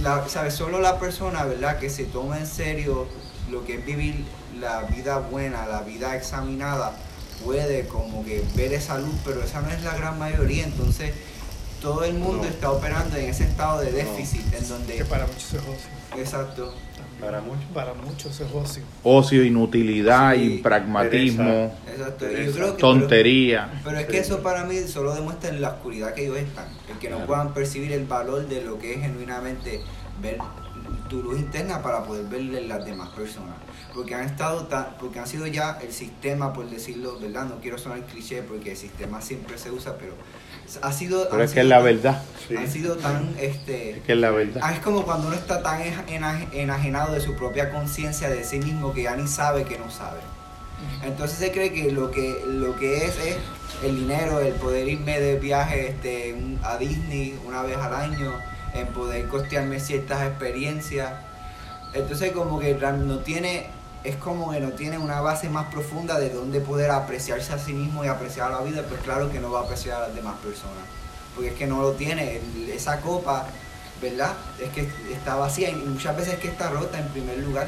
la, 0.01 0.27
¿sabes? 0.27 0.53
Solo 0.53 0.79
la 0.79 0.99
persona, 0.99 1.43
¿verdad? 1.45 1.79
Que 1.79 1.89
se 1.89 2.03
toma 2.05 2.37
en 2.39 2.45
serio 2.47 3.07
lo 3.51 3.65
que 3.65 3.75
es 3.75 3.85
vivir 3.85 4.23
la 4.59 4.81
vida 4.83 5.19
buena, 5.19 5.65
la 5.67 5.81
vida 5.81 6.15
examinada, 6.15 6.93
puede 7.45 7.87
como 7.87 8.23
que 8.25 8.43
ver 8.55 8.73
esa 8.73 8.97
luz, 8.97 9.13
pero 9.23 9.43
esa 9.43 9.61
no 9.61 9.69
es 9.69 9.83
la 9.83 9.95
gran 9.95 10.17
mayoría, 10.17 10.63
entonces 10.65 11.13
todo 11.81 12.03
el 12.03 12.15
mundo 12.15 12.43
No. 12.43 12.49
está 12.49 12.71
operando 12.71 13.15
en 13.17 13.29
ese 13.29 13.43
estado 13.43 13.79
de 13.81 13.91
déficit, 13.91 14.51
en 14.53 14.67
donde... 14.67 14.95
Que 14.95 15.05
para 15.05 15.27
muchos 15.27 15.53
es 15.53 15.59
ocio. 15.61 16.17
Exacto. 16.17 16.73
Para 17.21 17.41
muchos. 17.41 17.63
Para 17.73 17.93
muchos 17.93 18.39
es 18.39 18.47
ocio. 18.53 18.83
Ocio, 19.03 19.43
inutilidad, 19.43 20.33
Sí, 20.35 20.59
pragmatismo, 20.63 21.73
Exacto. 21.87 22.25
Y 22.31 22.45
yo 22.45 22.51
creo 22.53 22.75
que- 22.75 22.81
tontería. 22.81 23.69
Pero, 23.71 23.83
pero 23.85 23.99
es 23.99 24.05
que 24.07 24.19
eso 24.19 24.41
para 24.41 24.63
mí 24.65 24.77
solo 24.87 25.13
demuestra 25.15 25.49
en 25.49 25.61
la 25.61 25.69
oscuridad 25.69 26.13
que 26.13 26.23
ellos 26.25 26.37
están. 26.37 26.65
El 26.91 26.97
que 26.99 27.09
no 27.09 27.25
puedan 27.25 27.53
percibir 27.53 27.91
el 27.93 28.05
valor 28.05 28.47
de 28.47 28.61
lo 28.63 28.77
que 28.79 28.93
es 28.95 29.01
genuinamente 29.01 29.81
ver 30.21 30.37
tu 31.09 31.21
luz 31.23 31.39
interna 31.39 31.81
para 31.81 32.03
poder 32.03 32.25
verle 32.25 32.61
las 32.67 32.85
demás 32.85 33.09
personas. 33.09 33.55
Porque 33.93 34.13
han 34.15 34.25
estado 34.25 34.65
tan, 34.67 34.95
porque 34.99 35.19
han 35.19 35.27
sido 35.27 35.47
ya 35.47 35.79
el 35.81 35.91
sistema, 35.91 36.53
por 36.53 36.69
decirlo, 36.69 37.19
¿verdad? 37.19 37.45
No 37.45 37.55
quiero 37.61 37.77
sonar 37.77 38.01
cliché 38.01 38.43
porque 38.43 38.71
el 38.71 38.77
sistema 38.77 39.21
siempre 39.21 39.57
se 39.57 39.71
usa, 39.71 39.95
pero 39.97 40.13
ha 40.81 40.91
sido. 40.91 41.27
Pero 41.29 41.43
es 41.43 41.53
que 41.53 41.61
es 41.61 41.65
la 41.65 41.79
verdad. 41.79 42.21
Sí. 42.47 42.55
Han 42.57 42.69
sido 42.69 42.95
tan 42.97 43.35
este 43.39 43.91
Es 43.97 44.03
que 44.03 44.11
es 44.13 44.17
la 44.19 44.31
verdad. 44.31 44.61
Ah, 44.63 44.73
es 44.73 44.79
como 44.81 45.03
cuando 45.03 45.27
uno 45.27 45.35
está 45.35 45.63
tan 45.63 45.81
ena- 45.81 46.03
ena- 46.07 46.47
enajenado 46.51 47.13
de 47.13 47.21
su 47.21 47.35
propia 47.35 47.71
conciencia 47.71 48.29
de 48.29 48.43
sí 48.43 48.59
mismo 48.59 48.93
que 48.93 49.03
ya 49.03 49.15
ni 49.15 49.27
sabe 49.27 49.63
que 49.63 49.77
no 49.79 49.89
sabe. 49.89 50.19
Entonces 51.03 51.39
se 51.39 51.51
cree 51.51 51.73
que 51.73 51.91
lo 51.91 52.11
que 52.11 52.39
lo 52.45 52.75
que 52.75 53.05
es 53.05 53.17
es 53.17 53.37
el 53.83 53.95
dinero, 53.95 54.39
el 54.39 54.53
poder 54.53 54.87
irme 54.87 55.19
de 55.19 55.39
viaje 55.39 55.89
este, 55.89 56.35
a 56.63 56.77
Disney 56.77 57.37
una 57.47 57.63
vez 57.63 57.77
al 57.77 57.95
año, 57.95 58.31
en 58.73 58.87
poder 58.87 59.27
costearme 59.27 59.79
ciertas 59.79 60.23
experiencias. 60.23 61.11
Entonces 61.93 62.31
como 62.31 62.59
que 62.59 62.73
no 62.75 63.19
tiene, 63.19 63.67
es 64.03 64.15
como 64.17 64.51
que 64.51 64.59
no 64.59 64.71
tiene 64.71 64.97
una 64.97 65.21
base 65.21 65.49
más 65.49 65.71
profunda 65.71 66.19
de 66.19 66.29
dónde 66.29 66.59
poder 66.59 66.91
apreciarse 66.91 67.53
a 67.53 67.59
sí 67.59 67.73
mismo 67.73 68.03
y 68.03 68.07
apreciar 68.07 68.51
la 68.51 68.61
vida, 68.61 68.83
pues 68.87 69.01
claro 69.01 69.31
que 69.31 69.39
no 69.39 69.51
va 69.51 69.61
a 69.61 69.63
apreciar 69.63 69.97
a 69.97 70.07
las 70.07 70.15
demás 70.15 70.35
personas. 70.37 70.83
Porque 71.35 71.51
es 71.51 71.55
que 71.55 71.67
no 71.67 71.81
lo 71.81 71.93
tiene, 71.93 72.41
esa 72.73 72.99
copa, 73.01 73.45
¿verdad? 74.01 74.33
Es 74.59 74.69
que 74.69 74.89
está 75.11 75.35
vacía 75.35 75.69
y 75.69 75.75
muchas 75.75 76.15
veces 76.15 76.35
es 76.35 76.39
que 76.39 76.47
está 76.47 76.69
rota 76.69 76.99
en 76.99 77.07
primer 77.09 77.37
lugar 77.39 77.67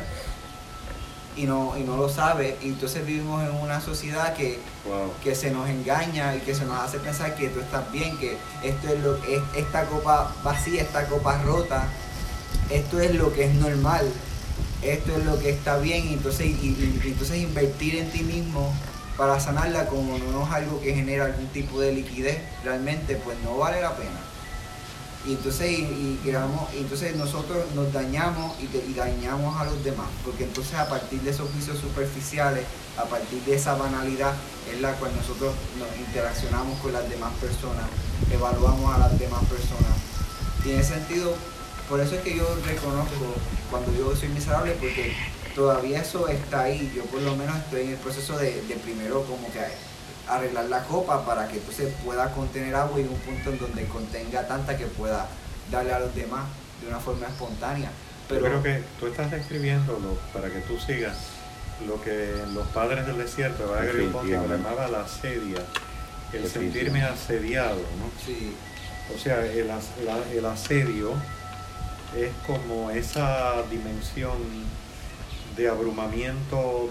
y 1.40 1.46
no, 1.46 1.76
y 1.78 1.84
no 1.84 1.96
lo 1.98 2.10
sabe. 2.10 2.58
Y 2.62 2.68
entonces 2.68 3.06
vivimos 3.06 3.42
en 3.48 3.56
una 3.56 3.80
sociedad 3.82 4.34
que, 4.36 4.60
Wow. 4.86 5.14
que 5.24 5.36
se 5.36 5.52
nos 5.52 5.70
engaña 5.70 6.36
y 6.36 6.40
que 6.40 6.54
se 6.56 6.66
nos 6.66 6.78
hace 6.80 7.00
pensar 7.00 7.36
que 7.36 7.50
tú 7.50 7.60
estás 7.60 7.92
bien, 7.92 8.18
que 8.18 8.38
esto 8.64 8.88
es 8.90 9.00
lo 9.04 9.16
es 9.24 9.42
esta 9.56 9.86
copa 9.86 10.34
vacía, 10.44 10.82
esta 10.82 11.06
copa 11.08 11.42
rota, 11.44 11.88
esto 12.70 13.00
es 13.00 13.14
lo 13.16 13.32
que 13.34 13.46
es 13.46 13.54
normal, 13.56 14.06
esto 14.82 15.16
es 15.18 15.26
lo 15.26 15.38
que 15.40 15.50
está 15.52 15.78
bien, 15.78 16.08
y 16.08 16.14
entonces, 16.14 16.48
y, 16.48 16.52
y- 16.52 17.02
y 17.04 17.08
entonces 17.10 17.38
invertir 17.38 17.96
en 17.98 18.10
ti 18.12 18.22
mismo 18.24 18.74
para 19.18 19.40
sanarla 19.40 19.86
como 19.88 20.18
no 20.18 20.46
es 20.48 20.52
algo 20.52 20.80
que 20.82 20.94
genera 20.96 21.26
algún 21.26 21.48
tipo 21.48 21.80
de 21.82 21.92
liquidez, 21.92 22.40
realmente 22.64 23.16
pues 23.18 23.38
no 23.44 23.58
vale 23.58 23.82
la 23.82 23.96
pena. 23.96 24.20
Y 25.28 25.34
entonces, 25.34 25.70
y, 25.70 25.84
y 25.84 26.20
creamos- 26.24 26.74
y 26.74 26.78
entonces 26.78 27.16
nosotros 27.16 27.64
nos 27.76 27.92
dañamos 27.92 28.56
y, 28.60 28.66
y 28.90 28.94
dañamos 28.94 29.60
a 29.60 29.66
los 29.66 29.84
demás, 29.84 30.08
porque 30.24 30.46
entonces 30.46 30.76
a 30.76 30.88
partir 30.88 31.20
de 31.22 31.32
esos 31.32 31.50
juicios 31.52 31.78
superficiales, 31.78 32.64
a 32.98 33.04
partir 33.04 33.42
de 33.44 33.56
esa 33.56 33.76
banalidad 33.76 34.34
en 34.74 34.82
la 34.82 34.94
cual 34.94 35.12
nosotros 35.16 35.54
nos 35.78 35.90
interaccionamos 36.08 36.80
con 36.80 36.94
las 36.94 37.10
demás 37.10 37.34
personas, 37.42 37.86
evaluamos 38.32 38.94
a 38.96 38.98
las 38.98 39.20
demás 39.20 39.44
personas. 39.46 39.92
Tiene 40.64 40.84
sentido, 40.84 41.36
por 41.90 42.00
eso 42.00 42.16
es 42.16 42.22
que 42.22 42.38
yo 42.38 42.46
reconozco 42.66 43.36
cuando 43.70 43.94
yo 43.94 44.16
soy 44.16 44.30
miserable, 44.30 44.72
porque 44.80 45.14
todavía 45.54 46.02
eso 46.02 46.28
está 46.30 46.62
ahí, 46.64 46.92
yo 46.96 47.04
por 47.06 47.22
lo 47.22 47.36
menos 47.36 47.58
estoy 47.58 47.82
en 47.82 47.90
el 47.90 47.98
proceso 47.98 48.38
de, 48.38 48.62
de 48.62 48.76
primero 48.76 49.24
como 49.24 49.52
que 49.52 49.60
arreglar 50.30 50.66
la 50.66 50.84
copa 50.84 51.26
para 51.26 51.48
que 51.48 51.58
entonces 51.58 51.94
pueda 52.06 52.32
contener 52.32 52.76
agua 52.76 53.00
y 53.00 53.04
un 53.04 53.18
punto 53.20 53.50
en 53.52 53.60
donde 53.60 53.86
contenga 53.86 54.48
tanta 54.48 54.78
que 54.78 54.86
pueda 54.86 55.28
darle 55.72 55.94
a 55.94 56.00
los 56.00 56.14
demás 56.16 56.46
de 56.82 56.88
una 56.88 57.00
forma 57.00 57.28
espontánea. 57.28 57.90
Pero 58.28 58.42
creo 58.46 58.64
que 58.64 58.84
tú 59.00 59.08
estás 59.08 59.32
describiendo, 59.32 59.94
lo- 60.00 60.16
para 60.40 60.50
que 60.54 60.60
tú 60.62 60.78
sigas, 60.80 61.18
lo 61.88 62.02
que 62.02 62.34
los 62.54 62.68
padres 62.70 63.06
del 63.08 63.18
desierto, 63.18 63.64
Ponte, 63.66 63.86
Definitivamente. 63.88 64.58
llamaba 64.58 64.88
la 64.88 65.02
asedia, 65.02 65.60
el 66.34 66.48
sentirme 66.48 67.02
asediado, 67.04 67.78
¿no? 67.78 68.12
sí, 68.26 68.56
O 69.16 69.18
sea, 69.18 69.44
el, 69.44 69.72
as- 69.72 69.98
la- 70.06 70.32
el 70.38 70.46
asedio 70.46 71.14
es 72.16 72.30
como 72.46 72.92
esa 72.92 73.64
dimensión 73.72 74.38
de 75.58 75.68
abrumamiento 75.70 76.90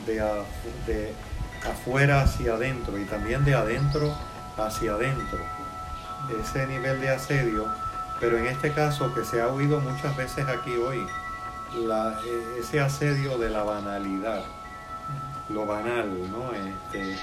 de 0.86 1.12
afuera 1.66 2.22
hacia 2.22 2.54
adentro 2.54 2.98
y 2.98 3.04
también 3.04 3.44
de 3.44 3.54
adentro 3.54 4.14
hacia 4.56 4.92
adentro. 4.92 5.38
Ese 6.42 6.66
nivel 6.66 7.00
de 7.00 7.10
asedio, 7.10 7.66
pero 8.20 8.36
en 8.38 8.46
este 8.46 8.72
caso 8.72 9.14
que 9.14 9.24
se 9.24 9.40
ha 9.40 9.48
oído 9.48 9.80
muchas 9.80 10.16
veces 10.16 10.46
aquí 10.48 10.72
hoy, 10.76 11.06
la- 11.86 12.18
e- 12.26 12.60
ese 12.60 12.80
asedio 12.80 13.38
de 13.38 13.50
la 13.50 13.62
banalidad, 13.62 14.42
lo 15.48 15.64
banal, 15.66 16.08
¿no? 16.30 16.52
Este, 16.52 17.16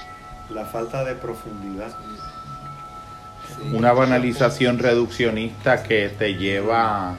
la 0.50 0.64
falta 0.64 1.04
de 1.04 1.14
profundidad. 1.14 1.88
sí. 1.90 3.70
Una 3.72 3.92
banalización 3.92 4.78
reduccionista 4.78 5.82
que 5.82 6.08
te 6.08 6.34
lleva 6.34 7.14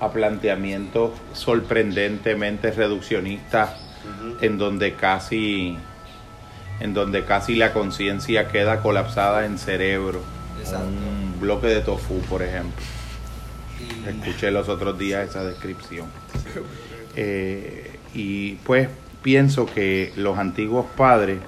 a 0.00 0.10
planteamientos 0.12 1.12
sorprendentemente 1.32 2.70
reduccionistas 2.72 3.70
en 4.40 4.58
donde 4.58 4.94
casi 4.94 5.78
en 6.80 6.94
donde 6.94 7.24
casi 7.24 7.54
la 7.54 7.72
conciencia 7.72 8.48
queda 8.48 8.80
colapsada 8.82 9.46
en 9.46 9.58
cerebro. 9.58 10.20
Exacto. 10.60 10.86
Un 10.88 11.40
bloque 11.40 11.66
de 11.68 11.80
tofu, 11.80 12.20
por 12.22 12.42
ejemplo. 12.42 12.82
Y- 13.80 14.08
Escuché 14.08 14.50
los 14.50 14.68
otros 14.68 14.98
días 14.98 15.28
esa 15.30 15.44
descripción. 15.44 16.06
Eh, 17.14 17.98
y 18.14 18.54
pues 18.64 18.88
pienso 19.22 19.66
que 19.66 20.14
los 20.16 20.38
antiguos 20.38 20.86
padres, 20.96 21.40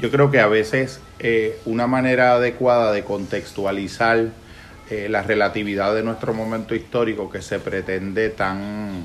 yo 0.00 0.10
creo 0.10 0.30
que 0.30 0.40
a 0.40 0.46
veces 0.46 1.00
eh, 1.18 1.60
una 1.66 1.86
manera 1.86 2.32
adecuada 2.36 2.90
de 2.90 3.04
contextualizar 3.04 4.28
eh, 4.88 5.08
la 5.10 5.20
relatividad 5.22 5.94
de 5.94 6.02
nuestro 6.02 6.32
momento 6.32 6.74
histórico 6.74 7.28
que 7.28 7.42
se 7.42 7.58
pretende 7.60 8.30
tan, 8.30 9.04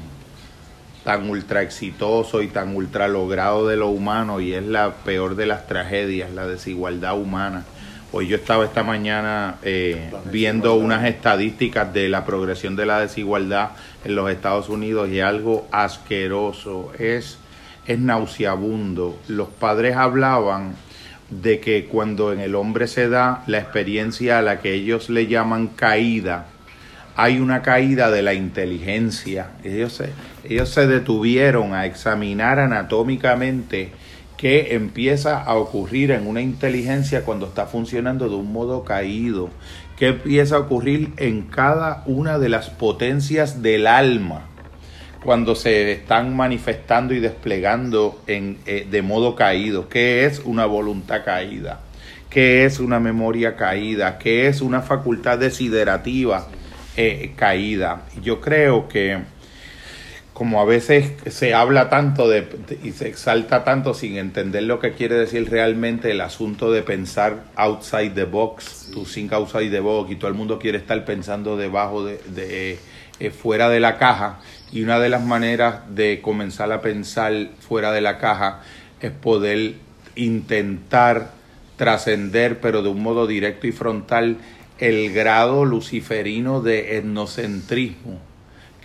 tan 1.06 1.30
ultra 1.30 1.62
exitoso 1.62 2.42
y 2.42 2.48
tan 2.48 2.76
ultra 2.76 3.08
logrado 3.08 3.68
de 3.68 3.78
lo 3.78 3.90
humano 3.90 4.42
y 4.42 4.54
es 4.54 4.66
la 4.66 4.96
peor 4.96 5.36
de 5.36 5.46
las 5.46 5.68
tragedias, 5.68 6.34
la 6.34 6.48
desigualdad 6.48 7.16
humana. 7.16 7.64
Hoy 8.12 8.28
yo 8.28 8.36
estaba 8.36 8.66
esta 8.66 8.82
mañana 8.82 9.58
eh, 9.62 10.12
viendo 10.32 10.74
unas 10.74 11.06
estadísticas 11.06 11.94
de 11.94 12.10
la 12.10 12.26
progresión 12.26 12.76
de 12.76 12.88
la 12.88 13.00
desigualdad 13.00 13.72
en 14.04 14.16
los 14.16 14.32
Estados 14.32 14.68
Unidos 14.68 15.10
y 15.10 15.20
algo 15.20 15.68
asqueroso, 15.72 16.92
es, 16.98 17.38
es 17.86 18.00
nauseabundo. 18.00 19.20
Los 19.28 19.50
padres 19.50 19.96
hablaban 19.96 20.76
de 21.30 21.60
que 21.60 21.86
cuando 21.86 22.34
en 22.34 22.40
el 22.40 22.56
hombre 22.56 22.88
se 22.88 23.10
da 23.10 23.44
la 23.46 23.60
experiencia 23.60 24.40
a 24.40 24.42
la 24.42 24.60
que 24.60 24.74
ellos 24.74 25.12
le 25.12 25.28
llaman 25.28 25.68
caída, 25.68 26.48
hay 27.16 27.40
una 27.40 27.62
caída 27.62 28.10
de 28.10 28.24
la 28.24 28.34
inteligencia. 28.34 29.52
Ellos 29.64 29.94
se, 29.94 30.10
ellos 30.50 30.70
se 30.70 30.88
detuvieron 30.88 31.74
a 31.74 31.86
examinar 31.86 32.60
anatómicamente 32.60 33.92
qué 34.38 34.76
empieza 34.76 35.42
a 35.42 35.56
ocurrir 35.56 36.12
en 36.12 36.28
una 36.28 36.42
inteligencia 36.42 37.24
cuando 37.24 37.48
está 37.48 37.66
funcionando 37.66 38.28
de 38.30 38.36
un 38.36 38.52
modo 38.52 38.84
caído, 38.84 39.50
qué 39.98 40.08
empieza 40.08 40.58
a 40.58 40.60
ocurrir 40.60 41.14
en 41.18 41.44
cada 41.44 42.04
una 42.06 42.38
de 42.38 42.50
las 42.50 42.70
potencias 42.70 43.62
del 43.62 43.88
alma 43.88 44.50
cuando 45.26 45.56
se 45.56 45.92
están 45.92 46.36
manifestando 46.36 47.14
y 47.14 47.20
desplegando 47.20 48.22
en, 48.28 48.60
eh, 48.68 48.88
de 48.90 49.02
modo 49.02 49.36
caído. 49.36 49.90
¿Qué 49.90 50.26
es 50.26 50.40
una 50.46 50.68
voluntad 50.68 51.26
caída? 51.26 51.80
¿Qué 52.30 52.66
es 52.66 52.80
una 52.80 53.00
memoria 53.00 53.56
caída? 53.56 54.20
¿Qué 54.20 54.48
es 54.48 54.62
una 54.62 54.82
facultad 54.82 55.40
desiderativa 55.40 56.48
eh, 56.96 57.32
caída? 57.36 58.04
Yo 58.22 58.40
creo 58.40 58.88
que 58.88 59.18
como 60.36 60.60
a 60.60 60.66
veces 60.66 61.14
se 61.28 61.54
habla 61.54 61.90
tanto 61.90 62.28
de, 62.28 62.46
y 62.84 62.92
se 62.92 63.08
exalta 63.08 63.64
tanto 63.64 63.94
sin 63.94 64.18
entender 64.18 64.64
lo 64.64 64.80
que 64.80 64.92
quiere 64.92 65.16
decir 65.16 65.50
realmente 65.50 66.12
el 66.12 66.20
asunto 66.20 66.74
de 66.74 66.84
pensar 66.84 67.46
outside 67.56 68.10
the 68.10 68.26
box, 68.26 68.90
tu 68.92 69.06
think 69.06 69.32
outside 69.32 69.72
the 69.72 69.80
box, 69.80 70.12
y 70.12 70.18
todo 70.18 70.28
el 70.28 70.34
mundo 70.34 70.60
quiere 70.60 70.78
estar 70.78 71.06
pensando 71.06 71.56
debajo 71.56 72.04
de, 72.04 72.20
de 72.36 72.78
eh, 73.22 73.30
fuera 73.32 73.70
de 73.70 73.80
la 73.80 73.98
caja, 73.98 74.42
y 74.74 74.84
una 74.84 75.00
de 75.00 75.08
las 75.08 75.24
maneras 75.24 75.84
de 75.96 76.20
comenzar 76.22 76.70
a 76.74 76.82
pensar 76.82 77.32
fuera 77.62 77.94
de 77.94 78.02
la 78.02 78.18
caja 78.18 78.62
es 79.00 79.12
poder 79.12 79.76
intentar 80.18 81.32
trascender, 81.78 82.60
pero 82.60 82.82
de 82.82 82.90
un 82.90 83.02
modo 83.02 83.26
directo 83.26 83.68
y 83.68 83.72
frontal, 83.72 84.36
el 84.80 85.14
grado 85.14 85.64
luciferino 85.64 86.60
de 86.60 86.98
etnocentrismo 86.98 88.35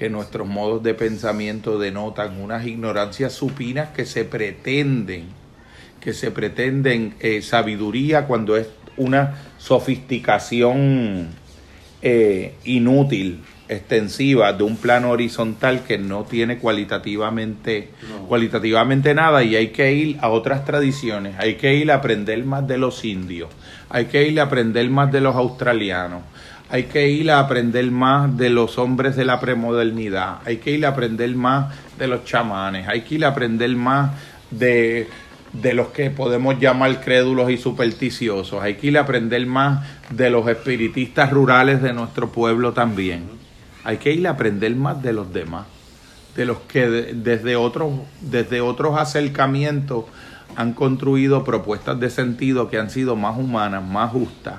que 0.01 0.09
nuestros 0.09 0.48
modos 0.48 0.82
de 0.82 0.94
pensamiento 0.94 1.78
denotan 1.78 2.40
unas 2.40 2.66
ignorancias 2.66 3.35
supinas 3.35 3.90
que 3.90 4.06
se 4.06 4.24
pretenden, 4.24 5.27
que 6.01 6.14
se 6.14 6.31
pretenden 6.31 7.14
eh, 7.20 7.43
sabiduría 7.43 8.27
cuando 8.27 8.56
es 8.56 8.66
una 8.97 9.35
sofisticación 9.59 11.28
eh, 12.01 12.55
inútil, 12.64 13.43
extensiva, 13.68 14.55
de 14.55 14.64
un 14.64 14.78
plano 14.78 15.10
horizontal 15.10 15.85
que 15.85 15.98
no 15.98 16.24
tiene 16.24 16.56
cualitativamente, 16.56 17.90
No. 18.09 18.27
cualitativamente 18.27 19.12
nada. 19.14 19.43
Y 19.44 19.55
hay 19.55 19.68
que 19.68 19.93
ir 19.93 20.16
a 20.22 20.31
otras 20.31 20.64
tradiciones, 20.64 21.35
hay 21.39 21.56
que 21.56 21.74
ir 21.74 21.93
a 21.93 21.97
aprender 21.97 22.43
más 22.47 22.66
de 22.66 22.78
los 22.78 23.05
indios, 23.05 23.51
hay 23.90 24.06
que 24.06 24.27
ir 24.27 24.40
a 24.40 24.44
aprender 24.44 24.89
más 24.89 25.12
de 25.12 25.20
los 25.20 25.36
australianos, 25.36 26.22
hay 26.70 26.84
que 26.84 27.09
ir 27.09 27.30
a 27.30 27.40
aprender 27.40 27.90
más 27.90 28.36
de 28.36 28.48
los 28.51 28.78
hombres 28.78 29.16
de 29.16 29.24
la 29.24 29.40
premodernidad, 29.40 30.38
hay 30.44 30.59
que 30.59 30.70
ir 30.70 30.86
a 30.86 30.90
aprender 30.90 31.34
más 31.34 31.74
de 31.98 32.06
los 32.06 32.24
chamanes, 32.24 32.86
hay 32.88 33.02
que 33.02 33.16
ir 33.16 33.24
a 33.24 33.28
aprender 33.28 33.74
más 33.74 34.12
de, 34.51 35.09
de 35.52 35.74
los 35.74 35.88
que 35.88 36.10
podemos 36.10 36.59
llamar 36.60 37.01
crédulos 37.01 37.51
y 37.51 37.56
supersticiosos, 37.56 38.62
hay 38.62 38.74
que 38.74 38.86
ir 38.88 38.98
a 38.98 39.02
aprender 39.02 39.44
más 39.47 39.84
de 40.10 40.30
los 40.30 40.47
espiritistas 40.48 41.30
rurales 41.30 41.82
de 41.82 41.92
nuestro 41.92 42.30
pueblo 42.30 42.72
también, 42.72 43.24
hay 43.82 43.97
que 43.97 44.12
ir 44.12 44.26
a 44.28 44.30
aprender 44.30 44.74
más 44.76 45.02
de 45.02 45.12
los 45.12 45.32
demás, 45.32 45.66
de 46.36 46.44
los 46.44 46.59
que 46.60 46.88
de- 46.88 47.12
desde 47.14 47.56
otros, 47.56 47.92
desde 48.20 48.60
otros 48.60 48.97
acercamientos 48.98 50.05
han 50.56 50.72
construido 50.72 51.42
propuestas 51.44 51.98
de 51.98 52.10
sentido 52.10 52.68
que 52.70 52.78
han 52.78 52.90
sido 52.90 53.16
más 53.16 53.36
humanas, 53.36 53.82
más 53.84 54.10
justas, 54.12 54.55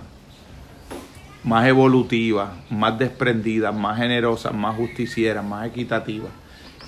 más 1.44 1.68
evolutivas, 1.68 2.52
más 2.70 2.98
desprendidas, 3.00 3.74
más 3.74 3.98
generosas, 3.98 4.54
más 4.54 4.76
justicieras, 4.76 5.44
más 5.44 5.68
equitativas. 5.68 6.30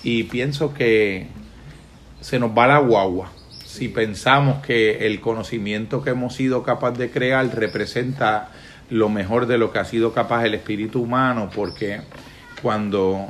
Y 0.02 0.24
pienso 0.24 0.74
que 0.74 1.26
se 2.20 2.38
nos 2.38 2.56
va 2.56 2.66
la 2.66 2.78
guagua 2.78 3.30
si 3.74 3.88
pensamos 3.88 4.64
que 4.64 5.06
el 5.06 5.20
conocimiento 5.20 6.04
que 6.04 6.10
hemos 6.10 6.36
sido 6.36 6.62
capaz 6.62 6.92
de 6.92 7.10
crear 7.10 7.44
representa 7.56 8.50
lo 8.88 9.08
mejor 9.08 9.46
de 9.46 9.58
lo 9.58 9.72
que 9.72 9.80
ha 9.80 9.84
sido 9.84 10.12
capaz 10.12 10.44
el 10.44 10.54
espíritu 10.54 11.02
humano, 11.02 11.50
porque 11.52 12.02
cuando, 12.62 13.26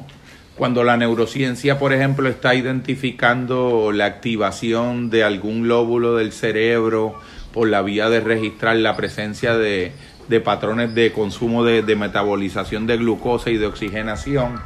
cuando 0.54 0.84
la 0.84 0.98
neurociencia, 0.98 1.78
por 1.78 1.94
ejemplo, 1.94 2.28
está 2.28 2.54
identificando 2.54 3.90
la 3.90 4.04
activación 4.04 5.08
de 5.08 5.24
algún 5.24 5.66
lóbulo 5.66 6.16
del 6.16 6.32
cerebro 6.32 7.18
por 7.54 7.68
la 7.68 7.80
vía 7.80 8.10
de 8.10 8.20
registrar 8.20 8.76
la 8.76 8.96
presencia 8.96 9.56
de, 9.56 9.92
de 10.28 10.40
patrones 10.40 10.94
de 10.94 11.12
consumo 11.12 11.64
de, 11.64 11.82
de 11.82 11.96
metabolización 11.96 12.86
de 12.86 12.96
glucosa 12.96 13.50
y 13.50 13.56
de 13.56 13.66
oxigenación, 13.66 14.60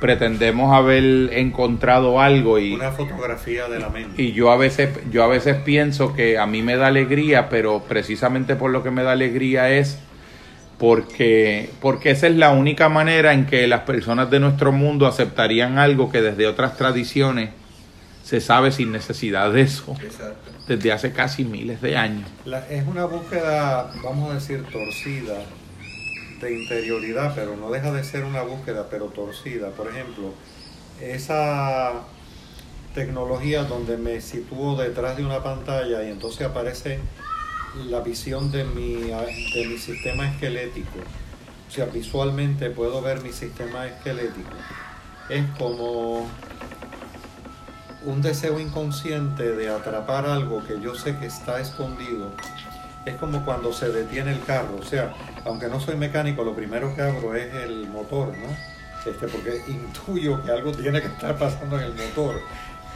pretendemos 0.00 0.74
haber 0.74 1.32
encontrado 1.32 2.20
algo 2.20 2.58
y, 2.58 2.74
Una 2.74 2.92
fotografía 2.92 3.68
de 3.68 3.80
la 3.80 3.88
mente. 3.88 4.22
y 4.22 4.32
yo 4.32 4.50
a 4.50 4.56
veces 4.56 4.90
yo 5.10 5.24
a 5.24 5.26
veces 5.26 5.56
pienso 5.56 6.14
que 6.14 6.38
a 6.38 6.46
mí 6.46 6.62
me 6.62 6.76
da 6.76 6.86
alegría, 6.86 7.48
pero 7.48 7.82
precisamente 7.88 8.56
por 8.56 8.70
lo 8.70 8.82
que 8.82 8.90
me 8.90 9.02
da 9.02 9.12
alegría 9.12 9.70
es 9.70 9.98
porque 10.78 11.70
porque 11.80 12.10
esa 12.10 12.28
es 12.28 12.36
la 12.36 12.50
única 12.50 12.88
manera 12.88 13.32
en 13.32 13.46
que 13.46 13.66
las 13.66 13.80
personas 13.80 14.30
de 14.30 14.38
nuestro 14.40 14.70
mundo 14.72 15.06
aceptarían 15.06 15.78
algo 15.78 16.10
que 16.10 16.22
desde 16.22 16.46
otras 16.46 16.76
tradiciones 16.76 17.50
se 18.22 18.40
sabe 18.40 18.70
sin 18.70 18.92
necesidad 18.92 19.52
de 19.52 19.62
eso 19.62 19.96
Exacto. 20.00 20.47
Desde 20.68 20.92
hace 20.92 21.12
casi 21.12 21.44
miles 21.44 21.80
de 21.80 21.96
años. 21.96 22.28
Es 22.68 22.86
una 22.86 23.06
búsqueda, 23.06 23.90
vamos 24.04 24.30
a 24.30 24.34
decir, 24.34 24.62
torcida 24.70 25.38
de 26.40 26.62
interioridad, 26.62 27.34
pero 27.34 27.56
no 27.56 27.70
deja 27.70 27.90
de 27.90 28.04
ser 28.04 28.24
una 28.24 28.42
búsqueda, 28.42 28.86
pero 28.90 29.06
torcida. 29.06 29.70
Por 29.70 29.88
ejemplo, 29.88 30.34
esa 31.00 31.92
tecnología 32.94 33.64
donde 33.64 33.96
me 33.96 34.20
sitúo 34.20 34.76
detrás 34.76 35.16
de 35.16 35.24
una 35.24 35.42
pantalla 35.42 36.04
y 36.04 36.10
entonces 36.10 36.46
aparece 36.46 37.00
la 37.88 38.00
visión 38.00 38.50
de 38.52 38.64
mi, 38.64 38.94
de 38.94 39.66
mi 39.68 39.78
sistema 39.78 40.28
esquelético. 40.30 40.98
O 41.66 41.70
sea, 41.70 41.86
visualmente 41.86 42.70
puedo 42.70 43.00
ver 43.02 43.22
mi 43.22 43.32
sistema 43.32 43.86
esquelético. 43.86 44.52
Es 45.28 45.44
como 45.58 46.26
un 48.04 48.22
deseo 48.22 48.60
inconsciente 48.60 49.52
de 49.52 49.68
atrapar 49.68 50.26
algo 50.26 50.62
que 50.64 50.80
yo 50.80 50.94
sé 50.94 51.16
que 51.16 51.26
está 51.26 51.60
escondido. 51.60 52.30
Es 53.04 53.16
como 53.16 53.44
cuando 53.44 53.72
se 53.72 53.88
detiene 53.90 54.32
el 54.32 54.40
carro. 54.44 54.76
O 54.80 54.84
sea, 54.84 55.12
aunque 55.44 55.68
no 55.68 55.80
soy 55.80 55.96
mecánico, 55.96 56.44
lo 56.44 56.54
primero 56.54 56.94
que 56.94 57.02
abro 57.02 57.34
es 57.34 57.52
el 57.54 57.86
motor, 57.88 58.28
¿no? 58.28 59.10
Este, 59.10 59.26
porque 59.28 59.62
intuyo 59.68 60.42
que 60.44 60.50
algo 60.52 60.72
tiene 60.72 61.00
que 61.00 61.06
estar 61.08 61.36
pasando 61.38 61.78
en 61.78 61.84
el 61.86 61.94
motor, 61.94 62.40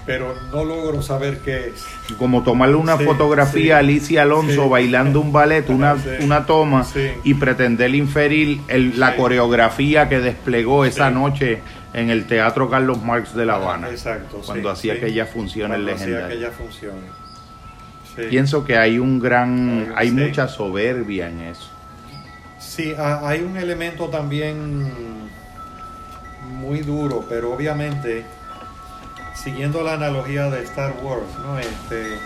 pero 0.05 0.35
no 0.53 0.65
logro 0.65 1.01
saber 1.01 1.39
qué 1.39 1.69
es. 1.69 1.85
Como 2.19 2.43
tomarle 2.43 2.74
una 2.77 2.99
Sí, 2.99 3.05
fotografía 3.05 3.62
sí. 3.62 3.70
a 3.70 3.79
Alicia 3.79 4.23
Alonso 4.23 4.65
Sí. 4.65 4.69
bailando 4.69 5.20
un 5.20 5.33
ballet, 5.33 5.69
una, 5.70 5.97
una 6.20 6.45
toma, 6.45 6.85
y 7.24 7.35
pretender 7.35 7.95
inferir 7.95 8.61
el- 8.69 8.99
la 9.01 9.16
coreografía 9.16 10.09
que 10.09 10.19
desplegó 10.20 10.85
esa 10.85 11.11
noche 11.11 11.61
en 11.94 12.10
el 12.10 12.27
Teatro 12.27 12.70
Carlos 12.70 13.02
Marx 13.02 13.35
de 13.35 13.44
La 13.47 13.55
Habana, 13.56 13.89
Exacto. 13.90 14.40
cuando 14.47 14.74
sí, 14.74 14.89
hacía 14.90 14.93
sí. 14.94 14.98
aquellas 15.01 15.28
funciones 15.31 15.77
Cuando 15.77 15.93
hacía 15.93 16.06
legendarias. 16.06 16.31
aquellas 16.39 16.55
funciones. 16.56 17.10
Sí. 18.16 18.23
Pienso 18.31 18.64
que 18.64 18.77
hay 18.78 18.98
un 18.98 19.19
gran, 19.20 19.93
hay 19.97 20.10
mucha 20.10 20.48
soberbia 20.48 21.28
en 21.28 21.40
eso. 21.40 21.69
Sí, 22.59 22.94
ha- 22.97 23.27
hay 23.28 23.40
un 23.43 23.56
elemento 23.56 24.09
también 24.09 24.90
muy 26.47 26.81
duro, 26.81 27.24
pero 27.28 27.52
obviamente, 27.52 28.24
siguiendo 29.35 29.82
la 29.82 29.94
analogía 29.94 30.48
de 30.51 30.62
Star 30.64 30.94
Wars, 31.02 31.24
¿no? 31.44 31.59
Este, 31.59 32.19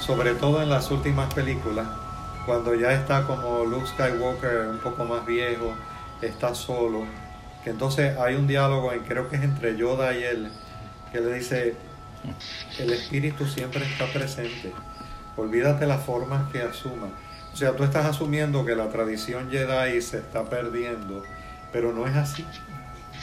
sobre 0.00 0.34
todo 0.34 0.62
en 0.62 0.70
las 0.70 0.90
últimas 0.90 1.32
películas, 1.32 1.86
cuando 2.46 2.74
ya 2.74 2.92
está 2.92 3.22
como 3.26 3.64
Luke 3.64 3.86
Skywalker 3.86 4.68
un 4.70 4.78
poco 4.78 5.04
más 5.04 5.24
viejo, 5.26 5.72
está 6.20 6.54
solo, 6.54 7.04
que 7.64 7.70
entonces 7.70 8.16
hay 8.18 8.34
un 8.34 8.46
diálogo, 8.46 8.92
en, 8.92 9.00
creo 9.00 9.28
que 9.28 9.36
es 9.36 9.42
entre 9.42 9.76
Yoda 9.76 10.14
y 10.14 10.22
él, 10.22 10.50
que 11.10 11.20
le 11.20 11.34
dice, 11.34 11.74
el 12.78 12.92
espíritu 12.92 13.46
siempre 13.46 13.84
está 13.84 14.06
presente, 14.12 14.72
olvídate 15.36 15.86
las 15.86 16.04
formas 16.04 16.52
que 16.52 16.60
asuma. 16.60 17.08
O 17.52 17.56
sea, 17.56 17.72
tú 17.72 17.84
estás 17.84 18.04
asumiendo 18.04 18.64
que 18.64 18.74
la 18.74 18.88
tradición 18.90 19.50
Jedi 19.50 20.02
se 20.02 20.18
está 20.18 20.44
perdiendo, 20.44 21.22
pero 21.72 21.92
no 21.92 22.06
es 22.06 22.14
así. 22.16 22.44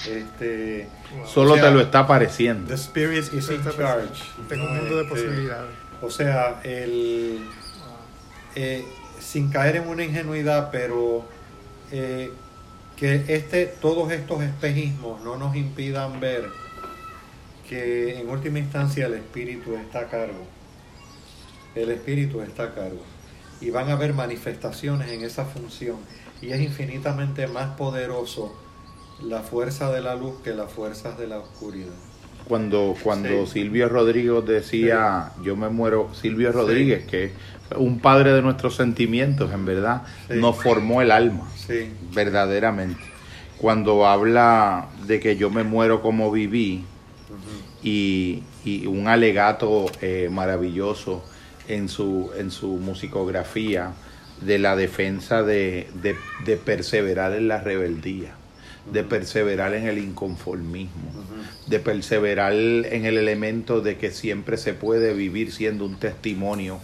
Este, 0.09 0.87
Solo 1.27 1.51
O 1.51 1.55
sea, 1.55 1.65
te 1.65 1.71
lo 1.71 1.81
está 1.81 2.07
pareciendo. 2.07 2.67
the 2.67 2.75
spirit 2.75 3.31
is 3.33 3.49
in 3.49 3.61
charge. 3.63 4.23
Tengo 4.47 4.65
un 4.65 4.77
mundo 4.77 4.95
de 4.95 5.03
Este, 5.03 5.15
posibilidades. 5.15 5.71
O 6.01 6.09
sea, 6.09 6.61
el, 6.63 7.45
eh, 8.55 8.85
sin 9.19 9.49
caer 9.49 9.75
en 9.75 9.87
una 9.87 10.03
ingenuidad, 10.03 10.69
pero 10.71 11.25
eh, 11.91 12.31
que 13.01 13.23
este, 13.27 13.65
todos 13.65 14.11
estos 14.11 14.43
espejismos 14.43 15.21
no 15.23 15.35
nos 15.35 15.55
impidan 15.55 16.19
ver 16.19 16.45
que 17.67 18.19
en 18.19 18.29
última 18.29 18.59
instancia 18.59 19.07
el 19.07 19.15
espíritu 19.15 19.73
está 19.75 20.01
a 20.01 20.07
cargo. 20.07 20.45
El 21.73 21.89
espíritu 21.89 22.41
está 22.41 22.63
a 22.65 22.75
cargo. 22.75 23.01
Y 23.59 23.71
van 23.71 23.89
a 23.89 23.93
haber 23.93 24.13
manifestaciones 24.13 25.09
en 25.09 25.23
esa 25.23 25.45
función. 25.45 25.97
Y 26.43 26.51
es 26.51 26.61
infinitamente 26.61 27.47
más 27.47 27.75
poderoso 27.75 28.55
la 29.23 29.39
fuerza 29.41 29.91
de 29.91 30.01
la 30.01 30.13
luz 30.15 30.35
que 30.43 30.53
las 30.53 30.71
fuerzas 30.71 31.17
de 31.17 31.25
la 31.27 31.39
oscuridad. 31.39 31.93
Cuando, 32.47 32.95
cuando 33.01 33.45
Sí. 33.47 33.53
Silvio 33.61 33.89
Rodríguez 33.89 34.45
decía, 34.45 35.31
yo 35.43 35.55
me 35.55 35.69
muero, 35.69 36.09
Silvio 36.13 36.51
Rodríguez, 36.51 37.05
que 37.05 37.31
fue 37.67 37.77
un 37.77 37.99
padre 37.99 38.33
de 38.33 38.41
nuestros 38.43 38.75
sentimientos, 38.75 39.51
en 39.53 39.65
verdad, 39.65 40.03
Sí. 40.27 40.35
nos 40.39 40.61
formó 40.61 41.01
el 41.01 41.11
alma. 41.11 41.47
Sí, 41.71 41.89
verdaderamente. 42.13 43.01
Cuando 43.57 44.05
habla 44.07 44.89
de 45.05 45.19
que 45.19 45.35
yo 45.37 45.49
me 45.49 45.63
muero 45.63 46.01
como 46.01 46.31
viví 46.31 46.83
y, 47.83 48.43
y 48.65 48.85
un 48.87 49.07
alegato 49.07 49.85
eh, 50.01 50.29
maravilloso 50.31 51.23
en 51.67 51.87
su, 51.89 52.31
en 52.37 52.51
su 52.51 52.67
musicografía 52.77 53.93
de 54.41 54.57
la 54.59 54.75
defensa 54.75 55.43
de, 55.43 55.87
de- 56.01 56.15
de 56.45 56.57
perseverar 56.57 57.33
en 57.33 57.47
la 57.47 57.61
rebeldía, 57.61 58.31
de 58.91 59.03
perseverar 59.03 59.73
en 59.75 59.85
el 59.87 59.99
inconformismo, 59.99 61.11
de 61.67 61.79
perseverar 61.79 62.53
en 62.53 63.05
el 63.05 63.17
elemento 63.17 63.81
de 63.81 63.97
que 63.97 64.09
siempre 64.11 64.57
se 64.57 64.73
puede 64.73 65.13
vivir 65.13 65.51
siendo 65.51 65.85
un 65.85 65.97
testimonio 65.97 66.79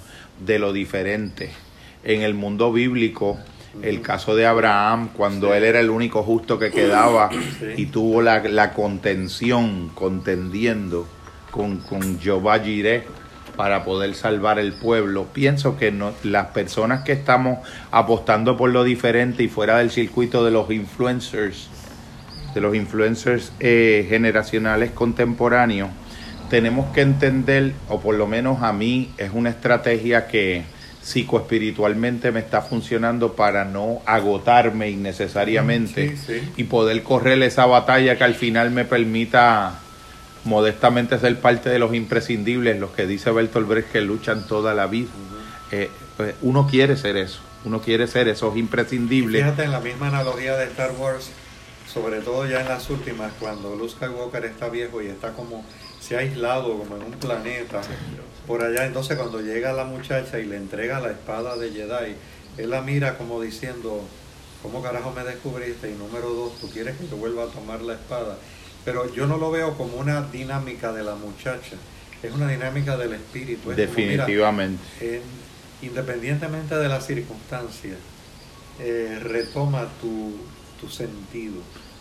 de 0.45 0.59
lo 0.59 0.71
diferente. 0.73 1.49
En 2.03 2.21
el 2.21 2.35
mundo 2.35 2.71
bíblico, 2.71 3.39
el 3.81 4.01
caso 4.01 4.35
de 4.35 4.45
Abraham, 4.45 5.09
cuando 5.15 5.53
él 5.53 5.63
era 5.63 5.79
el 5.79 5.89
único 5.89 6.23
justo 6.23 6.57
que 6.59 6.71
quedaba 6.71 7.29
Sí. 7.59 7.65
y 7.77 7.85
tuvo 7.87 8.21
la, 8.21 8.39
la 8.43 8.73
contención, 8.73 9.89
contendiendo 9.93 11.07
con, 11.51 11.77
con 11.77 12.19
Jehová 12.19 12.59
Jireh 12.59 13.03
para 13.55 13.83
poder 13.83 14.13
salvar 14.13 14.59
el 14.59 14.73
pueblo. 14.73 15.25
Pienso 15.33 15.77
que 15.77 15.91
no- 15.91 16.13
las 16.23 16.47
personas 16.47 17.03
que 17.03 17.11
estamos 17.13 17.59
apostando 17.91 18.55
por 18.57 18.69
lo 18.69 18.83
diferente 18.83 19.43
y 19.43 19.47
fuera 19.47 19.77
del 19.79 19.89
circuito 19.89 20.45
de 20.45 20.51
los 20.51 20.69
influencers, 20.69 21.67
de 22.53 22.61
los 22.61 22.75
influencers 22.75 23.51
eh, 23.59 24.05
generacionales 24.09 24.91
contemporáneos, 24.91 25.89
tenemos 26.49 26.93
que 26.93 27.01
entender, 27.01 27.73
o 27.89 27.99
por 27.99 28.15
lo 28.15 28.27
menos 28.27 28.61
a 28.63 28.71
mí, 28.73 29.11
es 29.17 29.31
una 29.33 29.49
estrategia 29.49 30.27
que 30.27 30.63
psicoespiritualmente 31.07 32.31
me 32.31 32.41
está 32.41 32.61
funcionando 32.61 33.33
para 33.33 33.63
no 33.63 34.01
agotarme 34.05 34.89
innecesariamente 34.89 36.17
Sí, 36.17 36.39
sí. 36.41 36.51
y 36.57 36.63
poder 36.65 37.01
correr 37.03 37.41
esa 37.43 37.65
batalla 37.65 38.17
que 38.17 38.23
al 38.25 38.35
final 38.35 38.71
me 38.71 38.83
permita 38.83 39.79
modestamente 40.43 41.17
ser 41.19 41.39
parte 41.39 41.69
de 41.69 41.79
los 41.79 41.93
imprescindibles, 41.93 42.79
los 42.79 42.91
que 42.91 43.07
dice 43.07 43.31
Bertolt 43.31 43.67
Brecht 43.67 43.91
que 43.91 44.01
luchan 44.01 44.47
toda 44.47 44.73
la 44.73 44.87
vida. 44.87 45.09
Eh, 45.71 45.89
pues 46.17 46.35
uno 46.41 46.67
quiere 46.69 46.97
ser 46.97 47.15
eso, 47.17 47.39
uno 47.65 47.79
quiere 47.81 48.07
ser 48.07 48.27
esos 48.27 48.55
imprescindibles. 48.57 49.43
Fíjate 49.43 49.63
en 49.63 49.71
la 49.71 49.79
misma 49.79 50.07
analogía 50.07 50.55
de 50.57 50.65
Star 50.65 50.91
Wars, 50.97 51.29
sobre 51.91 52.19
todo 52.19 52.45
ya 52.47 52.61
en 52.61 52.67
las 52.67 52.89
últimas, 52.89 53.31
cuando 53.39 53.75
Luke 53.75 53.91
Skywalker 53.93 54.43
está 54.45 54.67
viejo 54.69 55.01
y 55.01 55.07
está 55.07 55.31
como 55.31 55.63
se 56.01 56.15
ha 56.15 56.19
aislado 56.19 56.77
como 56.77 56.95
en 56.97 57.03
un 57.03 57.11
planeta 57.13 57.81
por 58.47 58.63
allá, 58.63 58.85
entonces 58.85 59.17
cuando 59.17 59.41
llega 59.41 59.73
la 59.73 59.83
muchacha 59.83 60.39
y 60.39 60.45
le 60.45 60.55
entrega 60.57 60.99
la 61.01 61.11
espada 61.11 61.57
de 61.57 61.69
Jedi, 61.71 62.15
él 62.57 62.69
la 62.69 62.81
mira 62.81 63.17
como 63.17 63.41
diciendo, 63.41 64.01
¿cómo 64.63 64.81
carajo 64.81 65.11
me 65.11 65.23
descubriste? 65.23 65.91
Y 65.91 65.95
número 65.95 66.29
dos, 66.29 66.59
¿tú 66.61 66.69
quieres 66.69 66.95
que 66.97 67.07
yo 67.07 67.17
vuelva 67.17 67.43
a 67.43 67.47
tomar 67.47 67.81
la 67.81 67.93
espada? 67.93 68.37
Pero 68.85 69.13
yo 69.13 69.27
no 69.27 69.37
lo 69.37 69.51
veo 69.51 69.75
como 69.77 69.97
una 69.97 70.21
dinámica 70.31 70.93
de 70.93 71.03
la 71.03 71.15
muchacha, 71.15 71.75
es 72.23 72.31
una 72.33 72.47
dinámica 72.47 72.95
del 72.97 73.13
espíritu. 73.13 73.71
es 73.71 73.77
como, 73.89 73.97
mira, 73.97 74.23
Definitivamente. 74.25 74.81
eh, 75.01 75.21
independientemente 75.81 76.75
de 76.75 76.87
las 76.87 77.05
circunstancias, 77.05 77.97
eh, 78.79 79.19
retoma 79.21 79.87
tu, 80.01 80.35
tu 80.79 80.89
sentido. 80.89 81.55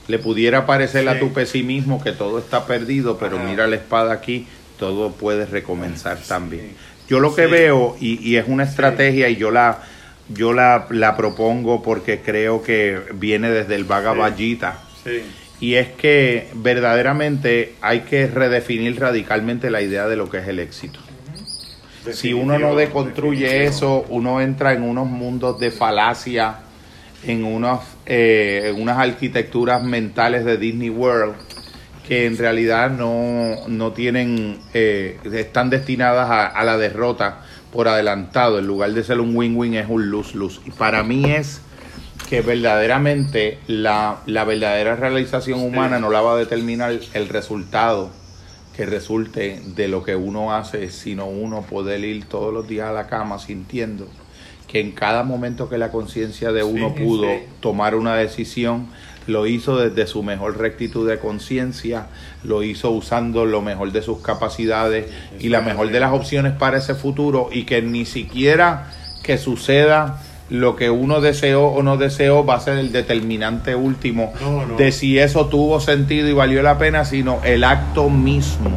Le 0.09 0.19
pudiera 0.19 0.67
parecer 0.67 1.09
a 1.09 1.19
tu 1.19 1.33
pesimismo 1.33 2.03
que 2.03 2.13
todo 2.13 2.39
está 2.39 2.67
perdido, 2.67 3.19
pero 3.19 3.37
Ajá. 3.39 3.47
mira 3.47 3.67
la 3.67 3.77
espada 3.77 4.13
aquí, 4.13 4.47
todo 4.79 5.13
puede 5.13 5.47
recomenzar 5.47 6.19
Sí. 6.19 6.29
también. 6.29 6.73
Yo 7.09 7.21
lo 7.21 7.35
que 7.35 7.45
Sí. 7.47 7.51
veo, 7.51 7.97
y, 8.01 8.21
y 8.29 8.37
es 8.37 8.47
una 8.49 8.65
estrategia, 8.65 9.29
y 9.29 9.37
yo 9.37 9.51
la 9.51 9.79
yo 10.29 10.53
la, 10.53 10.87
la 10.91 11.17
propongo 11.17 11.83
porque 11.83 12.21
creo 12.21 12.61
que 12.63 12.99
viene 13.15 13.49
desde 13.49 13.77
el. 13.77 13.87
Gita, 14.37 14.81
Sí, 15.05 15.23
y 15.61 15.75
es 15.75 15.89
que 15.91 16.49
verdaderamente 16.55 17.75
hay 17.81 18.01
que 18.01 18.27
redefinir 18.27 18.99
radicalmente 18.99 19.71
la 19.71 19.83
idea 19.83 20.09
de 20.09 20.17
lo 20.17 20.29
que 20.29 20.39
es 20.39 20.49
el 20.49 20.59
éxito. 20.59 20.99
Si 22.13 22.33
uno 22.33 22.59
no 22.59 22.75
deconstruye 22.75 23.45
definitivo. 23.45 23.71
eso, 23.71 24.07
uno 24.09 24.41
entra 24.41 24.73
en 24.73 24.83
unos 24.83 25.07
mundos 25.07 25.59
de 25.61 25.71
falacia, 25.71 26.57
en 27.25 27.45
unas, 27.45 27.81
eh, 28.07 28.73
en 28.75 28.81
unas 28.83 28.99
arquitecturas 28.99 29.83
mentales 29.83 30.45
de 30.45 30.57
Disney 30.57 30.91
World 30.91 31.35
que 32.07 32.27
en 32.27 32.39
realidad 32.39 32.91
no, 32.91 33.67
no 33.69 33.93
tienen, 33.93 34.59
eh, 34.75 35.19
están 35.33 35.71
destinadas 35.71 36.31
a, 36.31 36.47
a 36.47 36.65
la 36.65 36.77
derrota 36.79 37.43
por 37.73 37.89
adelantado. 37.89 38.59
En 38.59 38.67
lugar 38.67 38.93
de 38.93 39.03
ser 39.03 39.21
un 39.21 39.37
win-win 39.37 39.75
es 39.75 39.87
un 39.89 40.11
lose-lose. 40.11 40.61
Y 40.67 40.71
para 40.71 41.03
mí 41.03 41.25
es 41.25 41.61
que 42.29 42.41
verdaderamente 42.43 43.59
la, 43.67 44.19
la 44.27 44.45
verdadera 44.45 44.97
realización 44.97 45.61
humana 45.61 45.99
no 45.99 46.11
la 46.11 46.21
va 46.21 46.35
a 46.35 46.37
determinar 46.37 46.99
el 47.15 47.29
resultado 47.29 48.11
que 48.77 48.85
resulte 48.87 49.61
de 49.75 49.89
lo 49.89 50.03
que 50.05 50.17
uno 50.17 50.55
hace, 50.55 50.91
sino 50.91 51.27
uno 51.27 51.63
poder 51.63 52.05
ir 52.05 52.27
todos 52.27 52.53
los 52.53 52.69
días 52.69 52.89
a 52.89 52.93
la 52.93 53.07
cama 53.07 53.39
sintiendo 53.39 54.07
que 54.69 54.81
en 54.81 54.93
cada 54.93 55.23
momento 55.23 55.69
que 55.69 55.79
la 55.79 55.91
conciencia 55.93 56.51
de 56.53 56.65
uno 56.65 56.93
Sí, 56.97 57.03
pudo 57.05 57.23
sí. 57.31 57.39
tomar 57.61 57.95
una 57.95 58.17
decisión, 58.17 58.89
lo 59.27 59.47
hizo 59.47 59.77
desde 59.79 60.07
su 60.07 60.23
mejor 60.23 60.59
rectitud 60.59 61.09
de 61.09 61.19
conciencia, 61.19 62.07
lo 62.45 62.63
hizo 62.63 62.91
usando 62.91 63.45
lo 63.45 63.63
mejor 63.63 63.93
de 63.93 64.03
sus 64.03 64.19
capacidades 64.21 65.07
y 65.41 65.49
la 65.49 65.61
mejor 65.61 65.91
de 65.91 66.01
las 66.01 66.13
opciones 66.13 66.53
para 66.53 66.79
ese 66.79 66.95
futuro 66.95 67.49
y 67.53 67.65
que 67.65 67.83
ni 67.83 68.05
siquiera 68.05 68.93
que 69.23 69.39
suceda 69.39 70.23
lo 70.49 70.77
que 70.77 70.91
uno 70.91 71.21
deseó 71.21 71.67
o 71.67 71.83
no 71.83 71.97
deseó 71.97 72.45
va 72.47 72.55
a 72.55 72.61
ser 72.61 72.79
el 72.79 72.93
determinante 72.93 73.75
último 73.75 74.33
No, 74.41 74.65
no. 74.65 74.77
de 74.77 74.93
si 74.93 75.19
eso 75.19 75.47
tuvo 75.47 75.81
sentido 75.81 76.29
y 76.29 76.33
valió 76.33 76.63
la 76.63 76.79
pena, 76.79 77.05
sino 77.05 77.41
el 77.43 77.65
acto 77.65 78.09
mismo, 78.09 78.71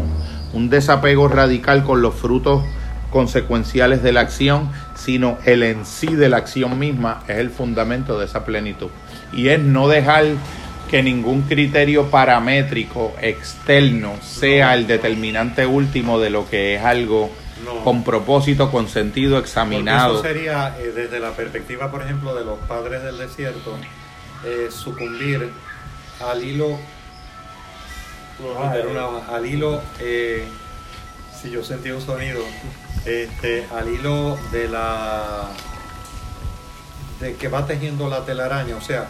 un 0.54 0.70
desapego 0.72 1.28
radical 1.28 1.84
con 1.84 2.02
los 2.02 2.16
frutos 2.16 2.64
consecuenciales 3.12 4.04
de 4.04 4.12
la 4.12 4.22
acción, 4.22 4.70
sino 4.96 5.38
el 5.46 5.64
en 5.64 5.86
sí 5.86 6.08
de 6.08 6.30
la 6.30 6.38
acción 6.38 6.78
misma 6.78 7.24
es 7.28 7.38
el 7.38 7.50
fundamento 7.50 8.20
de 8.20 8.26
esa 8.26 8.46
plenitud. 8.46 8.90
Y 9.32 9.50
es 9.50 9.60
no 9.60 9.88
dejar 9.88 10.26
que 10.90 11.04
ningún 11.04 11.44
criterio 11.44 12.10
paramétrico 12.10 13.14
externo 13.22 14.14
sea 14.22 14.74
el 14.74 14.88
determinante 14.88 15.66
último 15.66 16.20
de 16.20 16.30
lo 16.32 16.50
que 16.50 16.76
es 16.76 16.84
algo 16.84 17.30
No. 17.64 17.84
con 17.84 18.04
propósito, 18.04 18.72
con 18.72 18.88
sentido, 18.88 19.36
Porque 19.36 19.50
examinado. 19.50 20.16
Eso 20.16 20.24
sería, 20.24 20.76
eh, 20.80 20.92
desde 20.96 21.20
la 21.20 21.32
perspectiva, 21.32 21.92
por 21.92 22.02
ejemplo, 22.02 22.34
de 22.34 22.44
los 22.46 22.58
padres 22.60 23.04
del 23.04 23.18
desierto, 23.20 23.76
eh, 24.46 24.70
sucumbir 24.72 25.50
al 26.28 26.44
hilo, 26.44 26.78
una- 28.40 29.36
al 29.36 29.46
hilo, 29.46 29.82
eh, 30.00 30.48
si 31.40 31.52
yo 31.52 31.64
sentí 31.64 31.92
un 31.92 32.02
sonido, 32.02 32.40
este, 33.06 33.66
al 33.78 33.88
hilo 33.94 34.38
de 34.52 34.70
la, 34.70 35.50
de 37.20 37.36
que 37.36 37.48
va 37.50 37.66
tejiendo 37.68 38.10
la 38.10 38.26
telaraña, 38.26 38.76
o 38.78 38.82
sea, 38.82 39.08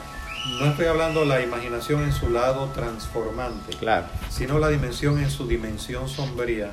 no 0.59 0.65
estoy 0.65 0.85
hablando 0.85 1.25
la 1.25 1.41
imaginación 1.41 2.03
en 2.03 2.11
su 2.13 2.29
lado 2.29 2.67
transformante, 2.73 3.75
Claro. 3.77 4.05
sino 4.29 4.59
la 4.59 4.69
dimensión 4.69 5.19
en 5.19 5.29
su 5.29 5.47
dimensión 5.47 6.07
sombría, 6.09 6.71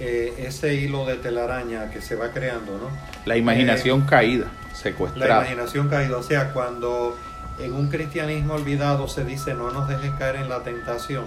eh, 0.00 0.34
ese 0.38 0.74
hilo 0.74 1.04
de 1.06 1.16
telaraña 1.16 1.90
que 1.90 2.00
se 2.00 2.16
va 2.16 2.30
creando, 2.30 2.78
¿no? 2.78 2.88
La 3.26 3.36
imaginación 3.36 4.02
caída, 4.02 4.46
La 4.70 4.74
secuestrada. 4.76 5.40
imaginación 5.42 5.88
caída, 5.88 6.16
o 6.16 6.22
sea, 6.22 6.52
cuando 6.52 7.16
en 7.60 7.72
un 7.72 7.88
cristianismo 7.88 8.54
olvidado 8.54 9.06
se 9.06 9.24
dice 9.24 9.54
no 9.54 9.70
nos 9.70 9.88
dejes 9.88 10.10
caer 10.18 10.36
en 10.36 10.48
la 10.48 10.60
tentación, 10.64 11.24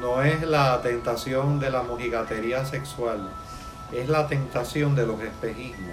no 0.00 0.22
es 0.22 0.42
la 0.42 0.80
tentación 0.82 1.60
de 1.60 1.70
la 1.70 1.82
mojigatería 1.82 2.64
sexual, 2.64 3.28
es 3.92 4.08
la 4.08 4.26
tentación 4.26 4.94
de 4.94 5.06
los 5.06 5.20
espejismos. 5.20 5.90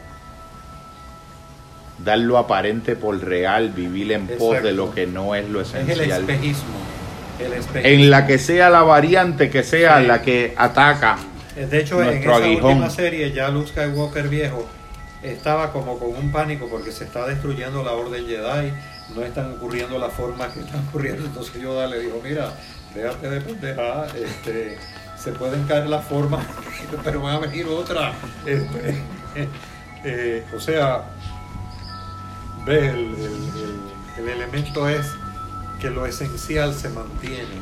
Dar 2.00 2.20
lo 2.20 2.38
aparente 2.38 2.96
por 2.96 3.24
real, 3.24 3.70
vivir 3.70 4.12
en 4.12 4.28
pos 4.28 4.62
de 4.62 4.72
lo 4.74 4.94
que 4.94 5.06
no 5.08 5.36
es 5.36 5.50
lo 5.50 5.62
Es 5.62 5.74
el 5.74 5.82
esencial. 5.90 6.22
espejismo. 6.22 6.74
El 7.40 7.54
espejismo. 7.54 7.90
En 8.04 8.10
la 8.12 8.26
que 8.28 8.38
sea 8.40 8.70
la 8.70 8.82
variante 8.84 9.50
que 9.50 9.64
sea 9.64 10.00
Sí. 10.02 10.08
la 10.08 10.22
que 10.22 10.54
ataca. 10.58 11.18
De 11.56 11.80
hecho, 11.80 12.00
en 12.02 12.08
nuestro 12.08 12.32
esa 12.36 12.44
aguijón. 12.46 12.72
última 12.72 12.90
serie 12.90 13.32
ya 13.32 13.50
Luke 13.50 13.70
Skywalker 13.70 14.28
viejo 14.28 14.68
estaba 15.22 15.72
como 15.72 15.98
con 16.00 16.10
un 16.16 16.32
pánico 16.32 16.68
porque 16.70 16.92
se 16.92 17.04
está 17.06 17.28
destruyendo 17.28 17.84
la 17.84 17.92
Orden 17.94 18.26
Jedi, 18.26 18.74
no 19.16 19.22
están 19.22 19.52
ocurriendo 19.54 19.98
las 20.00 20.12
formas 20.14 20.50
que 20.52 20.62
están 20.62 20.86
ocurriendo. 20.90 21.24
Entonces 21.26 21.62
Yoda 21.62 21.88
le 21.88 22.00
dijo, 22.00 22.20
mira, 22.24 22.52
déjate 22.96 23.30
de 23.30 23.42
pendeja, 23.42 24.06
este, 24.16 24.78
se 25.16 25.32
pueden 25.32 25.64
caer 25.66 25.88
las 25.88 26.04
formas, 26.06 26.44
pero 27.04 27.22
van 27.22 27.36
a 27.36 27.40
venir 27.40 27.66
otras. 27.68 28.14
Este, 28.46 28.98
eh, 30.04 30.44
o 30.56 30.60
sea, 30.60 31.04
ve, 32.66 32.90
el, 32.90 32.98
el- 33.16 33.16
el- 33.16 34.24
el 34.24 34.30
elemento 34.30 34.88
es 34.88 35.06
que 35.80 35.90
lo 35.90 36.06
esencial 36.06 36.74
se 36.74 36.90
mantiene. 36.90 37.62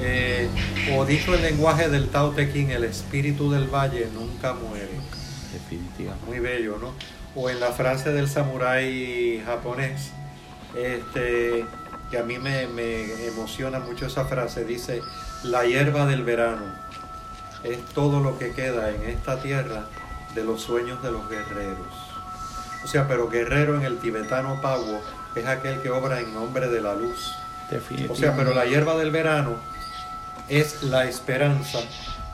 Eh, 0.00 0.48
o 0.96 1.04
dicho 1.04 1.34
el 1.34 1.42
lenguaje 1.42 1.88
del 1.88 2.08
Tao 2.08 2.30
Te 2.30 2.52
Ching, 2.52 2.70
el 2.70 2.84
espíritu 2.84 3.50
del 3.50 3.66
valle 3.68 4.08
nunca 4.14 4.52
muere. 4.54 4.90
Definitivamente. 5.52 6.26
Muy 6.26 6.38
bello, 6.40 6.78
¿no? 6.80 6.92
O 7.34 7.50
en 7.50 7.60
la 7.60 7.72
frase 7.72 8.12
del 8.12 8.28
samurái 8.28 9.42
japonés, 9.44 10.10
este, 10.76 11.64
que 12.10 12.18
a 12.18 12.22
mí 12.22 12.38
me, 12.38 12.66
me 12.68 13.26
emociona 13.26 13.78
mucho 13.80 14.06
esa 14.06 14.24
frase, 14.24 14.64
dice, 14.64 15.00
la 15.44 15.64
hierba 15.64 16.06
del 16.06 16.24
verano 16.24 16.64
es 17.64 17.78
todo 17.94 18.20
lo 18.20 18.38
que 18.38 18.52
queda 18.52 18.90
en 18.90 19.02
esta 19.04 19.40
tierra 19.42 19.86
de 20.34 20.44
los 20.44 20.62
sueños 20.62 21.02
de 21.02 21.12
los 21.12 21.28
guerreros. 21.28 22.11
O 22.84 22.86
sea, 22.86 23.06
pero 23.06 23.28
guerrero 23.28 23.76
en 23.76 23.82
el 23.82 23.98
tibetano 23.98 24.60
Pawo 24.60 25.00
es 25.34 25.46
aquel 25.46 25.80
que 25.80 25.90
obra 25.90 26.20
en 26.20 26.34
nombre 26.34 26.68
de 26.68 26.80
la 26.80 26.94
luz. 26.94 27.32
O 28.08 28.14
sea, 28.14 28.36
pero 28.36 28.52
la 28.52 28.66
hierba 28.66 28.96
del 28.96 29.10
verano 29.10 29.56
es 30.48 30.82
la 30.82 31.06
esperanza, 31.06 31.78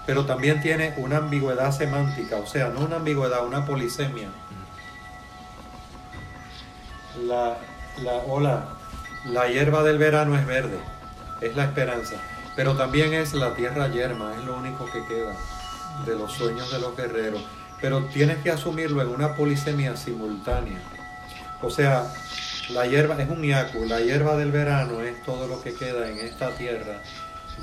pero 0.04 0.26
también 0.26 0.60
tiene 0.60 0.94
una 0.96 1.18
ambigüedad 1.18 1.70
semántica, 1.70 2.36
o 2.36 2.46
sea, 2.46 2.68
no 2.68 2.80
una 2.80 2.96
ambigüedad, 2.96 3.46
una 3.46 3.64
polisemia. 3.64 4.28
La, 7.24 7.56
hola, 8.26 8.68
la 9.26 9.46
hierba 9.48 9.82
del 9.84 9.98
verano 9.98 10.36
es 10.36 10.46
verde, 10.46 10.78
es 11.40 11.54
la 11.54 11.64
esperanza, 11.64 12.16
pero 12.56 12.76
también 12.76 13.14
es 13.14 13.34
la 13.34 13.54
tierra 13.54 13.88
yerma, 13.88 14.34
es 14.36 14.44
lo 14.44 14.56
único 14.56 14.86
que 14.86 15.04
queda 15.06 15.34
de 16.04 16.16
los 16.16 16.32
sueños 16.32 16.70
de 16.72 16.80
los 16.80 16.96
guerreros. 16.96 17.42
Pero 17.80 18.04
tienes 18.06 18.38
que 18.38 18.50
asumirlo 18.50 19.02
en 19.02 19.08
una 19.08 19.34
polisemia 19.36 19.96
simultánea. 19.96 20.78
O 21.62 21.70
sea, 21.70 22.12
la 22.70 22.86
hierba 22.86 23.20
es 23.22 23.28
un 23.28 23.42
yaku, 23.42 23.84
la 23.86 24.00
hierba 24.00 24.36
del 24.36 24.50
verano 24.52 25.00
es 25.00 25.22
todo 25.24 25.46
lo 25.46 25.60
que 25.62 25.74
queda 25.74 26.08
en 26.08 26.18
esta 26.18 26.50
tierra 26.56 27.00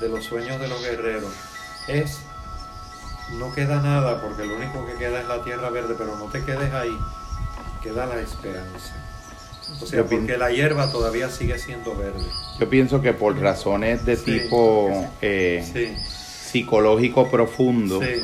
de 0.00 0.08
los 0.08 0.24
sueños 0.24 0.60
de 0.60 0.68
los 0.68 0.80
guerreros. 0.82 1.32
Es, 1.88 2.20
no 3.38 3.52
queda 3.54 3.80
nada 3.82 4.20
porque 4.22 4.44
lo 4.46 4.56
único 4.56 4.86
que 4.86 4.94
queda 4.94 5.20
es 5.20 5.28
la 5.28 5.42
tierra 5.44 5.70
verde, 5.70 5.94
pero 5.96 6.16
no 6.16 6.26
te 6.26 6.42
quedes 6.44 6.72
ahí. 6.72 6.96
queda 7.82 8.06
la 8.06 8.20
esperanza. 8.20 8.94
O 9.80 9.86
sea, 9.86 9.98
Yo 9.98 10.06
porque 10.06 10.36
la 10.38 10.50
hierba 10.50 10.90
todavía 10.92 11.28
sigue 11.28 11.58
siendo 11.58 11.96
verde. 11.96 12.24
Yo 12.58 12.68
pienso 12.68 13.00
que 13.00 13.12
por 13.12 13.38
razones 13.38 14.04
de 14.04 14.16
Sí. 14.16 14.24
tipo 14.40 15.08
eh, 15.22 15.64
Sí, 15.72 15.94
psicológico 16.50 17.28
profundo, 17.30 18.00
sí, 18.00 18.20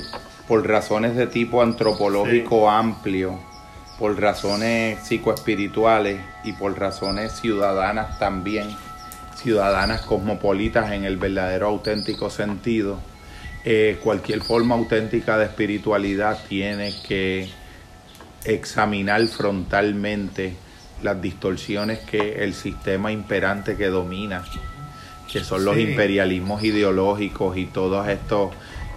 por 0.49 0.67
razones 0.67 1.17
de 1.17 1.27
tipo 1.27 1.63
antropológico 1.63 2.69
amplio, 2.71 3.39
por 3.99 4.21
razones 4.21 4.99
psicoespirituales 5.07 6.21
y 6.45 6.53
por 6.53 6.79
razones 6.79 7.33
ciudadanas 7.41 8.19
también, 8.19 8.69
ciudadanas 9.37 10.03
cosmopolitas 10.03 10.93
en 10.93 11.05
el 11.05 11.17
verdadero 11.17 11.69
auténtico 11.69 12.29
sentido, 12.31 12.99
eh, 13.65 13.99
cualquier 14.03 14.43
forma 14.43 14.75
auténtica 14.75 15.39
de 15.39 15.45
espiritualidad 15.45 16.39
tiene 16.49 16.93
que 17.07 17.49
examinar 18.45 19.25
frontalmente 19.29 20.57
las 21.03 21.21
distorsiones 21.21 22.01
que 22.01 22.45
el 22.45 22.55
sistema 22.55 23.13
imperante 23.13 23.77
que 23.77 23.87
domina, 23.87 24.45
que 25.31 25.45
son 25.45 25.65
los 25.65 25.77
Sí. 25.77 25.83
imperialismos 25.83 26.63
ideológicos 26.63 27.57
y 27.57 27.67
todos 27.67 28.09
estos, 28.09 28.51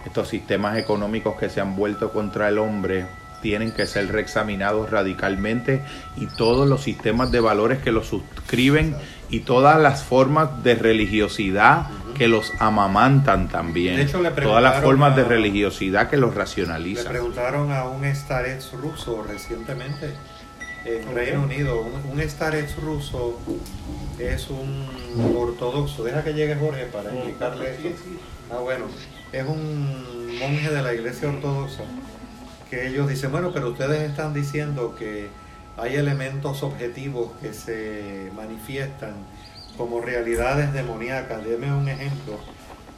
estos 0.06 0.28
sistemas 0.30 0.78
económicos 0.78 1.36
que 1.38 1.50
se 1.50 1.62
han 1.62 1.76
vuelto 1.76 2.12
contra 2.12 2.48
el 2.50 2.58
hombre, 2.58 3.06
tienen 3.42 3.72
que 3.72 3.86
ser 3.86 4.12
reexaminados 4.12 4.90
radicalmente 4.90 5.84
y 6.16 6.26
todos 6.26 6.68
los 6.68 6.82
sistemas 6.82 7.32
de 7.32 7.40
valores 7.42 7.78
que 7.80 7.92
los 7.92 8.08
suscriben 8.08 8.96
y 9.30 9.42
todas 9.42 9.80
las 9.80 10.04
formas 10.04 10.64
de 10.64 10.74
religiosidad 10.76 11.88
que 12.18 12.28
los 12.28 12.52
amamantan 12.60 13.48
también. 13.50 13.98
De 13.98 14.04
hecho, 14.04 14.22
le 14.22 14.32
todas 14.32 14.64
las 14.64 14.74
preguntaron 14.78 14.84
formas 14.84 15.16
de 15.16 15.22
a- 15.24 15.26
religiosidad 15.26 16.10
que 16.10 16.18
los 16.18 16.32
Le 16.34 16.38
racionalizan. 16.40 17.06
preguntaron 17.12 17.72
a 17.72 17.84
un 17.86 18.04
starets 18.16 18.72
ruso 18.72 19.24
recientemente 19.28 20.12
en 20.86 21.14
Reino 21.14 21.42
Unido. 21.44 21.82
Un, 21.82 22.20
un 22.20 22.30
starets 22.30 22.76
ruso 22.78 23.40
es 24.18 24.50
un 24.50 25.36
ortodoxo. 25.38 26.04
Deja 26.04 26.24
que 26.24 26.34
llegue 26.34 26.56
Jorge 26.56 26.86
para 26.86 27.12
explicarle 27.14 27.70
esto. 27.76 27.90
Ah, 28.52 28.58
bueno, 28.60 28.86
es 29.36 29.46
un 29.46 30.40
monje 30.40 30.70
de 30.70 30.82
la 30.82 30.94
iglesia 30.94 31.28
ortodoxa 31.28 31.84
que 32.70 32.88
ellos 32.88 33.10
dicen, 33.10 33.32
bueno, 33.32 33.52
pero 33.54 33.70
ustedes 33.70 34.10
están 34.10 34.34
diciendo 34.34 34.96
que 34.98 35.28
hay 35.78 35.96
elementos 35.96 36.64
objetivos 36.64 37.32
que 37.42 37.54
se 37.54 38.32
manifiestan 38.34 39.14
como 39.78 40.00
realidades 40.00 40.72
demoníacas. 40.74 41.44
Deme 41.44 41.74
un 41.74 41.88
ejemplo. 41.90 42.40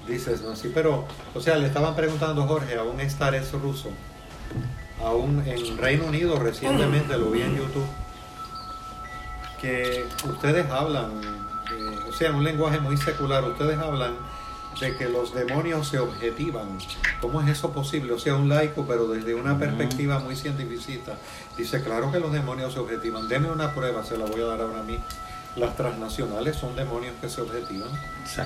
Dices, 0.07 0.41
no, 0.41 0.55
sí, 0.55 0.71
pero, 0.73 1.05
o 1.33 1.41
sea, 1.41 1.57
le 1.57 1.67
estaban 1.67 1.95
preguntando 1.95 2.45
Jorge 2.47 2.75
a 2.75 2.83
un 2.83 3.01
starets 3.09 3.51
ruso, 3.53 3.89
a 5.03 5.11
un, 5.11 5.43
en 5.45 5.77
Reino 5.77 6.05
Unido 6.05 6.39
recientemente, 6.39 7.17
lo 7.17 7.31
vi 7.31 7.41
en 7.41 7.57
YouTube, 7.57 7.87
que 9.59 10.05
ustedes 10.29 10.69
hablan, 10.71 11.11
eh, 11.21 11.95
o 12.07 12.13
sea, 12.13 12.29
en 12.29 12.35
un 12.35 12.43
lenguaje 12.45 12.79
muy 12.79 12.95
secular, 12.95 13.43
ustedes 13.43 13.77
hablan 13.79 14.13
de 14.79 14.95
que 14.95 15.09
los 15.09 15.33
demonios 15.33 15.87
se 15.87 15.99
objetivan. 15.99 16.77
¿Cómo 17.21 17.41
es 17.41 17.49
eso 17.49 17.71
posible? 17.71 18.13
O 18.13 18.19
sea, 18.19 18.35
un 18.35 18.49
laico, 18.49 18.85
pero 18.87 19.07
desde 19.07 19.33
una 19.33 19.57
perspectiva 19.57 20.19
muy 20.19 20.35
cientificista, 20.35 21.17
dice, 21.57 21.81
claro 21.83 22.11
que 22.11 22.19
los 22.19 22.31
demonios 22.31 22.73
se 22.73 22.79
objetivan. 22.79 23.27
Deme 23.27 23.49
una 23.51 23.73
prueba, 23.73 24.03
se 24.03 24.17
la 24.17 24.25
voy 24.25 24.41
a 24.41 24.45
dar 24.45 24.61
ahora 24.61 24.79
a 24.79 24.83
mí. 24.83 24.99
Las 25.55 25.75
transnacionales 25.75 26.55
son 26.55 26.75
demonios 26.75 27.15
que 27.19 27.29
se 27.29 27.41
objetivan. 27.41 27.89
Son 28.27 28.45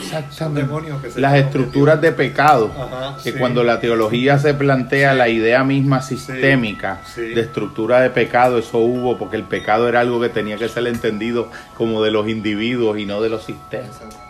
Exactamente. 0.00 0.62
demonios 0.62 1.02
que 1.02 1.10
se 1.10 1.20
Las 1.20 1.34
estructuras 1.34 2.00
de 2.00 2.12
pecado, 2.12 2.70
Ajá, 2.74 3.16
que 3.22 3.32
sí. 3.32 3.38
cuando 3.38 3.62
la 3.62 3.78
teología 3.78 4.38
se 4.38 4.54
plantea 4.54 5.12
la 5.12 5.28
idea 5.28 5.64
misma 5.64 6.00
sistémica 6.00 7.02
sí. 7.04 7.20
de 7.20 7.42
estructura 7.42 8.00
de 8.00 8.08
pecado, 8.08 8.58
eso 8.58 8.78
hubo 8.78 9.18
porque 9.18 9.36
el 9.36 9.44
pecado 9.44 9.86
era 9.86 10.00
algo 10.00 10.18
que 10.18 10.30
tenía 10.30 10.56
que 10.56 10.68
ser 10.70 10.86
entendido 10.86 11.50
como 11.76 12.02
de 12.02 12.10
los 12.10 12.26
individuos 12.26 12.98
y 12.98 13.04
no 13.04 13.20
de 13.20 13.28
los 13.28 13.44
sistemas. 13.44 13.88
Exacto. 13.96 14.25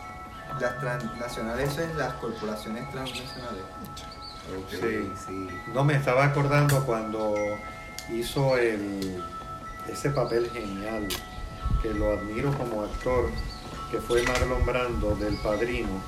Las 0.60 0.78
transnacionales 0.78 1.72
son 1.72 1.98
las 1.98 2.14
corporaciones 2.14 2.90
transnacionales. 2.90 3.62
Sí. 4.70 5.12
sí. 5.26 5.48
No 5.74 5.84
me 5.84 5.94
estaba 5.94 6.24
acordando 6.24 6.84
cuando 6.86 7.34
hizo 8.12 8.56
el, 8.56 9.22
ese 9.88 10.10
papel 10.10 10.50
genial, 10.50 11.08
que 11.82 11.92
lo 11.92 12.12
admiro 12.12 12.52
como 12.56 12.82
actor, 12.82 13.30
que 13.90 13.98
fue 13.98 14.22
Marlon 14.22 14.64
Brando 14.64 15.14
del 15.16 15.36
Padrino, 15.38 16.00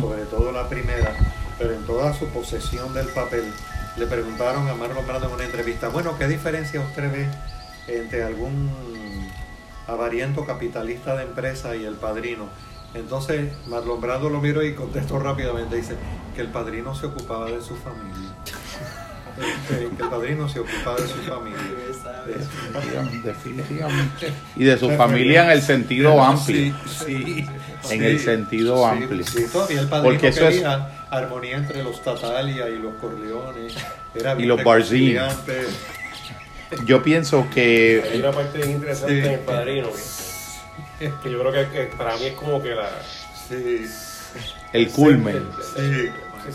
sobre 0.00 0.24
todo 0.24 0.52
la 0.52 0.68
primera, 0.68 1.14
pero 1.58 1.74
en 1.74 1.84
toda 1.84 2.14
su 2.14 2.26
posesión 2.28 2.94
del 2.94 3.08
papel, 3.08 3.52
le 3.96 4.06
preguntaron 4.06 4.68
a 4.68 4.74
Marlon 4.74 5.06
Brando 5.06 5.26
en 5.28 5.34
una 5.34 5.44
entrevista, 5.44 5.88
bueno, 5.88 6.16
¿qué 6.18 6.26
diferencia 6.28 6.80
usted 6.80 7.12
ve 7.12 7.28
entre 7.88 8.24
algún 8.24 8.70
avariento 9.86 10.46
capitalista 10.46 11.16
de 11.16 11.24
empresa 11.24 11.76
y 11.76 11.84
el 11.84 11.94
Padrino? 11.96 12.48
Entonces 12.94 13.50
Marlon 13.68 14.00
Brando 14.00 14.28
lo 14.28 14.40
miró 14.40 14.62
y 14.62 14.74
contestó 14.74 15.18
rápidamente, 15.18 15.76
dice 15.76 15.94
que 16.34 16.42
el 16.42 16.48
padrino 16.48 16.94
se 16.94 17.06
ocupaba 17.06 17.46
de 17.46 17.60
su 17.62 17.74
familia. 17.76 18.30
Este, 19.32 19.88
que 19.96 20.02
el 20.02 20.08
padrino 20.10 20.46
se 20.46 20.60
ocupaba 20.60 20.96
de 20.96 21.08
su 21.08 21.14
familia. 21.22 21.58
Definitivamente, 22.26 23.28
definitivamente. 23.28 24.32
Y 24.56 24.64
de 24.64 24.76
su 24.78 24.90
familia 24.90 25.44
en 25.46 25.50
el 25.52 25.62
sentido 25.62 26.22
amplio. 26.22 26.74
Sí, 26.86 27.04
sí. 27.06 27.46
En 27.90 28.02
el 28.04 28.20
sentido 28.20 28.76
Sí, 28.76 28.84
amplio. 29.02 29.24
Sí, 29.26 29.46
todavía 29.50 29.80
el 29.80 29.88
padrino 29.88 30.12
Porque 30.12 30.28
eso 30.28 30.46
es- 30.48 30.54
quería 30.56 31.06
armonía 31.10 31.56
entre 31.56 31.82
los 31.82 32.02
Tatalia 32.02 32.68
y 32.68 32.78
los 32.78 32.92
Corleones. 33.00 33.74
Era 34.14 34.38
Y 34.38 34.44
los 34.44 34.62
Barzini. 34.62 35.16
Yo 36.84 37.02
pienso 37.02 37.42
Hay 37.42 37.48
que 37.48 38.12
una 38.18 38.32
parte 38.32 38.58
bien 38.58 38.70
interesante 38.72 39.20
Sí. 39.22 39.26
en 39.28 39.34
el 39.34 39.40
padrino 39.40 39.88
que 41.22 41.30
yo 41.30 41.40
creo 41.40 41.52
que, 41.52 41.68
que 41.70 41.96
para 41.96 42.16
mí 42.16 42.26
es 42.26 42.34
como 42.34 42.62
que 42.62 42.74
la. 42.74 42.90
Sí, 43.48 43.86
el 44.72 44.90
culmen. 44.90 45.48
sí. 45.76 46.08
Sí, 46.44 46.52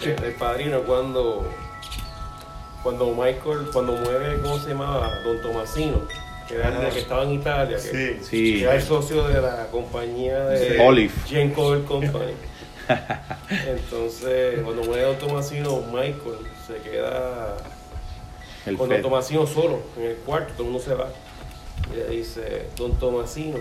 sí, 0.00 0.04
el, 0.10 0.24
el 0.24 0.32
padrino 0.34 0.80
cuando. 0.82 1.48
Cuando 2.82 3.08
Michael, 3.14 3.68
cuando 3.72 3.92
muere, 3.92 4.40
¿cómo 4.40 4.58
se 4.58 4.70
llamaba? 4.70 5.10
Don 5.22 5.40
Tomasino, 5.42 6.00
que 6.48 6.54
era 6.54 6.68
el 6.68 6.74
Ajá. 6.76 6.88
que 6.90 6.98
estaba 7.00 7.24
en 7.24 7.32
Italia, 7.32 7.76
que, 7.76 7.82
Sí. 7.82 8.18
Sí. 8.24 8.52
que 8.54 8.62
era 8.62 8.74
el 8.76 8.82
socio 8.82 9.28
de 9.28 9.40
la 9.42 9.66
compañía 9.66 10.46
de 10.46 10.76
Sí. 10.76 10.76
Olive. 10.80 11.12
Company. 11.54 12.32
Entonces, 13.66 14.60
cuando 14.64 14.82
muere 14.84 15.02
Don 15.04 15.18
Tomasino, 15.18 15.80
Michael 15.92 16.38
se 16.66 16.76
queda 16.90 17.56
El 18.66 18.76
con 18.76 18.88
Don 18.88 19.02
Tomasino 19.02 19.46
solo, 19.46 19.80
en 19.98 20.04
el 20.06 20.16
cuarto, 20.16 20.52
todo 20.54 20.62
el 20.66 20.72
mundo 20.72 20.84
se 20.84 20.94
va. 20.94 21.08
Y 21.92 21.96
le 21.96 22.06
dice, 22.08 22.66
Don 22.76 22.92
Tomasino, 22.98 23.58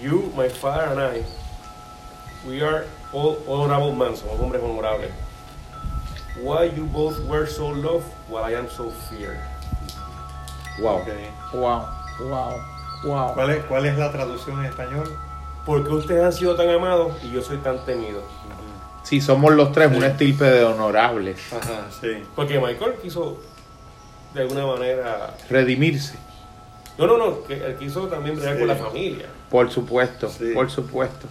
you, 0.00 0.32
my 0.36 0.48
father 0.48 0.86
and 0.92 1.00
I, 1.00 1.24
we 2.48 2.62
are 2.62 2.84
all 3.12 3.36
honorable 3.46 3.94
men, 3.94 4.16
somos 4.16 4.38
hombres 4.38 4.62
honorables. 4.62 5.12
Why 6.42 6.64
you 6.64 6.84
both 6.86 7.18
were 7.28 7.46
so 7.46 7.68
loved 7.68 8.06
while 8.28 8.44
I 8.44 8.52
am 8.54 8.68
so 8.70 8.90
feared? 9.10 9.38
Wow. 10.80 11.00
Ok. 11.02 11.08
Wow. 11.52 11.88
Wow. 12.20 12.60
Wow. 13.04 13.34
¿Cuál, 13.34 13.50
es, 13.50 13.64
¿Cuál 13.64 13.86
es 13.86 13.98
la 13.98 14.10
traducción 14.10 14.60
en 14.60 14.66
español? 14.72 15.14
Porque 15.66 15.90
ustedes 15.90 16.24
han 16.24 16.32
sido 16.32 16.54
tan 16.56 16.70
amados 16.70 17.12
y 17.22 17.30
yo 17.32 17.42
soy 17.42 17.58
tan 17.58 17.84
temido. 17.84 18.22
Sí, 19.02 19.20
somos 19.20 19.52
los 19.52 19.72
tres 19.72 19.90
Sí. 19.90 19.96
una 19.96 20.06
estirpe 20.06 20.44
de 20.44 20.64
honorables. 20.64 21.52
Ajá, 21.52 21.86
sí. 22.00 22.22
Porque 22.34 22.58
Michael 22.58 22.94
quiso, 23.02 23.38
de 24.32 24.42
alguna 24.42 24.64
manera... 24.66 25.34
Redimirse. 25.50 26.14
No, 27.00 27.06
no, 27.06 27.16
no, 27.18 27.42
que 27.44 27.54
él 27.54 27.76
quiso 27.78 28.06
también 28.08 28.36
bregar 28.36 28.54
Sí. 28.54 28.58
con 28.60 28.68
la 28.68 28.76
familia. 28.76 29.26
Por 29.50 29.70
supuesto. 29.70 30.28
Sí. 30.28 30.52
Por 30.54 30.70
supuesto. 30.70 31.26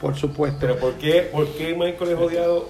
Por 0.00 0.14
supuesto. 0.16 0.58
Pero 0.60 0.76
¿por 0.76 0.92
qué, 0.94 1.28
por 1.32 1.46
qué 1.48 1.74
Michael 1.74 2.10
es 2.12 2.18
odiado? 2.18 2.68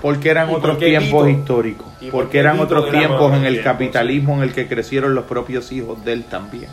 Porque 0.00 0.30
eran 0.30 0.48
¿Y 0.50 0.54
otros 0.54 0.76
por 0.76 0.84
tiempos 0.84 1.26
Vito? 1.26 1.38
históricos. 1.38 1.86
¿Y 2.00 2.10
por 2.10 2.22
Porque 2.24 2.38
eran 2.38 2.54
Vito 2.54 2.64
otros 2.64 2.90
tiempos 2.90 3.34
en 3.34 3.44
el 3.44 3.62
capitalismo 3.62 4.34
en 4.36 4.42
el 4.44 4.52
que 4.54 4.66
crecieron 4.66 5.14
los 5.14 5.24
propios 5.26 5.70
hijos 5.72 6.02
de 6.04 6.14
él 6.14 6.24
también. 6.24 6.70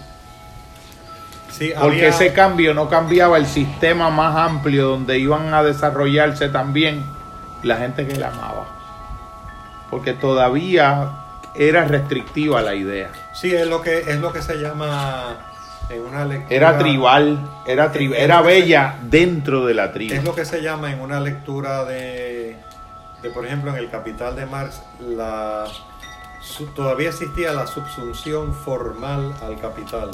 Sí, 1.51 1.72
Porque 1.73 1.95
había- 1.97 2.07
ese 2.09 2.31
cambio 2.34 2.73
no 2.73 2.88
cambiaba 2.88 3.38
el 3.38 3.45
sistema 3.47 4.09
más 4.09 4.35
amplio 4.38 4.88
donde 4.89 5.18
iban 5.19 5.53
a 5.53 5.64
desarrollarse 5.64 6.49
también 6.49 7.03
la 7.64 7.77
gente 7.77 8.07
que 8.07 8.15
la 8.15 8.30
amaba. 8.30 8.68
Porque 9.89 10.14
todavía 10.14 11.09
era 11.58 11.86
restrictiva 11.86 12.62
la 12.62 12.76
idea. 12.76 13.10
Sí, 13.34 13.54
es 13.54 13.68
lo 13.68 13.82
que 13.82 14.00
es 14.00 14.20
lo 14.20 14.32
que 14.34 14.42
se 14.42 14.56
llama 14.56 15.38
en 15.90 16.02
una 16.02 16.26
lectura. 16.26 16.56
Era 16.56 16.78
tribal, 16.78 17.50
era, 17.66 17.92
tri- 17.94 18.14
era 18.16 18.40
se- 18.40 18.46
bella 18.46 18.96
dentro 19.04 19.66
de 19.66 19.74
la 19.74 19.92
tribu. 19.94 20.14
Es 20.14 20.24
lo 20.24 20.36
que 20.36 20.46
se 20.46 20.62
llama 20.62 20.92
en 20.92 21.00
una 21.02 21.20
lectura 21.20 21.86
de, 21.86 22.58
de, 23.22 23.30
por 23.32 23.46
ejemplo, 23.46 23.72
en 23.72 23.78
el 23.78 23.90
Capital 23.90 24.36
de 24.36 24.46
Marx, 24.46 24.82
la 25.00 25.66
su- 26.42 26.68
todavía 26.68 27.10
existía 27.10 27.52
la 27.54 27.68
subsunción 27.68 28.54
formal 28.54 29.34
al 29.42 29.60
capital. 29.60 30.12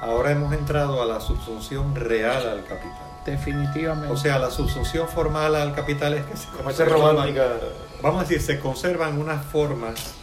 Ahora 0.00 0.30
hemos 0.30 0.52
entrado 0.52 1.02
a 1.02 1.06
la 1.06 1.20
subsunción 1.20 1.94
real 1.94 2.48
al 2.48 2.62
capital. 2.64 3.06
Definitivamente. 3.24 4.12
O 4.12 4.16
sea, 4.16 4.38
la 4.38 4.50
subsunción 4.50 5.08
formal 5.08 5.56
al 5.56 5.74
capital 5.74 6.14
es 6.14 6.24
que 6.26 6.36
se 6.36 6.48
conservan- 6.50 6.92
romántica. 7.10 7.46
Vamos 8.02 8.20
a 8.20 8.22
decir, 8.22 8.40
se 8.40 8.60
conservan 8.60 9.18
unas 9.20 9.44
formas 9.44 10.14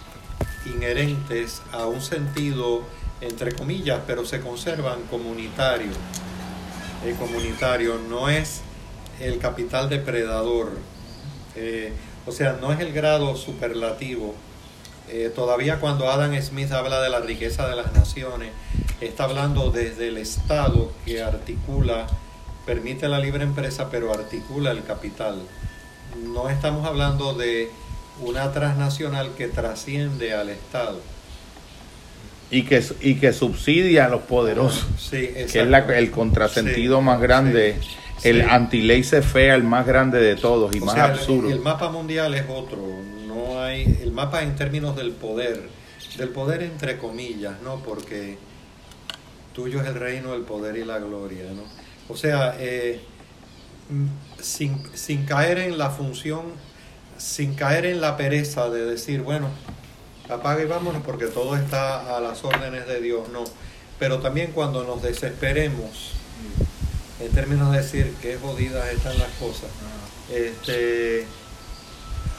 inherentes 0.66 1.62
a 1.72 1.86
un 1.86 2.02
sentido, 2.02 2.84
entre 3.22 3.54
comillas, 3.54 4.02
pero 4.08 4.26
se 4.26 4.42
conservan 4.42 5.02
comunitario. 5.10 5.92
El 7.06 7.16
comunitario 7.16 8.00
no 8.10 8.30
es 8.30 8.62
el 9.20 9.38
capital 9.40 9.90
depredador, 9.90 10.72
eh, 11.56 11.94
o 12.26 12.32
sea, 12.32 12.58
no 12.60 12.72
es 12.72 12.80
el 12.80 12.94
grado 12.94 13.36
superlativo. 13.36 14.34
Eh, 15.10 15.32
todavía 15.36 15.80
cuando 15.80 16.10
Adam 16.10 16.34
Smith 16.42 16.72
habla 16.72 17.02
de 17.02 17.10
la 17.10 17.20
riqueza 17.20 17.68
de 17.68 17.76
las 17.76 17.94
naciones, 17.94 18.52
está 19.02 19.26
hablando 19.26 19.70
desde 19.70 20.08
el 20.08 20.18
Estado 20.18 20.92
que 21.06 21.22
articula, 21.22 22.08
permite 22.66 23.10
la 23.10 23.20
libre 23.20 23.44
empresa, 23.44 23.90
pero 23.92 24.14
articula 24.14 24.72
el 24.72 24.84
capital. 24.84 25.42
No 26.18 26.50
estamos 26.50 26.88
hablando 26.88 27.34
de 27.34 27.70
una 28.22 28.52
transnacional 28.52 29.32
que 29.38 29.48
trasciende 29.48 30.34
al 30.34 30.50
Estado. 30.50 31.00
Y 32.52 32.64
que, 32.64 32.84
y 33.02 33.16
que 33.16 33.34
subsidia 33.34 34.06
a 34.06 34.10
los 34.10 34.22
poderosos, 34.24 34.86
Sí, 35.00 35.30
que 35.34 35.44
es 35.62 35.68
la- 35.68 35.80
el 35.98 36.12
contrasentido 36.12 37.00
Sí, 37.00 37.04
más 37.04 37.20
grande, 37.20 37.78
sí, 38.20 38.30
el 38.30 38.42
anti-ley 38.48 39.04
se 39.04 39.24
fea, 39.24 39.56
el 39.56 39.64
más 39.64 39.88
grande 39.88 40.20
de 40.20 40.36
todos 40.36 40.76
y 40.76 40.80
O 40.80 40.86
más 40.86 40.94
sea, 40.96 41.06
absurdo. 41.06 41.50
El, 41.50 41.60
mapa 41.60 41.90
mundial 41.90 42.34
es 42.36 42.44
otro. 42.48 42.78
No 43.28 43.60
hay 43.62 43.98
el 44.04 44.12
mapa 44.12 44.44
en 44.44 44.56
términos 44.56 44.96
del 44.96 45.12
poder, 45.14 45.68
del 46.18 46.30
poder 46.30 46.62
entre 46.62 47.00
comillas, 47.00 47.60
¿no? 47.64 47.78
Porque 47.84 48.38
tuyo 49.56 49.82
es 49.82 49.88
el 49.88 49.96
reino, 49.96 50.36
el 50.36 50.42
poder 50.44 50.78
y 50.78 50.86
la 50.86 51.00
gloria, 51.00 51.46
¿no? 51.56 51.64
O 52.08 52.16
sea, 52.16 52.56
eh, 52.60 53.00
sin, 54.40 54.78
sin 54.94 55.26
caer 55.26 55.58
en 55.58 55.78
la 55.80 55.90
función, 55.90 56.42
sin 57.24 57.56
caer 57.56 57.86
en 57.86 58.02
la 58.02 58.18
pereza 58.18 58.70
de 58.70 58.86
decir, 58.86 59.22
bueno, 59.22 59.48
apaga 60.30 60.62
y 60.62 60.66
vámonos 60.66 61.04
porque 61.04 61.28
todo 61.28 61.56
está 61.56 62.18
a 62.18 62.20
las 62.20 62.44
órdenes 62.44 62.86
de 62.86 63.00
Dios, 63.00 63.30
no. 63.30 63.46
Pero 63.98 64.20
también 64.20 64.52
cuando 64.52 64.84
nos 64.84 65.02
desesperemos, 65.02 66.12
en 67.22 67.32
términos 67.32 67.72
de 67.72 67.78
decir 67.78 68.14
qué 68.22 68.38
jodidas 68.38 68.92
están 68.92 69.18
las 69.20 69.30
cosas, 69.40 69.70
este, 70.34 71.26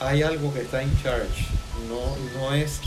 hay 0.00 0.22
algo 0.22 0.52
que 0.52 0.60
está 0.60 0.82
en 0.82 0.90
charge, 1.02 1.46
no, 1.88 2.38
no 2.38 2.52
es, 2.52 2.80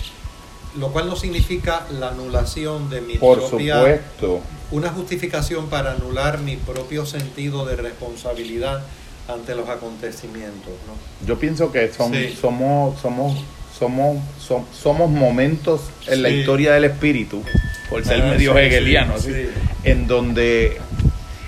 lo 0.78 0.92
cual 0.92 1.08
no 1.08 1.16
significa 1.16 1.88
la 1.90 2.10
anulación 2.10 2.92
de 2.92 3.02
mi 3.02 3.18
Por 3.18 3.40
propia, 3.40 3.76
supuesto. 3.78 4.42
una 4.70 4.90
justificación 4.90 5.68
para 5.68 5.94
anular 5.94 6.38
mi 6.40 6.58
propio 6.58 7.08
sentido 7.08 7.66
de 7.66 7.76
responsabilidad 7.76 8.84
ante 9.28 9.56
los 9.56 9.68
acontecimientos, 9.70 10.74
¿no? 10.88 11.28
Yo 11.28 11.38
pienso 11.38 11.72
que 11.72 11.92
son, 11.92 12.14
Sí. 12.14 12.38
somos, 12.40 13.00
somos, 13.02 13.38
somos, 13.78 14.18
som- 14.40 14.66
somos 14.74 15.10
momentos 15.12 15.82
en 16.08 16.22
la 16.24 16.30
historia 16.30 16.74
del 16.74 16.86
espíritu, 16.86 17.44
por 17.90 18.04
ser 18.06 18.22
Ah, 18.22 18.26
medio 18.32 18.54
sí, 18.54 18.60
hegeliano, 18.60 19.14
en 19.84 20.08
donde 20.08 20.78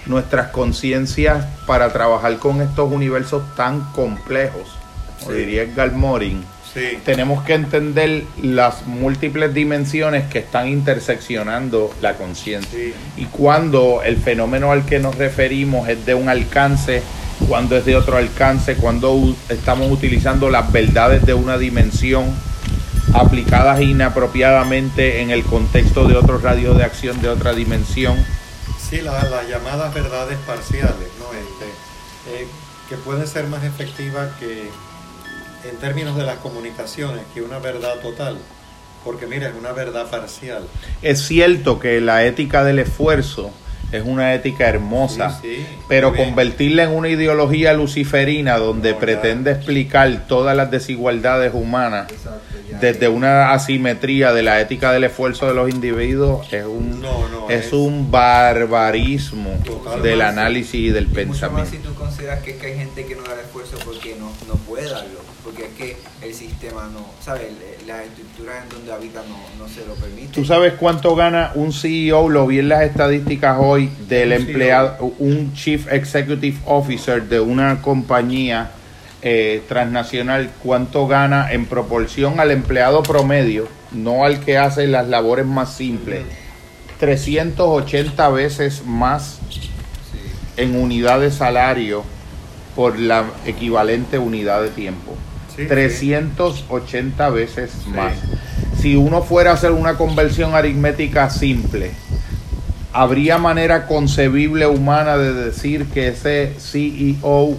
nuestras 0.06 0.48
conciencias 0.50 1.46
para 1.66 1.92
trabajar 1.94 2.38
con 2.38 2.62
estos 2.62 2.92
universos 2.92 3.44
tan 3.56 3.82
complejos, 3.94 4.68
como 5.20 5.32
diría 5.34 5.64
Edgar 5.64 5.92
Morin, 5.94 6.44
tenemos 7.04 7.44
que 7.44 7.54
entender 7.56 8.24
las 8.42 8.86
múltiples 8.86 9.54
dimensiones 9.54 10.26
que 10.30 10.40
están 10.40 10.68
interseccionando 10.70 11.94
la 12.02 12.14
conciencia. 12.14 12.80
Y 13.18 13.26
cuando 13.26 14.02
el 14.04 14.18
fenómeno 14.18 14.72
al 14.72 14.86
que 14.86 15.00
nos 15.00 15.16
referimos 15.16 15.90
es 15.90 16.06
de 16.06 16.14
un 16.16 16.30
alcance, 16.30 17.02
cuando 17.48 17.78
es 17.78 17.86
de 17.86 17.96
otro 17.96 18.18
alcance, 18.18 18.76
cuando 18.76 19.36
estamos 19.50 19.92
utilizando 19.92 20.50
las 20.50 20.72
verdades 20.72 21.26
de 21.26 21.34
una 21.34 21.58
dimensión 21.58 22.26
aplicadas 23.14 23.82
inapropiadamente 23.82 25.22
en 25.22 25.32
el 25.32 25.44
contexto 25.44 26.08
de 26.08 26.16
otro 26.16 26.38
radio 26.38 26.74
de 26.74 26.84
acción 26.84 27.22
de 27.22 27.30
otra 27.30 27.54
dimensión. 27.54 28.18
sí, 28.90 29.02
la- 29.02 29.24
las 29.26 29.48
llamadas 29.48 29.94
verdades 29.94 30.38
parciales, 30.48 31.10
¿no? 31.20 31.26
Este, 31.38 31.66
eh, 32.44 32.48
que 32.88 32.96
pueden 32.98 33.28
ser 33.28 33.46
más 33.46 33.64
efectivas 33.64 34.30
que 34.40 34.70
en 35.70 35.76
términos 35.78 36.16
de 36.18 36.24
las 36.24 36.38
comunicaciones 36.38 37.22
que 37.34 37.42
una 37.44 37.60
verdad 37.60 37.96
total, 38.02 38.38
porque 39.04 39.28
mira, 39.28 39.48
es 39.50 39.54
una 39.56 39.74
verdad 39.74 40.10
parcial. 40.10 40.64
Es 41.04 41.22
cierto 41.22 41.80
que 41.80 42.02
la 42.02 42.26
ética 42.26 42.64
del 42.64 42.80
esfuerzo 42.80 43.52
es 43.92 44.04
una 44.06 44.34
ética 44.36 44.68
hermosa, 44.70 45.32
Sí, 45.42 45.58
sí, 45.58 45.66
pero 45.88 46.12
bien. 46.12 46.26
convertirla 46.26 46.84
en 46.84 46.92
una 46.92 47.10
ideología 47.10 47.74
luciferina 47.74 48.58
donde 48.58 48.92
No, 48.94 49.00
pretende 49.00 49.52
explicar 49.52 50.26
todas 50.28 50.56
las 50.56 50.70
desigualdades 50.72 51.54
humanas 51.54 52.12
Exacto, 52.12 52.40
desde 52.80 53.08
una 53.08 53.52
asimetría 53.52 54.32
de 54.32 54.44
la 54.44 54.62
ética 54.62 54.92
del 54.92 55.04
esfuerzo 55.06 55.48
de 55.48 55.54
los 55.56 55.70
individuos 55.70 56.52
es 56.54 56.66
un 56.66 57.02
No, 57.02 57.28
no, 57.30 57.50
es 57.50 57.68
es- 57.68 57.74
un 57.74 58.12
barbarismo 58.12 59.52
Totalmente. 59.66 60.08
del 60.08 60.22
análisis 60.22 60.76
y 60.76 60.90
del 60.90 61.06
Y 61.06 61.08
mucho 61.08 61.18
más 61.26 61.30
pensamiento. 61.30 61.72
si 61.72 61.78
tú 61.80 61.94
consideras 61.96 62.44
que, 62.44 62.52
es 62.52 62.58
que 62.58 62.68
hay 62.68 62.78
gente 62.78 63.06
que 63.06 63.16
no 63.16 63.24
da 63.24 63.34
el 63.34 63.40
esfuerzo 63.40 63.78
porque 63.84 64.16
no, 64.20 64.32
no 64.48 64.54
puede 64.68 64.90
darlo, 64.90 65.20
porque 65.44 65.66
es 65.66 65.70
que 65.78 65.98
el 66.22 66.34
sistema 66.34 66.90
no, 66.94 67.06
¿sabes? 67.24 67.44
El- 67.48 67.88
Las 67.88 68.06
estructuras 68.06 68.64
en 68.64 68.70
donde 68.70 68.92
habita 68.94 69.22
no, 69.28 69.38
no 69.64 69.68
se 69.74 69.84
lo 69.86 69.96
permiten. 69.96 70.32
¿Tú 70.32 70.46
sabes 70.46 70.74
cuánto 70.74 71.16
gana 71.16 71.52
un 71.56 71.74
CEO? 71.74 72.30
Lo 72.30 72.46
vi 72.46 72.60
en 72.60 72.70
las 72.70 72.84
estadísticas 72.84 73.58
hoy 73.60 73.90
del 74.08 74.30
Un 74.30 74.36
empleado, 74.36 75.14
un 75.18 75.54
Chief 75.56 75.92
Executive 75.92 76.58
Officer 76.66 77.24
de 77.24 77.40
una 77.40 77.82
compañía 77.82 78.72
eh, 79.24 79.64
transnacional, 79.68 80.52
cuánto 80.64 81.08
gana 81.08 81.52
en 81.52 81.66
proporción 81.66 82.40
al 82.40 82.52
empleado 82.52 83.02
promedio, 83.04 83.68
no 83.92 84.24
al 84.24 84.40
que 84.42 84.58
hace 84.58 84.86
las 84.88 85.08
labores 85.08 85.46
más 85.48 85.74
simples. 85.76 86.22
380 87.00 88.30
veces 88.30 88.84
más 88.86 89.40
en 90.58 90.76
unidad 90.76 91.22
de 91.22 91.32
salario 91.32 92.04
por 92.76 93.00
la 93.00 93.26
equivalente 93.46 94.20
unidad 94.20 94.62
de 94.62 94.70
tiempo. 94.70 95.16
Sí, 95.60 95.68
380 95.68 97.30
veces 97.30 97.72
más. 97.88 98.14
Si 98.82 98.96
uno 98.96 99.22
fuera 99.22 99.52
a 99.52 99.54
hacer 99.56 99.72
una 99.72 99.98
conversión 99.98 100.56
aritmética 100.56 101.30
simple, 101.30 101.92
¿habría 102.94 103.38
manera 103.38 103.86
concebible 103.86 104.68
humana 104.68 105.18
de 105.18 105.34
decir 105.34 105.88
que 105.88 106.08
ese 106.08 106.54
CEO 106.58 107.58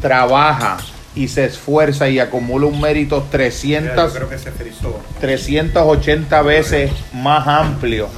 trabaja 0.00 0.78
y 1.16 1.26
se 1.26 1.44
esfuerza 1.46 2.08
y 2.08 2.20
acumula 2.20 2.66
un 2.66 2.80
mérito 2.80 3.16
Mira, 3.16 3.30
300, 3.30 4.12
yo 4.12 4.18
creo 4.18 4.28
que 4.28 4.38
se 4.38 4.52
frizó. 4.52 5.00
380 5.20 6.42
veces 6.42 6.92
más 7.12 7.48
amplio? 7.48 8.08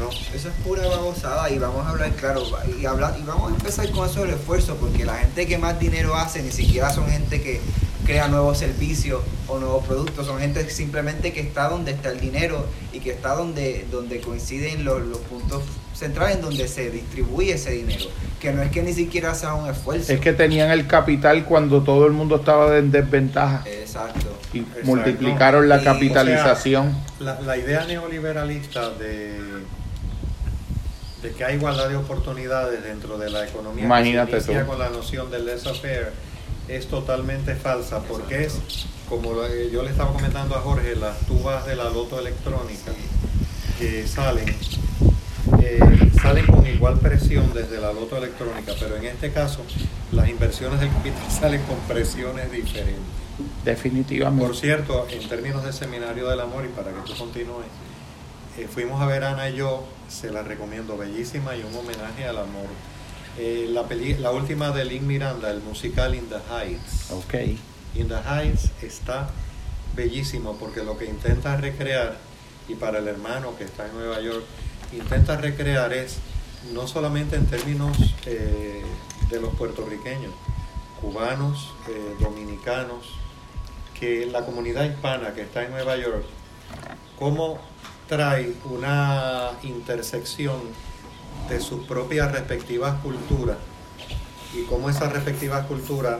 No, 0.00 0.08
eso 0.34 0.48
es 0.48 0.54
pura 0.64 0.84
babosada 0.88 1.48
y 1.48 1.58
vamos 1.58 1.86
a 1.86 1.90
hablar 1.90 2.10
claro 2.12 2.42
y 2.80 2.84
hablar 2.86 3.14
y 3.20 3.22
vamos 3.22 3.52
a 3.52 3.54
empezar 3.54 3.88
con 3.92 4.08
eso 4.08 4.22
del 4.22 4.30
esfuerzo 4.30 4.76
porque 4.80 5.04
la 5.04 5.14
gente 5.14 5.46
que 5.46 5.58
más 5.58 5.78
dinero 5.78 6.16
hace 6.16 6.42
ni 6.42 6.50
siquiera 6.50 6.90
son 6.90 7.08
gente 7.08 7.40
que 7.40 7.60
crea 8.04 8.28
nuevos 8.28 8.58
servicios 8.58 9.22
o 9.48 9.58
nuevos 9.58 9.84
productos, 9.86 10.26
son 10.26 10.38
gente 10.38 10.68
simplemente 10.70 11.32
que 11.32 11.40
está 11.40 11.68
donde 11.68 11.92
está 11.92 12.10
el 12.10 12.20
dinero 12.20 12.66
y 12.92 13.00
que 13.00 13.10
está 13.10 13.34
donde, 13.34 13.86
donde 13.90 14.20
coinciden 14.20 14.84
los, 14.84 15.02
los 15.02 15.18
puntos 15.18 15.62
centrales 15.94 16.36
en 16.36 16.42
donde 16.42 16.66
se 16.68 16.90
distribuye 16.90 17.52
ese 17.54 17.70
dinero, 17.70 18.04
que 18.40 18.52
no 18.52 18.62
es 18.62 18.70
que 18.70 18.82
ni 18.82 18.92
siquiera 18.92 19.34
sea 19.34 19.54
un 19.54 19.68
esfuerzo. 19.70 20.12
Es 20.12 20.20
que 20.20 20.32
tenían 20.32 20.70
el 20.70 20.86
capital 20.86 21.44
cuando 21.44 21.82
todo 21.82 22.06
el 22.06 22.12
mundo 22.12 22.36
estaba 22.36 22.76
en 22.78 22.90
desventaja 22.90 23.62
Exacto. 23.66 24.26
y 24.52 24.58
Exacto. 24.58 24.80
multiplicaron 24.84 25.68
la 25.68 25.76
Y, 25.76 25.80
o 25.80 25.84
capitalización. 25.84 26.92
La, 27.20 27.40
la 27.40 27.56
idea 27.56 27.84
neoliberalista 27.86 28.90
de, 28.90 29.38
de 31.22 31.30
que 31.32 31.44
hay 31.44 31.54
igualdad 31.56 31.88
de 31.88 31.96
oportunidades 31.96 32.82
dentro 32.82 33.16
de 33.16 33.30
la 33.30 33.46
economía 33.46 33.84
Imagínate 33.84 34.32
que 34.32 34.40
se 34.40 34.46
inicia 34.52 34.64
tú. 34.64 34.70
con 34.70 34.78
la 34.78 34.90
noción 34.90 35.30
del 35.30 35.46
laissez-faire 35.46 36.10
es 36.68 36.86
totalmente 36.86 37.54
falsa 37.54 38.00
porque 38.00 38.44
es, 38.44 38.58
como 39.08 39.42
eh, 39.44 39.70
yo 39.72 39.82
le 39.82 39.90
estaba 39.90 40.12
comentando 40.12 40.54
a 40.54 40.60
Jorge, 40.60 40.96
las 40.96 41.18
tubas 41.26 41.66
de 41.66 41.76
la 41.76 41.90
loto 41.90 42.18
electrónica 42.18 42.92
que 43.78 44.06
salen, 44.06 44.48
eh, 45.62 46.10
salen 46.20 46.46
con 46.46 46.66
igual 46.66 46.98
presión 46.98 47.52
desde 47.52 47.80
la 47.80 47.92
loto 47.92 48.16
electrónica, 48.16 48.72
pero 48.78 48.96
en 48.96 49.04
este 49.04 49.32
caso 49.32 49.62
las 50.12 50.28
inversiones 50.28 50.80
del 50.80 50.90
capital 50.90 51.30
salen 51.40 51.62
con 51.62 51.76
presiones 51.80 52.50
diferentes. 52.50 53.24
Definitivamente. 53.64 54.46
Por 54.46 54.56
cierto, 54.56 55.06
en 55.10 55.28
términos 55.28 55.64
de 55.64 55.72
Seminario 55.72 56.28
del 56.28 56.40
Amor, 56.40 56.64
y 56.64 56.68
para 56.68 56.92
que 56.92 57.00
tú 57.04 57.16
continúes, 57.18 57.66
eh, 58.56 58.68
fuimos 58.72 59.00
a 59.00 59.06
ver 59.06 59.24
Ana 59.24 59.48
y 59.48 59.56
yo, 59.56 59.84
se 60.08 60.30
la 60.30 60.42
recomiendo, 60.42 60.96
bellísima 60.96 61.56
y 61.56 61.62
un 61.62 61.74
homenaje 61.74 62.24
al 62.26 62.38
amor. 62.38 62.68
Eh, 63.38 63.66
la, 63.70 63.82
peli- 63.84 64.14
la 64.18 64.30
última 64.30 64.70
de 64.70 64.84
Lynn 64.84 65.06
Miranda, 65.06 65.50
el 65.50 65.60
musical 65.60 66.14
In 66.14 66.28
the 66.28 66.36
Heights. 66.50 67.10
Ok. 67.10 67.34
In 67.96 68.08
the 68.08 68.16
Heights 68.16 68.70
está 68.82 69.28
bellísimo 69.96 70.56
porque 70.58 70.82
lo 70.84 70.96
que 70.98 71.06
intenta 71.06 71.56
recrear, 71.56 72.16
y 72.68 72.74
para 72.74 72.98
el 72.98 73.08
hermano 73.08 73.56
que 73.56 73.64
está 73.64 73.86
en 73.86 73.94
Nueva 73.94 74.20
York, 74.20 74.44
intenta 74.92 75.36
recrear 75.36 75.92
es 75.92 76.18
no 76.72 76.86
solamente 76.86 77.36
en 77.36 77.46
términos 77.46 77.96
eh, 78.26 78.82
de 79.30 79.40
los 79.40 79.54
puertorriqueños, 79.54 80.32
cubanos, 81.00 81.72
eh, 81.88 82.16
dominicanos, 82.20 83.04
que 83.98 84.26
la 84.26 84.44
comunidad 84.44 84.84
hispana 84.84 85.34
que 85.34 85.42
está 85.42 85.64
en 85.64 85.70
Nueva 85.70 85.96
York 85.96 86.24
cómo 87.18 87.58
trae 88.08 88.52
una 88.64 89.50
intersección 89.62 90.60
de 91.48 91.60
sus 91.60 91.84
propias 91.86 92.32
respectivas 92.32 93.00
culturas 93.02 93.56
y 94.54 94.62
cómo 94.64 94.88
esas 94.88 95.12
respectivas 95.12 95.66
culturas 95.66 96.18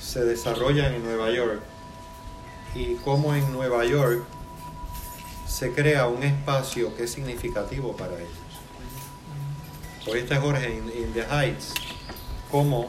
se 0.00 0.24
desarrollan 0.24 0.94
en 0.94 1.04
Nueva 1.04 1.30
York 1.30 1.60
y 2.74 2.94
cómo 3.04 3.34
en 3.34 3.52
Nueva 3.52 3.84
York 3.84 4.24
se 5.46 5.72
crea 5.72 6.06
un 6.06 6.22
espacio 6.22 6.94
que 6.96 7.04
es 7.04 7.12
significativo 7.12 7.96
para 7.96 8.14
ellos. 8.16 8.30
Oíste 10.08 10.36
Jorge, 10.36 10.76
en 10.76 11.12
The 11.12 11.22
Heights, 11.30 11.72
cómo 12.50 12.88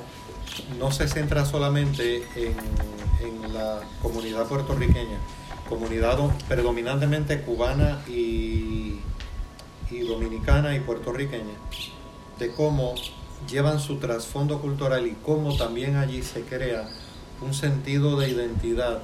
no 0.77 0.91
se 0.91 1.07
centra 1.07 1.45
solamente 1.45 2.23
en, 2.35 2.55
en 3.25 3.53
la 3.53 3.81
comunidad 4.01 4.45
puertorriqueña, 4.45 5.17
comunidad 5.67 6.17
do- 6.17 6.33
predominantemente 6.47 7.41
cubana 7.41 8.01
y, 8.07 8.99
y 9.91 9.99
dominicana 9.99 10.75
y 10.75 10.79
puertorriqueña, 10.81 11.55
de 12.39 12.51
cómo 12.51 12.95
llevan 13.49 13.79
su 13.79 13.97
trasfondo 13.97 14.59
cultural 14.59 15.05
y 15.07 15.15
cómo 15.25 15.55
también 15.55 15.95
allí 15.95 16.21
se 16.23 16.41
crea 16.41 16.87
un 17.41 17.53
sentido 17.53 18.19
de 18.19 18.29
identidad 18.29 18.99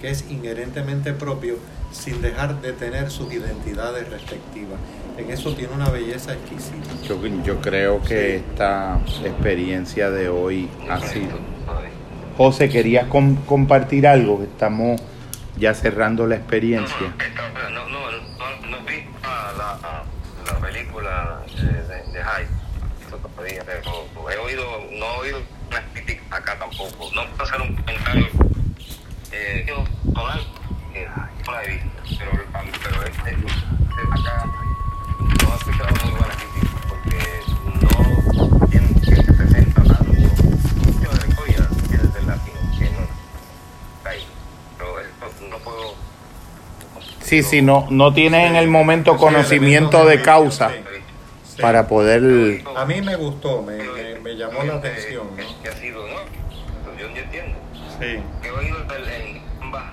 que 0.00 0.10
es 0.10 0.28
inherentemente 0.30 1.12
propio 1.12 1.56
sin 1.92 2.20
dejar 2.20 2.60
de 2.60 2.72
tener 2.72 3.10
sus 3.10 3.32
identidades 3.32 4.08
respectivas. 4.10 4.78
En 5.16 5.30
eso 5.30 5.54
tiene 5.54 5.72
una 5.72 5.88
belleza 5.88 6.34
exquisita. 6.34 6.90
Yo, 7.06 7.18
yo 7.44 7.60
creo 7.62 8.02
que 8.02 8.36
esta 8.36 9.00
experiencia 9.24 10.10
de 10.10 10.28
hoy 10.28 10.68
ha 10.90 11.00
sido. 11.00 11.38
José, 12.36 12.68
¿querías 12.68 13.06
com- 13.06 13.36
compartir 13.46 14.06
algo? 14.06 14.42
Estamos 14.42 15.00
ya 15.58 15.72
cerrando 15.72 16.26
la 16.26 16.36
experiencia. 16.36 17.14
Esta- 17.18 17.70
No, 17.70 17.88
no, 17.88 18.10
no, 18.10 18.10
no 18.70 18.84
vi 18.84 18.94
ah, 18.96 19.15
la, 19.52 20.04
la 20.44 20.58
película 20.60 21.42
eh, 21.56 21.60
de, 21.60 22.12
de 22.12 22.24
Hyde. 22.24 22.66
He 24.30 24.36
oído, 24.38 24.64
no 24.92 25.06
he 25.06 25.18
oído 25.18 25.42
una 25.68 25.80
crítica 25.92 26.36
acá 26.36 26.58
tampoco. 26.58 27.10
No 27.14 27.26
puedo 27.30 27.42
hacer 27.44 27.60
un 27.60 27.76
comentario 27.76 28.26
eh, 29.32 29.64
yo, 29.66 29.84
que 30.92 31.06
no 31.44 31.52
la 31.52 31.64
he 31.64 31.82
pero, 32.18 32.30
pero 32.82 33.02
este, 33.02 33.30
acá 34.12 34.44
no 34.46 35.52
he 35.52 35.56
escuchado 35.56 35.90
muy 36.04 36.12
buena 36.12 36.34
crítica 36.34 36.76
porque 36.88 37.20
no 37.82 38.66
tiene 38.68 38.88
que 39.00 39.16
se 39.16 39.32
presenta 39.32 39.82
tanto 39.82 40.05
Sí, 47.26 47.42
sí, 47.42 47.60
no, 47.60 47.88
no 47.90 48.14
tienes 48.14 48.48
en 48.50 48.54
el 48.54 48.68
momento 48.68 49.16
conocimiento 49.16 50.04
de 50.04 50.22
causa 50.22 50.70
para 51.60 51.88
poder... 51.88 52.62
A 52.76 52.84
mí 52.84 53.02
me 53.02 53.16
gustó, 53.16 53.62
me, 53.62 53.78
me- 53.78 54.20
me 54.20 54.36
llamó 54.36 54.62
la 54.62 54.74
atención. 54.74 55.26
Que, 55.34 55.42
¿no? 55.42 55.48
que 55.60 55.68
ha 55.68 55.72
sido, 55.72 56.06
¿no? 56.06 56.14
Pues 56.84 57.00
yo, 57.00 57.08
yo 57.12 57.22
entiendo. 57.22 57.58
Sí. 57.98 58.22
He 58.46 58.50
oído 58.52 58.76
el- 58.94 59.08
en 59.08 59.42
ambas, 59.60 59.84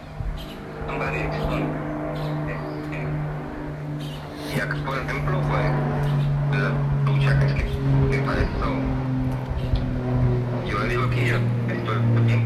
direcciones. 1.12 1.68
Eh, 2.50 2.56
eh, 2.94 4.56
Y 4.56 4.60
acá, 4.60 4.76
por 4.86 4.98
ejemplo, 5.00 5.42
fue 5.50 6.60
la 6.60 6.70
lucha 7.12 7.40
que 7.40 7.46
es 7.48 7.54
que, 7.54 7.64
que 8.12 8.18
para 8.24 8.42
esto, 8.42 8.66
yo 10.70 10.80
le 10.80 10.88
digo 10.88 11.04
aquí, 11.06 11.20
esto 11.22 11.94
es 11.94 12.26
bien 12.28 12.44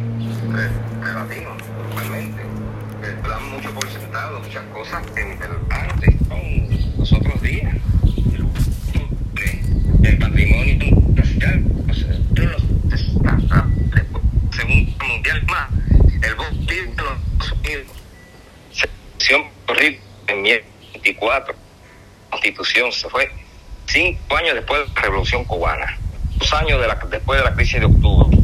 dan 3.88 3.94
mucho 3.94 3.94
por 3.94 4.02
sentado, 4.02 4.40
muchas 4.40 4.64
cosas 4.74 5.06
que 5.12 5.24
ni 5.24 5.32
antes 5.70 6.16
son 6.28 7.00
los 7.00 7.14
otros 7.14 7.42
días. 7.42 7.76
El, 8.94 10.06
el 10.06 10.18
patrimonio 10.18 10.86
social, 11.24 11.64
o 11.90 11.94
sea, 11.94 12.18
Segundo 14.52 15.06
Mundial 15.08 15.44
más, 15.46 15.70
el 16.02 16.36
libre 16.66 16.88
de 16.88 17.04
los 17.38 17.52
Unidos, 17.52 17.88
sección 18.72 19.44
horrible 19.68 20.00
en 20.28 20.44
24, 20.44 21.56
constitución, 22.30 22.92
se 22.92 23.10
fue 23.10 23.32
cinco 23.86 24.38
años 24.38 24.56
después 24.56 24.82
de 24.82 24.96
la 24.96 25.02
revolución 25.02 25.44
cubana, 25.46 25.98
dos 26.38 26.54
años 26.54 26.82
de 26.82 26.88
la, 26.88 26.96
después 27.10 27.40
de 27.40 27.46
la 27.46 27.54
crisis 27.54 27.80
de 27.80 27.86
octubre. 27.86 28.38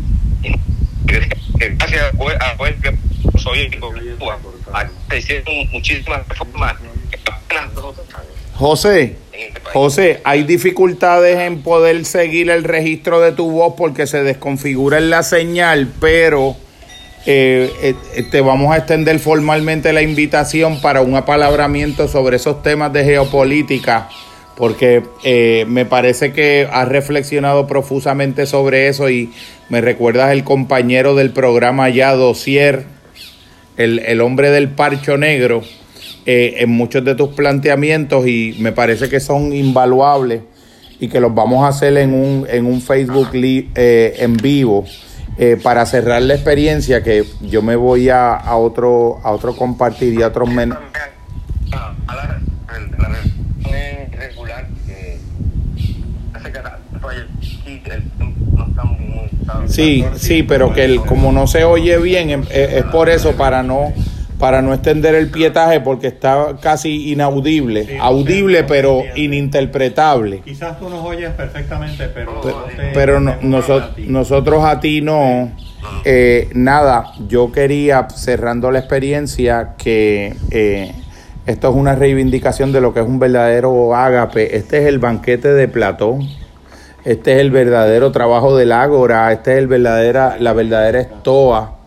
Y 0.43 0.53
gracias 1.05 2.03
a 2.03 2.51
a 2.51 2.57
que 2.81 3.12
soviético 3.43 3.93
de 3.93 4.15
Cuba, 4.15 4.37
a- 4.73 4.87
se 5.09 5.17
hicieron 5.17 5.69
muchísimas 5.71 6.27
reformas 6.27 6.75
José, 8.55 9.15
este. 9.31 9.59
José, 9.73 10.21
hay 10.23 10.43
dificultades 10.43 11.39
en 11.39 11.63
poder 11.63 12.05
seguir 12.05 12.49
el 12.51 12.63
registro 12.63 13.19
de 13.19 13.31
tu 13.31 13.49
voz 13.51 13.73
porque 13.75 14.05
se 14.05 14.23
desconfigura 14.23 14.99
en 14.99 15.09
la 15.09 15.23
señal, 15.23 15.91
pero 15.99 16.55
eh, 17.25 17.71
eh, 17.81 18.23
te 18.29 18.41
vamos 18.41 18.71
a 18.73 18.77
extender 18.77 19.17
formalmente 19.19 19.91
la 19.91 20.03
invitación 20.03 20.81
para 20.81 21.01
un 21.01 21.15
apalabramiento 21.15 22.07
sobre 22.07 22.35
esos 22.37 22.61
temas 22.61 22.93
de 22.93 23.03
geopolítica, 23.03 24.07
porque 24.55 25.01
eh, 25.23 25.65
me 25.67 25.85
parece 25.85 26.31
que 26.31 26.67
has 26.71 26.87
reflexionado 26.87 27.65
profusamente 27.65 28.45
sobre 28.45 28.87
eso 28.87 29.09
y 29.09 29.33
me 29.69 29.81
recuerdas 29.81 30.31
el 30.31 30.43
compañero 30.43 31.15
del 31.15 31.31
programa 31.31 31.89
ya, 31.89 32.13
Dosier, 32.13 32.85
el, 33.77 33.99
el 33.99 34.21
hombre 34.21 34.49
del 34.51 34.69
parcho 34.69 35.17
negro, 35.17 35.61
eh, 36.25 36.55
en 36.59 36.69
muchos 36.69 37.03
de 37.03 37.15
tus 37.15 37.29
planteamientos 37.29 38.27
y 38.27 38.55
me 38.59 38.71
parece 38.71 39.09
que 39.09 39.19
son 39.19 39.51
invaluables 39.53 40.41
y 40.99 41.07
que 41.09 41.19
los 41.19 41.33
vamos 41.35 41.65
a 41.65 41.67
hacer 41.69 41.97
en 41.97 42.13
un, 42.13 42.47
en 42.49 42.65
un 42.65 42.81
Facebook 42.81 43.29
eh, 43.33 44.15
en 44.19 44.37
vivo 44.37 44.85
eh, 45.37 45.57
para 45.61 45.85
cerrar 45.85 46.21
la 46.21 46.35
experiencia 46.35 47.03
que 47.03 47.25
yo 47.41 47.61
me 47.61 47.75
voy 47.75 48.07
a, 48.09 48.35
a 48.35 48.55
otro 48.55 49.19
a 49.23 49.31
otro 49.31 49.55
compartir 49.55 50.13
y 50.13 50.21
a 50.21 50.27
otros 50.27 50.47
men 50.49 50.71
a 50.71 52.15
la, 52.15 52.39
el- 52.77 52.91
la 52.91 53.07
relación 53.07 53.33
irregular 54.13 54.67
que 54.85 55.17
hace 56.33 56.51
que 56.51 56.59
la- 56.61 56.79
vaya, 57.01 57.27
aquí 57.41 57.81
el 57.85 58.03
tiempo 58.11 58.45
no 58.55 58.67
está 58.67 58.83
muy 58.83 59.29
está- 59.41 59.62
Sí, 59.73 60.05
sí, 60.15 60.43
pero 60.43 60.73
que 60.73 60.85
el, 60.85 61.01
como 61.01 61.31
no 61.31 61.47
se 61.47 61.63
oye 61.63 61.97
bien, 61.97 62.29
em- 62.29 62.43
eh, 62.51 62.75
es 62.77 62.83
por 62.85 63.09
eso, 63.09 63.33
para 63.33 63.63
no 63.63 63.91
para 64.39 64.61
no 64.61 64.73
extender 64.73 65.15
el 65.15 65.29
pietaje, 65.31 65.79
porque 65.79 66.07
está 66.07 66.57
casi 66.61 67.11
inaudible, 67.13 67.85
Sí, 67.85 67.91
audible 67.97 68.59
sí, 68.59 68.65
pero 68.67 69.01
ininterpretable. 69.15 70.39
Quizás 70.43 70.77
tú 70.79 70.89
nos 70.89 71.05
oyes 71.05 71.29
perfectamente, 71.31 72.07
pero, 72.13 72.41
Pero, 72.41 72.59
no 72.59 72.65
te 72.65 72.91
pero 72.93 73.19
no- 73.21 73.31
entendemos 73.33 73.65
noso- 73.69 73.81
a 73.81 73.95
ti. 73.95 74.05
nosotros 74.07 74.65
a 74.65 74.79
ti 74.81 75.01
no. 75.01 75.51
Eh, 76.03 76.49
nada, 76.53 77.13
yo 77.27 77.51
quería, 77.53 78.07
cerrando 78.13 78.69
la 78.71 78.79
experiencia, 78.79 79.75
que 79.77 80.35
eh, 80.51 80.91
esto 81.45 81.69
es 81.69 81.75
una 81.75 81.95
reivindicación 81.95 82.71
de 82.73 82.81
lo 82.81 82.93
que 82.93 82.99
es 83.01 83.05
un 83.07 83.19
verdadero 83.19 83.95
ágape. 83.95 84.57
Este 84.57 84.79
es 84.79 84.85
el 84.87 84.99
banquete 84.99 85.53
de 85.53 85.67
Platón. 85.69 86.27
Este 87.05 87.33
es 87.33 87.39
el 87.39 87.51
verdadero 87.51 88.11
trabajo 88.11 88.55
del 88.55 88.71
ágora. 88.71 89.31
Este 89.31 89.53
es 89.53 89.57
el 89.59 89.67
verdadera, 89.67 90.37
la 90.39 90.53
verdadera 90.53 90.99
estoa. 90.99 91.77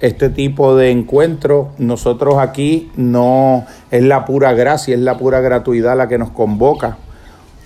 Este 0.00 0.30
tipo 0.30 0.76
de 0.76 0.90
encuentro, 0.90 1.70
nosotros 1.78 2.36
aquí 2.38 2.90
no 2.96 3.66
es 3.90 4.02
la 4.02 4.24
pura 4.24 4.52
gracia, 4.54 4.94
es 4.94 5.00
la 5.00 5.18
pura 5.18 5.40
gratuidad 5.40 5.96
la 5.96 6.08
que 6.08 6.18
nos 6.18 6.30
convoca 6.30 6.96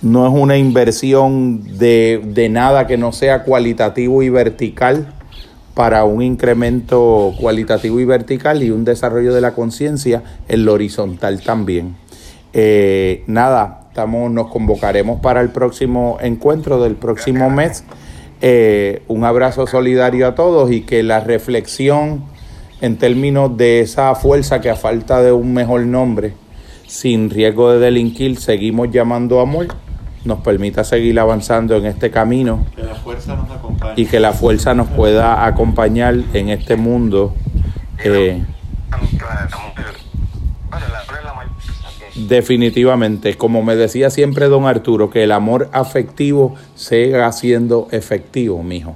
no 0.05 0.27
es 0.27 0.33
una 0.33 0.55
inversión 0.55 1.77
de, 1.79 2.21
de 2.23 2.47
nada 2.47 2.85
que 2.85 2.95
no 2.95 3.11
sea 3.11 3.43
cualitativo 3.43 4.21
y 4.21 4.29
vertical 4.29 5.13
para 5.73 6.03
un 6.05 6.21
incremento 6.21 7.33
cualitativo 7.39 7.99
y 7.99 8.05
vertical 8.05 8.61
y 8.61 8.69
un 8.69 8.85
desarrollo 8.85 9.33
de 9.33 9.41
la 9.41 9.53
conciencia 9.53 10.21
en 10.47 10.63
lo 10.63 10.73
horizontal 10.73 11.41
también. 11.41 11.95
Eh, 12.53 13.23
nada, 13.25 13.84
estamos, 13.95 14.29
nos 14.29 14.47
convocaremos 14.47 15.21
para 15.21 15.39
el 15.39 15.51
próximo 15.51 16.17
encuentro 16.19 16.83
del 16.83 16.95
próximo 16.95 17.49
mes. 17.49 17.85
Eh, 18.41 19.03
un 19.07 19.23
abrazo 19.23 19.67
solidario 19.67 20.27
a 20.27 20.35
todos 20.35 20.69
y 20.69 20.81
que 20.81 21.01
la 21.01 21.21
reflexión 21.21 22.25
en 22.81 22.97
términos 22.97 23.55
de 23.55 23.79
esa 23.79 24.13
fuerza 24.15 24.59
que 24.59 24.69
a 24.69 24.75
falta 24.75 25.21
de 25.21 25.31
un 25.31 25.53
mejor 25.53 25.85
nombre, 25.85 26.33
sin 26.85 27.29
riesgo 27.29 27.71
de 27.71 27.79
delinquir, 27.79 28.37
seguimos 28.37 28.91
llamando 28.91 29.39
amor, 29.39 29.67
nos 30.25 30.39
permita 30.41 30.83
seguir 30.83 31.17
avanzando 31.17 31.77
en 31.77 31.85
este 31.85 32.11
camino 32.11 32.65
Que 32.75 32.83
la 32.83 32.95
fuerza 32.95 33.33
nos 33.37 33.49
acompañe. 33.49 33.93
y 33.95 34.07
que 34.07 34.19
la 34.19 34.33
fuerza 34.33 34.73
nos 34.73 34.89
pueda 34.89 35.45
acompañar 35.45 36.15
en 36.33 36.49
este 36.49 36.75
mundo. 36.75 37.33
eh, 38.03 38.43
Claro, 38.89 39.49
la 39.49 39.57
mujer. 39.69 39.85
Bueno, 40.69 40.85
la 40.91 40.99
mujer 41.01 41.17
es 41.19 41.23
la 41.25 41.33
mayor 41.33 41.51
que- 41.55 41.75
definitivamente, 42.15 43.35
como 43.35 43.63
me 43.63 43.75
decía 43.75 44.09
siempre 44.09 44.47
don 44.47 44.65
Arturo, 44.65 45.09
que 45.09 45.23
el 45.23 45.31
amor 45.31 45.69
afectivo 45.71 46.55
siga 46.75 47.31
siendo 47.31 47.87
efectivo, 47.91 48.63
mijo. 48.63 48.95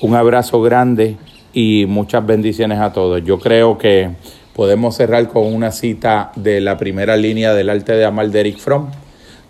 Un 0.00 0.14
abrazo 0.14 0.60
grande 0.60 1.16
y 1.52 1.86
muchas 1.86 2.26
bendiciones 2.26 2.80
a 2.80 2.92
todos. 2.92 3.22
Yo 3.24 3.38
creo 3.38 3.78
que 3.78 4.10
Podemos 4.54 4.96
cerrar 4.96 5.28
con 5.28 5.46
una 5.46 5.72
cita 5.72 6.30
de 6.36 6.60
la 6.60 6.76
primera 6.76 7.16
línea 7.16 7.54
del 7.54 7.70
arte 7.70 7.92
de 7.92 8.04
amar 8.04 8.30
de 8.30 8.40
Eric 8.40 8.58
Fromm, 8.58 8.88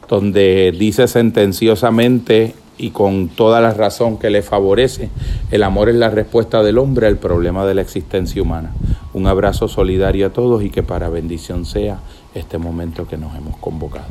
donde 0.08 0.72
dice 0.78 1.08
sentenciosamente 1.08 2.54
y 2.78 2.90
con 2.90 3.28
toda 3.28 3.60
la 3.60 3.74
razón 3.74 4.16
que 4.16 4.30
le 4.30 4.42
favorece, 4.42 5.10
el 5.50 5.64
amor 5.64 5.88
es 5.88 5.96
la 5.96 6.08
respuesta 6.08 6.62
del 6.62 6.78
hombre 6.78 7.08
al 7.08 7.16
problema 7.16 7.66
de 7.66 7.74
la 7.74 7.82
existencia 7.82 8.40
humana. 8.40 8.72
Un 9.12 9.26
abrazo 9.26 9.66
solidario 9.66 10.28
a 10.28 10.32
todos 10.32 10.62
y 10.62 10.70
que 10.70 10.84
para 10.84 11.08
bendición 11.08 11.64
sea 11.64 11.98
este 12.34 12.58
momento 12.58 13.06
que 13.06 13.16
nos 13.16 13.36
hemos 13.36 13.56
convocado. 13.58 14.06